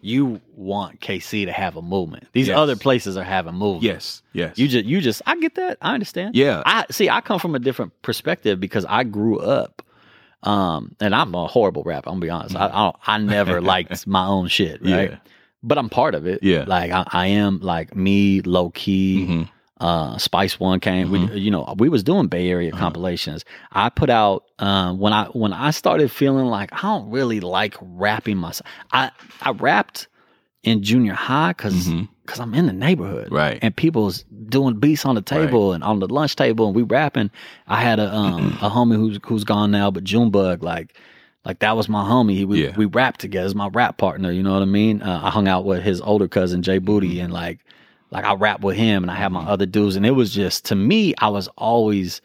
You 0.00 0.40
want 0.54 1.00
KC 1.00 1.44
to 1.46 1.52
have 1.52 1.76
a 1.76 1.82
movement. 1.82 2.28
These 2.32 2.48
Yes. 2.48 2.56
other 2.56 2.76
places 2.76 3.16
are 3.16 3.24
having 3.24 3.54
movement. 3.54 3.82
yes, 3.82 4.22
yes. 4.32 4.56
You 4.58 4.68
just 4.68 4.84
you 4.86 5.00
just 5.00 5.20
I 5.26 5.36
get 5.40 5.56
that. 5.56 5.78
I 5.82 5.94
understand. 5.94 6.36
Yeah. 6.36 6.62
I 6.64 6.86
see 6.90 7.10
I 7.10 7.20
come 7.20 7.38
from 7.40 7.54
a 7.54 7.58
different 7.58 8.00
perspective 8.02 8.60
because 8.60 8.84
I 8.88 9.04
grew 9.04 9.38
up 9.40 9.82
um 10.42 10.94
and 11.00 11.14
I'm 11.14 11.34
a 11.34 11.46
horrible 11.46 11.82
rapper, 11.84 12.08
I'm 12.10 12.14
gonna 12.16 12.26
be 12.26 12.30
honest. 12.30 12.56
I 12.56 12.66
I, 12.66 12.68
don't, 12.84 12.96
I 13.06 13.18
never 13.18 13.60
liked 13.74 14.06
my 14.06 14.26
own 14.26 14.48
shit, 14.48 14.80
right? 14.82 15.10
Yeah. 15.10 15.16
But 15.62 15.76
I'm 15.78 15.88
part 15.88 16.14
of 16.14 16.26
it. 16.26 16.42
Yeah. 16.42 16.64
Like 16.66 16.92
I, 16.92 17.04
I 17.08 17.26
am 17.26 17.58
like 17.60 17.96
me, 17.96 18.40
low 18.42 18.70
key. 18.70 19.26
Mhm. 19.28 19.48
Uh, 19.80 20.18
Spice 20.18 20.58
One 20.58 20.80
came. 20.80 21.08
Mm-hmm. 21.08 21.34
We, 21.34 21.40
you 21.40 21.50
know, 21.52 21.72
we 21.78 21.88
was 21.88 22.02
doing 22.02 22.26
Bay 22.26 22.48
Area 22.50 22.70
Uh-huh. 22.72 22.80
compilations. 22.80 23.44
I 23.70 23.90
put 23.90 24.10
out 24.10 24.44
um, 24.58 24.98
when 24.98 25.12
I 25.12 25.26
when 25.26 25.52
I 25.52 25.70
started 25.70 26.10
feeling 26.10 26.46
like 26.46 26.72
I 26.72 26.82
don't 26.82 27.10
really 27.10 27.38
like 27.38 27.76
rapping 27.80 28.38
myself. 28.38 28.68
I 28.92 29.10
I 29.40 29.52
rapped 29.52 30.08
in 30.64 30.82
junior 30.82 31.14
high 31.14 31.52
because 31.52 31.88
Mhm. 32.36 32.40
I'm 32.42 32.54
in 32.54 32.66
the 32.66 32.72
neighborhood, 32.72 33.30
Right. 33.32 33.58
And 33.62 33.74
people's 33.74 34.24
doing 34.48 34.74
beats 34.76 35.04
on 35.06 35.14
the 35.14 35.22
table 35.22 35.72
and 35.72 35.82
on 35.82 35.98
the 36.00 36.06
lunch 36.08 36.36
table, 36.36 36.66
and 36.66 36.76
we 36.76 36.82
rapping. 36.82 37.30
I 37.66 37.80
had 37.82 37.98
a 37.98 38.14
um 38.14 38.58
a 38.62 38.68
homie 38.70 38.96
who's 38.96 39.18
who's 39.24 39.44
gone 39.44 39.70
now, 39.70 39.90
but 39.90 40.04
Junebug 40.04 40.62
like. 40.62 40.94
Like 41.44 41.60
that 41.60 41.76
was 41.76 41.88
my 41.88 42.02
homie. 42.02 42.34
He, 42.34 42.44
we 42.44 42.64
Yeah. 42.64 42.72
we 42.76 42.84
rapped 42.84 43.20
together. 43.20 43.54
My 43.54 43.68
rap 43.68 43.96
partner. 43.96 44.30
You 44.30 44.42
know 44.42 44.52
what 44.52 44.60
I 44.60 44.66
mean? 44.66 45.00
Uh, 45.00 45.20
I 45.24 45.30
hung 45.30 45.48
out 45.48 45.64
with 45.64 45.82
his 45.82 45.98
older 46.02 46.28
cousin 46.28 46.62
Jay 46.62 46.76
Booty, 46.78 47.14
Mm-hmm. 47.14 47.24
and 47.24 47.32
like, 47.32 47.60
like 48.10 48.24
I 48.24 48.34
rap 48.34 48.60
with 48.60 48.76
him, 48.76 49.02
and 49.04 49.10
I 49.10 49.14
had 49.14 49.32
my 49.32 49.44
other 49.44 49.64
dudes, 49.64 49.96
and 49.96 50.04
it 50.04 50.10
was 50.10 50.34
just 50.34 50.66
to 50.66 50.74
me, 50.74 51.14
I 51.20 51.28
was 51.28 51.48
always 51.56 52.20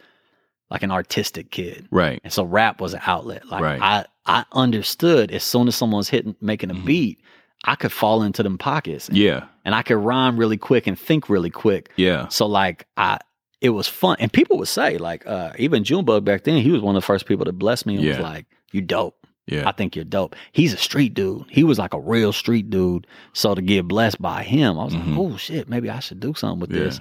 like 0.69 0.83
an 0.83 0.91
artistic 0.91 1.51
kid, 1.51 1.87
right. 1.91 2.19
and 2.23 2.33
so 2.33 2.43
rap 2.43 2.81
was 2.81 2.93
an 2.95 3.01
outlet. 3.05 3.47
Like 3.47 3.61
Right. 3.61 3.79
I 3.81 4.05
I 4.25 4.43
understood 4.51 5.31
as 5.31 5.43
soon 5.43 5.67
as 5.69 5.75
someone's 5.75 6.09
hitting 6.09 6.35
making 6.41 6.71
a 6.71 6.73
beat, 6.73 7.19
I 7.63 7.75
could 7.75 7.91
fall 7.93 8.23
into 8.23 8.43
them 8.43 8.57
pockets, 8.57 9.07
and, 9.07 9.15
Mm-hmm. 9.17 9.25
Yeah, 9.25 9.43
and 9.65 9.73
I 9.75 9.81
could 9.81 9.97
rhyme 9.97 10.37
really 10.37 10.57
quick 10.57 10.87
and 10.87 10.97
think 10.99 11.29
really 11.29 11.49
quick. 11.49 11.89
yeah, 11.95 12.27
So 12.29 12.45
like 12.47 12.87
I. 12.97 13.19
It 13.61 13.69
was 13.69 13.87
fun, 13.87 14.17
and 14.19 14.31
people 14.33 14.57
would 14.57 14.67
say 14.67 14.97
like, 14.97 15.25
uh, 15.25 15.53
even 15.57 15.85
Junebug 15.85 16.25
back 16.25 16.43
then, 16.43 16.61
he 16.61 16.69
was 16.69 16.81
one 16.81 16.97
of 16.97 17.01
the 17.01 17.05
first 17.05 17.25
people 17.25 17.45
to 17.45 17.53
bless 17.53 17.85
me 17.85 17.95
and 17.95 18.05
was 18.05 18.19
like, 18.19 18.45
"You 18.73 18.81
dope." 18.81 19.15
yeah. 19.47 19.65
I 19.65 19.71
think 19.71 19.95
you're 19.95 20.03
dope. 20.03 20.35
He's 20.51 20.73
a 20.73 20.77
street 20.77 21.13
dude. 21.13 21.45
He 21.49 21.63
was 21.63 21.79
like 21.79 21.93
a 21.93 21.99
real 21.99 22.33
street 22.33 22.69
dude. 22.69 23.07
So 23.31 23.55
to 23.55 23.61
get 23.61 23.87
blessed 23.87 24.21
by 24.21 24.43
him, 24.43 24.77
I 24.77 24.83
was 24.83 24.93
Mhm. 24.93 25.07
like, 25.11 25.17
oh 25.17 25.37
shit, 25.37 25.69
maybe 25.69 25.89
I 25.89 25.99
should 25.99 26.19
do 26.19 26.33
something 26.33 26.59
with 26.59 26.71
Yeah. 26.73 26.83
this. 26.83 26.99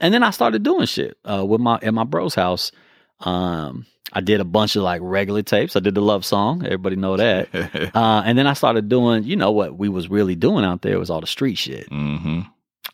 And 0.00 0.12
then 0.12 0.24
I 0.24 0.30
started 0.30 0.64
doing 0.64 0.86
shit 0.86 1.16
uh, 1.24 1.44
with 1.46 1.60
my 1.60 1.78
at 1.82 1.94
my 1.94 2.02
bro's 2.04 2.34
house. 2.34 2.72
Um, 3.20 3.86
I 4.12 4.20
did 4.20 4.40
a 4.40 4.44
bunch 4.44 4.76
of 4.76 4.82
like 4.82 5.00
regular 5.02 5.42
tapes. 5.42 5.74
I 5.74 5.80
did 5.80 5.94
the 5.94 6.02
love 6.02 6.24
song. 6.24 6.64
Everybody 6.64 6.96
know 6.96 7.16
that. 7.16 7.48
uh, 7.94 8.22
and 8.24 8.36
then 8.36 8.46
I 8.46 8.52
started 8.52 8.88
doing, 8.88 9.24
you 9.24 9.36
know, 9.36 9.50
what 9.50 9.78
we 9.78 9.88
was 9.88 10.08
really 10.08 10.36
doing 10.36 10.64
out 10.64 10.82
there 10.82 10.98
was 10.98 11.10
all 11.10 11.20
the 11.20 11.26
street 11.26 11.56
shit. 11.56 11.88
mm-hmm. 11.90 12.40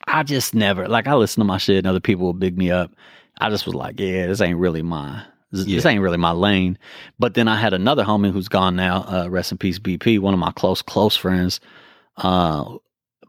I 0.07 0.23
just 0.23 0.55
never 0.55 0.89
like 0.89 1.07
I 1.07 1.15
listen 1.15 1.40
to 1.40 1.45
my 1.45 1.59
shit 1.59 1.78
and 1.78 1.86
other 1.86 2.01
people 2.01 2.27
will 2.27 2.32
big 2.32 2.57
me 2.57 2.70
up. 2.70 2.93
I 3.40 3.51
just 3.51 3.66
was 3.66 3.74
like, 3.74 4.01
yeah, 4.01 4.27
this 4.27 4.40
ain't 4.40 4.59
really 4.59 4.82
my 4.82 5.23
this, 5.51 5.66
this 5.66 5.86
ain't 5.86 6.03
really 6.03 6.16
my 6.16 6.32
lane. 6.32 6.78
But 7.19 7.35
then 7.35 7.49
I 7.49 7.57
had 7.57 7.73
another 7.73 8.05
homie 8.05 8.32
who's 8.32 8.49
gone 8.49 8.77
now, 8.77 9.05
uh, 9.09 9.28
rest 9.28 9.53
in 9.53 9.59
peace, 9.59 9.78
BP, 9.78 10.19
one 10.19 10.35
of 10.35 10.40
my 10.40 10.53
close, 10.53 10.82
close 10.82 11.16
friends. 11.16 11.61
Uh, 12.16 12.77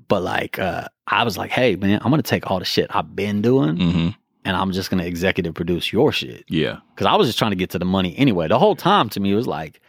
but 0.07 0.23
like 0.23 0.57
uh, 0.59 0.87
I 1.07 1.23
was 1.23 1.37
like, 1.37 1.51
hey 1.51 1.75
man, 1.75 1.99
I'm 2.03 2.11
gonna 2.11 2.23
take 2.23 2.49
all 2.49 2.59
the 2.59 2.65
shit 2.65 2.93
I've 2.95 3.15
been 3.15 3.41
doing 3.41 3.77
Mm-hmm. 3.77 4.09
And 4.49 4.57
I'm 4.57 4.71
just 4.71 4.89
gonna 4.89 5.03
executive 5.03 5.53
produce 5.53 5.93
your 5.93 6.11
shit. 6.11 6.43
Yeah, 6.49 6.79
Cause 6.95 7.05
I 7.05 7.15
was 7.15 7.27
just 7.27 7.37
trying 7.37 7.51
to 7.51 7.55
get 7.63 7.69
to 7.71 7.79
the 7.79 7.85
money 7.85 8.17
anyway. 8.17 8.47
The 8.47 8.57
whole 8.57 8.75
time 8.75 9.07
to 9.09 9.19
me 9.19 9.33
was 9.35 9.45
like, 9.45 9.79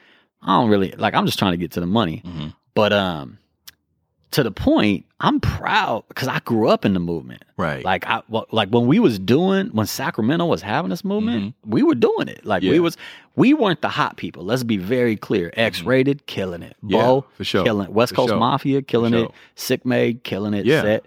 I 0.43 0.49
don't 0.59 0.69
really 0.69 0.91
like 0.93 1.15
I'm 1.15 1.25
just 1.25 1.39
trying 1.39 1.53
to 1.53 1.57
get 1.57 1.71
to 1.73 1.81
the 1.81 1.87
money. 1.87 2.23
Mhm. 2.27 2.53
But 2.75 2.93
um 2.93 3.39
to 4.33 4.45
the 4.45 4.51
point, 4.53 5.07
I'm 5.19 5.41
proud 5.41 6.05
because 6.09 6.29
I 6.29 6.39
grew 6.41 6.69
up 6.69 6.85
in 6.85 6.95
the 6.95 7.01
movement. 7.01 7.43
right. 7.57 7.85
Like 7.85 8.07
I 8.07 8.23
well, 8.29 8.47
like 8.53 8.69
when 8.69 8.87
we 8.87 8.99
was 9.01 9.19
doing 9.19 9.69
when 9.69 9.87
Sacramento 9.87 10.45
was 10.47 10.63
having 10.63 10.91
this 10.91 11.05
movement, 11.05 11.55
we 11.65 11.83
were 11.83 11.97
doing 11.97 12.29
it. 12.29 12.45
Like 12.45 12.61
Mm-hmm. 12.63 12.67
Yeah. 12.69 12.73
we 12.75 12.81
was 12.81 12.97
we 13.37 13.55
weren't 13.55 13.81
the 13.81 13.89
hot 13.89 14.17
people. 14.19 14.45
Let's 14.45 14.63
be 14.63 14.77
very 14.77 15.17
clear. 15.17 15.51
X-Raided, 15.57 16.27
killing 16.27 16.63
it. 16.63 16.77
Mm-hmm. 16.85 16.95
Yeah, 16.95 17.03
Bo, 17.07 17.25
for 17.35 17.45
sure. 17.45 17.65
killing 17.65 17.87
it. 17.87 17.93
West 17.93 18.11
For 18.11 18.17
Coast 18.17 18.31
sure. 18.31 18.39
Mafia, 18.39 18.83
killing 18.83 19.13
For 19.13 19.19
it. 19.19 19.23
sure. 19.23 19.35
Sick 19.55 19.85
Made, 19.87 20.23
killing 20.23 20.55
it. 20.55 20.65
Yeah. 20.67 20.83
Set. 20.83 21.07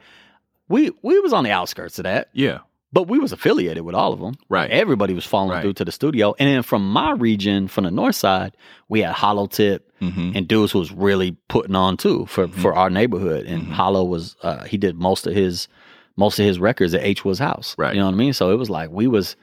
We 0.69 0.91
we 1.01 1.19
was 1.19 1.33
on 1.33 1.43
the 1.43 1.51
outskirts 1.51 1.99
of 1.99 2.03
that, 2.03 2.29
yeah, 2.33 2.59
but 2.93 3.07
we 3.07 3.17
was 3.19 3.31
affiliated 3.33 3.83
with 3.83 3.95
all 3.95 4.13
of 4.13 4.19
them. 4.19 4.35
Right. 4.49 4.69
Everybody 4.69 5.13
was 5.15 5.25
following 5.25 5.51
Right. 5.51 5.61
through 5.63 5.73
to 5.73 5.85
the 5.85 5.91
studio. 5.91 6.35
And 6.39 6.47
then 6.47 6.61
from 6.63 6.87
my 6.89 7.11
region, 7.13 7.67
from 7.67 7.83
the 7.85 7.91
north 7.91 8.15
side, 8.15 8.55
we 8.87 9.01
had 9.01 9.13
Hollow 9.13 9.47
Tip 9.47 9.91
mm-hmm. 9.99 10.31
and 10.35 10.47
dudes 10.47 10.71
who 10.71 10.79
was 10.79 10.91
really 10.91 11.31
putting 11.49 11.75
on 11.75 11.97
too 11.97 12.25
for 12.27 12.47
for 12.47 12.73
our 12.75 12.89
neighborhood. 12.91 13.47
And 13.47 13.63
Mhm. 13.63 13.71
Hollow 13.71 14.03
was 14.03 14.35
uh, 14.43 14.63
he 14.65 14.77
did 14.77 14.95
most 14.95 15.25
of 15.27 15.33
his 15.33 15.67
most 16.15 16.37
of 16.39 16.45
his 16.45 16.59
records 16.59 16.93
at 16.93 17.03
H 17.03 17.25
was 17.25 17.39
house. 17.39 17.75
Right. 17.77 17.95
You 17.95 17.99
know 17.99 18.05
what 18.05 18.13
I 18.13 18.17
mean? 18.17 18.33
So 18.33 18.51
it 18.51 18.57
was 18.59 18.69
like 18.69 18.91
we 18.91 19.07
was 19.07 19.35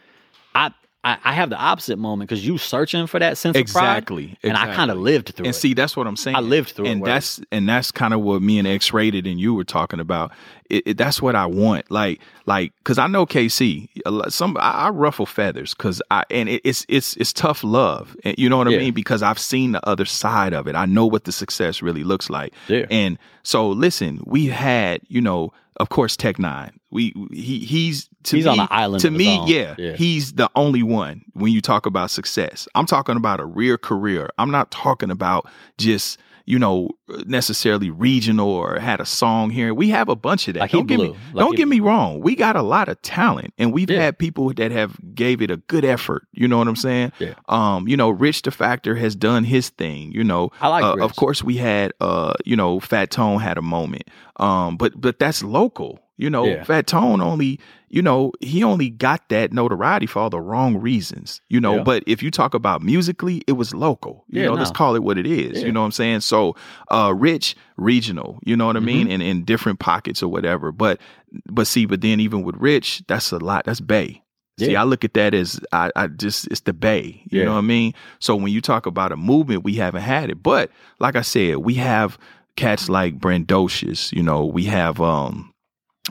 I 0.54 0.70
I, 1.02 1.16
I 1.24 1.32
have 1.32 1.48
the 1.48 1.56
opposite 1.56 1.98
moment 1.98 2.28
because 2.28 2.46
you 2.46 2.58
searching 2.58 3.06
for 3.06 3.18
that 3.18 3.38
sense 3.38 3.56
exactly. 3.56 4.24
of 4.24 4.28
pride, 4.30 4.38
exactly. 4.42 4.50
and 4.50 4.58
I 4.58 4.74
kind 4.74 4.90
of 4.90 4.98
lived 4.98 5.34
through 5.34 5.44
it. 5.44 5.48
And 5.48 5.56
it. 5.56 5.58
see, 5.58 5.72
that's 5.72 5.96
what 5.96 6.06
I'm 6.06 6.16
saying. 6.16 6.36
I 6.36 6.40
lived 6.40 6.70
through 6.72 6.86
it, 6.86 6.90
and 6.90 7.00
where- 7.00 7.12
that's 7.14 7.40
and 7.50 7.66
that's 7.66 7.90
kind 7.90 8.12
of 8.12 8.20
what 8.20 8.42
me 8.42 8.58
and 8.58 8.68
X-Raided 8.68 9.26
and 9.26 9.40
you 9.40 9.54
were 9.54 9.64
talking 9.64 9.98
about. 9.98 10.30
It, 10.68 10.82
it- 10.86 10.96
that's 10.98 11.22
what 11.22 11.34
I 11.34 11.46
want. 11.46 11.90
Like, 11.90 12.20
like, 12.44 12.74
because 12.78 12.98
I 12.98 13.06
know 13.06 13.24
KC. 13.24 13.88
Some 14.30 14.58
I, 14.58 14.72
I 14.72 14.88
ruffle 14.90 15.24
feathers 15.24 15.72
because 15.74 16.02
I 16.10 16.24
and 16.30 16.50
it, 16.50 16.60
it's 16.64 16.84
it's 16.90 17.16
it's 17.16 17.32
tough 17.32 17.64
love. 17.64 18.14
And 18.22 18.38
You 18.38 18.50
know 18.50 18.58
what 18.58 18.68
I 18.68 18.72
Yeah. 18.72 18.78
mean? 18.80 18.92
Because 18.92 19.22
I've 19.22 19.38
seen 19.38 19.72
the 19.72 19.86
other 19.88 20.04
side 20.04 20.52
of 20.52 20.66
it. 20.68 20.74
I 20.76 20.84
know 20.84 21.06
what 21.06 21.24
the 21.24 21.32
success 21.32 21.80
really 21.80 22.04
looks 22.04 22.28
like. 22.28 22.52
Yeah. 22.68 22.84
And 22.90 23.18
so, 23.42 23.70
listen, 23.70 24.22
we 24.26 24.48
had 24.48 25.00
you 25.08 25.22
know. 25.22 25.54
Of 25.76 25.88
course, 25.88 26.14
Tech 26.14 26.36
N9ne. 26.36 26.72
We 26.90 27.14
he 27.32 27.60
he's 27.60 28.09
to 28.24 28.36
He's 28.36 28.44
me, 28.44 28.50
on 28.52 28.60
an 28.60 28.68
island 28.70 29.00
To 29.02 29.10
me, 29.10 29.42
yeah, 29.46 29.74
Yeah. 29.78 29.92
he's 29.94 30.32
the 30.34 30.50
only 30.54 30.82
one 30.82 31.22
when 31.34 31.52
you 31.52 31.60
talk 31.60 31.86
about 31.86 32.10
success. 32.10 32.68
I'm 32.74 32.86
talking 32.86 33.16
about 33.16 33.40
a 33.40 33.46
real 33.46 33.76
career. 33.78 34.30
I'm 34.38 34.50
not 34.50 34.70
talking 34.70 35.10
about 35.10 35.48
just 35.78 36.18
you 36.46 36.58
know 36.58 36.88
necessarily 37.26 37.90
regional 37.90 38.48
or 38.48 38.78
had 38.80 39.00
a 39.00 39.04
song 39.06 39.50
here. 39.50 39.72
We 39.72 39.88
have 39.90 40.08
a 40.08 40.16
bunch 40.16 40.48
of 40.48 40.54
that. 40.54 40.60
Like 40.60 40.70
don't 40.72 40.86
get 40.86 40.98
me 40.98 41.08
Like 41.08 41.44
don't 41.44 41.56
get 41.56 41.68
me 41.68 41.80
wrong. 41.80 42.20
We 42.20 42.34
got 42.34 42.56
a 42.56 42.62
lot 42.62 42.88
of 42.88 43.00
talent, 43.02 43.54
and 43.58 43.72
we've 43.72 43.88
Yeah. 43.90 44.00
had 44.00 44.18
people 44.18 44.52
that 44.54 44.70
have 44.72 44.96
gave 45.14 45.42
it 45.42 45.50
a 45.50 45.58
good 45.58 45.84
effort. 45.84 46.26
You 46.32 46.48
know 46.48 46.58
what 46.58 46.66
I'm 46.66 46.76
saying? 46.76 47.12
Yeah. 47.20 47.34
Um, 47.48 47.86
you 47.86 47.96
know, 47.96 48.10
Rich 48.10 48.42
the 48.42 48.50
Factor 48.50 48.96
has 48.96 49.14
done 49.14 49.44
his 49.44 49.68
thing. 49.70 50.10
You 50.12 50.24
know, 50.24 50.50
I 50.60 50.68
like 50.68 50.82
uh. 50.84 50.96
Of 51.04 51.14
course, 51.16 51.44
we 51.44 51.56
had 51.56 51.92
uh, 52.00 52.34
you 52.44 52.56
know, 52.56 52.80
Fat 52.80 53.10
Tone 53.10 53.38
had 53.40 53.56
a 53.58 53.62
moment. 53.62 54.04
Um, 54.36 54.76
but 54.76 55.00
but 55.00 55.18
that's 55.18 55.42
local. 55.44 56.00
You 56.20 56.30
know, 56.30 56.44
Yeah. 56.44 56.64
Fat 56.64 56.86
Tone 56.86 57.20
only, 57.20 57.58
you 57.88 58.02
know, 58.02 58.32
he 58.40 58.62
only 58.62 58.90
got 58.90 59.28
that 59.30 59.52
notoriety 59.52 60.06
for 60.06 60.18
all 60.20 60.30
the 60.30 60.40
wrong 60.40 60.76
reasons, 60.76 61.40
you 61.48 61.60
know. 61.60 61.76
Yeah. 61.78 61.82
But 61.82 62.04
if 62.06 62.22
you 62.22 62.30
talk 62.30 62.54
about 62.54 62.82
musically, 62.82 63.42
it 63.46 63.52
was 63.52 63.74
local. 63.74 64.24
You 64.28 64.42
Yeah, 64.42 64.48
know, 64.48 64.54
let's 64.54 64.70
call 64.70 64.94
it 64.94 65.02
what 65.02 65.18
it 65.18 65.26
is. 65.26 65.58
Mm-hmm. 65.58 65.66
You 65.66 65.72
know 65.72 65.80
what 65.80 65.86
I'm 65.86 65.92
saying? 65.92 66.20
So, 66.20 66.54
uh, 66.90 67.14
rich, 67.16 67.56
regional, 67.76 68.38
you 68.44 68.56
know 68.56 68.66
what 68.66 68.76
I 68.76 68.80
mean? 68.80 69.10
And 69.10 69.22
in 69.22 69.44
different 69.44 69.78
pockets 69.78 70.22
or 70.22 70.28
whatever. 70.28 70.70
But, 70.72 71.00
but 71.46 71.66
see, 71.66 71.86
but 71.86 72.00
then 72.02 72.20
even 72.20 72.42
with 72.42 72.56
rich, 72.56 73.02
that's 73.06 73.32
a 73.32 73.38
lot. 73.38 73.64
That's 73.64 73.80
Bay. 73.80 74.22
See, 74.58 74.76
I 74.76 74.82
look 74.82 75.04
at 75.04 75.14
that 75.14 75.32
as 75.32 75.58
I, 75.72 75.90
I 75.96 76.06
just 76.08 76.46
it's 76.48 76.60
the 76.60 76.74
Bay. 76.74 77.22
You 77.30 77.46
know 77.46 77.52
what 77.52 77.58
I 77.58 77.62
mean? 77.62 77.94
So 78.18 78.36
when 78.36 78.52
you 78.52 78.60
talk 78.60 78.84
about 78.84 79.10
a 79.10 79.16
movement, 79.16 79.64
we 79.64 79.72
haven't 79.76 80.02
had 80.02 80.28
it. 80.28 80.42
But 80.42 80.70
like 80.98 81.16
I 81.16 81.22
said, 81.22 81.56
we 81.58 81.74
have 81.76 82.18
cats 82.56 82.90
like 82.90 83.18
Brandocious. 83.18 84.12
You 84.12 84.22
know, 84.22 84.44
we 84.44 84.64
have 84.64 85.00
um 85.00 85.49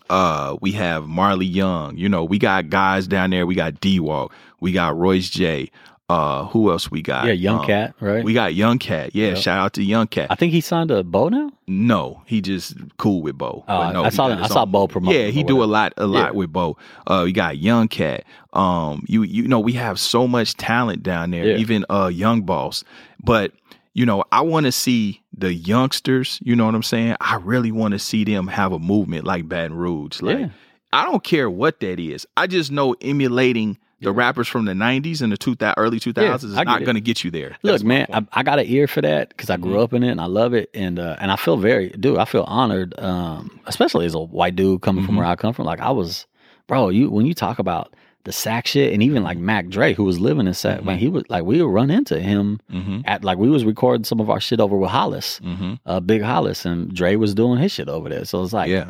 uh 0.10 0.58
we 0.62 0.72
have 0.74 1.08
Marley 1.08 1.46
Young. 1.46 1.98
You 1.98 2.10
know, 2.10 2.24
we 2.24 2.38
got 2.40 2.70
guys 2.70 3.08
down 3.08 3.30
there. 3.32 3.46
We 3.46 3.56
got 3.56 3.80
D 3.80 4.00
Walk. 4.00 4.34
We 4.60 4.72
got 4.72 4.98
Royce 4.98 5.30
J. 5.30 5.72
Uh, 6.10 6.46
who 6.46 6.72
else 6.72 6.90
we 6.90 7.04
got? 7.04 7.28
Yeah, 7.28 7.34
Young 7.34 7.60
Um, 7.60 7.66
Cat, 7.68 7.94
right? 8.00 8.24
We 8.24 8.34
got 8.34 8.56
Young 8.56 8.80
Cat. 8.80 9.12
Yeah, 9.14 9.28
Yep. 9.28 9.38
shout 9.38 9.60
out 9.60 9.74
to 9.74 9.84
Young 9.84 10.08
Cat. 10.08 10.26
I 10.32 10.36
think 10.36 10.54
he 10.54 10.60
signed 10.60 10.90
a 10.90 11.04
bow 11.04 11.30
now. 11.30 11.52
No, 11.68 12.24
he 12.26 12.42
just 12.42 12.74
cool 12.98 13.22
with 13.22 13.38
Bo. 13.38 13.64
But 13.68 13.92
no, 13.92 14.04
I 14.06 14.10
saw 14.10 14.28
got 14.28 14.38
that- 14.38 14.42
his 14.42 14.52
I 14.52 14.54
saw 14.56 14.66
Bo 14.66 14.88
promote 14.88 15.14
Yeah, 15.14 15.28
he 15.28 15.44
do 15.44 15.64
a 15.64 15.66
lot, 15.66 15.94
a 15.98 16.08
lot 16.08 16.32
Yeah. 16.34 16.38
with 16.40 16.52
Bo. 16.52 16.78
Uh, 17.08 17.26
you 17.28 17.34
got 17.34 17.60
Young 17.60 17.88
Cat. 17.88 18.24
Um, 18.54 19.06
you 19.08 19.22
you 19.22 19.48
know 19.48 19.60
we 19.60 19.74
have 19.74 20.00
so 20.00 20.28
much 20.28 20.56
talent 20.56 21.04
down 21.04 21.30
there. 21.30 21.46
Yeah. 21.46 21.58
Even 21.58 21.86
uh, 21.92 22.10
Young 22.12 22.42
Boss, 22.42 22.84
but 23.24 23.52
you 24.00 24.06
know 24.06 24.24
I 24.32 24.42
want 24.42 24.66
to 24.66 24.72
see 24.72 25.22
the 25.38 25.54
youngsters. 25.54 26.40
You 26.42 26.56
know 26.56 26.66
what 26.66 26.76
I'm 26.76 26.84
saying? 26.84 27.16
I 27.20 27.36
really 27.36 27.72
want 27.72 27.92
to 27.94 28.00
see 28.00 28.24
them 28.24 28.48
have 28.48 28.72
a 28.72 28.80
movement 28.80 29.26
like 29.26 29.48
Baton 29.50 29.74
Rouge. 29.76 30.22
Like 30.22 30.40
Yeah. 30.40 30.50
I 30.94 31.04
don't 31.06 31.24
care 31.24 31.50
what 31.50 31.82
that 31.82 32.00
is. 32.00 32.26
I 32.38 32.48
just 32.48 32.72
know 32.72 32.96
emulating. 33.02 33.78
The 34.02 34.14
rappers 34.14 34.48
from 34.48 34.64
the 34.64 34.72
'90s 34.72 35.22
and 35.22 35.30
the 35.30 35.36
two 35.36 35.56
thou- 35.56 35.74
early 35.76 36.00
2000s 36.00 36.16
Yeah, 36.22 36.36
is 36.36 36.44
not 36.66 36.86
going 36.86 36.96
to 36.96 37.02
get 37.02 37.26
you 37.26 37.32
there. 37.32 37.58
Look, 37.64 37.84
man. 37.84 38.08
I, 38.14 38.26
I 38.32 38.44
got 38.44 38.58
an 38.58 38.66
ear 38.66 38.88
for 38.88 39.02
that 39.02 39.28
because 39.28 39.50
I 39.50 39.58
grew 39.58 39.74
Mhm. 39.74 39.84
up 39.84 39.94
in 39.94 40.04
it 40.04 40.12
and 40.12 40.22
I 40.22 40.26
love 40.28 40.54
it, 40.54 40.70
and 40.74 40.98
uh, 41.00 41.18
and 41.20 41.30
I 41.34 41.36
feel 41.36 41.58
very, 41.58 41.90
dude, 41.90 42.18
I 42.18 42.24
feel 42.24 42.46
honored, 42.48 42.98
um, 42.98 43.60
especially 43.66 44.06
as 44.06 44.14
a 44.16 44.20
white 44.20 44.56
dude 44.56 44.82
coming 44.82 45.04
from 45.06 45.16
Mhm. 45.16 45.18
where 45.18 45.28
I 45.28 45.36
come 45.36 45.54
from. 45.54 45.66
Like 45.66 45.82
I 45.82 45.92
was, 45.92 46.26
bro, 46.68 46.88
you 46.88 47.10
when 47.12 47.26
you 47.26 47.34
talk 47.34 47.60
about 47.60 47.94
the 48.26 48.32
Sac 48.32 48.68
shit, 48.68 48.94
and 48.94 49.02
even 49.02 49.24
like 49.24 49.38
Mac 49.38 49.68
Dre, 49.70 49.94
who 49.94 50.04
was 50.04 50.20
living 50.20 50.46
in 50.48 50.54
Sac, 50.54 50.84
man, 50.84 50.98
he 50.98 51.08
was 51.08 51.24
like 51.30 51.44
we 51.46 51.62
would 51.62 51.72
run 51.72 51.90
into 51.90 52.20
him 52.20 52.60
Mhm. 52.72 53.04
at 53.06 53.24
like 53.24 53.38
we 53.38 53.50
was 53.50 53.64
recording 53.66 54.04
some 54.04 54.20
of 54.20 54.30
our 54.30 54.40
shit 54.40 54.60
over 54.60 54.78
with 54.78 54.90
Hollis, 54.90 55.40
Mhm. 55.44 55.80
uh, 55.86 56.00
Big 56.00 56.22
Hollis, 56.22 56.66
and 56.66 56.94
Dre 56.94 57.16
was 57.16 57.34
doing 57.34 57.60
his 57.60 57.72
shit 57.72 57.88
over 57.90 58.10
there. 58.10 58.26
So 58.26 58.44
it's 58.44 58.52
like, 58.54 58.70
yeah, 58.70 58.90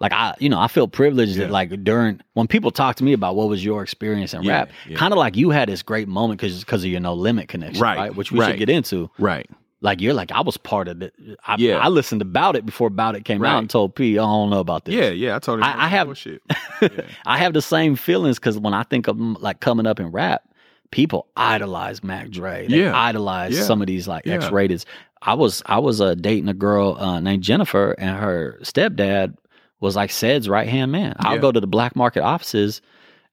like 0.00 0.12
I, 0.12 0.34
you 0.38 0.48
know, 0.48 0.58
I 0.58 0.66
feel 0.68 0.88
privileged 0.88 1.36
Yeah. 1.36 1.44
that 1.44 1.50
like 1.52 1.84
during 1.84 2.20
when 2.32 2.46
people 2.46 2.70
talk 2.70 2.96
to 2.96 3.04
me 3.04 3.12
about 3.12 3.36
what 3.36 3.48
was 3.50 3.62
your 3.62 3.82
experience 3.82 4.32
in 4.32 4.42
Yeah, 4.42 4.52
rap, 4.52 4.70
yeah. 4.88 4.96
kind 4.96 5.12
of 5.12 5.18
like 5.18 5.36
you 5.36 5.50
had 5.50 5.68
this 5.68 5.82
great 5.82 6.08
moment 6.08 6.40
because 6.40 6.60
because 6.60 6.82
of 6.82 6.90
your 6.90 7.00
no 7.00 7.12
limit 7.12 7.48
connection, 7.48 7.82
Right, 7.82 7.98
right? 7.98 8.16
Which 8.16 8.32
we 8.32 8.40
right. 8.40 8.50
should 8.52 8.58
get 8.58 8.70
into. 8.70 9.10
right. 9.18 9.46
Like 9.82 10.00
you're 10.00 10.12
like 10.14 10.30
I 10.32 10.42
was 10.42 10.56
part 10.56 10.88
of 10.88 11.00
it. 11.02 11.14
I, 11.46 11.56
Yeah. 11.58 11.78
I 11.78 11.88
listened 11.88 12.20
about 12.22 12.54
it 12.56 12.66
before 12.66 12.88
about 12.88 13.14
it 13.16 13.24
came 13.24 13.40
Right. 13.40 13.50
out 13.52 13.58
and 13.60 13.70
told 13.70 13.94
P, 13.94 14.18
I 14.18 14.22
don't 14.22 14.50
know 14.50 14.60
about 14.60 14.84
this. 14.84 14.94
Yeah, 14.94 15.08
yeah. 15.10 15.36
I 15.36 15.38
told 15.38 15.58
him. 15.60 15.64
I- 15.64 15.84
I 15.84 15.88
have- 15.88 16.16
shit. 16.18 16.42
I 17.26 17.38
have 17.38 17.52
the 17.54 17.62
same 17.62 17.96
feelings 17.96 18.38
because 18.38 18.58
when 18.58 18.74
I 18.74 18.82
think 18.82 19.08
of 19.08 19.16
mm, 19.16 19.40
like 19.40 19.60
coming 19.60 19.86
up 19.86 19.98
in 19.98 20.08
rap, 20.08 20.42
people 20.90 21.26
idolize 21.36 22.02
Mac 22.04 22.28
Dre. 22.30 22.66
They 22.68 22.80
Yeah. 22.82 22.96
idolize 22.98 23.56
Yeah. 23.56 23.62
some 23.62 23.80
of 23.80 23.86
these 23.86 24.06
like 24.08 24.26
Yeah. 24.26 24.34
X-Raideds. 24.34 24.84
I 25.22 25.34
was 25.34 25.62
I 25.66 25.78
was 25.78 26.00
uh, 26.00 26.14
dating 26.14 26.48
a 26.48 26.54
girl 26.54 26.96
uh, 26.98 27.20
named 27.20 27.42
Jennifer, 27.42 27.92
and 27.98 28.18
her 28.18 28.58
stepdad 28.62 29.34
was 29.80 29.96
like 29.96 30.10
Ced's 30.10 30.48
right 30.48 30.68
hand 30.68 30.92
man. 30.92 31.14
I'll 31.20 31.36
Yeah. 31.36 31.40
go 31.40 31.52
to 31.52 31.60
the 31.60 31.66
black 31.66 31.96
market 31.96 32.22
offices 32.22 32.82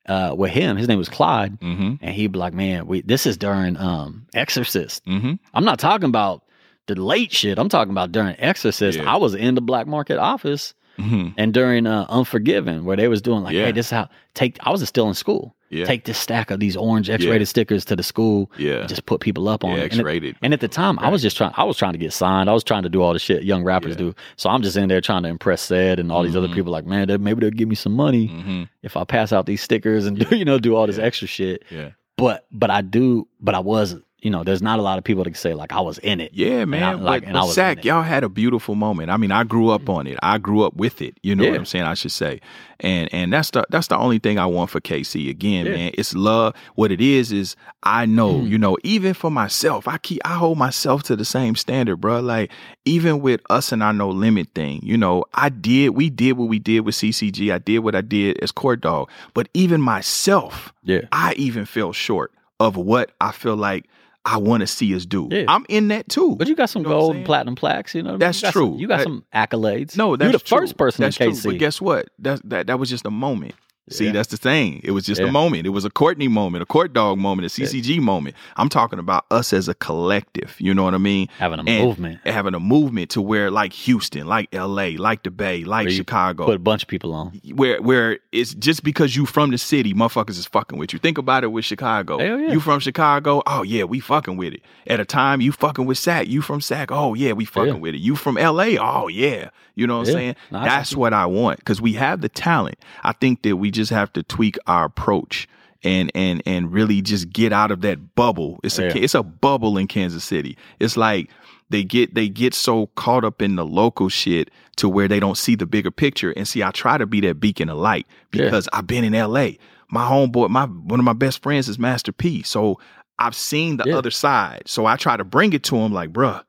uh, 0.07 0.34
with 0.38 0.51
him. 0.51 0.77
His 0.77 0.88
name 0.88 0.97
was 0.97 1.09
Clyde, 1.09 1.59
Mm-hmm. 1.59 1.95
and 2.01 2.15
he'd 2.15 2.31
be 2.31 2.39
like, 2.39 2.53
"Man, 2.53 2.88
we 2.88 3.01
this 3.01 3.25
is 3.25 3.38
during 3.38 3.77
um, 3.77 4.27
Xorcist. 4.34 5.01
Mm-hmm. 5.01 5.34
I'm 5.53 5.65
not 5.65 5.79
talking 5.79 6.09
about." 6.09 6.43
The 6.88 6.95
late 6.95 7.34
shit. 7.34 7.59
I'm 7.59 7.67
talking 7.67 7.91
about 7.91 8.13
during 8.13 8.34
Xorcist. 8.38 8.95
Yeah. 8.95 9.11
I 9.13 9.17
was 9.17 9.35
in 9.35 9.55
the 9.55 9.61
black 9.61 9.88
market 9.88 10.19
office 10.19 10.73
Mm-hmm. 10.97 11.31
and 11.38 11.53
during 11.53 11.85
uh, 11.85 12.05
Unforgiven, 12.07 12.85
where 12.85 12.95
they 12.95 13.09
was 13.09 13.21
doing 13.21 13.43
like, 13.43 13.53
Yeah. 13.53 13.65
hey, 13.65 13.71
this 13.73 13.88
is 13.88 13.91
how 13.91 14.07
take. 14.35 14.57
I 14.61 14.71
was 14.71 14.88
still 14.88 15.09
in 15.09 15.13
school. 15.13 15.53
Yeah. 15.69 15.85
Take 15.85 16.06
this 16.06 16.18
stack 16.18 16.49
of 16.52 16.60
these 16.60 16.77
orange 16.77 17.10
X-Raided 17.10 17.45
stickers 17.48 17.84
to 17.85 17.95
the 17.95 18.03
school. 18.03 18.49
Yeah. 18.57 18.80
and 18.80 18.89
just 18.89 19.06
put 19.06 19.19
people 19.22 19.49
up 19.49 19.64
on 19.64 19.72
Yeah, 19.72 19.77
it. 19.77 19.91
And, 19.91 20.02
X-Raided. 20.02 20.35
and 20.41 20.53
at 20.53 20.61
the 20.61 20.68
time, 20.68 20.98
I 20.99 21.10
was 21.10 21.22
just 21.22 21.35
trying. 21.38 21.52
I 21.57 21.64
was 21.65 21.76
trying 21.77 21.91
to 21.94 21.98
get 21.99 22.14
signed. 22.14 22.49
I 22.49 22.53
was 22.53 22.64
trying 22.64 22.84
to 22.84 22.89
do 22.89 23.02
all 23.02 23.14
the 23.14 23.19
shit 23.19 23.44
young 23.44 23.64
rappers 23.64 23.91
Yeah. 23.91 23.98
do. 23.98 24.15
So 24.38 24.49
I'm 24.49 24.61
just 24.61 24.77
in 24.77 24.88
there 24.88 25.02
trying 25.02 25.23
to 25.23 25.30
impress 25.30 25.68
Ced 25.68 25.99
and 25.99 26.11
all 26.11 26.23
these 26.23 26.35
other 26.35 26.48
Mhm. 26.48 26.53
people. 26.53 26.72
Like, 26.72 26.85
man, 26.85 27.07
they, 27.07 27.18
maybe 27.18 27.41
they'll 27.41 27.49
give 27.52 27.68
me 27.68 27.76
some 27.76 27.94
money 27.94 28.30
Mm-hmm. 28.30 28.64
if 28.84 28.95
I 28.95 29.03
pass 29.03 29.34
out 29.34 29.45
these 29.45 29.61
stickers 29.61 30.06
and 30.06 30.18
do 30.30 30.35
you 30.35 30.45
know 30.45 30.57
do 30.60 30.76
all 30.76 30.88
this 30.88 30.98
Yeah. 30.98 31.03
extra 31.03 31.27
shit. 31.27 31.64
Yeah. 31.69 31.89
But 32.18 32.45
but 32.52 32.69
I 32.72 32.81
do. 32.81 33.27
But 33.41 33.53
I 33.56 33.60
was. 33.60 33.95
You 34.23 34.31
know, 34.31 34.44
there's 34.44 34.64
not 34.64 34.80
a 34.80 34.81
lot 34.81 34.98
of 34.98 35.03
people 35.03 35.23
that 35.23 35.30
can 35.30 35.38
say 35.38 35.53
like 35.53 35.72
I 35.72 35.80
was 35.80 35.99
in 35.99 36.19
it. 36.19 36.31
Yeah, 36.34 36.65
man. 36.65 36.81
I- 36.81 36.94
like, 36.94 37.22
but, 37.22 37.27
and 37.27 37.34
but 37.34 37.39
I 37.39 37.44
was 37.44 37.57
in 37.57 37.80
y'all 37.84 38.02
had 38.02 38.23
a 38.23 38.30
beautiful 38.30 38.73
moment. 38.73 39.11
I 39.11 39.18
mean, 39.18 39.31
I 39.31 39.44
grew 39.44 39.69
up 39.69 39.88
on 39.89 40.07
it. 40.07 40.18
I 40.23 40.39
grew 40.39 40.64
up 40.64 40.76
with 40.76 41.03
it. 41.03 41.19
You 41.22 41.35
know 41.35 41.44
Yeah. 41.44 41.52
what 41.52 41.60
I'm 41.60 41.65
saying? 41.65 41.85
I 41.85 41.94
should 41.94 42.11
say. 42.11 42.41
And 42.80 43.14
and 43.14 43.31
that's 43.31 43.52
the 43.52 43.64
that's 43.69 43.88
the 43.88 43.98
only 43.98 44.18
thing 44.18 44.39
I 44.39 44.48
want 44.48 44.72
for 44.72 44.80
KC. 44.81 45.30
Again, 45.30 45.68
Yeah. 45.68 45.72
man, 45.73 45.91
it's 45.94 46.15
love. 46.15 46.56
What 46.73 46.91
it 46.91 46.99
is 46.99 47.31
is 47.31 47.56
I 47.84 48.07
know, 48.07 48.34
Mm. 48.39 48.49
you 48.49 48.57
know, 48.57 48.76
even 48.84 49.14
for 49.14 49.30
myself, 49.30 49.88
I 49.88 49.99
keep 49.99 50.19
I 50.26 50.34
hold 50.34 50.57
myself 50.57 51.03
to 51.03 51.15
the 51.15 51.26
same 51.26 51.56
standard, 51.56 51.98
bro. 51.98 52.19
Like 52.19 52.52
even 52.85 53.22
with 53.22 53.41
us 53.52 53.72
and 53.72 53.84
our 53.84 53.94
no 53.94 54.10
limit 54.10 54.48
thing, 54.56 54.80
you 54.84 54.98
know, 54.98 55.26
I 55.35 55.49
did 55.49 55.89
we 55.89 56.10
did 56.10 56.34
what 56.34 56.49
we 56.49 56.57
did 56.57 56.80
with 56.81 56.95
CCG. 56.95 57.52
I 57.53 57.60
did 57.60 57.80
what 57.80 57.94
I 57.94 58.02
did 58.02 58.39
as 58.39 58.52
court 58.52 58.81
dog. 58.81 59.10
But 59.35 59.48
even 59.53 59.80
myself, 59.80 60.73
Yeah. 60.84 61.02
I 61.11 61.34
even 61.38 61.65
fell 61.65 61.94
short 61.94 62.31
of 62.60 62.76
what 62.77 63.11
I 63.22 63.31
feel 63.31 63.56
like 63.56 63.85
I 64.29 64.37
want 64.37 64.61
to 64.61 64.67
see 64.67 64.93
us 64.93 65.05
do. 65.05 65.29
Yeah. 65.31 65.45
I'm 65.47 65.65
in 65.69 65.87
that 65.87 66.09
too. 66.09 66.35
But 66.35 66.47
you 66.49 66.55
got 66.55 66.69
some 66.69 66.83
know 66.83 66.89
gold 66.89 67.15
and 67.15 67.25
platinum 67.25 67.55
plaques, 67.55 67.95
you 67.95 68.03
know. 68.03 68.17
That's 68.17 68.41
You 68.43 68.51
true. 68.51 68.71
Some, 68.71 68.79
you 68.79 68.87
got 68.87 68.97
That- 68.97 69.03
some 69.03 69.23
accolades. 69.33 69.95
No, 69.97 70.15
that's 70.17 70.25
true. 70.27 70.31
you're 70.31 70.31
the 70.33 70.39
true. 70.39 70.57
first 70.59 70.77
person 70.77 71.03
That's 71.03 71.17
in 71.19 71.27
true. 71.31 71.33
KC. 71.33 71.43
But 71.53 71.57
guess 71.59 71.79
what? 71.81 72.09
That 72.19 72.41
that 72.49 72.67
that 72.67 72.77
was 72.79 72.89
just 72.89 73.05
a 73.05 73.11
moment. 73.11 73.55
See, 73.89 74.05
Yeah. 74.07 74.11
that's 74.11 74.27
the 74.30 74.38
thing. 74.38 74.81
It 74.84 74.91
was 74.91 75.05
just 75.05 75.22
Yeah. 75.22 75.27
a 75.27 75.31
moment. 75.31 75.65
It 75.65 75.69
was 75.69 75.85
a 75.85 75.89
Courtney 75.89 76.27
moment, 76.27 76.61
a 76.61 76.65
court 76.65 76.91
dog 76.93 77.18
moment, 77.18 77.45
a 77.45 77.49
CCG 77.49 77.99
moment. 78.01 78.35
I'm 78.57 78.68
talking 78.69 78.99
about 78.99 79.26
us 79.31 79.53
as 79.53 79.68
a 79.69 79.73
collective. 79.73 80.55
You 80.59 80.73
know 80.73 80.84
what 80.84 80.93
I 80.93 80.97
mean? 80.97 81.27
having 81.39 81.59
a 81.59 81.64
And 81.65 81.85
movement. 81.85 82.19
Having 82.26 82.53
a 82.55 82.59
movement 82.59 83.09
to 83.11 83.22
where 83.22 83.49
like 83.49 83.73
Houston, 83.73 84.27
like 84.27 84.49
LA, 84.53 84.97
like 84.97 85.23
the 85.23 85.31
Bay, 85.31 85.64
like 85.64 85.89
Chicago. 85.89 86.45
Put 86.45 86.55
a 86.55 86.59
bunch 86.59 86.84
of 86.84 86.89
people 86.89 87.14
on. 87.14 87.31
where 87.55 87.81
where 87.81 88.19
it's 88.31 88.53
just 88.53 88.84
because 88.84 89.15
you 89.15 89.26
from 89.26 89.51
the 89.51 89.57
city, 89.57 89.93
motherfuckers 89.93 90.38
is 90.38 90.45
fucking 90.45 90.77
with 90.77 90.91
you. 90.93 90.99
Think 90.99 91.18
about 91.18 91.43
it 91.43 91.47
with 91.51 91.65
Chicago. 91.65 92.19
Hell 92.19 92.39
yeah. 92.39 92.51
You 92.51 92.59
from 92.59 92.80
Chicago? 92.80 93.41
Oh 93.47 93.64
yeah, 93.64 93.84
we 93.84 93.99
fucking 93.99 94.38
with 94.38 94.53
it. 94.53 94.61
At 94.85 94.99
a 94.99 95.05
time, 95.05 95.39
you 95.41 95.51
fucking 95.51 95.85
with 95.85 95.97
Sac. 95.97 96.27
You 96.27 96.41
from 96.41 96.61
Sac? 96.61 96.91
Oh 96.91 97.14
yeah, 97.14 97.31
we 97.34 97.45
fucking 97.45 97.76
Yeah. 97.76 97.80
with 97.80 97.95
it. 97.95 97.99
You 98.01 98.15
from 98.15 98.38
LA? 98.38 98.77
Oh 98.77 99.07
yeah. 99.07 99.49
You 99.76 99.85
know 99.85 99.99
what 99.99 100.07
I'm 100.07 100.14
saying? 100.14 100.35
That's 100.51 100.95
what 100.95 101.14
I 101.14 101.27
want 101.27 101.59
because 101.59 101.80
we 101.80 101.93
have 101.93 102.22
the 102.22 102.30
talent. 102.30 102.80
I 103.03 103.11
think 103.11 103.43
that 103.43 103.57
we 103.57 103.69
just 103.77 103.91
have 103.91 104.11
to 104.13 104.23
tweak 104.23 104.57
our 104.67 104.85
approach 104.85 105.47
and 105.83 106.11
and 106.15 106.41
and 106.45 106.71
really 106.73 107.01
just 107.01 107.29
get 107.31 107.53
out 107.53 107.71
of 107.71 107.81
that 107.81 108.15
bubble. 108.15 108.59
It's 108.63 108.77
a 108.79 108.87
Yeah. 108.87 108.93
it's 108.97 109.15
a 109.15 109.23
bubble 109.23 109.77
in 109.77 109.87
Kansas 109.87 110.23
City. 110.23 110.57
It's 110.79 110.97
like 110.97 111.29
they 111.69 111.83
get 111.83 112.13
they 112.15 112.27
get 112.29 112.53
so 112.53 112.87
caught 112.95 113.23
up 113.23 113.41
in 113.41 113.55
the 113.55 113.65
local 113.65 114.09
shit 114.09 114.49
to 114.77 114.87
where 114.89 115.07
they 115.07 115.19
don't 115.19 115.37
see 115.37 115.55
the 115.55 115.65
bigger 115.65 115.91
picture. 115.91 116.31
And 116.31 116.47
see, 116.47 116.63
I 116.63 116.71
try 116.71 116.97
to 116.97 117.05
be 117.05 117.19
that 117.21 117.39
beacon 117.39 117.69
of 117.69 117.77
light 117.77 118.05
Yeah. 118.33 118.43
because 118.45 118.67
I've 118.73 118.87
been 118.87 119.03
in 119.03 119.13
LA. 119.13 119.51
My 119.89 120.05
homeboy, 120.07 120.49
my 120.49 120.65
one 120.65 120.99
of 120.99 121.05
my 121.05 121.13
best 121.13 121.41
friends 121.43 121.69
is 121.69 121.77
Master 121.79 122.11
P. 122.11 122.41
So 122.43 122.79
I've 123.19 123.35
seen 123.35 123.77
the 123.77 123.85
Yeah. 123.87 123.97
other 123.97 124.11
side. 124.11 124.63
So 124.65 124.85
I 124.85 124.95
try 124.95 125.15
to 125.17 125.23
bring 125.23 125.53
it 125.53 125.63
to 125.63 125.75
him 125.77 125.91
like, 125.93 126.11
bruh, 126.11 126.41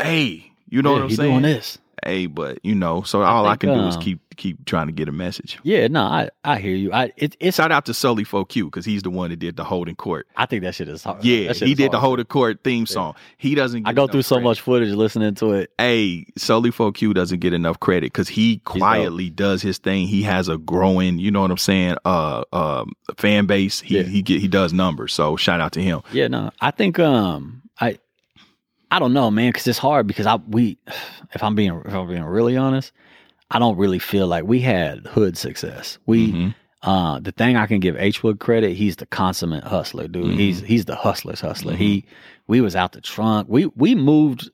hey, 0.00 0.50
you 0.68 0.82
know 0.82 0.90
yeah, 0.90 1.02
what 1.02 1.10
I'm 1.10 1.16
saying? 1.16 1.30
doing 1.30 1.42
this. 1.42 1.78
Hey, 2.04 2.26
but 2.26 2.58
you 2.64 2.74
know, 2.74 3.02
so 3.02 3.22
all 3.22 3.46
I, 3.46 3.50
think, 3.52 3.60
can 3.60 3.74
do 3.78 3.86
is 3.86 3.96
um, 3.96 4.02
keep 4.02 4.20
keep 4.34 4.64
trying 4.64 4.86
to 4.86 4.92
get 4.92 5.08
a 5.08 5.12
message. 5.12 5.58
Yeah, 5.62 5.86
no, 5.88 6.02
I 6.02 6.30
I 6.44 6.58
hear 6.58 6.74
you. 6.74 6.92
I 6.92 7.12
it, 7.16 7.36
it's 7.40 7.56
Shout 7.56 7.72
out 7.72 7.84
to 7.86 7.94
Sully 7.94 8.24
4Q 8.24 8.64
because 8.66 8.84
he's 8.84 9.02
the 9.02 9.10
one 9.10 9.30
that 9.30 9.38
did 9.38 9.56
the 9.56 9.64
holding 9.64 9.94
court. 9.96 10.26
I 10.36 10.46
think 10.46 10.62
that 10.62 10.74
shit 10.74 10.88
is 10.88 11.04
hard. 11.04 11.24
Yeah, 11.24 11.52
he 11.52 11.74
did 11.74 11.92
the 11.92 12.00
holding 12.00 12.24
court 12.26 12.60
theme 12.64 12.86
song. 12.86 13.14
He 13.36 13.54
doesn't. 13.54 13.82
Get 13.82 13.90
I 13.90 13.92
go 13.92 14.06
through 14.06 14.22
so 14.22 14.40
much 14.40 14.60
footage 14.60 14.90
listening 14.94 15.34
to 15.36 15.52
it. 15.52 15.70
Hey, 15.78 16.26
Sully 16.36 16.70
4Q 16.70 17.14
doesn't 17.14 17.40
get 17.40 17.52
enough 17.52 17.80
credit 17.80 18.12
because 18.12 18.28
he 18.28 18.58
quietly 18.58 19.30
does 19.30 19.62
his 19.62 19.78
thing. 19.78 20.06
He 20.06 20.22
has 20.22 20.48
a 20.48 20.58
growing, 20.58 21.18
you 21.18 21.30
know 21.30 21.42
what 21.42 21.50
I'm 21.50 21.58
saying, 21.58 21.96
uh, 22.04 22.44
um, 22.52 22.92
fan 23.16 23.46
base. 23.46 23.80
He 23.80 23.96
Yeah. 23.98 24.02
he 24.04 24.22
get 24.22 24.40
he 24.40 24.48
does 24.48 24.72
numbers. 24.72 25.12
So 25.12 25.36
shout 25.36 25.60
out 25.60 25.72
to 25.72 25.82
him. 25.82 26.00
Yeah, 26.12 26.28
no, 26.28 26.50
I 26.60 26.70
think 26.70 26.98
um 26.98 27.62
I 27.80 27.98
I 28.90 28.98
don't 28.98 29.12
know, 29.14 29.30
man, 29.30 29.50
because 29.50 29.66
it's 29.66 29.78
hard 29.78 30.06
because 30.06 30.26
I 30.26 30.36
we 30.36 30.78
if 31.34 31.42
I'm 31.42 31.54
being 31.54 31.80
if 31.84 31.92
I'm 31.94 32.06
being 32.08 32.24
really 32.24 32.56
honest, 32.56 32.92
I 33.54 33.58
don't 33.58 33.76
really 33.76 33.98
feel 33.98 34.26
like 34.26 34.44
we 34.44 34.60
had 34.60 35.06
hood 35.06 35.36
success. 35.36 35.98
We 36.06 36.32
Mhm. 36.32 36.54
uh 36.82 37.20
the 37.20 37.32
thing 37.32 37.56
I 37.56 37.66
can 37.66 37.80
give 37.80 37.96
H 37.98 38.22
Wood 38.22 38.38
credit, 38.40 38.72
he's 38.74 38.96
the 38.96 39.06
consummate 39.06 39.64
hustler, 39.64 40.08
dude. 40.08 40.24
Mhm. 40.24 40.38
He's 40.38 40.60
he's 40.62 40.84
the 40.86 40.96
hustler's 40.96 41.40
hustler. 41.40 41.74
He 41.76 42.04
we 42.48 42.60
was 42.60 42.74
out 42.74 42.92
the 42.92 43.00
trunk. 43.00 43.46
We 43.50 43.66
we 43.76 43.94
moved 43.94 44.50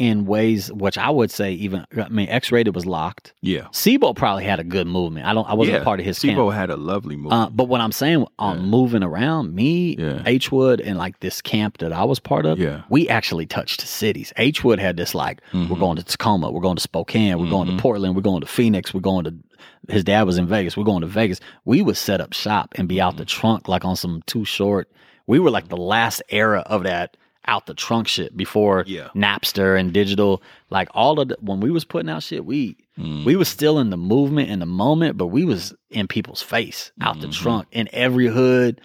in 0.00 0.24
ways 0.24 0.72
which 0.72 0.96
I 0.96 1.10
would 1.10 1.30
say 1.30 1.52
even 1.52 1.84
I 1.94 2.08
mean 2.08 2.28
X-Raided 2.30 2.74
was 2.74 2.86
locked. 2.86 3.34
Yeah, 3.42 3.66
C-Bo 3.72 4.14
probably 4.14 4.44
had 4.44 4.58
a 4.58 4.64
good 4.64 4.86
movement. 4.86 5.26
I 5.26 5.34
don't 5.34 5.46
I 5.48 5.52
wasn't 5.54 5.76
yeah. 5.78 5.84
part 5.84 6.00
of 6.00 6.06
his 6.06 6.18
camp. 6.18 6.32
C-Bo 6.32 6.48
had 6.50 6.70
a 6.70 6.76
lovely 6.76 7.16
movie. 7.16 7.34
Uh, 7.34 7.50
but 7.50 7.64
what 7.68 7.82
I'm 7.82 7.92
saying 7.92 8.26
on 8.38 8.56
Yeah. 8.56 8.62
moving 8.64 9.02
around, 9.02 9.54
me, 9.54 9.96
Yeah. 9.98 10.22
H 10.24 10.50
Wood, 10.50 10.80
and 10.80 10.96
like 10.96 11.20
this 11.20 11.42
camp 11.42 11.78
that 11.78 11.92
I 11.92 12.02
was 12.04 12.18
part 12.18 12.46
of, 12.46 12.58
Yeah. 12.58 12.80
we 12.88 13.08
actually 13.10 13.44
touched 13.44 13.82
cities. 13.82 14.32
H 14.38 14.64
Wood 14.64 14.78
had 14.78 14.96
this 14.96 15.14
like, 15.14 15.42
we're 15.52 15.60
Mhm. 15.66 15.78
going 15.78 15.96
to 15.98 16.02
Tacoma, 16.02 16.50
we're 16.50 16.62
going 16.62 16.76
to 16.76 16.82
Spokane, 16.82 17.38
we're 17.38 17.50
going 17.50 17.68
Mhm. 17.68 17.76
to 17.76 17.82
Portland, 17.82 18.16
we're 18.16 18.22
going 18.22 18.40
to 18.40 18.46
Phoenix, 18.46 18.94
we're 18.94 19.00
going 19.00 19.24
to. 19.26 19.34
His 19.88 20.02
dad 20.04 20.22
was 20.22 20.38
in 20.38 20.46
Vegas. 20.46 20.76
We're 20.76 20.84
going 20.84 21.02
to 21.02 21.06
Vegas. 21.06 21.40
We 21.66 21.82
would 21.82 21.96
set 21.98 22.20
up 22.22 22.32
shop 22.32 22.72
and 22.76 22.88
be 22.88 23.00
out 23.00 23.12
Mm-hmm. 23.12 23.18
the 23.18 23.24
trunk 23.26 23.68
like 23.68 23.84
on 23.84 23.96
some 23.96 24.22
too 24.26 24.44
short. 24.46 24.88
We 25.26 25.38
were 25.38 25.50
like 25.50 25.68
the 25.68 25.76
last 25.76 26.22
era 26.30 26.60
of 26.66 26.84
that 26.84 27.16
out 27.50 27.66
the 27.66 27.74
trunk 27.74 28.06
shit 28.08 28.36
before 28.36 28.84
Yeah. 28.86 29.08
Napster 29.14 29.78
and 29.78 29.92
digital. 29.92 30.40
Like 30.70 30.88
all 30.94 31.18
of 31.20 31.28
the 31.28 31.36
when 31.40 31.60
we 31.60 31.70
was 31.70 31.84
putting 31.84 32.08
out 32.08 32.22
shit, 32.22 32.44
we 32.46 32.76
Mm. 32.98 33.24
we 33.24 33.34
was 33.34 33.48
still 33.48 33.78
in 33.78 33.90
the 33.90 33.96
movement 33.96 34.50
in 34.50 34.58
the 34.58 34.66
moment, 34.66 35.16
but 35.16 35.28
we 35.28 35.44
was 35.44 35.72
in 35.90 36.06
people's 36.06 36.42
face 36.42 36.92
out 37.00 37.20
the 37.20 37.28
Mhm. 37.28 37.32
trunk 37.32 37.66
in 37.72 37.88
every 37.92 38.26
hood. 38.28 38.80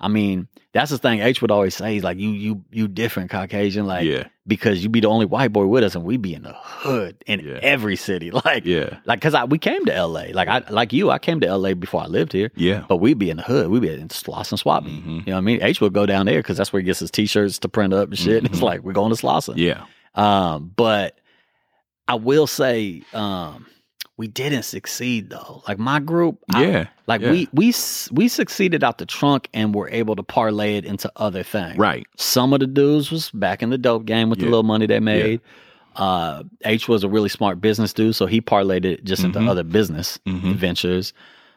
I 0.00 0.06
mean, 0.08 0.46
that's 0.72 0.90
the 0.92 0.98
thing 0.98 1.20
H 1.20 1.42
would 1.42 1.50
always 1.50 1.74
say. 1.74 1.94
He's 1.94 2.04
like, 2.04 2.18
you, 2.18 2.30
you, 2.30 2.64
you 2.70 2.86
different 2.86 3.30
Caucasian, 3.30 3.86
like, 3.86 4.04
Yeah. 4.04 4.28
because 4.46 4.80
you 4.82 4.88
be 4.88 5.00
the 5.00 5.08
only 5.08 5.26
white 5.26 5.52
boy 5.52 5.66
with 5.66 5.82
us, 5.82 5.96
and 5.96 6.04
we 6.04 6.16
be 6.16 6.34
in 6.34 6.44
the 6.44 6.52
hood 6.54 7.16
in 7.26 7.40
Yeah. 7.40 7.58
every 7.62 7.96
city, 7.96 8.30
like, 8.44 8.64
Yeah. 8.64 8.98
like, 9.06 9.20
cause 9.20 9.34
I 9.34 9.44
we 9.44 9.58
came 9.58 9.84
to 9.86 9.94
L.A. 9.94 10.32
Like 10.32 10.46
I 10.46 10.62
like 10.70 10.92
you, 10.92 11.10
I 11.10 11.18
came 11.18 11.40
to 11.40 11.48
L.A. 11.48 11.74
before 11.74 12.00
I 12.02 12.06
lived 12.06 12.32
here. 12.32 12.52
Yeah. 12.54 12.84
But 12.88 12.98
we'd 12.98 13.18
be 13.18 13.30
in 13.30 13.38
the 13.38 13.42
hood. 13.42 13.70
We'd 13.70 13.82
be 13.82 13.88
in 13.92 14.06
Slauson 14.08 14.52
and 14.52 14.60
Swap. 14.60 14.84
Mhm. 14.84 15.06
You 15.06 15.12
know 15.26 15.32
what 15.32 15.38
I 15.38 15.40
mean? 15.40 15.62
H 15.62 15.80
would 15.80 15.92
go 15.92 16.06
down 16.06 16.26
there 16.26 16.38
because 16.40 16.56
that's 16.58 16.72
where 16.72 16.80
he 16.80 16.86
gets 16.86 17.00
his 17.00 17.10
t-shirts 17.10 17.58
to 17.60 17.68
print 17.68 17.92
up 17.92 18.10
and 18.10 18.18
shit. 18.18 18.44
It's 18.44 18.60
Mhm. 18.60 18.62
like 18.62 18.82
we're 18.84 18.92
going 18.92 19.12
to 19.14 19.20
Slauson. 19.20 19.54
Yeah. 19.56 19.82
Um, 20.14 20.72
but 20.76 21.18
I 22.06 22.14
will 22.14 22.46
say, 22.46 23.02
um, 23.12 23.66
we 24.18 24.26
didn't 24.28 24.64
succeed 24.64 25.30
though. 25.30 25.62
Like 25.66 25.78
my 25.78 25.98
group, 26.00 26.38
I- 26.52 26.66
Yeah. 26.66 26.86
like 27.06 27.22
yeah. 27.22 27.30
we 27.30 27.48
we 27.54 27.72
we 28.12 28.28
succeeded 28.28 28.84
out 28.84 28.98
the 28.98 29.06
trunk 29.06 29.48
and 29.54 29.74
were 29.74 29.88
able 29.90 30.14
to 30.16 30.22
parlay 30.22 30.76
it 30.76 30.84
into 30.84 31.10
other 31.16 31.42
things. 31.42 31.78
Right. 31.78 32.06
Some 32.16 32.52
of 32.52 32.60
the 32.60 32.66
dudes 32.66 33.10
was 33.10 33.30
back 33.30 33.62
in 33.62 33.70
the 33.70 33.78
dope 33.78 34.04
game 34.04 34.28
with 34.28 34.40
the 34.40 34.44
little 34.46 34.62
money 34.64 34.86
they 34.86 35.00
made. 35.00 35.40
Uh, 35.96 36.44
H 36.64 36.86
was 36.88 37.02
a 37.02 37.08
really 37.08 37.28
smart 37.28 37.60
business 37.60 37.92
dude, 37.92 38.14
so 38.14 38.26
he 38.26 38.40
parlayed 38.40 38.84
it 38.84 39.02
just 39.04 39.24
into 39.24 39.38
Mhm. 39.40 39.48
other 39.48 39.64
business 39.64 40.18
Mhm. 40.26 40.54
ventures. 40.54 41.12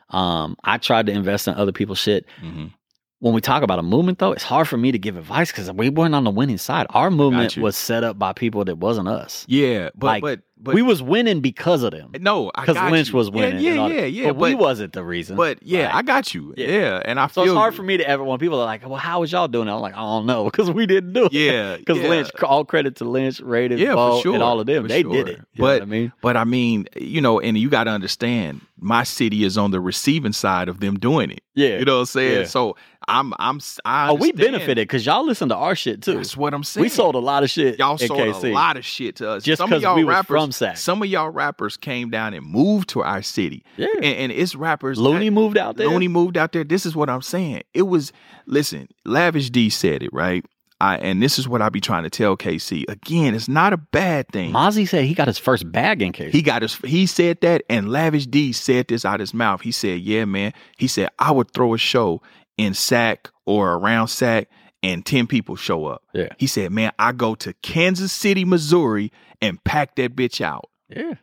Um, 0.09 0.55
I 0.63 0.77
tried 0.77 1.05
to 1.07 1.11
invest 1.11 1.47
in 1.47 1.53
other 1.55 1.71
people's 1.71 1.99
shit. 1.99 2.25
Mhm. 2.43 2.71
When 3.19 3.35
we 3.35 3.41
talk 3.41 3.61
about 3.61 3.77
a 3.77 3.83
movement, 3.83 4.17
though, 4.17 4.31
it's 4.31 4.43
hard 4.43 4.67
for 4.67 4.77
me 4.77 4.91
to 4.91 4.97
give 4.97 5.15
advice 5.15 5.51
because 5.51 5.71
we 5.71 5.89
weren't 5.89 6.15
on 6.15 6.23
the 6.23 6.31
winning 6.31 6.57
side. 6.57 6.87
Our 6.89 7.11
movement 7.11 7.55
was 7.55 7.77
set 7.77 8.03
up 8.03 8.17
by 8.17 8.33
people 8.33 8.65
that 8.65 8.79
wasn't 8.79 9.07
us. 9.07 9.45
Yeah. 9.47 9.89
But 9.95 10.07
Like, 10.07 10.21
but 10.23 10.39
but 10.63 10.75
we 10.75 10.81
was 10.81 11.01
winning 11.01 11.41
because 11.41 11.83
of 11.83 11.91
them. 11.91 12.11
no, 12.19 12.51
Because 12.55 12.77
Lynch 12.91 13.09
you. 13.09 13.15
was 13.17 13.29
winning. 13.31 13.59
Yeah, 13.63 13.77
all 13.77 13.91
yeah, 13.91 14.05
yeah. 14.05 14.27
But, 14.31 14.35
we 14.49 14.55
wasn't 14.55 14.93
the 14.93 15.03
reason. 15.03 15.35
but 15.35 15.61
yeah, 15.63 15.87
Like, 15.87 15.95
I 15.95 16.01
got 16.03 16.33
you. 16.33 16.53
Yeah. 16.55 16.67
Yeah. 16.67 17.01
And 17.03 17.19
I 17.19 17.27
so 17.27 17.43
it's 17.43 17.51
hard 17.53 17.73
you. 17.73 17.77
for 17.77 17.83
me 17.83 17.97
to 17.97 18.07
ever 18.07 18.23
when 18.23 18.37
people 18.39 18.59
are 18.61 18.65
like, 18.65 18.87
"Well, 18.87 18.97
how 18.97 19.21
was 19.21 19.31
y'all 19.31 19.47
doing?" 19.47 19.67
it? 19.67 19.71
I'm 19.71 19.79
like, 19.81 19.95
"I 19.95 20.01
don't 20.01 20.25
know," 20.25 20.43
because 20.51 20.69
we 20.71 20.85
didn't 20.85 21.13
do 21.13 21.25
it. 21.25 21.33
Yeah. 21.33 21.77
because 21.79 21.97
yeah. 21.97 22.07
Lynch, 22.09 22.29
all 22.43 22.63
credit 22.65 22.95
to 22.97 23.05
Lynch, 23.05 23.39
Rated, 23.39 23.79
Yeah, 23.79 23.93
for 23.95 24.21
sure, 24.21 24.33
and 24.33 24.43
all 24.43 24.59
of 24.59 24.65
them. 24.67 24.83
for 24.83 24.87
They 24.89 25.01
sure. 25.01 25.11
did 25.11 25.27
it. 25.29 25.41
But 25.57 25.81
I 25.81 25.85
mean, 25.85 26.11
But 26.21 26.37
I 26.37 26.43
mean, 26.43 26.87
you 26.95 27.21
know, 27.21 27.39
and 27.39 27.57
you 27.57 27.69
got 27.69 27.85
to 27.85 27.91
understand, 27.91 28.61
my 28.79 29.03
city 29.03 29.43
is 29.43 29.57
on 29.57 29.71
the 29.71 29.79
receiving 29.81 30.33
side 30.33 30.67
of 30.69 30.79
them 30.79 30.97
doing 30.99 31.31
it. 31.31 31.41
yeah. 31.55 31.77
You 31.79 31.85
know 31.85 31.95
what 31.95 31.99
I'm 32.01 32.05
saying? 32.05 32.39
Yeah. 32.41 32.45
So 32.45 32.75
I'm, 33.07 33.33
I'm, 33.39 33.59
I 33.83 34.09
oh, 34.09 34.13
we 34.13 34.31
benefited 34.31 34.87
because 34.87 35.05
y'all 35.05 35.25
listen 35.25 35.49
to 35.49 35.55
our 35.55 35.75
shit 35.75 36.01
too. 36.03 36.15
That's 36.15 36.37
what 36.37 36.53
I'm 36.53 36.63
saying. 36.63 36.83
We 36.83 36.89
sold 36.89 37.15
a 37.15 37.19
lot 37.19 37.43
of 37.43 37.49
shit. 37.49 37.79
Y'all 37.79 37.97
sold 37.97 38.19
KC. 38.19 38.51
a 38.51 38.53
lot 38.53 38.77
of 38.77 38.85
shit 38.85 39.15
to 39.17 39.29
us. 39.31 39.43
Just 39.43 39.57
some 39.59 39.69
'cause 39.69 39.77
of 39.77 39.81
y'all 39.83 39.95
we 39.95 40.03
was 40.03 40.13
rappers, 40.13 40.37
from 40.53 40.67
Sac. 40.67 40.77
some 40.77 41.01
of 41.01 41.07
y'all 41.09 41.29
rappers 41.29 41.77
came 41.77 42.09
down 42.09 42.33
and 42.33 42.45
moved 42.45 42.89
to 42.89 43.01
our 43.01 43.21
city, 43.21 43.63
Yeah, 43.77 43.87
and, 43.95 44.05
and 44.05 44.31
it's 44.31 44.55
rappers. 44.55 44.99
Looney 44.99 45.29
moved 45.29 45.57
out 45.57 45.77
there. 45.77 45.87
Looney 45.87 46.07
moved 46.07 46.37
out 46.37 46.51
there. 46.51 46.63
This 46.63 46.85
is 46.85 46.95
what 46.95 47.09
I'm 47.09 47.21
saying. 47.21 47.63
It 47.73 47.83
was 47.83 48.11
listen. 48.45 48.87
Lavish 49.05 49.49
D 49.49 49.69
said 49.69 50.03
it 50.03 50.11
right. 50.13 50.45
I, 50.79 50.97
and 50.97 51.21
this 51.21 51.37
is 51.37 51.47
what 51.47 51.61
I 51.61 51.69
be 51.69 51.79
trying 51.79 52.03
to 52.03 52.09
tell 52.09 52.35
KC. 52.35 52.85
Again, 52.89 53.35
it's 53.35 53.47
not 53.47 53.71
a 53.71 53.77
bad 53.77 54.27
thing. 54.29 54.51
Mozzy 54.51 54.87
said 54.87 55.05
he 55.05 55.13
got 55.13 55.27
his 55.27 55.37
first 55.37 55.71
bag 55.71 56.01
in 56.01 56.11
KC. 56.11 56.31
He 56.31 56.41
got 56.41 56.63
his. 56.63 56.75
He 56.77 57.05
said 57.05 57.39
that, 57.41 57.61
and 57.69 57.89
Lavish 57.91 58.25
D 58.25 58.51
said 58.51 58.87
this 58.87 59.05
out 59.05 59.19
his 59.19 59.31
mouth. 59.31 59.61
He 59.61 59.71
said, 59.71 60.01
"Yeah, 60.01 60.25
man." 60.25 60.53
He 60.77 60.87
said, 60.87 61.09
"I 61.19 61.31
would 61.31 61.51
throw 61.53 61.75
a 61.75 61.77
show 61.77 62.23
in 62.57 62.73
Sac 62.73 63.29
or 63.45 63.73
around 63.73 64.07
Sac, 64.07 64.49
and 64.81 65.05
ten 65.05 65.27
people 65.27 65.55
show 65.55 65.85
up." 65.85 66.01
Yeah. 66.15 66.29
He 66.39 66.47
said, 66.47 66.71
"Man, 66.71 66.91
I 66.97 67.11
go 67.11 67.35
to 67.35 67.53
Kansas 67.61 68.11
City, 68.11 68.43
Missouri, 68.43 69.11
and 69.41 69.63
pack 69.63 69.95
that 69.95 70.15
bitch 70.15 70.41
out." 70.41 70.69
yeah. 70.89 71.13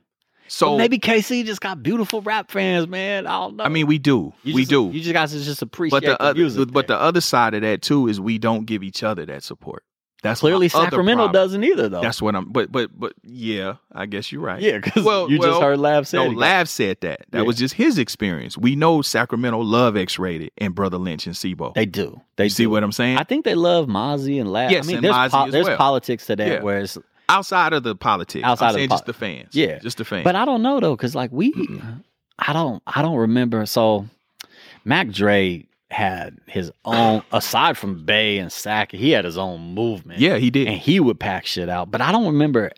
So 0.50 0.68
Well, 0.70 0.78
maybe 0.78 0.98
KC 0.98 1.44
just 1.44 1.60
got 1.60 1.82
beautiful 1.82 2.22
rap 2.22 2.50
fans, 2.50 2.88
man. 2.88 3.26
I 3.26 3.32
don't 3.38 3.56
know. 3.56 3.64
I 3.64 3.68
mean, 3.68 3.86
we 3.86 3.98
do, 3.98 4.32
You 4.44 4.54
we 4.54 4.62
just- 4.62 4.70
do. 4.70 4.90
You 4.90 5.00
just 5.02 5.12
guys 5.12 5.32
just 5.44 5.60
appreciate 5.60 5.90
but 6.00 6.02
the, 6.04 6.12
the, 6.12 6.22
other, 6.22 6.38
music. 6.40 6.68
but 6.72 6.88
man. 6.88 6.96
the 6.96 7.02
other 7.02 7.20
side 7.20 7.52
of 7.52 7.60
that 7.60 7.82
too 7.82 8.08
is 8.08 8.18
we 8.18 8.38
don't 8.38 8.64
give 8.64 8.82
each 8.82 9.02
other 9.02 9.26
that 9.26 9.42
support. 9.42 9.84
That's 10.22 10.40
clearly 10.40 10.68
Sacramento 10.70 11.28
doesn't 11.32 11.62
either, 11.62 11.90
though. 11.90 12.00
That's 12.00 12.20
what 12.22 12.34
I'm. 12.34 12.50
But 12.50 12.72
but 12.72 12.98
but 12.98 13.12
yeah, 13.22 13.74
I 13.92 14.06
guess 14.06 14.32
you're 14.32 14.40
right. 14.40 14.60
yeah, 14.60 14.78
because 14.78 15.04
Well- 15.04 15.30
you 15.30 15.38
well, 15.38 15.50
just 15.50 15.60
heard 15.62 15.78
Lav 15.78 16.08
say 16.08 16.16
No, 16.16 16.30
Lav 16.30 16.68
said 16.70 16.96
that. 17.02 17.26
That 17.30 17.38
Yeah. 17.40 17.44
was 17.44 17.56
just 17.58 17.74
his 17.74 17.98
experience. 17.98 18.56
We 18.56 18.74
know 18.74 19.02
Sacramento 19.02 19.60
love 19.60 19.98
X-Raided 19.98 20.50
and 20.56 20.74
Brotha 20.74 20.98
Lynch 20.98 21.26
and 21.26 21.36
C-Bo. 21.36 21.72
They 21.74 21.84
do. 21.86 22.20
They 22.36 22.44
you 22.44 22.50
see 22.50 22.66
what 22.66 22.82
I'm 22.82 22.90
saying? 22.92 23.18
I 23.18 23.24
think 23.24 23.44
they 23.44 23.54
love 23.54 23.86
Mozzy 23.86 24.40
and 24.40 24.50
Lav. 24.50 24.70
Yes, 24.72 24.86
I 24.86 24.88
mean, 24.88 24.96
and 24.96 25.04
there's, 25.04 25.34
as 25.34 25.52
there's 25.52 25.66
well. 25.66 25.76
politics 25.76 26.24
to 26.26 26.36
that, 26.36 26.48
Yeah. 26.48 26.62
where 26.62 26.78
it's 26.80 26.96
Outside 27.28 27.72
of 27.72 27.82
the 27.82 27.94
politics, 27.94 28.44
Outside 28.44 28.66
I'm 28.66 28.68
of 28.70 28.74
the 28.74 28.78
saying 28.78 28.88
po- 28.88 28.94
just 28.94 29.06
the 29.06 29.12
fans. 29.12 29.54
Yeah. 29.54 29.78
just 29.80 29.98
the 29.98 30.04
fans. 30.04 30.24
But 30.24 30.34
I 30.36 30.44
don't 30.44 30.62
know 30.62 30.80
though, 30.80 30.96
because 30.96 31.14
like 31.14 31.30
we, 31.32 31.52
I 32.38 32.52
don't, 32.52 32.82
I 32.86 33.02
don't 33.02 33.16
remember. 33.16 33.64
So, 33.66 34.06
Mac 34.84 35.08
Dre 35.08 35.66
had 35.90 36.38
his 36.46 36.70
own, 36.84 37.22
aside 37.32 37.76
from 37.76 38.04
Bay 38.04 38.38
and 38.38 38.52
Sac, 38.52 38.92
he 38.92 39.10
had 39.10 39.24
his 39.24 39.38
own 39.38 39.74
movement. 39.74 40.20
yeah, 40.20 40.36
he 40.36 40.50
did. 40.50 40.68
and 40.68 40.76
he 40.78 41.00
would 41.00 41.18
pack 41.18 41.46
shit 41.46 41.68
out. 41.68 41.90
But 41.90 42.00
I 42.00 42.12
don't 42.12 42.26
remember 42.26 42.70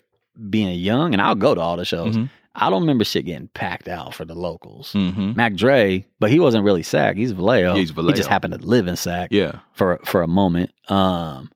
being 0.48 0.78
young, 0.78 1.12
and 1.12 1.20
I'll 1.20 1.34
go 1.34 1.54
to 1.54 1.60
all 1.60 1.76
the 1.76 1.84
shows. 1.84 2.16
Mhm. 2.16 2.30
I 2.54 2.68
don't 2.68 2.80
remember 2.82 3.04
shit 3.04 3.26
getting 3.26 3.46
packed 3.48 3.86
out 3.88 4.12
for 4.14 4.24
the 4.24 4.34
locals. 4.34 4.92
mm-hmm. 4.92 5.34
Mac 5.36 5.54
Dre, 5.54 6.04
but 6.18 6.30
he 6.30 6.40
wasn't 6.40 6.64
really 6.64 6.82
Sac. 6.82 7.16
He's 7.16 7.30
Vallejo. 7.32 7.74
He's 7.74 7.90
Vallejo. 7.90 8.12
He 8.12 8.16
just 8.16 8.28
happened 8.28 8.54
to 8.58 8.66
live 8.66 8.88
in 8.88 8.96
Sac 8.96 9.28
Yeah, 9.30 9.60
for 9.74 10.00
for 10.04 10.22
a 10.22 10.26
moment. 10.28 10.70
Um, 10.88 11.50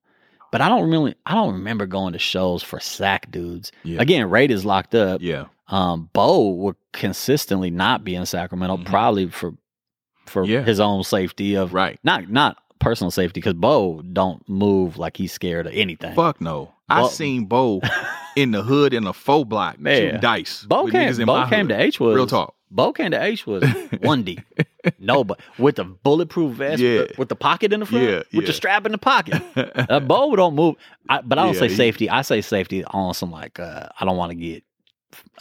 but 0.55 0.61
I 0.61 0.69
don't 0.69 0.89
really, 0.89 1.17
I 1.27 1.35
don't 1.35 1.53
remember 1.55 1.85
going 1.85 2.13
to 2.13 2.19
shows 2.21 2.63
for 2.63 2.79
Sac 2.79 3.29
dudes. 3.33 3.73
Yeah. 3.83 4.01
Again, 4.01 4.31
Raid 4.31 4.53
is 4.53 4.65
locked 4.65 4.95
up. 4.95 5.21
yeah, 5.21 5.47
Um, 5.67 6.11
Bo 6.13 6.51
would 6.51 6.77
consistently 6.93 7.71
not 7.71 8.05
be 8.05 8.15
in 8.15 8.25
Sacramento, 8.25 8.77
Mhm. 8.77 8.85
probably 8.87 9.27
for 9.31 9.55
for 10.27 10.45
Yeah. 10.45 10.63
his 10.63 10.79
own 10.79 11.03
safety 11.03 11.55
of 11.57 11.75
right. 11.75 11.99
not 12.05 12.31
not 12.31 12.57
personal 12.79 13.11
safety 13.11 13.41
because 13.41 13.55
Bo 13.55 14.01
don't 14.13 14.47
move 14.49 14.97
like 14.97 15.17
he's 15.17 15.33
scared 15.33 15.67
of 15.67 15.73
anything. 15.75 16.15
Fuck 16.15 16.41
no. 16.41 16.71
I 16.89 17.09
seen 17.09 17.47
Bo 17.47 17.81
in 18.37 18.51
the 18.53 18.63
hood 18.63 18.95
in 18.95 19.07
a 19.09 19.13
faux 19.13 19.49
block 19.49 19.79
Man. 19.81 19.97
shooting 19.97 20.21
dice. 20.21 20.65
Bo 20.69 20.87
came, 20.87 21.15
Bo 21.27 21.47
came 21.47 21.67
hood. 21.67 21.69
to 21.71 21.81
H 21.81 21.99
Real 21.99 22.27
talk. 22.29 22.55
Bo 22.75 22.93
came 22.93 23.13
to 23.13 23.23
H 23.23 23.47
was 23.47 23.63
one 24.01 24.23
D. 24.25 24.39
No, 24.99 25.25
but 25.25 25.41
with 25.59 25.77
the 25.77 25.85
bulletproof 25.85 26.57
vest, 26.57 26.83
Yeah. 26.83 26.99
with, 26.99 27.09
the, 27.09 27.15
with 27.19 27.29
the 27.31 27.37
pocket 27.37 27.73
in 27.73 27.81
the 27.81 27.87
front, 27.87 28.05
Yeah, 28.05 28.17
with 28.19 28.27
yeah. 28.33 28.41
the 28.43 28.53
strap 28.53 28.85
in 28.85 28.93
the 28.93 28.99
pocket. 28.99 29.41
Uh, 29.89 30.01
Bo 30.01 30.37
don't 30.37 30.55
move, 30.55 30.75
I, 31.09 31.23
but 31.23 31.39
I 31.39 31.45
don't 31.45 31.55
say 31.55 31.69
safety. 31.69 32.11
I 32.11 32.21
say 32.23 32.41
safety 32.43 32.85
on 32.85 33.15
some 33.15 33.31
like 33.31 33.59
uh, 33.59 33.89
I 33.99 34.05
don't 34.05 34.17
want 34.19 34.31
to 34.31 34.35
get, 34.35 34.63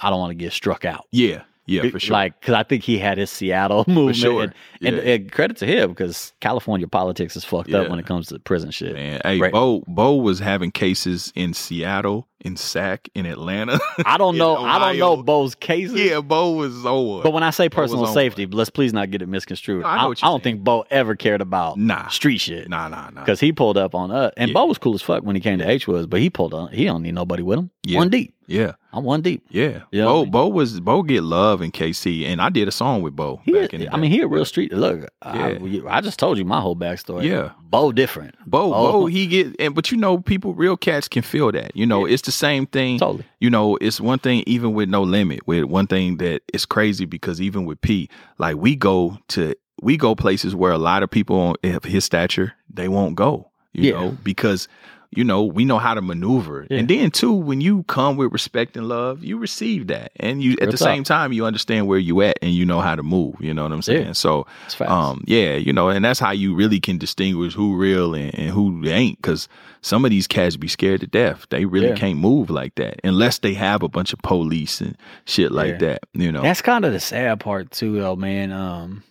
I 0.02 0.10
don't 0.10 0.20
want 0.20 0.32
to 0.32 0.36
get 0.36 0.54
struck 0.54 0.86
out. 0.86 1.06
yeah, 1.12 1.42
yeah, 1.66 1.90
for 1.90 2.00
sure. 2.00 2.14
Like, 2.14 2.40
because 2.40 2.54
I 2.56 2.64
think 2.64 2.84
he 2.84 2.98
had 2.98 3.18
his 3.18 3.30
Seattle 3.30 3.86
movement. 3.88 4.18
sure. 4.18 4.44
And, 4.44 4.54
and, 4.82 4.96
Yeah. 4.98 5.14
and 5.14 5.32
credit 5.32 5.58
to 5.58 5.66
him 5.66 5.90
because 5.90 6.34
California 6.42 6.88
politics 6.88 7.36
is 7.36 7.44
fucked 7.46 7.74
up 7.74 7.90
when 7.90 8.00
it 8.00 8.06
comes 8.06 8.28
to 8.28 8.40
prison 8.40 8.72
shit. 8.72 8.94
Man, 8.94 9.22
hey, 9.24 9.40
Right. 9.40 9.52
Bo 9.52 9.84
Bo 9.88 10.16
was 10.18 10.40
having 10.40 10.72
cases 10.72 11.32
in 11.36 11.54
Seattle, 11.54 12.28
in 12.42 12.58
Sac, 12.58 13.08
in 13.16 13.26
Atlanta. 13.26 13.80
I 14.06 14.18
don't 14.18 14.38
know. 14.38 14.58
I 14.58 14.78
don't 14.80 14.98
know 15.00 15.24
Bo's 15.24 15.56
cases. 15.56 15.98
yeah, 15.98 16.20
Bo 16.20 16.52
was 16.52 16.86
on. 16.86 17.24
But 17.24 17.32
when 17.32 17.44
I 17.44 17.50
say 17.52 17.70
Bo 17.70 17.76
personal 17.76 18.06
on 18.08 18.14
safety, 18.14 18.46
let's 18.46 18.70
please 18.70 18.92
not 18.92 19.10
get 19.12 19.22
it 19.22 19.28
misconstrued. 19.30 19.84
No, 19.84 19.88
I 19.88 19.96
I, 19.98 20.10
I, 20.10 20.14
don't 20.14 20.44
think 20.44 20.62
Bo 20.62 20.86
ever 20.90 21.16
cared 21.16 21.40
about 21.42 21.78
Nah. 21.78 22.08
street 22.10 22.40
shit. 22.40 22.68
nah, 22.70 22.88
nah, 22.90 23.10
nah. 23.10 23.22
Because 23.22 23.40
he 23.40 23.54
pulled 23.54 23.78
up 23.78 23.96
on 23.96 24.12
us. 24.12 24.34
And 24.36 24.50
Yeah. 24.50 24.54
Bo 24.54 24.66
was 24.66 24.78
cool 24.78 24.96
as 24.96 25.02
fuck 25.02 25.24
when 25.24 25.36
he 25.36 25.42
came 25.42 25.60
to 25.60 25.70
H 25.70 25.88
was, 25.88 26.08
but 26.08 26.20
he 26.20 26.30
pulled 26.30 26.54
on 26.54 26.72
he 26.74 26.84
don't 26.86 27.04
need 27.04 27.14
nobody 27.16 27.42
with 27.44 27.58
him. 27.60 27.70
Yeah. 27.86 28.00
One 28.00 28.10
deep. 28.10 28.34
Yeah, 28.48 28.74
I'm 28.94 29.04
one 29.04 29.22
deep. 29.22 29.44
yeah. 29.50 29.82
Yeah, 29.92 30.06
Bo 30.06 30.26
Bo 30.26 30.48
was 30.48 30.80
Bo 30.80 31.02
get 31.04 31.24
love 31.24 31.62
in 31.62 31.72
KC, 31.72 32.26
and 32.26 32.40
I 32.42 32.50
did 32.50 32.68
a 32.68 32.72
song 32.72 33.02
with 33.02 33.16
Bo. 33.16 33.42
He 33.44 33.52
back 33.52 33.74
in 33.74 33.82
the 33.82 33.94
I 33.94 33.98
mean, 33.98 34.12
he 34.12 34.22
a 34.22 34.28
real 34.28 34.46
street. 34.46 34.72
Look, 34.72 35.10
I, 35.24 35.54
Yeah. 35.54 35.82
I 35.90 36.00
just 36.02 36.20
told 36.20 36.38
you 36.38 36.46
my 36.46 36.62
whole 36.62 36.76
backstory. 36.76 37.24
Yeah. 37.26 37.52
Bo 37.64 37.92
different. 37.92 38.36
Bo, 38.46 38.74
Oh. 38.74 38.92
Bo, 38.92 39.06
he 39.08 39.26
get 39.28 39.56
and 39.60 39.74
but 39.74 39.92
you 39.92 39.98
know, 39.98 40.20
people, 40.20 40.54
real 40.54 40.78
cats 40.78 41.08
can 41.08 41.24
feel 41.24 41.52
that. 41.52 41.76
You 41.76 41.86
know, 41.88 42.06
it's 42.06 42.22
the 42.22 42.32
same 42.32 42.68
thing. 42.68 43.00
Totally. 43.00 43.26
You 43.40 43.50
know, 43.50 43.78
it's 43.82 44.00
one 44.00 44.20
thing 44.20 44.44
even 44.46 44.74
with 44.74 44.90
no 44.90 45.02
limit. 45.02 45.48
With 45.48 45.64
one 45.66 45.88
thing 45.88 46.18
that 46.18 46.44
is 46.54 46.66
crazy 46.66 47.06
because 47.06 47.42
even 47.42 47.66
with 47.66 47.82
P, 47.82 48.10
like 48.38 48.58
we 48.58 48.76
go 48.76 49.18
to 49.30 49.56
we 49.82 49.98
go 49.98 50.14
places 50.16 50.56
where 50.56 50.72
a 50.72 50.78
lot 50.78 51.02
of 51.04 51.10
people 51.10 51.56
of 51.64 51.84
his 51.84 52.06
stature 52.06 52.54
they 52.70 52.88
won't 52.88 53.16
go. 53.16 53.50
You 53.74 53.92
Yeah. 53.92 54.00
know, 54.00 54.18
because 54.24 54.68
you 55.16 55.24
know 55.24 55.44
we 55.44 55.66
know 55.66 55.80
how 55.80 55.94
to 55.94 56.02
maneuver. 56.02 56.68
Yeah. 56.70 56.80
And 56.80 56.88
then 56.88 57.12
too, 57.12 57.34
when 57.34 57.62
you 57.62 57.84
come 57.84 58.18
with 58.18 58.32
respect 58.34 58.76
and 58.78 58.88
love, 58.88 59.24
you 59.24 59.38
receive 59.38 59.88
that, 59.88 60.12
and 60.18 60.42
you 60.42 60.54
at 60.54 60.60
Real 60.62 60.72
the 60.72 60.78
talk. 60.78 60.86
same 60.88 61.04
time 61.04 61.34
you 61.34 61.46
understand 61.46 61.88
where 61.88 62.00
you 62.00 62.22
at 62.22 62.38
and 62.42 62.52
you 62.52 62.66
know 62.66 62.80
how 62.82 62.96
to 62.96 63.04
move. 63.04 63.36
You 63.40 63.54
know 63.54 63.64
what 63.64 63.72
I'm 63.72 63.82
saying? 63.82 64.06
Yeah. 64.08 64.12
So 64.14 64.46
um, 64.82 65.24
yeah, 65.28 65.56
you 65.56 65.74
know, 65.74 65.90
and 65.90 66.04
that's 66.04 66.20
how 66.20 66.32
you 66.32 66.54
really 66.56 66.80
can 66.80 66.98
distinguish 66.98 67.54
who 67.54 67.76
real 67.76 68.14
and, 68.16 68.34
and 68.36 68.50
who 68.52 68.86
ain't. 68.88 69.18
Because 69.22 69.48
some 69.82 70.06
of 70.06 70.12
these 70.12 70.28
cats 70.28 70.56
be 70.58 70.68
scared 70.68 71.02
to 71.02 71.08
death. 71.08 71.46
They 71.50 71.66
really 71.66 71.90
Yeah. 71.90 71.96
can't 71.96 72.18
move 72.20 72.50
like 72.50 72.76
that 72.76 73.00
unless 73.04 73.40
they 73.40 73.54
have 73.54 73.84
a 73.84 73.90
bunch 73.90 74.14
of 74.14 74.20
police 74.20 74.80
and 74.82 74.98
shit 75.26 75.52
like 75.52 75.80
that. 75.80 76.04
You 76.14 76.32
know, 76.32 76.42
That's 76.42 76.62
kind 76.62 76.86
of 76.86 76.94
the 76.94 77.00
sad 77.00 77.40
part 77.40 77.72
too, 77.72 78.00
though, 78.00 78.16
man. 78.16 78.52
Um, 78.52 79.04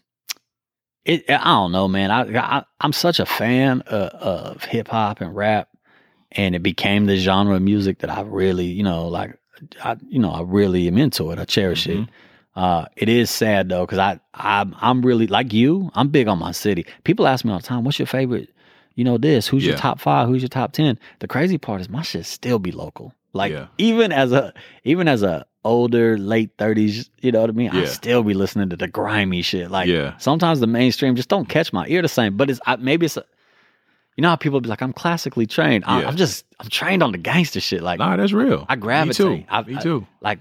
it 1.04 1.24
I 1.28 1.42
don't 1.44 1.72
know, 1.72 1.88
man. 1.88 2.10
I, 2.10 2.22
I 2.38 2.64
I'm 2.80 2.92
such 2.92 3.18
a 3.20 3.26
fan 3.26 3.80
of, 3.82 4.08
of 4.12 4.64
hip 4.64 4.88
hop 4.88 5.20
and 5.20 5.34
rap, 5.34 5.68
and 6.32 6.54
it 6.54 6.62
became 6.62 7.06
the 7.06 7.16
genre 7.16 7.56
of 7.56 7.62
music 7.62 7.98
that 8.00 8.10
I 8.10 8.20
really, 8.22 8.66
you 8.66 8.82
know, 8.82 9.08
like, 9.08 9.36
I 9.84 9.96
you 10.08 10.18
know, 10.18 10.30
I 10.30 10.42
really 10.42 10.86
am 10.88 10.98
into 10.98 11.30
it. 11.30 11.38
I 11.38 11.44
cherish 11.44 11.86
Mhm. 11.86 12.02
it. 12.04 12.08
Uh, 12.54 12.84
it 12.96 13.08
is 13.08 13.30
sad 13.30 13.68
though, 13.68 13.86
because 13.86 13.98
I 13.98 14.20
I'm 14.34 14.74
I'm 14.80 15.02
really 15.02 15.26
like 15.26 15.52
you. 15.52 15.90
I'm 15.94 16.08
big 16.08 16.28
on 16.28 16.38
my 16.38 16.52
city. 16.52 16.84
People 17.04 17.26
ask 17.26 17.44
me 17.44 17.52
all 17.52 17.58
the 17.58 17.66
time, 17.66 17.84
"What's 17.84 17.98
your 17.98 18.06
favorite?" 18.06 18.50
You 18.94 19.04
know 19.04 19.16
this. 19.16 19.46
Who's 19.48 19.64
your 19.64 19.76
top 19.76 20.00
five? 20.00 20.28
Who's 20.28 20.42
your 20.42 20.50
top 20.50 20.72
ten? 20.72 20.98
The 21.20 21.28
crazy 21.28 21.56
part 21.56 21.80
is 21.80 21.88
my 21.88 22.02
shit 22.02 22.26
still 22.26 22.58
be 22.58 22.72
local. 22.72 23.14
Like 23.32 23.52
Yeah. 23.52 23.66
even 23.78 24.12
as 24.12 24.32
a 24.32 24.52
even 24.84 25.08
as 25.08 25.22
a 25.22 25.46
older 25.64 26.18
late 26.18 26.50
thirties, 26.58 27.08
you 27.22 27.32
know 27.32 27.40
what 27.40 27.48
I 27.48 27.52
mean. 27.54 27.70
I 27.70 27.84
still 27.86 28.22
be 28.22 28.34
listening 28.34 28.68
to 28.70 28.76
the 28.76 28.88
grimy 28.88 29.40
shit. 29.40 29.70
Like 29.70 29.88
Yeah. 29.88 30.18
sometimes 30.18 30.60
the 30.60 30.66
mainstream 30.66 31.16
just 31.16 31.30
don't 31.30 31.48
catch 31.48 31.72
my 31.72 31.86
ear 31.88 32.02
the 32.02 32.08
same. 32.08 32.36
But 32.36 32.50
it's 32.50 32.60
I, 32.66 32.76
maybe 32.76 33.06
it's 33.06 33.16
a, 33.16 33.24
you 34.16 34.22
know 34.22 34.28
how 34.28 34.36
people 34.36 34.60
be 34.60 34.68
like, 34.68 34.82
I'm 34.82 34.92
classically 34.92 35.46
trained. 35.46 35.84
I, 35.86 36.00
Yeah. 36.02 36.08
I'm 36.08 36.16
just 36.16 36.44
I'm 36.60 36.68
trained 36.68 37.02
on 37.02 37.12
the 37.12 37.18
gangster 37.18 37.60
shit. 37.60 37.82
Like 37.82 37.98
Nah, 37.98 38.16
that's 38.16 38.32
real. 38.32 38.66
I 38.68 38.76
gravitate. 38.76 39.26
Me 39.26 39.38
too. 39.40 39.44
I- 39.48 39.62
Me 39.62 39.76
I- 39.76 39.80
too. 39.80 40.06
like 40.20 40.38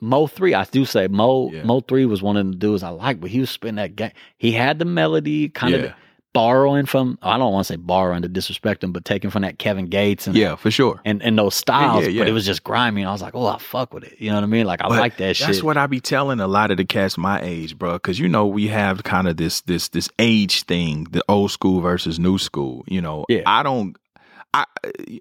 Mo 0.00 0.28
three, 0.28 0.54
I 0.54 0.62
do 0.64 0.84
say 0.84 1.08
Mo 1.08 1.50
Yeah. 1.52 1.64
Mo 1.64 1.80
three 1.80 2.06
was 2.06 2.22
one 2.22 2.36
of 2.36 2.46
the 2.46 2.54
dudes 2.54 2.82
I 2.84 2.90
liked, 2.90 3.20
but 3.20 3.30
he 3.30 3.40
was 3.40 3.50
spinning 3.50 3.76
that 3.76 3.96
game. 3.96 4.12
He 4.36 4.52
had 4.52 4.78
the 4.78 4.84
melody, 4.84 5.48
kind 5.48 5.74
Yeah. 5.74 5.78
of 5.80 5.92
borrowing 6.32 6.86
from. 6.86 7.18
I 7.22 7.38
don't 7.38 7.52
want 7.52 7.66
to 7.66 7.72
say 7.72 7.76
borrowing 7.76 8.22
to 8.22 8.28
disrespect 8.28 8.84
him, 8.84 8.92
but 8.92 9.04
taking 9.04 9.30
from 9.30 9.42
that 9.42 9.58
Kevin 9.58 9.86
Gates 9.86 10.26
and 10.26 10.36
yeah, 10.36 10.56
for 10.56 10.70
sure. 10.70 11.00
and, 11.04 11.22
and 11.22 11.38
those 11.38 11.54
styles. 11.54 12.02
yeah, 12.02 12.06
But 12.06 12.14
yeah. 12.14 12.24
it 12.26 12.32
was 12.32 12.46
just 12.46 12.64
grimy, 12.64 13.02
and 13.02 13.08
I 13.08 13.12
was 13.12 13.22
like, 13.22 13.34
oh, 13.34 13.46
I 13.46 13.58
fuck 13.58 13.92
with 13.92 14.04
it. 14.04 14.16
You 14.18 14.30
know 14.30 14.36
what 14.36 14.44
I 14.44 14.46
mean? 14.48 14.66
Like 14.66 14.82
I 14.82 14.88
But 14.88 14.98
like 14.98 15.16
that 15.18 15.36
shit. 15.36 15.46
That's 15.46 15.62
what 15.62 15.76
I 15.76 15.86
be 15.86 16.00
telling 16.00 16.40
a 16.40 16.46
lot 16.48 16.70
of 16.70 16.76
the 16.76 16.84
cats 16.84 17.18
my 17.18 17.40
age, 17.42 17.78
bro. 17.78 17.94
Because 17.94 18.18
you 18.18 18.28
know 18.28 18.46
we 18.46 18.68
have 18.68 19.02
kind 19.02 19.28
of 19.28 19.36
this 19.36 19.62
this 19.62 19.88
this 19.88 20.08
age 20.18 20.62
thing, 20.64 21.04
the 21.10 21.24
old 21.28 21.50
school 21.50 21.80
versus 21.80 22.18
new 22.18 22.38
school. 22.38 22.84
You 22.86 23.00
know, 23.00 23.24
Yeah. 23.28 23.42
I 23.46 23.62
don't. 23.62 23.96
I 24.54 24.64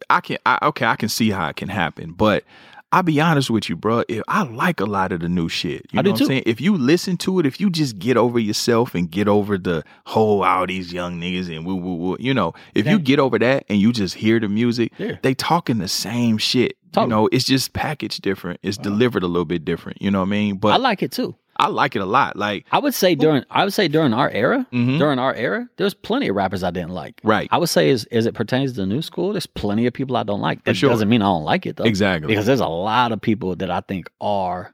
I 0.09 0.21
can 0.21 0.37
I, 0.45 0.59
okay. 0.63 0.85
I 0.85 0.95
can 0.95 1.09
see 1.09 1.31
how 1.31 1.49
it 1.49 1.57
can 1.57 1.67
happen, 1.69 2.13
but 2.13 2.43
I'll 2.91 3.03
be 3.03 3.19
honest 3.19 3.49
with 3.49 3.67
you, 3.67 3.75
bro. 3.75 4.03
If 4.07 4.23
I 4.29 4.43
like 4.43 4.79
a 4.79 4.85
lot 4.85 5.11
of 5.11 5.19
the 5.19 5.27
new 5.27 5.49
shit, 5.49 5.85
you 5.91 5.99
I 5.99 6.03
know 6.03 6.11
what 6.11 6.19
too. 6.19 6.23
I'm 6.23 6.27
saying. 6.29 6.43
If 6.45 6.61
you 6.61 6.77
listen 6.77 7.17
to 7.17 7.39
it, 7.39 7.45
if 7.45 7.59
you 7.59 7.69
just 7.69 7.99
get 7.99 8.15
over 8.15 8.39
yourself 8.39 8.95
and 8.95 9.11
get 9.11 9.27
over 9.27 9.57
the 9.57 9.83
whole 10.05 10.43
all 10.43 10.65
these 10.65 10.93
young 10.93 11.19
niggas 11.19 11.53
and 11.53 11.65
woo 11.65 11.75
woo 11.75 11.95
woo, 11.95 12.17
you 12.19 12.33
know, 12.33 12.53
if 12.75 12.85
you 12.87 12.97
get 12.97 13.19
over 13.19 13.37
that 13.39 13.65
and 13.67 13.79
you 13.81 13.91
just 13.91 14.15
hear 14.15 14.39
the 14.39 14.47
music, 14.47 14.93
Yeah. 14.97 15.17
they 15.21 15.33
talking 15.33 15.79
the 15.79 15.89
same 15.89 16.37
shit. 16.37 16.77
Totally. 16.93 17.05
You 17.05 17.09
know, 17.09 17.29
it's 17.33 17.43
just 17.43 17.73
packaged 17.73 18.21
different. 18.21 18.61
It's 18.63 18.77
uh-huh. 18.77 18.89
delivered 18.89 19.23
a 19.23 19.27
little 19.27 19.43
bit 19.45 19.65
different. 19.65 20.01
You 20.01 20.09
know 20.09 20.19
what 20.21 20.27
I 20.27 20.29
mean? 20.29 20.55
But 20.55 20.69
I 20.69 20.77
like 20.77 21.03
it 21.03 21.11
too. 21.11 21.35
I 21.59 21.67
like 21.67 21.95
it 21.95 21.99
a 22.01 22.05
lot. 22.05 22.35
Like, 22.35 22.65
I 22.71 22.79
would 22.79 22.93
say 22.93 23.15
during 23.15 23.43
I 23.49 23.63
would 23.63 23.73
say 23.73 23.87
during 23.87 24.13
our 24.13 24.29
era, 24.29 24.65
Mhm. 24.73 24.99
during 24.99 25.19
our 25.19 25.33
era, 25.33 25.67
there's 25.77 25.93
plenty 25.93 26.27
of 26.27 26.35
rappers 26.35 26.63
I 26.63 26.71
didn't 26.71 26.91
like. 26.91 27.19
Right. 27.23 27.47
I 27.51 27.57
would 27.57 27.69
say 27.69 27.89
as 27.89 28.05
as 28.05 28.25
it 28.25 28.33
pertains 28.35 28.73
to 28.73 28.81
the 28.81 28.85
new 28.87 29.01
school, 29.01 29.31
there's 29.33 29.47
plenty 29.47 29.85
of 29.87 29.93
people 29.93 30.17
I 30.17 30.23
don't 30.23 30.41
like. 30.41 30.63
That 30.65 30.75
sure. 30.75 30.89
doesn't 30.89 31.09
mean 31.09 31.21
I 31.21 31.25
don't 31.25 31.43
like 31.43 31.65
it 31.65 31.77
though. 31.77 31.83
exactly. 31.85 32.27
Because 32.27 32.45
there's 32.45 32.59
a 32.59 32.67
lot 32.67 33.11
of 33.11 33.21
people 33.21 33.55
that 33.55 33.71
I 33.71 33.81
think 33.81 34.09
are 34.21 34.73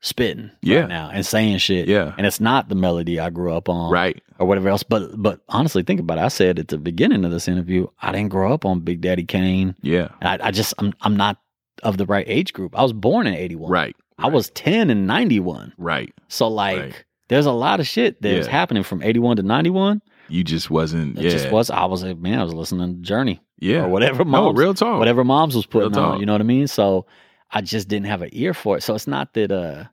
spitting 0.00 0.50
Yeah. 0.62 0.80
right 0.80 0.88
now 0.88 1.10
and 1.12 1.26
saying 1.26 1.58
shit. 1.58 1.88
Yeah. 1.88 2.12
And 2.16 2.26
it's 2.26 2.40
not 2.40 2.68
the 2.68 2.74
melody 2.76 3.18
I 3.18 3.30
grew 3.30 3.52
up 3.52 3.68
on. 3.68 3.90
right. 3.90 4.20
Or 4.38 4.46
whatever 4.46 4.68
else. 4.68 4.84
But 4.84 5.20
but 5.20 5.40
honestly, 5.48 5.82
think 5.82 5.98
about 5.98 6.18
it. 6.18 6.20
I 6.20 6.28
said 6.28 6.60
at 6.60 6.68
the 6.68 6.78
beginning 6.78 7.24
of 7.24 7.32
this 7.32 7.48
interview, 7.48 7.88
I 8.00 8.12
didn't 8.12 8.28
grow 8.30 8.52
up 8.52 8.64
on 8.64 8.80
Big 8.80 9.00
Daddy 9.00 9.24
Kane. 9.24 9.74
Yeah. 9.82 10.08
I, 10.22 10.38
I 10.40 10.50
just 10.52 10.74
I'm 10.78 10.92
I'm 11.00 11.16
not 11.16 11.38
of 11.82 11.96
the 11.96 12.06
right 12.06 12.24
age 12.28 12.52
group. 12.52 12.78
I 12.78 12.82
was 12.82 12.92
born 12.92 13.26
in 13.26 13.34
eighty 13.34 13.56
one. 13.56 13.70
Right. 13.72 13.96
I 14.18 14.28
was 14.28 14.50
ten 14.50 14.90
in 14.90 15.06
ninety 15.06 15.40
one. 15.40 15.72
Right. 15.78 16.12
So 16.28 16.48
like 16.48 16.78
Right. 16.78 17.04
there's 17.28 17.46
a 17.46 17.52
lot 17.52 17.80
of 17.80 17.86
shit 17.86 18.20
that 18.22 18.36
was 18.36 18.46
happening 18.46 18.82
from 18.82 19.02
81 19.02 19.36
to 19.36 19.42
91. 19.42 20.02
You 20.28 20.44
just 20.44 20.70
wasn't. 20.70 21.18
It 21.18 21.24
Yeah. 21.24 21.30
just 21.30 21.50
was 21.50 21.70
I 21.70 21.84
was 21.86 22.02
like, 22.02 22.18
man, 22.18 22.38
I 22.38 22.44
was 22.44 22.52
listening 22.54 22.96
to 22.96 23.00
Journey 23.00 23.40
yeah. 23.60 23.84
or 23.84 23.88
whatever 23.88 24.24
No, 24.24 24.52
real 24.52 24.74
talk. 24.74 24.98
whatever 24.98 25.24
moms 25.24 25.54
was 25.56 25.66
putting 25.66 25.96
on, 25.96 26.20
you 26.20 26.26
know 26.26 26.32
what 26.32 26.40
I 26.40 26.44
mean? 26.44 26.66
So 26.66 27.06
I 27.50 27.60
just 27.62 27.88
didn't 27.88 28.06
have 28.06 28.22
an 28.22 28.30
ear 28.32 28.52
for 28.54 28.76
it. 28.76 28.82
So 28.82 28.94
it's 28.94 29.06
not 29.06 29.34
that 29.34 29.50
uh 29.52 29.84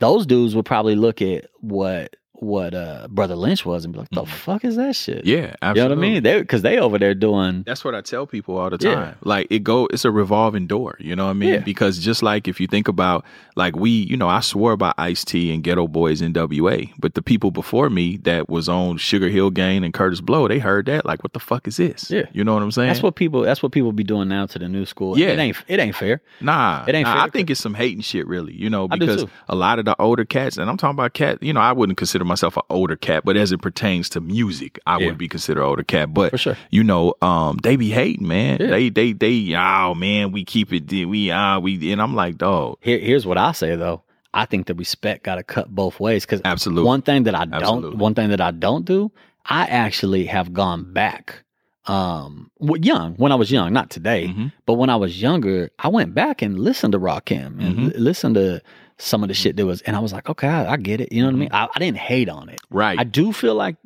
those 0.00 0.26
dudes 0.26 0.54
would 0.56 0.64
probably 0.66 0.94
look 0.96 1.22
at 1.22 1.46
what 1.60 2.16
what 2.34 2.74
uh 2.74 3.06
Brotha 3.08 3.36
Lynch 3.36 3.64
was 3.64 3.84
and 3.84 3.92
be 3.94 4.00
like, 4.00 4.10
the 4.10 4.22
Mhm. 4.22 4.28
fuck 4.28 4.64
is 4.64 4.76
that 4.76 4.96
shit? 4.96 5.24
Yeah. 5.24 5.54
You 5.62 5.74
know 5.74 5.82
what 5.88 5.92
I 5.92 5.94
mean? 5.94 6.22
They 6.22 6.40
because 6.40 6.62
they 6.62 6.78
over 6.78 6.98
there 6.98 7.14
doing 7.14 7.62
That's 7.64 7.84
what 7.84 7.94
I 7.94 8.00
tell 8.00 8.26
people 8.26 8.56
all 8.58 8.70
the 8.70 8.78
Yeah. 8.80 8.94
time. 8.94 9.14
Like 9.22 9.46
it 9.50 9.60
go 9.60 9.86
it's 9.86 10.04
a 10.04 10.10
revolving 10.10 10.66
door, 10.66 10.96
you 10.98 11.14
know 11.14 11.24
what 11.26 11.30
I 11.30 11.34
mean? 11.34 11.48
Yeah. 11.50 11.58
Because 11.60 11.98
just 11.98 12.22
like 12.22 12.48
if 12.48 12.60
you 12.60 12.66
think 12.66 12.88
about 12.88 13.24
like 13.56 13.76
we, 13.76 13.90
you 13.90 14.16
know, 14.16 14.28
I 14.28 14.40
swore 14.40 14.76
by 14.76 14.92
Ice 14.98 15.24
T 15.24 15.52
and 15.54 15.62
Geto 15.62 15.88
Boys 15.90 16.20
NWA, 16.20 16.90
but 16.98 17.14
the 17.14 17.22
people 17.22 17.50
before 17.52 17.88
me 17.88 18.16
that 18.24 18.48
was 18.48 18.68
on 18.68 18.96
Sugar 18.98 19.28
Hill 19.28 19.50
Gang 19.50 19.84
and 19.84 19.94
Kurtis 19.94 20.20
Blow, 20.22 20.48
they 20.48 20.58
heard 20.58 20.86
that 20.86 21.06
like 21.06 21.22
what 21.22 21.32
the 21.34 21.40
fuck 21.40 21.68
is 21.68 21.76
this? 21.76 22.10
Yeah. 22.10 22.24
You 22.32 22.42
know 22.44 22.54
what 22.54 22.62
I'm 22.62 22.72
saying? 22.72 22.88
that's 22.88 23.02
what 23.02 23.14
people 23.14 23.42
that's 23.42 23.62
what 23.62 23.70
people 23.72 23.92
be 23.92 24.04
doing 24.04 24.28
now 24.28 24.46
to 24.46 24.58
the 24.58 24.68
new 24.68 24.84
school. 24.86 25.16
Yeah. 25.18 25.28
It 25.28 25.38
ain't 25.38 25.56
it 25.68 25.78
ain't 25.80 25.94
fair. 25.94 26.20
Nah, 26.40 26.84
It 26.88 26.94
ain't 26.94 27.06
nah, 27.06 27.14
fair. 27.14 27.22
I 27.22 27.28
think 27.30 27.48
it's 27.48 27.60
some 27.60 27.74
hating 27.74 28.00
shit, 28.02 28.26
really. 28.26 28.52
You 28.54 28.68
know, 28.70 28.88
because 28.88 29.24
a 29.48 29.54
lot 29.54 29.78
of 29.78 29.84
the 29.84 29.94
older 30.00 30.24
cats, 30.24 30.58
and 30.58 30.68
I'm 30.68 30.76
talking 30.76 30.94
about 30.96 31.12
cat. 31.14 31.42
You 31.42 31.52
know, 31.52 31.60
I 31.60 31.72
wouldn't 31.72 31.96
consider 32.24 32.28
myself 32.48 32.56
an 32.56 32.62
older 32.70 32.96
cat, 32.96 33.24
but 33.24 33.36
as 33.36 33.52
it 33.52 33.58
pertains 33.62 34.08
to 34.10 34.20
music, 34.20 34.78
I 34.86 34.98
Yeah. 34.98 35.06
would 35.06 35.18
be 35.18 35.28
considered 35.28 35.62
older 35.62 35.82
cat. 35.84 36.12
But 36.14 36.30
For 36.30 36.38
sure. 36.38 36.56
you 36.70 36.82
know, 36.84 37.14
um, 37.22 37.58
they 37.62 37.76
be 37.76 37.90
hating, 37.90 38.26
man. 38.26 38.58
Yeah. 38.60 38.68
They, 38.68 38.88
they, 38.90 39.12
they. 39.12 39.54
Oh 39.56 39.94
man, 39.94 40.32
we 40.32 40.44
keep 40.44 40.72
it. 40.72 40.90
We, 41.06 41.30
ah, 41.30 41.58
we, 41.58 41.92
and 41.92 42.00
I'm 42.00 42.14
like, 42.14 42.38
dog, 42.38 42.78
Here, 42.80 42.98
here's 42.98 43.26
what 43.26 43.38
I 43.38 43.52
say 43.52 43.76
though. 43.76 44.02
I 44.32 44.46
think 44.46 44.66
the 44.66 44.74
respect 44.74 45.22
got 45.24 45.36
to 45.36 45.44
cut 45.44 45.68
both 45.72 46.00
ways 46.00 46.26
because 46.26 46.40
absolutely. 46.44 46.84
one 46.84 47.02
thing 47.02 47.22
that 47.24 47.36
I 47.36 47.44
don't, 47.44 47.54
Absolutely. 47.62 47.96
one 47.98 48.14
thing 48.14 48.30
that 48.30 48.40
I 48.40 48.50
don't 48.50 48.84
do, 48.84 49.12
I 49.46 49.62
actually 49.66 50.26
have 50.26 50.52
gone 50.52 50.92
back. 50.92 51.42
Um, 51.86 52.50
young 52.60 53.12
when 53.16 53.30
I 53.30 53.34
was 53.34 53.50
young, 53.52 53.70
not 53.74 53.90
today, 53.90 54.28
Mhm. 54.28 54.52
but 54.64 54.74
when 54.74 54.88
I 54.88 54.96
was 54.96 55.20
younger, 55.20 55.70
I 55.78 55.88
went 55.88 56.14
back 56.14 56.40
and 56.40 56.58
listened 56.58 56.92
to 56.92 56.98
Rakim 56.98 57.60
and 57.60 57.76
Mhm. 57.76 57.92
li- 57.92 57.98
listened 57.98 58.36
to 58.36 58.62
some 58.98 59.22
of 59.22 59.28
the 59.28 59.34
mm-hmm. 59.34 59.42
shit 59.42 59.56
that 59.56 59.66
was, 59.66 59.82
and 59.82 59.96
I 59.96 59.98
was 59.98 60.12
like, 60.12 60.28
okay, 60.28 60.48
I, 60.48 60.72
I 60.72 60.76
get 60.76 61.00
it. 61.00 61.12
You 61.12 61.22
know 61.22 61.28
what 61.28 61.34
I 61.34 61.38
mean? 61.38 61.48
Mm-hmm. 61.48 61.56
I, 61.56 61.68
I 61.74 61.78
didn't 61.78 61.98
hate 61.98 62.28
on 62.28 62.48
it. 62.48 62.60
right. 62.70 62.98
I 62.98 63.04
do 63.04 63.32
feel 63.32 63.54
like 63.54 63.76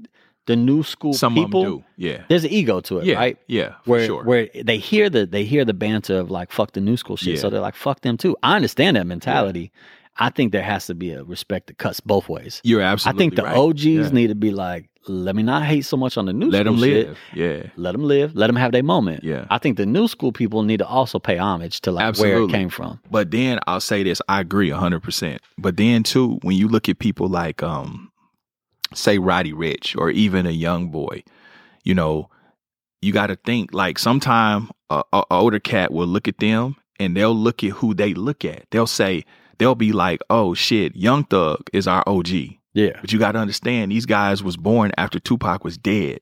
the 0.47 0.57
new 0.57 0.83
school 0.83 1.13
Some 1.13 1.35
people, 1.35 1.63
do. 1.63 1.85
Yeah. 1.97 2.23
there's 2.29 2.45
an 2.45 2.51
ego 2.51 2.81
to 2.81 2.99
it, 2.99 3.05
Yeah. 3.05 3.17
right? 3.17 3.39
Yeah. 3.47 3.75
For 3.85 3.91
where 3.91 4.07
sure. 4.07 4.25
where 4.25 4.49
they 4.65 4.79
hear 4.79 5.11
the 5.11 5.27
they 5.27 5.45
hear 5.45 5.65
the 5.67 5.75
banter 5.75 6.19
of 6.19 6.31
like 6.31 6.51
fuck 6.51 6.73
the 6.73 6.81
new 6.81 6.97
school 6.97 7.17
shit, 7.17 7.35
Yeah. 7.35 7.41
so 7.41 7.51
they're 7.51 7.61
like 7.61 7.77
fuck 7.77 8.01
them 8.01 8.17
too. 8.17 8.35
I 8.43 8.57
understand 8.57 8.97
that 8.97 9.07
mentality. 9.07 9.71
I 10.17 10.31
think 10.31 10.53
there 10.53 10.63
has 10.63 10.87
to 10.87 10.95
be 10.95 11.13
a 11.13 11.23
respect 11.23 11.69
that 11.69 11.79
cuts 11.79 12.01
both 12.01 12.29
ways. 12.29 12.61
You're 12.65 12.81
absolutely. 12.81 13.17
I 13.17 13.21
think 13.23 13.37
the 13.37 13.43
right. 13.45 13.57
OGs 13.57 13.85
Yeah. 13.85 14.09
need 14.09 14.29
to 14.29 14.35
be 14.35 14.51
like, 14.51 14.88
let 15.09 15.35
me 15.37 15.43
not 15.43 15.65
hate 15.65 15.83
so 15.83 15.97
much 15.97 16.17
on 16.17 16.27
the 16.27 16.33
new 16.33 16.51
Let 16.51 16.67
school 16.67 16.77
them 16.77 16.83
shit. 16.83 17.09
live. 17.09 17.19
Yeah. 17.35 17.71
Let 17.77 17.93
them 17.93 18.05
live. 18.05 18.35
Let 18.37 18.47
them 18.49 18.57
have 18.57 18.73
their 18.73 18.83
moment. 18.83 19.25
Yeah. 19.25 19.47
I 19.51 19.59
think 19.59 19.77
the 19.77 19.87
new 19.87 20.09
school 20.09 20.33
people 20.33 20.63
need 20.63 20.79
to 20.79 20.87
also 20.87 21.19
pay 21.19 21.37
homage 21.39 21.81
to 21.83 21.93
like 21.93 22.17
where 22.19 22.43
it 22.43 22.51
came 22.51 22.69
from. 22.69 23.01
But 23.11 23.31
then 23.31 23.59
I'll 23.67 23.81
say 23.81 24.03
this, 24.03 24.21
I 24.29 24.41
agree 24.41 24.71
hundred 24.71 25.03
percent. 25.03 25.41
But 25.57 25.77
then 25.77 26.03
too, 26.03 26.39
when 26.43 26.57
you 26.57 26.69
look 26.69 26.89
at 26.89 26.99
people 26.99 27.29
like 27.29 27.63
um 27.63 28.11
say 28.95 29.19
Roddy 29.19 29.53
Ricch 29.53 29.97
or 29.97 30.11
even 30.11 30.47
a 30.47 30.51
young 30.51 30.91
boy, 30.91 31.23
you 31.85 31.95
know, 31.95 32.29
you 33.03 33.13
gotta 33.13 33.37
think 33.37 33.73
like 33.73 33.99
sometime 33.99 34.71
a 34.91 35.03
a 35.13 35.23
older 35.31 35.61
cat 35.61 35.93
will 35.93 36.07
look 36.07 36.29
at 36.29 36.39
them 36.39 36.77
and 37.01 37.17
they'll 37.17 37.35
look 37.37 37.63
at 37.65 37.71
who 37.71 37.95
they 37.95 38.15
look 38.15 38.45
at. 38.45 38.65
They'll 38.71 38.87
say, 38.87 39.25
they'll 39.59 39.75
be 39.75 39.93
like, 39.93 40.21
Oh 40.31 40.55
shit, 40.55 40.97
Young 40.97 41.25
Thug 41.25 41.69
is 41.73 41.87
our 41.87 42.03
OG. 42.09 42.29
Yeah. 42.79 42.99
But 43.01 43.13
you 43.13 43.19
gotta 43.19 43.39
understand 43.39 43.91
these 43.91 44.07
guys 44.07 44.43
was 44.43 44.57
born 44.57 44.93
after 44.97 45.19
Tupac 45.19 45.65
was 45.65 45.77
dead. 45.77 46.21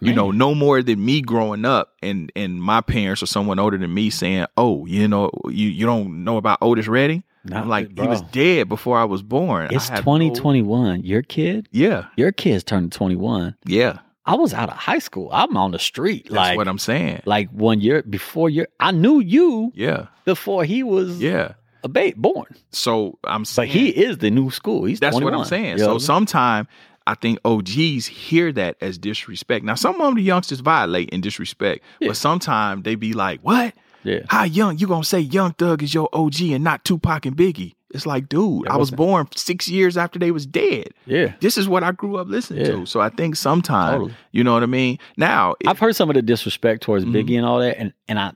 You 0.00 0.14
know, 0.14 0.30
no 0.30 0.54
more 0.54 0.80
than 0.80 1.04
me 1.04 1.20
growing 1.20 1.64
up 1.64 1.94
and 2.02 2.30
and 2.36 2.62
my 2.62 2.80
parents 2.80 3.20
or 3.22 3.26
someone 3.26 3.58
older 3.58 3.76
than 3.76 3.92
me 3.92 4.10
saying, 4.10 4.46
"Oh, 4.56 4.86
you 4.86 5.08
know, 5.08 5.30
you 5.46 5.68
you 5.68 5.86
don't 5.86 6.22
know 6.24 6.36
about 6.36 6.58
Otis 6.62 6.86
Redding." 6.86 7.24
Not- 7.44 7.62
I'm 7.62 7.68
like, 7.68 7.94
bro. 7.94 8.04
he 8.04 8.08
was 8.08 8.22
dead 8.22 8.68
before 8.68 8.96
I 8.96 9.04
was 9.04 9.22
born. 9.22 9.68
It's 9.72 9.88
had 9.88 10.06
no- 10.06 10.18
2021. 10.18 11.02
Your 11.02 11.22
kid, 11.22 11.68
yeah, 11.72 12.06
your 12.16 12.32
kid's 12.32 12.64
turning 12.64 12.90
21. 12.90 13.56
yeah. 13.66 13.98
I 14.24 14.34
was 14.34 14.52
out 14.52 14.68
of 14.68 14.76
high 14.76 14.98
school. 14.98 15.30
I'm 15.32 15.56
on 15.56 15.70
the 15.70 15.78
street. 15.78 16.24
That's 16.24 16.36
like, 16.36 16.58
what 16.58 16.68
I'm 16.68 16.78
saying. 16.78 17.22
like 17.24 17.48
one 17.50 17.80
year 17.80 18.02
before 18.02 18.50
you 18.50 18.66
I 18.78 18.90
knew 18.90 19.20
you 19.20 19.72
yeah, 19.74 20.08
before 20.26 20.64
he 20.64 20.82
was 20.82 21.18
yeah. 21.18 21.54
A 21.88 21.92
babe 21.92 22.14
born. 22.16 22.54
So 22.70 23.18
I'm 23.24 23.44
saying 23.44 23.70
he 23.70 23.88
is 23.88 24.18
the 24.18 24.30
new 24.30 24.50
school. 24.50 24.84
He's 24.84 25.00
That's 25.00 25.18
what 25.20 25.34
I'm 25.34 25.44
saying. 25.44 25.78
You? 25.78 25.84
So 25.84 25.98
sometime 25.98 26.68
I 27.06 27.14
think 27.14 27.38
OGs 27.44 28.06
hear 28.06 28.52
that 28.52 28.76
as 28.82 28.98
disrespect. 28.98 29.64
Now 29.64 29.74
some 29.74 30.00
of 30.00 30.14
the 30.14 30.22
youngsters 30.22 30.60
violate 30.60 31.08
in 31.10 31.20
disrespect, 31.22 31.82
Yeah. 32.00 32.08
but 32.08 32.16
sometimes 32.18 32.82
they 32.84 32.96
be 32.96 33.14
like, 33.14 33.40
"What? 33.40 33.72
yeah. 34.04 34.20
How 34.28 34.44
young 34.44 34.78
you 34.78 34.86
gonna 34.86 35.04
say 35.04 35.20
Young 35.20 35.52
Thug 35.54 35.82
is 35.82 35.94
your 35.94 36.08
OG 36.12 36.52
and 36.52 36.62
not 36.62 36.84
Tupac 36.84 37.24
and 37.26 37.36
Biggie?" 37.36 37.74
It's 37.94 38.04
like, 38.04 38.28
dude, 38.28 38.64
That 38.66 38.72
I 38.72 38.76
was 38.76 38.90
born 38.90 39.28
six 39.34 39.66
years 39.66 39.96
after 39.96 40.18
they 40.18 40.30
was 40.30 40.44
dead. 40.44 40.88
Yeah. 41.06 41.32
This 41.40 41.56
is 41.56 41.66
what 41.66 41.82
I 41.82 41.92
grew 41.92 42.18
up 42.18 42.28
listening 42.28 42.60
Yeah. 42.66 42.72
to. 42.72 42.84
So 42.86 43.00
I 43.00 43.08
think 43.08 43.34
sometimes, 43.36 43.94
Totally. 43.94 44.14
you 44.32 44.44
know 44.44 44.52
what 44.52 44.62
I 44.62 44.66
mean. 44.66 44.98
Now, 45.16 45.54
it- 45.58 45.66
I've 45.66 45.78
heard 45.78 45.96
some 45.96 46.10
of 46.10 46.14
the 46.14 46.20
disrespect 46.20 46.82
towards 46.82 47.06
Mhm. 47.06 47.12
Biggie 47.14 47.38
and 47.38 47.46
all 47.46 47.60
that, 47.60 47.78
and 47.80 47.94
and 48.06 48.18
I 48.18 48.32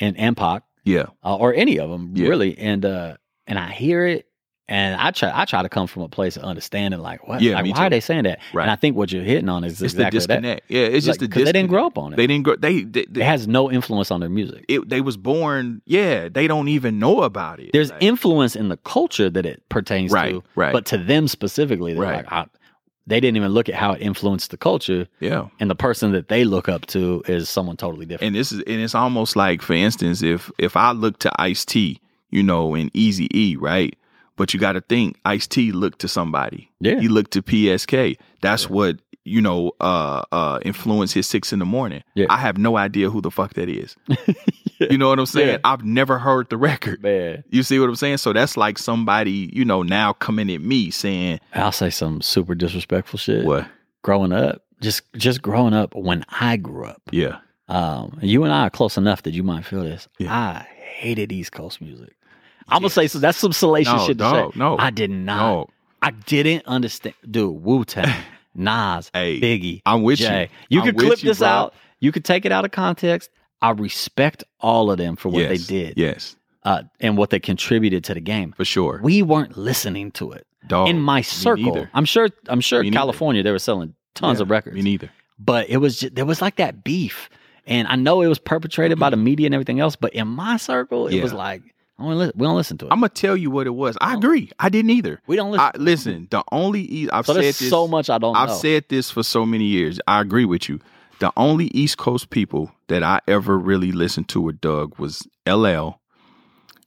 and 0.00 0.18
and 0.18 0.36
Pac, 0.36 0.64
yeah, 0.88 1.06
uh, 1.24 1.36
or 1.36 1.54
any 1.54 1.78
of 1.78 1.90
them 1.90 2.12
Yeah. 2.14 2.28
really, 2.28 2.56
and 2.58 2.84
uh 2.84 3.16
and 3.46 3.58
I 3.58 3.70
hear 3.72 4.06
it, 4.06 4.24
And 4.70 5.00
I 5.00 5.10
try 5.12 5.30
I 5.34 5.46
try 5.46 5.62
to 5.62 5.68
come 5.70 5.86
from 5.86 6.02
a 6.02 6.10
place 6.10 6.36
of 6.36 6.42
understanding, 6.42 7.00
like 7.00 7.26
what, 7.26 7.40
Yeah, 7.40 7.54
like, 7.54 7.74
why 7.74 7.86
are 7.86 7.90
they 7.90 8.00
saying 8.00 8.24
that? 8.24 8.38
Right. 8.52 8.64
And 8.64 8.70
I 8.70 8.76
think 8.76 8.96
what 8.96 9.10
you're 9.10 9.22
hitting 9.22 9.48
on 9.48 9.64
is 9.64 9.72
It's 9.80 9.94
exactly 9.94 10.18
the 10.20 10.26
that. 10.26 10.42
disconnect. 10.42 10.60
Yeah, 10.68 10.82
it's 10.82 11.06
just 11.06 11.20
Like, 11.22 11.30
the 11.30 11.34
'cause 11.34 11.44
they 11.46 11.52
didn't 11.52 11.70
grow 11.70 11.86
up 11.86 11.96
on 11.96 12.12
it. 12.12 12.16
They 12.16 12.26
didn't 12.26 12.44
grow. 12.44 12.56
They 12.56 12.82
they, 12.82 13.06
It 13.08 13.16
has 13.22 13.48
no 13.48 13.70
influence 13.72 14.10
on 14.10 14.20
their 14.20 14.28
music. 14.28 14.66
it, 14.68 14.86
they 14.86 15.00
was 15.00 15.16
born. 15.16 15.80
Yeah, 15.86 16.28
they 16.28 16.46
don't 16.46 16.68
even 16.68 16.98
know 16.98 17.22
about 17.22 17.60
it. 17.60 17.70
There's 17.72 17.90
Like, 17.90 18.02
influence 18.02 18.54
in 18.56 18.68
the 18.68 18.76
culture 18.76 19.30
that 19.30 19.46
it 19.46 19.62
pertains 19.70 20.12
Right, 20.12 20.32
to, 20.34 20.42
right. 20.54 20.74
but 20.74 20.84
to 20.92 20.98
them 20.98 21.28
specifically, 21.28 21.94
they're 21.94 22.02
Right. 22.02 22.16
like, 22.30 22.30
I, 22.32 22.44
they 23.08 23.20
didn't 23.20 23.36
even 23.36 23.52
look 23.52 23.68
at 23.68 23.74
how 23.74 23.92
it 23.94 24.00
influenced 24.02 24.50
the 24.50 24.56
culture, 24.56 25.06
yeah. 25.20 25.48
and 25.60 25.70
the 25.70 25.74
person 25.74 26.12
that 26.12 26.28
they 26.28 26.44
look 26.44 26.68
up 26.68 26.86
to 26.86 27.22
is 27.26 27.48
someone 27.48 27.76
totally 27.76 28.06
different. 28.06 28.26
and 28.28 28.36
this 28.36 28.52
is 28.52 28.58
and 28.66 28.80
it's 28.80 28.94
almost 28.94 29.34
like 29.36 29.62
for 29.62 29.72
instance 29.74 30.22
if 30.22 30.50
if 30.58 30.76
i 30.76 30.92
look 30.92 31.18
to 31.18 31.30
ice 31.40 31.64
t 31.64 32.00
you 32.30 32.42
know 32.42 32.74
and 32.74 32.90
easy 32.94 33.26
e 33.34 33.56
right 33.56 33.96
but 34.36 34.52
you 34.54 34.60
got 34.60 34.72
to 34.74 34.80
think 34.82 35.16
ice 35.24 35.46
t 35.46 35.72
looked 35.72 35.98
to 36.00 36.08
somebody 36.08 36.70
Yeah. 36.80 37.00
he 37.00 37.08
looked 37.08 37.32
to 37.32 37.42
psk 37.42 38.16
that's 38.42 38.68
what 38.70 38.98
you 39.24 39.40
know 39.42 39.72
uh 39.80 40.22
uh 40.32 40.58
influenced 40.62 41.14
his 41.14 41.26
six 41.26 41.52
in 41.52 41.58
the 41.58 41.64
morning 41.66 42.02
Yeah. 42.14 42.26
i 42.30 42.36
have 42.36 42.56
no 42.58 42.76
idea 42.76 43.10
who 43.10 43.20
the 43.20 43.30
fuck 43.30 43.54
that 43.54 43.68
is 43.68 43.96
you 44.80 44.96
know 44.98 45.08
what 45.08 45.18
i'm 45.18 45.26
saying 45.26 45.48
Yeah. 45.48 45.58
i've 45.64 45.84
never 45.84 46.18
heard 46.18 46.48
the 46.50 46.56
record 46.56 47.02
Man, 47.02 47.44
you 47.50 47.62
see 47.62 47.78
what 47.78 47.88
i'm 47.88 47.96
saying 47.96 48.18
so 48.18 48.32
that's 48.32 48.56
like 48.56 48.78
somebody 48.78 49.50
you 49.52 49.64
know 49.64 49.82
now 49.82 50.12
coming 50.12 50.50
at 50.52 50.60
me 50.60 50.90
saying 50.90 51.40
I'll 51.54 51.72
say 51.72 51.90
some 51.90 52.20
super 52.20 52.54
disrespectful 52.54 53.18
shit. 53.18 53.44
what 53.44 53.66
Growing 54.02 54.32
up, 54.32 54.62
just 54.80 55.02
just 55.16 55.42
growing 55.42 55.74
up 55.74 55.94
when 55.94 56.24
I 56.28 56.56
grew 56.56 56.84
up, 56.86 57.02
yeah 57.10 57.38
um, 57.68 58.18
you 58.22 58.44
and 58.44 58.52
I 58.52 58.62
are 58.68 58.70
close 58.70 58.96
enough 58.96 59.24
that 59.24 59.32
you 59.32 59.42
might 59.42 59.64
feel 59.66 59.82
this. 59.82 60.08
Yeah. 60.18 60.32
I 60.34 60.66
hated 60.80 61.32
East 61.32 61.52
Coast 61.52 61.80
music. 61.82 62.14
I'm 62.68 62.80
gonna 62.80 62.88
say 62.88 63.08
so. 63.08 63.18
That's 63.18 63.36
some 63.36 63.52
salacious 63.52 63.92
No, 63.92 64.06
shit 64.06 64.18
to 64.18 64.24
no, 64.24 64.50
say. 64.52 64.58
no. 64.58 64.78
I 64.78 64.88
did 64.90 65.10
not. 65.10 65.36
no 65.36 65.68
I 66.00 66.12
didn't 66.12 66.64
understand, 66.66 67.14
dude. 67.30 67.62
Wu 67.62 67.84
Tang, 67.84 68.08
Nas, 68.54 69.10
Hey, 69.12 69.38
Biggie, 69.40 69.82
i'm 69.84 70.02
with 70.02 70.20
Jay. 70.20 70.48
you 70.70 70.76
You 70.76 70.80
I'm 70.80 70.86
could 70.94 70.96
clip 70.98 71.22
you, 71.22 71.28
this 71.28 71.40
bro. 71.40 71.48
out. 71.48 71.74
You 72.00 72.12
could 72.12 72.24
take 72.24 72.46
it 72.46 72.52
out 72.52 72.64
of 72.64 72.70
context. 72.70 73.28
I 73.60 73.70
respect 73.70 74.44
all 74.60 74.90
of 74.90 74.98
them 74.98 75.16
for 75.16 75.28
what 75.28 75.40
yes. 75.40 75.66
they 75.66 75.74
did 75.84 75.94
yes 75.96 76.36
uh, 76.64 76.82
and 77.00 77.16
what 77.16 77.30
they 77.30 77.40
contributed 77.40 78.04
to 78.04 78.14
the 78.14 78.20
game. 78.20 78.52
for 78.52 78.64
sure 78.64 79.00
We 79.02 79.22
weren't 79.22 79.56
listening 79.56 80.10
to 80.12 80.32
it 80.32 80.46
Dog, 80.66 80.88
in 80.88 81.00
my 81.00 81.20
circle. 81.22 81.64
neither. 81.64 81.90
I'm 81.94 82.04
sure. 82.04 82.28
I'm 82.48 82.60
sure 82.60 82.82
Me 82.82 82.90
neither. 82.90 82.98
California 83.00 83.42
they 83.42 83.50
were 83.52 83.58
selling 83.58 83.94
tons 84.14 84.38
Yeah, 84.38 84.42
of 84.42 84.50
records, 84.50 84.74
me 84.74 84.82
neither 84.82 85.10
but 85.38 85.68
it 85.70 85.76
was 85.76 86.00
just, 86.00 86.14
there 86.16 86.26
was 86.26 86.42
like 86.42 86.56
that 86.56 86.82
beef, 86.82 87.30
and 87.64 87.86
I 87.86 87.94
know 87.94 88.22
it 88.22 88.26
was 88.26 88.40
perpetrated 88.40 88.98
by 88.98 89.08
the 89.10 89.16
media 89.16 89.46
and 89.46 89.54
everything 89.54 89.78
else. 89.78 89.94
But 89.94 90.12
in 90.14 90.26
my 90.26 90.56
circle, 90.56 91.06
it 91.06 91.22
was 91.22 91.32
like 91.32 91.62
I 91.96 92.02
don't 92.02 92.18
li- 92.18 92.32
we 92.34 92.44
don't 92.44 92.56
listen 92.56 92.76
to 92.78 92.86
it. 92.86 92.92
I'm 92.92 92.98
gonna 92.98 93.08
tell 93.10 93.36
you 93.36 93.48
what 93.48 93.66
it 93.68 93.70
was. 93.70 93.96
I 94.00 94.14
agree. 94.14 94.50
I 94.58 94.68
didn't 94.68 94.90
either. 94.90 95.20
we 95.28 95.36
don't 95.36 95.52
listen. 95.52 95.70
I, 95.74 95.78
listen, 95.78 96.28
the 96.32 96.42
only 96.50 96.92
e- 96.92 97.08
I've 97.12 97.26
so 97.26 97.34
said 97.34 97.42
this. 97.44 97.70
so 97.70 97.86
much 97.86 98.10
I 98.10 98.18
don't 98.18 98.34
I've 98.36 98.48
know. 98.48 98.54
said 98.56 98.86
this 98.88 99.12
for 99.12 99.22
so 99.22 99.46
many 99.46 99.64
years. 99.66 100.00
I 100.08 100.20
agree 100.20 100.44
with 100.44 100.68
you. 100.68 100.80
The 101.20 101.32
only 101.36 101.66
East 101.68 101.98
Coast 101.98 102.30
people 102.30 102.70
that 102.88 103.02
I 103.02 103.20
ever 103.26 103.58
really 103.58 103.92
listened 103.92 104.28
to 104.30 104.40
with 104.40 104.60
Doug 104.60 104.98
was 104.98 105.26
LL, 105.46 105.98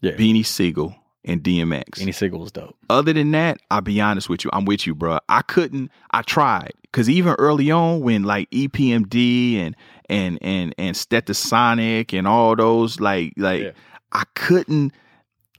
Yeah. 0.01 0.11
Beanie 0.13 0.45
Sigel, 0.45 0.95
and 1.25 1.43
DMX. 1.43 1.99
Beanie 1.99 2.15
Sigel 2.15 2.39
was 2.39 2.51
dope. 2.51 2.75
Other 2.89 3.13
than 3.13 3.31
that, 3.31 3.59
I'll 3.69 3.81
be 3.81 3.99
honest 4.01 4.29
with 4.29 4.43
you. 4.43 4.49
I'm 4.53 4.65
with 4.65 4.87
you, 4.87 4.95
bro. 4.95 5.19
I 5.29 5.41
couldn't. 5.41 5.91
I 6.11 6.21
tried 6.21 6.71
because 6.83 7.09
even 7.09 7.33
early 7.37 7.69
on, 7.71 7.99
when 8.01 8.23
like 8.23 8.49
EPMD 8.51 9.57
and 9.59 9.75
and 10.09 10.39
and 10.41 10.73
and 10.77 10.95
Stetsasonic 10.95 12.17
and 12.17 12.27
all 12.27 12.55
those 12.55 12.99
like 12.99 13.33
like 13.37 13.61
Yeah. 13.61 13.71
I 14.11 14.23
couldn't. 14.35 14.93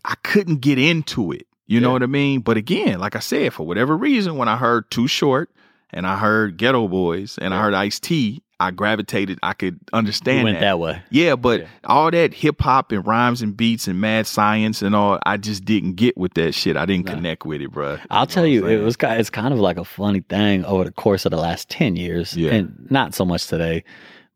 I 0.05 0.15
couldn't 0.25 0.57
get 0.63 0.79
into 0.79 1.31
it. 1.33 1.47
You 1.67 1.81
know 1.81 1.93
what 1.93 2.03
I 2.03 2.07
mean? 2.07 2.41
But 2.41 2.57
again, 2.57 2.99
like 2.99 3.17
I 3.17 3.21
said, 3.21 3.55
for 3.55 3.65
whatever 3.65 3.97
reason, 3.97 4.37
when 4.37 4.49
I 4.49 4.57
heard 4.57 4.91
Too 4.91 5.07
Short 5.07 5.49
and 5.91 6.07
I 6.07 6.17
heard 6.19 6.59
Geto 6.59 6.91
Boys 6.91 7.39
and 7.39 7.55
I 7.55 7.63
heard 7.63 7.73
Ice 7.73 7.99
T, 8.01 8.43
I 8.67 8.71
gravitated. 8.71 9.39
I 9.43 9.53
could 9.55 9.75
We 9.93 9.99
understand 9.99 10.45
went 10.45 10.61
that 10.61 10.79
way. 10.79 11.03
yeah, 11.11 11.37
but 11.37 11.61
Yeah. 11.61 11.67
all 11.85 12.11
that 12.11 12.33
hip 12.35 12.61
hop 12.61 12.93
and 12.93 13.07
rhymes 13.07 13.43
and 13.43 13.57
beats 13.57 13.89
and 13.89 14.01
mad 14.01 14.27
science 14.27 14.83
and 14.83 14.95
all, 14.95 15.19
I 15.27 15.37
just 15.37 15.65
didn't 15.65 15.95
get 15.97 16.17
with 16.17 16.35
that 16.35 16.53
shit. 16.55 16.77
I 16.77 16.87
didn't 16.87 17.07
Nah. 17.07 17.15
connect 17.15 17.45
with 17.47 17.61
it, 17.61 17.71
bro. 17.73 17.99
I'll 18.11 18.27
tell 18.27 18.47
you, 18.47 18.67
it 18.67 18.79
was 18.83 18.97
kind. 18.97 19.21
It's 19.21 19.31
kind 19.31 19.53
of 19.53 19.61
like 19.61 19.77
a 19.79 19.85
funny 19.85 20.21
thing 20.21 20.65
over 20.65 20.85
the 20.85 20.93
course 20.93 21.25
of 21.25 21.31
the 21.31 21.39
last 21.39 21.69
ten 21.69 21.97
years, 21.97 22.37
Yeah. 22.37 22.53
and 22.55 22.87
not 22.91 23.15
so 23.15 23.25
much 23.25 23.47
today. 23.47 23.85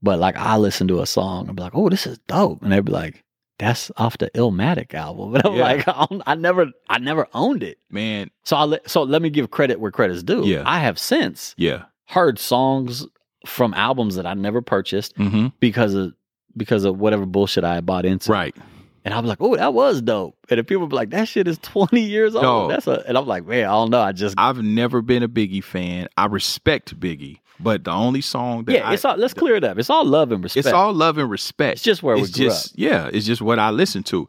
But 0.02 0.18
like, 0.18 0.36
I 0.36 0.56
listen 0.56 0.88
to 0.88 1.00
a 1.00 1.06
song 1.06 1.46
and 1.48 1.56
be 1.56 1.62
like, 1.62 1.74
"Oh, 1.74 1.88
this 1.88 2.06
is 2.06 2.18
dope," 2.28 2.62
and 2.62 2.70
they'd 2.70 2.84
be 2.84 2.92
like, 2.92 3.24
"That's 3.58 3.90
off 3.96 4.18
the 4.18 4.30
Illmatic 4.34 4.92
album," 4.92 5.34
and 5.36 5.46
I'm 5.46 5.54
Yeah. 5.54 5.62
like, 5.62 5.88
I, 5.88 6.06
I 6.26 6.34
never, 6.34 6.66
I 6.90 6.98
never 6.98 7.26
owned 7.32 7.62
it. 7.62 7.78
man. 7.90 8.30
So 8.44 8.56
I 8.56 8.64
let, 8.64 8.88
so 8.90 9.02
let 9.02 9.22
me 9.22 9.30
give 9.30 9.50
credit 9.50 9.80
where 9.80 9.90
credit's 9.90 10.22
due. 10.22 10.44
Yeah. 10.44 10.62
I 10.66 10.80
have 10.80 10.98
since 10.98 11.54
Yeah. 11.56 11.84
heard 12.08 12.38
songs 12.38 13.06
from 13.46 13.72
albums 13.74 14.16
that 14.16 14.26
I 14.26 14.34
never 14.34 14.60
purchased 14.62 15.16
Mm-hmm. 15.16 15.48
because 15.60 15.94
of 15.94 16.12
because 16.56 16.84
of 16.84 16.98
whatever 16.98 17.26
bullshit 17.26 17.64
I 17.64 17.74
had 17.74 17.86
bought 17.86 18.04
into. 18.06 18.32
Right. 18.32 18.54
And 19.04 19.14
I 19.14 19.20
was 19.20 19.28
like, 19.28 19.38
"Oh, 19.40 19.54
that 19.56 19.72
was 19.72 20.02
dope." 20.02 20.36
And 20.50 20.58
if 20.58 20.66
people 20.66 20.86
be 20.88 20.96
like, 20.96 21.10
"That 21.10 21.28
shit 21.28 21.46
is 21.46 21.58
twenty 21.62 22.00
years 22.02 22.34
old," 22.34 22.42
No. 22.42 22.68
that's 22.68 22.86
a, 22.88 23.04
and 23.06 23.16
I'm 23.16 23.26
like, 23.26 23.46
"Man, 23.46 23.64
I 23.64 23.68
don't 23.72 23.90
know." 23.90 24.00
I 24.00 24.12
just 24.12 24.34
I've 24.36 24.58
never 24.62 25.00
been 25.00 25.22
a 25.22 25.28
Biggie 25.28 25.62
fan. 25.62 26.08
I 26.16 26.26
respect 26.26 26.98
Biggie, 26.98 27.38
but 27.60 27.84
the 27.84 27.92
only 27.92 28.20
song 28.20 28.64
that 28.64 28.72
yeah, 28.72 28.88
I, 28.88 28.94
it's 28.94 29.04
all. 29.04 29.16
Let's 29.16 29.32
clear 29.34 29.54
it 29.54 29.62
up. 29.62 29.78
It's 29.78 29.90
all 29.90 30.04
love 30.04 30.32
and 30.32 30.42
respect. 30.42 30.66
it's 30.66 30.72
all 30.74 30.92
love 30.92 31.18
and 31.18 31.30
respect. 31.30 31.74
It's 31.74 31.82
just 31.84 32.02
where 32.02 32.16
we 32.16 32.22
it's 32.22 32.32
grew 32.32 32.46
just 32.46 32.76
yeah, 32.76 33.08
it's 33.12 33.26
just 33.26 33.40
what 33.42 33.60
I 33.60 33.70
listen 33.70 34.02
to. 34.04 34.28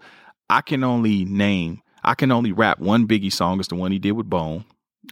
I 0.50 0.62
can 0.62 0.84
only 0.84 1.26
name. 1.26 1.82
I 2.04 2.14
can 2.14 2.32
only 2.32 2.52
rap 2.52 2.80
one 2.80 3.08
Biggie 3.08 3.34
song. 3.34 3.58
It's 3.60 3.70
the 3.70 3.76
one 3.76 3.92
he 3.92 3.98
did 4.00 4.12
with 4.12 4.30
Bone. 4.30 4.64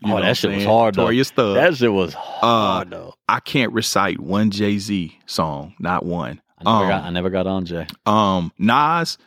Oh, 0.03 0.07
that 0.09 0.13
what 0.13 0.23
I'm 0.25 0.33
shit 0.33 0.49
was 0.51 0.57
saying? 0.59 0.69
hard, 0.69 0.95
though. 0.95 1.07
Toya 1.07 1.25
Stubb. 1.25 1.55
That 1.55 1.75
shit 1.75 1.91
was 1.93 2.13
hard 2.13 2.89
though. 2.89 3.13
I 3.29 3.39
can't 3.39 3.71
recite 3.73 4.19
one 4.19 4.51
Jay 4.51 4.77
Z 4.77 5.17
song, 5.25 5.73
not 5.79 6.05
one. 6.05 6.41
I 6.59 6.63
never, 6.63 6.83
Um, 6.83 6.89
got, 6.89 7.03
I 7.03 7.09
never 7.11 7.29
got 7.29 7.47
on 7.47 7.65
Jay. 7.65 7.87
Um, 8.05 8.51
Nas, 8.57 9.17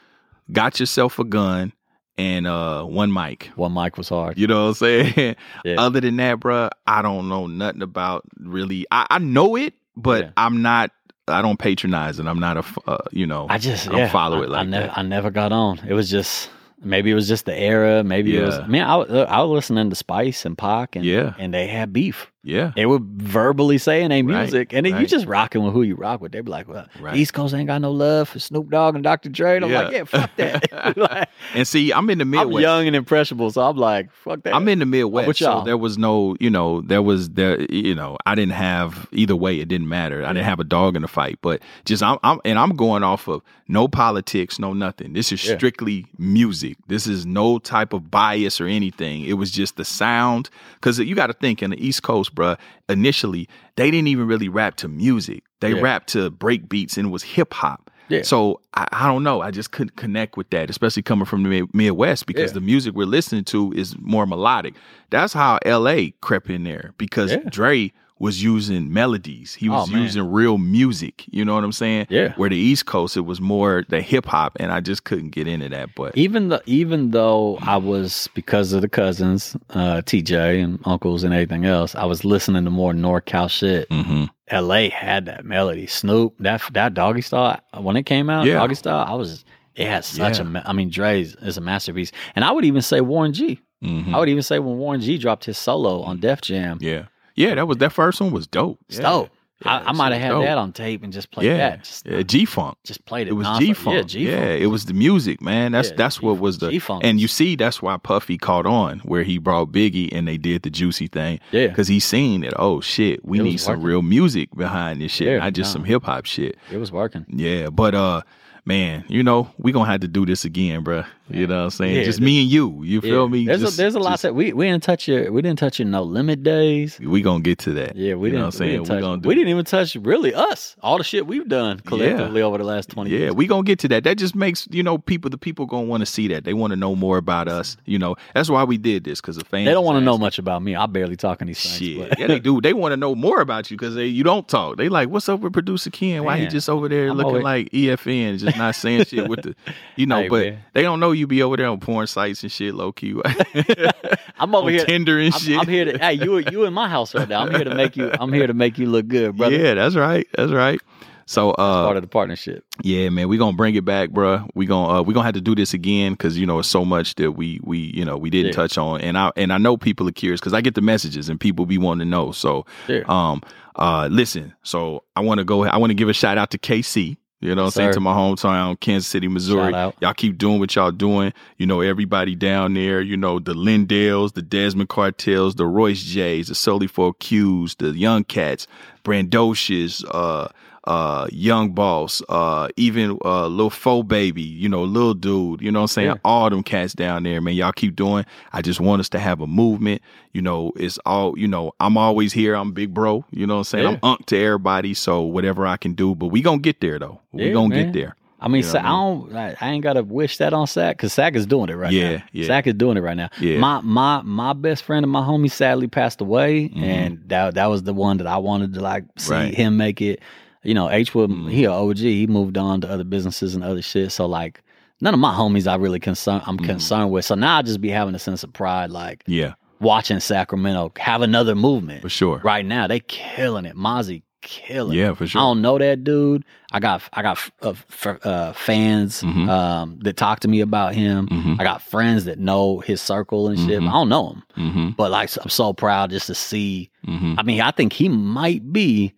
got 0.52 0.78
yourself 0.80 1.18
a 1.18 1.24
gun 1.24 1.72
and 2.16 2.46
uh 2.46 2.84
one 2.84 3.12
mic. 3.12 3.50
One 3.56 3.72
mic 3.74 3.96
was 3.96 4.08
hard. 4.08 4.36
You 4.38 4.46
know 4.46 4.64
what 4.64 4.68
I'm 4.68 4.74
saying? 4.74 5.36
Yeah. 5.64 5.76
Other 5.80 6.00
than 6.00 6.16
that, 6.16 6.40
bruh, 6.40 6.70
I 6.86 7.02
don't 7.02 7.28
know 7.28 7.46
nothing 7.46 7.82
about 7.82 8.24
really. 8.38 8.86
I, 8.90 9.06
I 9.10 9.18
know 9.18 9.56
it, 9.56 9.74
but 9.96 10.24
Yeah. 10.24 10.30
I'm 10.36 10.62
not. 10.62 10.90
I 11.28 11.42
don't 11.42 11.58
patronize 11.58 12.18
it. 12.18 12.26
I'm 12.26 12.40
not 12.40 12.56
a. 12.56 12.64
Uh, 12.90 12.98
you 13.12 13.26
know. 13.26 13.46
I 13.50 13.58
just 13.58 13.86
I 13.86 13.90
don't 13.90 14.00
yeah, 14.00 14.08
follow 14.10 14.42
it 14.42 14.48
like 14.48 14.60
I 14.60 14.64
never, 14.64 14.86
that. 14.86 14.98
I 14.98 15.02
never 15.02 15.30
got 15.30 15.52
on. 15.52 15.78
It 15.86 15.92
was 15.92 16.08
just 16.10 16.48
maybe 16.82 17.10
it 17.10 17.14
was 17.14 17.28
just 17.28 17.44
the 17.44 17.58
era. 17.58 18.02
Maybe 18.04 18.36
it 18.36 18.42
was. 18.44 18.58
Yeah. 18.68 18.94
I 18.96 18.96
I 19.24 19.40
was 19.42 19.50
listening 19.50 19.90
to 19.90 19.96
Spice 19.96 20.44
and 20.44 20.56
Pac, 20.56 20.96
and 20.96 21.04
Yeah. 21.04 21.34
and 21.38 21.52
they 21.54 21.66
had 21.66 21.92
beef. 21.92 22.30
Yeah. 22.42 22.72
They 22.76 22.86
were 22.86 23.00
verbally 23.02 23.78
saying 23.78 24.08
their 24.10 24.22
Right, 24.24 24.42
music, 24.42 24.72
and 24.72 24.86
then 24.86 25.00
you 25.00 25.06
just 25.06 25.26
rocking 25.26 25.62
with 25.64 25.72
who 25.72 25.82
you 25.82 25.96
rock 25.96 26.20
with. 26.20 26.32
They'd 26.32 26.44
be 26.44 26.50
like, 26.50 26.68
"Well, 26.68 26.86
Right. 27.00 27.16
East 27.16 27.34
Coast 27.34 27.54
ain't 27.54 27.66
got 27.66 27.80
no 27.80 27.90
love 27.90 28.28
for 28.28 28.38
Snoop 28.38 28.70
Dogg 28.70 28.94
and 28.94 29.04
Dr. 29.04 29.28
Dre." 29.28 29.56
And 29.56 29.64
I'm 29.64 29.72
like, 29.72 29.92
Yeah. 29.92 29.98
"Yeah, 29.98 30.04
fuck 30.04 30.30
that." 30.36 30.96
Like, 30.96 31.28
And 31.54 31.66
see, 31.66 31.92
I'm 31.92 32.08
in 32.10 32.18
the 32.18 32.24
Midwest. 32.24 32.56
I'm 32.56 32.62
young 32.62 32.86
and 32.86 32.96
impressionable, 32.96 33.50
so 33.50 33.62
I'm 33.62 33.76
like, 33.76 34.12
"Fuck 34.12 34.42
that." 34.44 34.54
I'm 34.54 34.68
in 34.68 34.78
the 34.78 34.86
Midwest, 34.86 35.38
so 35.38 35.44
y'all. 35.50 35.64
there 35.64 35.76
was 35.76 35.98
no, 35.98 36.36
you 36.40 36.50
know, 36.50 36.80
there 36.82 37.02
was 37.02 37.30
there, 37.30 37.60
you 37.70 37.94
know, 37.94 38.16
I 38.26 38.34
didn't 38.34 38.52
have 38.52 39.08
either 39.12 39.36
way. 39.36 39.58
It 39.60 39.68
didn't 39.68 39.88
matter. 39.88 40.24
I 40.24 40.28
didn't 40.32 40.46
have 40.46 40.60
a 40.60 40.64
dog 40.64 40.96
in 40.96 41.02
the 41.02 41.08
fight, 41.08 41.38
but 41.42 41.60
just 41.84 42.02
I'm, 42.02 42.18
I'm 42.22 42.40
and 42.44 42.58
I'm 42.58 42.70
going 42.76 43.02
off 43.02 43.28
of 43.28 43.42
no 43.68 43.86
politics, 43.88 44.58
no 44.58 44.72
nothing. 44.72 45.12
This 45.12 45.30
is 45.32 45.44
Yeah. 45.46 45.56
strictly 45.56 46.06
music. 46.18 46.78
This 46.86 47.06
is 47.06 47.26
no 47.26 47.58
type 47.58 47.92
of 47.92 48.10
bias 48.10 48.60
or 48.60 48.66
anything. 48.66 49.24
It 49.24 49.34
was 49.34 49.50
just 49.50 49.76
the 49.76 49.84
sound 49.84 50.48
because 50.74 50.98
you 50.98 51.14
got 51.14 51.26
to 51.26 51.34
think 51.34 51.62
in 51.62 51.70
the 51.70 51.86
East 51.86 52.02
Coast, 52.02 52.27
bruh, 52.30 52.58
Initially, 52.88 53.48
they 53.76 53.90
didn't 53.90 54.08
even 54.08 54.26
really 54.26 54.48
rap 54.48 54.76
to 54.76 54.88
music. 54.88 55.42
They 55.60 55.74
Yeah. 55.74 55.80
rapped 55.82 56.08
to 56.10 56.30
break 56.30 56.68
beats 56.68 56.96
and 56.96 57.08
it 57.08 57.10
was 57.10 57.22
hip 57.22 57.52
hop. 57.52 57.90
Yeah. 58.08 58.22
So 58.22 58.60
I, 58.74 58.88
I 58.92 59.06
don't 59.06 59.22
know. 59.22 59.42
I 59.42 59.50
just 59.50 59.70
couldn't 59.72 59.96
connect 59.96 60.36
with 60.38 60.48
that, 60.50 60.70
especially 60.70 61.02
coming 61.02 61.26
from 61.26 61.42
the 61.42 61.66
Midwest 61.74 62.24
because 62.26 62.50
Yeah. 62.50 62.54
the 62.54 62.60
music 62.62 62.94
we're 62.94 63.04
listening 63.06 63.44
to 63.44 63.72
is 63.72 63.94
more 64.00 64.26
melodic. 64.26 64.74
That's 65.10 65.34
how 65.34 65.58
LA 65.66 66.12
crept 66.22 66.48
in 66.48 66.64
there 66.64 66.94
because 66.96 67.32
Yeah. 67.32 67.40
Dre 67.50 67.92
was 68.18 68.42
using 68.42 68.92
melodies. 68.92 69.54
He 69.54 69.68
was 69.68 69.90
Oh, 69.92 69.96
using 69.96 70.30
real 70.30 70.58
music. 70.58 71.24
You 71.30 71.44
know 71.44 71.54
what 71.54 71.64
I'm 71.64 71.72
saying? 71.72 72.06
Yeah. 72.10 72.32
Where 72.36 72.50
the 72.50 72.56
East 72.56 72.86
Coast, 72.86 73.16
it 73.16 73.20
was 73.22 73.40
more 73.40 73.84
the 73.88 74.00
hip 74.00 74.26
hop, 74.26 74.56
and 74.60 74.72
I 74.72 74.80
just 74.80 75.04
couldn't 75.04 75.30
get 75.30 75.46
into 75.46 75.68
that. 75.68 75.94
But 75.94 76.16
even 76.16 76.48
the 76.48 76.62
even 76.66 77.10
though 77.12 77.58
I 77.62 77.76
was 77.76 78.28
because 78.34 78.72
of 78.72 78.82
the 78.82 78.88
cousins, 78.88 79.56
uh, 79.70 80.02
TJ 80.04 80.62
and 80.62 80.80
uncles 80.84 81.22
and 81.24 81.32
everything 81.32 81.64
else, 81.64 81.94
I 81.94 82.04
was 82.04 82.24
listening 82.24 82.64
to 82.64 82.70
more 82.70 82.92
NorCal 82.92 83.48
shit. 83.50 83.86
hmm 83.90 84.24
LA 84.50 84.88
had 84.88 85.26
that 85.26 85.44
melody. 85.44 85.86
Snoop, 85.86 86.34
that 86.40 86.62
that 86.72 86.94
doggy 86.94 87.20
style 87.20 87.60
when 87.78 87.96
it 87.96 88.04
came 88.04 88.30
out, 88.30 88.46
Yeah. 88.46 88.54
doggy 88.54 88.74
style, 88.76 89.04
I 89.06 89.14
was 89.14 89.44
it 89.76 89.86
had 89.86 90.04
such 90.04 90.38
Yeah. 90.40 90.62
a 90.64 90.68
I 90.68 90.72
mean 90.72 90.88
Dre's 90.90 91.34
is 91.42 91.56
a 91.58 91.60
masterpiece. 91.60 92.12
And 92.34 92.44
I 92.44 92.50
would 92.50 92.64
even 92.64 92.80
say 92.82 93.00
Warren 93.00 93.32
G. 93.34 93.60
hmm 93.82 94.14
I 94.14 94.18
would 94.18 94.28
even 94.30 94.42
say 94.42 94.58
when 94.58 94.76
Warren 94.78 95.00
G 95.02 95.18
dropped 95.18 95.44
his 95.44 95.58
solo 95.58 96.00
on 96.02 96.18
Def 96.18 96.40
Jam, 96.40 96.78
yeah, 96.80 97.04
yeah, 97.38 97.54
that 97.54 97.66
was 97.66 97.78
that 97.78 97.92
first 97.92 98.20
one 98.20 98.30
was 98.32 98.46
dope. 98.46 98.78
it's 98.88 98.98
yeah. 98.98 99.02
dope. 99.04 99.30
I, 99.64 99.78
I 99.86 99.92
might 99.92 100.12
have 100.12 100.20
had 100.20 100.28
dope. 100.28 100.44
that 100.44 100.56
on 100.56 100.72
tape 100.72 101.02
and 101.02 101.12
just 101.12 101.32
played 101.32 101.46
yeah, 101.46 101.56
that. 101.56 101.84
Just, 101.84 102.06
yeah, 102.06 102.22
G 102.22 102.44
Funk. 102.44 102.78
just 102.84 103.04
played 103.06 103.26
it. 103.26 103.30
It 103.30 103.32
was. 103.32 103.58
G 103.58 103.72
Funk. 103.74 103.96
Yeah, 103.96 104.02
G 104.02 104.26
Funk. 104.26 104.38
Yeah, 104.38 104.50
it 104.50 104.66
was 104.66 104.84
the 104.84 104.94
music, 104.94 105.40
man. 105.42 105.72
That's 105.72 105.90
Yeah, 105.90 105.96
that's 105.96 106.22
what 106.22 106.38
was 106.38 106.58
the 106.58 106.70
G-Funk 106.70 107.02
and 107.04 107.20
you 107.20 107.26
see 107.26 107.56
that's 107.56 107.82
why 107.82 107.96
Puffy 107.96 108.38
caught 108.38 108.66
on 108.66 109.00
where 109.00 109.24
he 109.24 109.38
brought 109.38 109.72
Biggie 109.72 110.10
and 110.12 110.28
they 110.28 110.36
did 110.36 110.62
the 110.62 110.70
juicy 110.70 111.08
thing. 111.08 111.40
Yeah. 111.50 111.66
because 111.68 111.88
he 111.88 111.98
seen 111.98 112.42
that. 112.42 112.54
Oh 112.56 112.80
shit, 112.80 113.24
we 113.24 113.40
need 113.40 113.58
some 113.58 113.74
working. 113.74 113.86
real 113.86 114.02
music 114.02 114.54
behind 114.54 115.00
this 115.00 115.10
shit, 115.10 115.26
Yeah, 115.26 115.38
not 115.38 115.54
just 115.54 115.70
nah. 115.70 115.72
some 115.72 115.84
hip 115.84 116.04
hop 116.04 116.26
shit. 116.26 116.56
It 116.70 116.76
was 116.76 116.92
working. 116.92 117.26
Yeah, 117.28 117.70
but 117.70 117.96
uh, 117.96 118.22
man, 118.64 119.04
you 119.08 119.24
know 119.24 119.50
we 119.58 119.72
gonna 119.72 119.90
have 119.90 120.00
to 120.02 120.08
do 120.08 120.24
this 120.24 120.44
again, 120.44 120.84
bruh. 120.84 121.06
You 121.30 121.46
know 121.46 121.56
what 121.58 121.64
I'm 121.64 121.70
saying? 121.70 121.96
Yeah, 121.96 122.04
just 122.04 122.20
me 122.20 122.42
and 122.42 122.50
you. 122.50 122.82
You 122.82 123.00
feel 123.00 123.24
Yeah. 123.24 123.28
me? 123.30 123.46
There's 123.46 123.60
Just- 123.60 123.74
a 123.74 123.76
there's 123.76 123.94
a 123.94 123.98
lot 123.98 124.10
just- 124.12 124.22
that 124.22 124.34
we 124.34 124.52
we 124.52 124.66
didn't 124.66 124.82
touch 124.82 125.06
your 125.08 125.30
we 125.32 125.42
didn't 125.42 125.58
touch 125.58 125.78
your 125.78 125.86
no 125.88 126.02
limit 126.02 126.42
days. 126.42 126.98
We 127.02 127.20
gonna 127.22 127.40
get 127.40 127.58
to 127.60 127.72
that. 127.74 127.96
Yeah, 127.96 128.14
we 128.14 128.30
You 128.30 128.36
know 128.38 128.38
didn't. 128.38 128.40
what 128.40 128.40
I'm 128.40 128.46
we 128.46 128.52
saying? 128.52 128.70
didn't 128.72 128.86
touch. 128.86 128.96
we 128.96 129.00
gonna 129.02 129.22
do 129.22 129.28
we 129.28 129.34
didn't 129.34 129.48
even 129.50 129.64
touch 129.64 129.94
really 129.96 130.34
us. 130.34 130.76
All 130.82 130.98
the 130.98 131.04
shit 131.04 131.26
we've 131.26 131.48
done 131.48 131.80
collectively 131.80 132.42
over 132.42 132.58
the 132.58 132.64
last 132.64 132.88
twenty 132.90 133.10
Yeah, 133.10 133.18
years. 133.18 133.34
we 133.34 133.46
gonna 133.46 133.62
get 133.62 133.78
to 133.80 133.88
that. 133.88 134.04
That 134.04 134.16
just 134.18 134.34
makes 134.34 134.66
you 134.70 134.82
know 134.82 134.98
people. 134.98 135.30
The 135.30 135.38
people 135.38 135.66
gonna 135.66 135.86
want 135.86 136.00
to 136.00 136.06
see 136.06 136.28
that. 136.28 136.44
They 136.44 136.54
want 136.54 136.70
to 136.72 136.76
know 136.76 136.94
more 136.94 137.18
about 137.18 137.48
us. 137.48 137.76
You 137.84 137.98
know, 137.98 138.16
that's 138.34 138.48
why 138.50 138.64
we 138.64 138.78
did 138.78 139.04
this 139.04 139.20
because 139.20 139.36
the 139.36 139.44
fans. 139.44 139.66
They 139.66 139.72
don't 139.72 139.84
want 139.84 139.98
to 139.98 140.04
know 140.04 140.18
much 140.18 140.38
about 140.38 140.62
me. 140.62 140.74
I 140.76 140.86
barely 140.86 141.16
talk 141.16 141.40
in 141.40 141.46
these 141.48 141.60
things. 141.60 141.78
Shit, 141.78 142.18
yeah, 142.18 142.26
they 142.26 142.38
do. 142.40 142.60
They 142.60 142.72
want 142.72 142.92
to 142.92 142.96
know 142.96 143.14
more 143.14 143.40
about 143.40 143.70
you 143.70 143.76
because 143.76 143.94
they 143.94 144.06
you 144.06 144.24
don't 144.24 144.48
talk. 144.48 144.76
They 144.76 144.88
like, 144.88 145.08
what's 145.10 145.28
up 145.28 145.40
with 145.40 145.52
producer 145.52 145.90
Ken? 145.90 146.24
Why 146.24 146.38
he 146.38 146.46
just 146.46 146.68
over 146.70 146.88
there 146.88 147.08
I'm 147.10 147.16
looking 147.16 147.36
over- 147.36 147.42
like 147.42 147.70
EFN, 147.72 148.38
just 148.38 148.56
not 148.56 148.74
saying 148.74 149.04
shit 149.04 149.28
with 149.28 149.42
the, 149.42 149.54
you 149.96 150.06
know. 150.06 150.22
Hey, 150.22 150.28
but 150.28 150.44
man. 150.46 150.58
they 150.74 150.82
don't 150.82 151.00
know 151.00 151.12
you 151.18 151.26
be 151.26 151.42
over 151.42 151.56
there 151.56 151.66
on 151.68 151.80
porn 151.80 152.06
sites 152.06 152.42
and 152.42 152.50
shit, 152.52 152.74
low 152.74 152.92
key. 152.92 153.14
I'm 154.38 154.54
over 154.54 154.70
here. 154.70 154.84
Tinder 154.84 155.18
and 155.18 155.34
I'm, 155.34 155.40
shit. 155.40 155.58
I'm 155.58 155.66
here 155.68 155.84
to. 155.92 155.98
Hey, 155.98 156.14
you 156.14 156.38
you 156.38 156.64
in 156.64 156.72
my 156.72 156.88
house 156.88 157.14
right 157.14 157.28
now. 157.28 157.42
I'm 157.42 157.50
here 157.50 157.64
to 157.64 157.74
make 157.74 157.96
you. 157.96 158.10
I'm 158.18 158.32
here 158.32 158.46
to 158.46 158.54
make 158.54 158.78
you 158.78 158.86
look 158.86 159.08
good, 159.08 159.36
brother. 159.36 159.56
Yeah, 159.56 159.74
that's 159.74 159.96
right. 159.96 160.26
That's 160.36 160.52
right. 160.52 160.80
So 161.26 161.50
uh, 161.50 161.84
Part 161.84 161.98
of 161.98 162.02
the 162.02 162.08
partnership. 162.08 162.64
Yeah, 162.82 163.10
man, 163.10 163.28
we 163.28 163.36
gonna 163.36 163.54
bring 163.56 163.74
it 163.74 163.84
back, 163.84 164.08
bruh. 164.10 164.48
We 164.54 164.64
gonna 164.64 165.00
uh, 165.00 165.02
we 165.02 165.12
gonna 165.12 165.26
have 165.26 165.34
to 165.34 165.42
do 165.42 165.54
this 165.54 165.74
again 165.74 166.12
because 166.12 166.38
you 166.38 166.46
know 166.46 166.58
it's 166.60 166.68
so 166.68 166.86
much 166.86 167.16
that 167.16 167.32
we 167.32 167.60
we 167.62 167.78
you 167.94 168.02
know 168.04 168.16
we 168.16 168.30
didn't 168.30 168.46
Yeah. 168.52 168.52
touch 168.56 168.78
on, 168.78 169.02
and 169.02 169.18
I 169.18 169.30
and 169.36 169.52
I 169.52 169.58
know 169.58 169.76
people 169.76 170.08
are 170.08 170.12
curious 170.12 170.40
because 170.40 170.54
I 170.54 170.62
get 170.62 170.74
the 170.74 170.80
messages 170.80 171.28
and 171.28 171.38
people 171.38 171.66
be 171.66 171.76
wanting 171.76 172.06
to 172.06 172.10
know. 172.10 172.32
So, 172.32 172.64
Yeah. 172.88 173.02
um, 173.08 173.42
uh, 173.76 174.08
listen. 174.10 174.54
So 174.62 175.04
I 175.16 175.20
want 175.20 175.38
to 175.38 175.44
go. 175.44 175.64
I 175.64 175.76
want 175.76 175.90
to 175.90 175.94
give 175.94 176.08
a 176.08 176.14
shout 176.14 176.38
out 176.38 176.50
to 176.52 176.58
KC. 176.58 177.18
You 177.40 177.54
know, 177.54 177.62
what 177.64 177.66
I'm 177.66 177.66
Yes, 177.66 177.74
saying 177.74 177.92
to 177.92 178.00
my 178.00 178.12
hometown, 178.14 178.80
Kansas 178.80 179.06
City, 179.06 179.28
Missouri. 179.28 179.72
Y'all 180.00 180.14
keep 180.14 180.38
doing 180.38 180.58
what 180.58 180.74
y'all 180.74 180.90
doing. 180.90 181.32
You 181.56 181.66
know, 181.66 181.80
everybody 181.80 182.34
down 182.34 182.74
there. 182.74 183.00
You 183.00 183.16
know, 183.16 183.38
the 183.38 183.54
Lindales, 183.54 184.32
the 184.32 184.42
Desmond 184.42 184.88
Cartels, 184.88 185.54
the 185.54 185.64
Royce 185.66 186.02
J's, 186.02 186.48
the 186.48 186.56
Solely 186.56 186.88
for 186.88 187.14
Q's, 187.14 187.76
the 187.76 187.90
Young 187.90 188.24
Cats, 188.24 188.66
Brandocious, 189.04 190.04
uh, 190.10 190.48
uh, 190.88 191.28
Young 191.30 191.72
Boss, 191.72 192.22
uh, 192.30 192.68
even 192.76 193.18
uh, 193.24 193.46
Lil 193.46 193.68
Fo 193.70 194.02
Baby, 194.02 194.42
you 194.42 194.68
know, 194.68 194.82
Lil 194.84 195.12
Dude, 195.14 195.60
you 195.60 195.70
know 195.70 195.80
what 195.80 195.82
I'm 195.84 195.88
saying? 195.88 196.08
Yeah. 196.08 196.14
All 196.24 196.48
them 196.50 196.62
cats 196.62 196.94
down 196.94 197.22
there, 197.24 197.40
man. 197.40 197.54
Y'all 197.54 197.72
keep 197.72 197.94
doing. 197.94 198.24
I 198.52 198.62
just 198.62 198.80
want 198.80 199.00
us 199.00 199.08
to 199.10 199.18
have 199.18 199.40
a 199.42 199.46
movement. 199.46 200.00
You 200.32 200.40
know, 200.42 200.72
it's 200.76 200.98
all, 201.04 201.38
you 201.38 201.46
know, 201.46 201.72
I'm 201.78 201.96
always 201.98 202.32
here. 202.32 202.54
I'm 202.54 202.72
big 202.72 202.94
bro. 202.94 203.24
You 203.30 203.46
know 203.46 203.54
what 203.56 203.58
I'm 203.60 203.64
saying? 203.64 203.84
Yeah. 203.84 203.90
I'm 203.90 203.98
unk 204.02 204.26
to 204.26 204.38
everybody. 204.38 204.94
So 204.94 205.20
whatever 205.22 205.66
I 205.66 205.76
can 205.76 205.92
do, 205.94 206.14
but 206.14 206.28
we 206.28 206.40
gonna 206.40 206.58
get 206.58 206.80
there 206.80 206.98
though. 206.98 207.20
We 207.32 207.46
Yeah, 207.48 207.52
gonna 207.52 207.68
man. 207.68 207.84
get 207.86 207.92
there. 207.92 208.16
I 208.40 208.46
mean, 208.46 208.62
You 208.62 208.68
know 208.68 208.72
Sa- 208.72 208.78
what 208.78 208.84
I 208.84 208.88
don't. 208.88 209.36
I, 209.36 209.56
I 209.60 209.70
ain't 209.72 209.82
gotta 209.82 210.02
wish 210.04 210.36
that 210.38 210.52
on 210.52 210.66
Sac 210.68 210.96
because 210.96 211.12
Sac 211.12 211.34
is 211.34 211.44
doing 211.44 211.70
it 211.70 211.74
right 211.74 211.92
Yeah, 211.92 212.18
now. 212.18 212.22
yeah. 212.32 212.46
Sac 212.46 212.66
is 212.68 212.74
doing 212.74 212.96
it 212.96 213.00
right 213.00 213.16
now. 213.16 213.30
Yeah. 213.40 213.58
My 213.58 213.80
my 213.82 214.22
my 214.22 214.52
best 214.52 214.84
friend 214.84 215.04
and 215.04 215.10
my 215.12 215.22
homie 215.22 215.50
sadly 215.50 215.88
passed 215.88 216.20
away, 216.20 216.70
and 216.76 217.20
that 217.26 217.54
that 217.56 217.66
was 217.66 217.82
the 217.82 217.92
one 217.92 218.18
that 218.18 218.28
I 218.28 218.36
wanted 218.38 218.74
to 218.74 218.80
like 218.80 219.04
see 219.18 219.32
Mm-hmm. 219.32 219.42
Right. 219.44 219.54
him 219.54 219.76
make 219.76 220.00
it. 220.00 220.20
You 220.68 220.74
know, 220.74 220.90
H 220.90 221.14
Wood, 221.14 221.30
Mhm. 221.30 221.50
he 221.50 221.64
a 221.64 221.72
OG. 221.72 221.96
He 221.98 222.26
moved 222.26 222.56
on 222.58 222.80
to 222.82 222.88
other 222.90 223.04
businesses 223.04 223.54
and 223.54 223.64
other 223.64 223.82
shit. 223.82 224.12
So 224.12 224.26
like, 224.26 224.62
none 225.00 225.14
of 225.14 225.20
my 225.20 225.32
homies 225.34 225.66
I 225.66 225.76
really 225.76 226.00
concern. 226.00 226.42
I'm 226.46 226.58
Mhm. 226.58 226.64
concerned 226.66 227.10
with. 227.10 227.24
So 227.24 227.34
now 227.34 227.58
I 227.58 227.62
just 227.62 227.80
be 227.80 227.88
having 227.90 228.14
a 228.14 228.18
sense 228.18 228.42
of 228.44 228.52
pride, 228.52 228.90
like 228.90 229.24
Yeah, 229.26 229.54
watching 229.80 230.20
Sacramento 230.20 230.92
have 230.98 231.22
another 231.22 231.54
movement. 231.54 232.02
for 232.02 232.08
sure. 232.08 232.40
Right 232.44 232.64
now, 232.66 232.86
they 232.86 233.00
killing 233.00 233.64
it. 233.64 233.76
Mozzy 233.76 234.22
killing 234.40 234.96
it. 234.96 235.00
Yeah, 235.00 235.14
for 235.14 235.26
sure. 235.26 235.40
I 235.40 235.44
don't 235.44 235.60
know 235.62 235.78
that 235.78 236.04
dude. 236.04 236.44
I 236.72 236.80
got 236.80 237.02
I 237.12 237.22
got 237.22 237.38
uh, 237.62 237.70
f- 237.70 238.24
uh, 238.24 238.52
fans 238.52 239.22
Mhm. 239.22 239.48
um, 239.48 239.98
that 240.02 240.16
talk 240.16 240.40
to 240.40 240.48
me 240.48 240.60
about 240.60 240.94
him. 240.94 241.26
Mhm. 241.28 241.56
I 241.60 241.64
got 241.64 241.82
friends 241.82 242.24
that 242.26 242.38
know 242.38 242.78
his 242.80 243.00
circle 243.00 243.48
and 243.48 243.58
shit. 243.58 243.80
Mhm. 243.80 243.88
I 243.88 243.92
don't 243.92 244.08
know 244.08 244.28
him, 244.30 244.42
Mm-hmm. 244.58 244.88
but 244.96 245.10
like 245.10 245.30
I'm 245.42 245.48
so 245.50 245.72
proud 245.72 246.10
just 246.10 246.26
to 246.28 246.34
see. 246.34 246.90
Mm-hmm. 247.06 247.34
I 247.38 247.42
mean, 247.42 247.60
I 247.60 247.70
think 247.72 247.92
he 247.94 248.08
might 248.08 248.72
be 248.72 249.12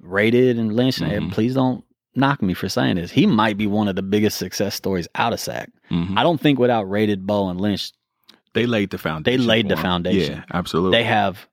Raided 0.00 0.58
and 0.58 0.74
lynched. 0.76 1.00
and 1.00 1.30
Mhm. 1.30 1.32
Please 1.32 1.54
don't 1.54 1.84
knock 2.14 2.42
me 2.42 2.54
for 2.54 2.68
saying 2.68 2.96
this. 2.96 3.10
He 3.10 3.26
might 3.26 3.56
be 3.56 3.66
one 3.66 3.88
of 3.88 3.96
the 3.96 4.02
biggest 4.02 4.38
success 4.38 4.74
stories 4.74 5.08
out 5.14 5.32
of 5.32 5.40
SAC. 5.40 5.70
Mm-hmm. 5.90 6.16
I 6.18 6.22
don't 6.22 6.40
think 6.40 6.58
without 6.58 6.84
Raided 6.88 7.26
Bo 7.26 7.48
and 7.48 7.60
Lynch, 7.60 7.92
They 8.54 8.64
laid 8.66 8.88
the 8.90 8.96
foundation. 8.98 9.40
They 9.40 9.46
laid 9.46 9.68
the 9.68 9.76
foundation. 9.76 10.36
Yeah, 10.36 10.44
absolutely. 10.54 10.96
they 10.98 11.04
have 11.04 11.46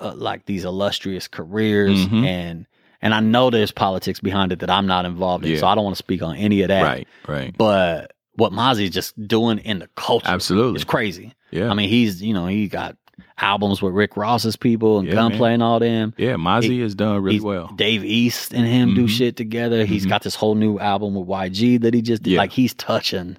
uh, 0.00 0.14
like 0.16 0.46
these 0.46 0.64
illustrious 0.64 1.28
careers 1.28 2.06
Mhm. 2.06 2.24
and 2.26 2.66
and 3.02 3.12
I 3.14 3.20
know 3.20 3.50
there's 3.50 3.70
politics 3.72 4.18
behind 4.20 4.50
it 4.52 4.60
that 4.60 4.70
I'm 4.70 4.86
not 4.86 5.04
involved 5.04 5.44
in, 5.44 5.52
Yeah. 5.52 5.58
so 5.58 5.66
I 5.66 5.74
don't 5.74 5.84
want 5.84 5.96
to 5.96 6.02
speak 6.02 6.22
on 6.22 6.36
any 6.36 6.62
of 6.62 6.68
that. 6.68 6.82
right, 6.82 7.08
right. 7.28 7.54
But 7.58 8.12
what 8.36 8.52
Mozzy 8.52 8.84
is 8.84 8.90
just 8.90 9.14
doing 9.28 9.58
in 9.58 9.80
the 9.80 9.88
culture 9.96 10.26
Absolutely. 10.28 10.76
it's 10.76 10.84
crazy. 10.84 11.34
Yeah. 11.50 11.68
I 11.70 11.74
mean, 11.74 11.88
he's 11.90 12.22
you 12.22 12.32
know 12.32 12.46
he 12.46 12.66
got 12.68 12.96
albums 13.38 13.80
with 13.82 13.94
Rick 13.94 14.16
Ross's 14.16 14.56
people 14.56 14.98
and 14.98 15.08
Yeah, 15.08 15.14
Gunplay 15.14 15.54
and 15.54 15.62
all 15.62 15.78
them. 15.78 16.14
yeah, 16.16 16.34
Mozzy 16.34 16.80
has 16.82 16.94
done 16.94 17.22
really 17.22 17.40
well. 17.40 17.70
Dave 17.76 18.04
East 18.04 18.52
and 18.52 18.66
him 18.66 18.94
do 18.94 19.04
Mhm. 19.04 19.08
shit 19.08 19.36
together. 19.36 19.84
He's 19.84 20.06
Mhm. 20.06 20.10
got 20.10 20.22
this 20.22 20.34
whole 20.34 20.54
new 20.54 20.78
album 20.78 21.14
with 21.14 21.26
YG 21.28 21.78
that 21.78 21.94
he 21.94 22.02
just 22.02 22.22
did. 22.22 22.32
Yeah. 22.32 22.38
Like 22.38 22.52
he's 22.52 22.74
touching. 22.74 23.36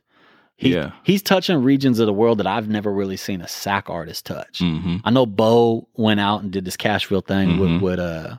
He, 0.55 0.73
Yeah. 0.73 0.91
he's 1.03 1.21
touching 1.21 1.63
regions 1.63 1.99
of 1.99 2.05
the 2.05 2.13
world 2.13 2.37
that 2.37 2.47
I've 2.47 2.69
never 2.69 2.91
really 2.93 3.17
seen 3.17 3.41
a 3.41 3.47
Sac 3.47 3.89
artist 3.89 4.25
touch. 4.25 4.59
Mm-hmm. 4.59 4.97
I 5.03 5.09
know 5.09 5.25
Bo 5.25 5.87
went 5.95 6.19
out 6.19 6.43
and 6.43 6.51
did 6.51 6.63
this 6.65 6.77
Cashville 6.77 7.25
thing 7.25 7.57
with 7.59 7.81
with 7.81 7.99
uh 7.99 8.37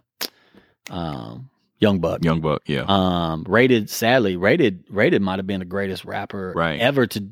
um 0.90 1.50
Young 1.80 1.98
Buck. 1.98 2.24
Young 2.24 2.40
Buck, 2.40 2.62
yeah. 2.66 2.84
Um 2.88 3.44
Raided 3.48 3.90
sadly, 3.90 4.36
Raided 4.36 4.84
Raided 4.88 5.22
might 5.22 5.38
have 5.38 5.46
been 5.46 5.58
the 5.60 5.64
greatest 5.66 6.04
rapper 6.04 6.52
Right. 6.56 6.80
ever 6.80 7.06
to 7.08 7.24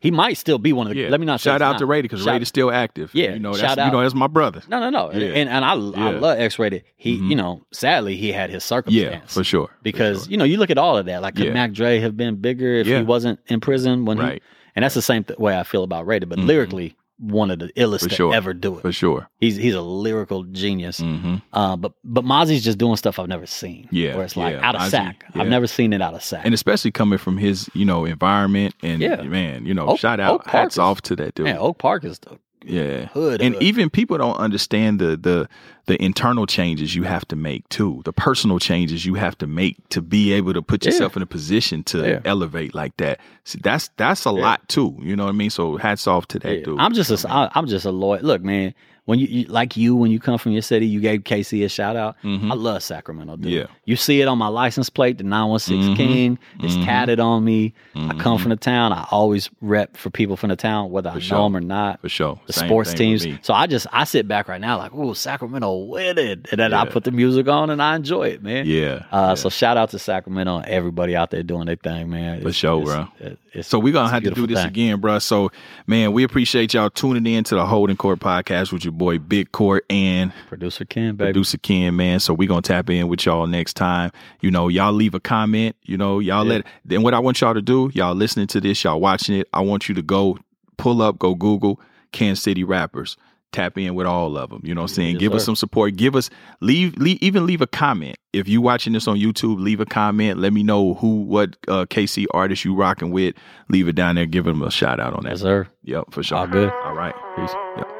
he 0.00 0.10
might 0.10 0.36
still 0.38 0.58
be 0.58 0.72
one 0.72 0.86
of 0.86 0.94
the 0.94 1.00
yeah. 1.00 1.08
let 1.08 1.20
me 1.20 1.26
not 1.26 1.40
shout 1.40 1.62
out 1.62 1.72
not. 1.72 1.78
to 1.78 1.86
Raided 1.86 2.10
because 2.10 2.24
Shout- 2.24 2.32
Raided 2.32 2.46
still 2.46 2.70
active. 2.72 3.10
Yeah, 3.14 3.34
you 3.34 3.38
know 3.38 3.52
that's 3.52 3.60
shout 3.74 3.86
you 3.86 3.92
know 3.92 4.00
that's 4.02 4.14
my 4.14 4.26
brother. 4.26 4.62
No, 4.68 4.80
no, 4.80 4.90
no. 4.90 5.12
Yeah. 5.12 5.28
And 5.34 5.48
and 5.48 5.64
I 5.64 5.72
I 5.72 5.74
love 5.74 6.38
X-Raided. 6.38 6.84
He 6.96 7.18
Mhm. 7.18 7.30
you 7.30 7.36
know, 7.36 7.62
sadly 7.72 8.16
he 8.16 8.32
had 8.32 8.50
his 8.50 8.64
circumstance. 8.64 9.12
Yeah, 9.14 9.20
for 9.26 9.44
sure. 9.44 9.66
for 9.68 9.74
Because, 9.82 10.24
sure. 10.24 10.30
you 10.32 10.36
know, 10.36 10.44
you 10.44 10.56
look 10.56 10.70
at 10.70 10.78
all 10.78 10.96
of 10.96 11.06
that. 11.06 11.22
Like 11.22 11.36
could 11.36 11.46
Yeah. 11.46 11.52
Mac 11.52 11.72
Dre 11.72 12.00
have 12.00 12.16
been 12.16 12.36
bigger 12.36 12.72
if 12.74 12.86
Yeah. 12.86 12.98
he 12.98 13.04
wasn't 13.04 13.38
in 13.46 13.60
prison 13.60 14.04
when 14.06 14.18
he 14.18 14.40
and 14.76 14.84
that's 14.84 14.94
the 14.94 15.02
same 15.02 15.24
th- 15.24 15.38
way 15.38 15.58
I 15.58 15.64
feel 15.64 15.82
about 15.82 16.06
Raided, 16.06 16.28
but 16.28 16.38
Mhm. 16.38 16.46
lyrically 16.46 16.96
one 17.20 17.50
of 17.50 17.58
the 17.58 17.68
illest 17.76 18.00
For 18.04 18.08
to 18.08 18.14
sure. 18.14 18.34
ever 18.34 18.54
do 18.54 18.78
it. 18.78 18.82
for 18.82 18.92
sure. 18.92 19.28
He's 19.40 19.56
he's 19.56 19.74
a 19.74 19.82
lyrical 19.82 20.44
genius. 20.44 21.00
Mm-hmm. 21.00 21.36
Uh, 21.52 21.76
but 21.76 21.92
but 22.02 22.24
Mozzy's 22.24 22.64
just 22.64 22.78
doing 22.78 22.96
stuff 22.96 23.18
I've 23.18 23.28
never 23.28 23.46
seen. 23.46 23.88
Yeah, 23.92 24.16
where 24.16 24.24
it's 24.24 24.36
like 24.36 24.54
yeah, 24.54 24.66
out 24.66 24.74
of 24.74 24.80
Mozzy, 24.82 24.90
Sac. 24.90 25.24
yeah. 25.34 25.42
I've 25.42 25.48
never 25.48 25.66
seen 25.66 25.92
it 25.92 26.00
out 26.00 26.14
of 26.14 26.22
Sac. 26.24 26.44
And 26.44 26.54
especially 26.54 26.90
coming 26.90 27.18
from 27.18 27.36
his, 27.38 27.68
you 27.74 27.84
know, 27.84 28.04
environment 28.06 28.74
and 28.82 29.00
Yeah. 29.02 29.22
man, 29.22 29.66
you 29.66 29.74
know, 29.74 29.86
Oak- 29.88 29.98
shout 30.00 30.18
out, 30.20 30.32
Oak 30.34 30.44
Park 30.44 30.52
hats 30.52 30.74
is- 30.76 30.78
off 30.78 31.02
to 31.02 31.16
that 31.16 31.34
dude. 31.34 31.44
Man, 31.44 31.58
Oak 31.58 31.78
Park 31.78 32.04
is 32.04 32.18
the 32.20 32.38
yeah, 32.64 33.06
hood. 33.06 33.40
and 33.42 33.54
hood. 33.54 33.62
even 33.62 33.90
people 33.90 34.18
don't 34.18 34.36
understand 34.36 34.98
the 35.00 35.16
the 35.16 35.48
the 35.86 36.02
internal 36.02 36.46
changes 36.46 36.94
you 36.94 37.02
have 37.04 37.26
to 37.28 37.36
make 37.36 37.68
too 37.68 38.02
the 38.04 38.12
personal 38.12 38.58
changes 38.58 39.04
you 39.06 39.14
have 39.14 39.36
to 39.38 39.46
make 39.46 39.76
to 39.88 40.00
be 40.02 40.32
able 40.32 40.52
to 40.52 40.62
put 40.62 40.84
Yeah. 40.84 40.90
yourself 40.92 41.16
in 41.16 41.22
a 41.22 41.26
position 41.26 41.82
to 41.84 41.98
Yeah. 42.06 42.20
elevate 42.24 42.74
like 42.74 42.96
that 42.98 43.18
See, 43.44 43.58
that's 43.62 43.90
that's 43.96 44.24
a 44.24 44.30
lot 44.30 44.68
too 44.68 44.96
you 45.00 45.16
know 45.16 45.24
what 45.24 45.30
i 45.34 45.36
mean 45.36 45.50
so 45.50 45.76
hats 45.78 46.06
off 46.06 46.26
to 46.28 46.38
that 46.40 46.58
Yeah. 46.58 46.64
dude 46.64 46.78
I'm 46.78 46.92
just 46.94 47.10
a, 47.24 47.30
I, 47.30 47.50
I'm 47.54 47.66
just 47.66 47.84
a 47.86 47.90
loyal. 47.92 48.22
Look, 48.22 48.42
man. 48.42 48.74
When 49.06 49.18
you, 49.18 49.26
you 49.26 49.44
like 49.46 49.76
you 49.76 49.96
when 49.96 50.10
you 50.10 50.20
come 50.20 50.38
from 50.38 50.52
your 50.52 50.62
city, 50.62 50.86
you 50.86 51.00
gave 51.00 51.24
KC 51.24 51.64
a 51.64 51.68
shout 51.68 51.96
out. 51.96 52.16
Mhm. 52.22 52.50
I 52.50 52.54
love 52.54 52.82
Sacramento. 52.82 53.36
Dude. 53.36 53.52
Yeah. 53.52 53.66
you 53.84 53.96
see 53.96 54.20
it 54.20 54.28
on 54.28 54.38
my 54.38 54.46
license 54.48 54.88
plate, 54.88 55.18
the 55.18 55.24
916 55.24 55.94
Mhm. 55.94 55.96
King. 55.96 56.38
It's 56.60 56.74
Mhm. 56.76 56.84
tatted 56.84 57.18
on 57.20 57.42
me. 57.44 57.74
I 57.96 58.14
come 58.14 58.38
Mhm. 58.38 58.40
from 58.40 58.50
the 58.50 58.56
town. 58.56 58.92
I 58.92 59.06
always 59.10 59.50
rep 59.60 59.96
for 59.96 60.10
people 60.10 60.36
from 60.36 60.50
the 60.50 60.56
town, 60.56 60.90
whether 60.90 61.10
I 61.10 61.14
know 61.14 61.44
them 61.44 61.56
or 61.56 61.60
not. 61.60 62.00
for 62.00 62.08
sure 62.08 62.38
the 62.46 62.52
Same 62.52 62.68
sports 62.68 62.94
teams. 62.94 63.26
So 63.42 63.52
I 63.52 63.66
just 63.66 63.86
I 63.92 64.04
sit 64.04 64.28
back 64.28 64.48
right 64.48 64.60
now 64.60 64.78
like, 64.78 64.92
oh, 64.94 65.12
Sacramento 65.12 65.74
winning, 65.86 66.44
and 66.50 66.58
then 66.60 66.72
I 66.72 66.84
put 66.84 67.04
the 67.04 67.10
music 67.10 67.48
on 67.48 67.70
and 67.70 67.82
I 67.82 67.96
enjoy 67.96 68.28
it, 68.28 68.42
man. 68.42 68.66
yeah, 68.66 69.02
Uh, 69.10 69.28
yeah. 69.30 69.34
So 69.34 69.48
shout 69.48 69.76
out 69.76 69.90
to 69.90 69.98
Sacramento 69.98 70.58
and 70.58 70.66
everybody 70.66 71.16
out 71.16 71.30
there 71.30 71.42
doing 71.42 71.66
their 71.66 71.76
thing, 71.76 72.10
man. 72.10 72.42
For 72.42 72.52
sure, 72.52 72.84
bro. 72.84 73.08
it- 73.18 73.38
it's- 73.50 73.66
So 73.68 73.78
we're 73.78 73.92
gonna 73.92 74.08
have 74.10 74.22
to 74.24 74.30
do 74.30 74.46
this 74.46 74.58
thing. 74.58 74.66
again, 74.68 75.00
bro. 75.00 75.18
So 75.18 75.50
man, 75.86 76.12
we 76.12 76.22
appreciate 76.24 76.74
y'all 76.74 76.90
tuning 76.90 77.26
in 77.26 77.44
to 77.44 77.54
the 77.54 77.66
Holding 77.66 77.96
Court 77.96 78.18
podcast 78.20 78.72
with 78.72 78.84
your 78.84 78.92
boy 78.92 79.18
Big 79.18 79.52
Court 79.52 79.84
and 79.90 80.32
Producer 80.48 80.84
Ken, 80.84 81.16
baby. 81.16 81.32
producer 81.32 81.58
Ken, 81.58 81.94
man. 81.96 82.20
So 82.20 82.32
we're 82.34 82.48
gonna 82.48 82.62
tap 82.62 82.88
in 82.90 83.08
with 83.08 83.26
y'all 83.26 83.46
next 83.46 83.74
time. 83.74 84.10
You 84.40 84.50
know, 84.50 84.68
y'all 84.68 84.92
leave 84.92 85.14
a 85.14 85.20
comment. 85.20 85.76
You 85.84 85.96
know, 85.96 86.18
y'all 86.18 86.44
Yeah. 86.46 86.52
let. 86.52 86.66
Then 86.84 87.02
what 87.02 87.14
I 87.14 87.18
want 87.18 87.40
y'all 87.40 87.54
to 87.54 87.62
do, 87.62 87.90
y'all 87.94 88.14
listening 88.14 88.46
to 88.48 88.60
this, 88.60 88.82
y'all 88.84 89.00
watching 89.00 89.36
it. 89.36 89.48
I 89.52 89.60
want 89.60 89.88
you 89.88 89.94
to 89.94 90.02
go 90.02 90.38
pull 90.76 91.02
up, 91.02 91.18
go 91.18 91.34
Google 91.34 91.80
Kansas 92.12 92.42
City 92.42 92.64
rappers. 92.64 93.16
Tap 93.52 93.76
in 93.78 93.94
with 93.94 94.06
all 94.06 94.36
of 94.36 94.50
them. 94.50 94.60
You 94.64 94.74
know 94.74 94.82
what 94.82 94.90
I'm 94.90 94.94
saying? 94.94 95.12
Yes, 95.14 95.20
give 95.20 95.34
us 95.34 95.44
some 95.44 95.56
support. 95.56 95.96
Give 95.96 96.16
us 96.16 96.30
leave, 96.60 96.96
leave 96.96 97.18
even 97.20 97.46
leave 97.46 97.60
a 97.60 97.66
comment. 97.66 98.16
If 98.32 98.48
you 98.48 98.60
watching 98.60 98.92
this 98.92 99.08
on 99.08 99.16
YouTube, 99.18 99.60
leave 99.60 99.80
a 99.80 99.86
comment. 99.86 100.38
Let 100.38 100.52
me 100.52 100.62
know 100.62 100.94
who 100.94 101.22
what 101.22 101.56
uh, 101.68 101.86
KC 101.86 102.26
artist 102.32 102.64
you 102.64 102.74
rocking 102.74 103.10
with. 103.10 103.34
Leave 103.68 103.88
it 103.88 103.94
down 103.94 104.14
there. 104.14 104.26
Give 104.26 104.44
them 104.44 104.62
a 104.62 104.70
shout 104.70 105.00
out 105.00 105.14
on 105.14 105.24
that. 105.24 105.30
Yes, 105.30 105.40
sir. 105.40 105.68
Yep, 105.84 106.12
for 106.12 106.22
sure. 106.22 106.38
All 106.38 106.46
good. 106.46 106.70
All 106.84 106.94
right. 106.94 107.14
Peace. 107.36 107.54
Yep. 107.76 107.99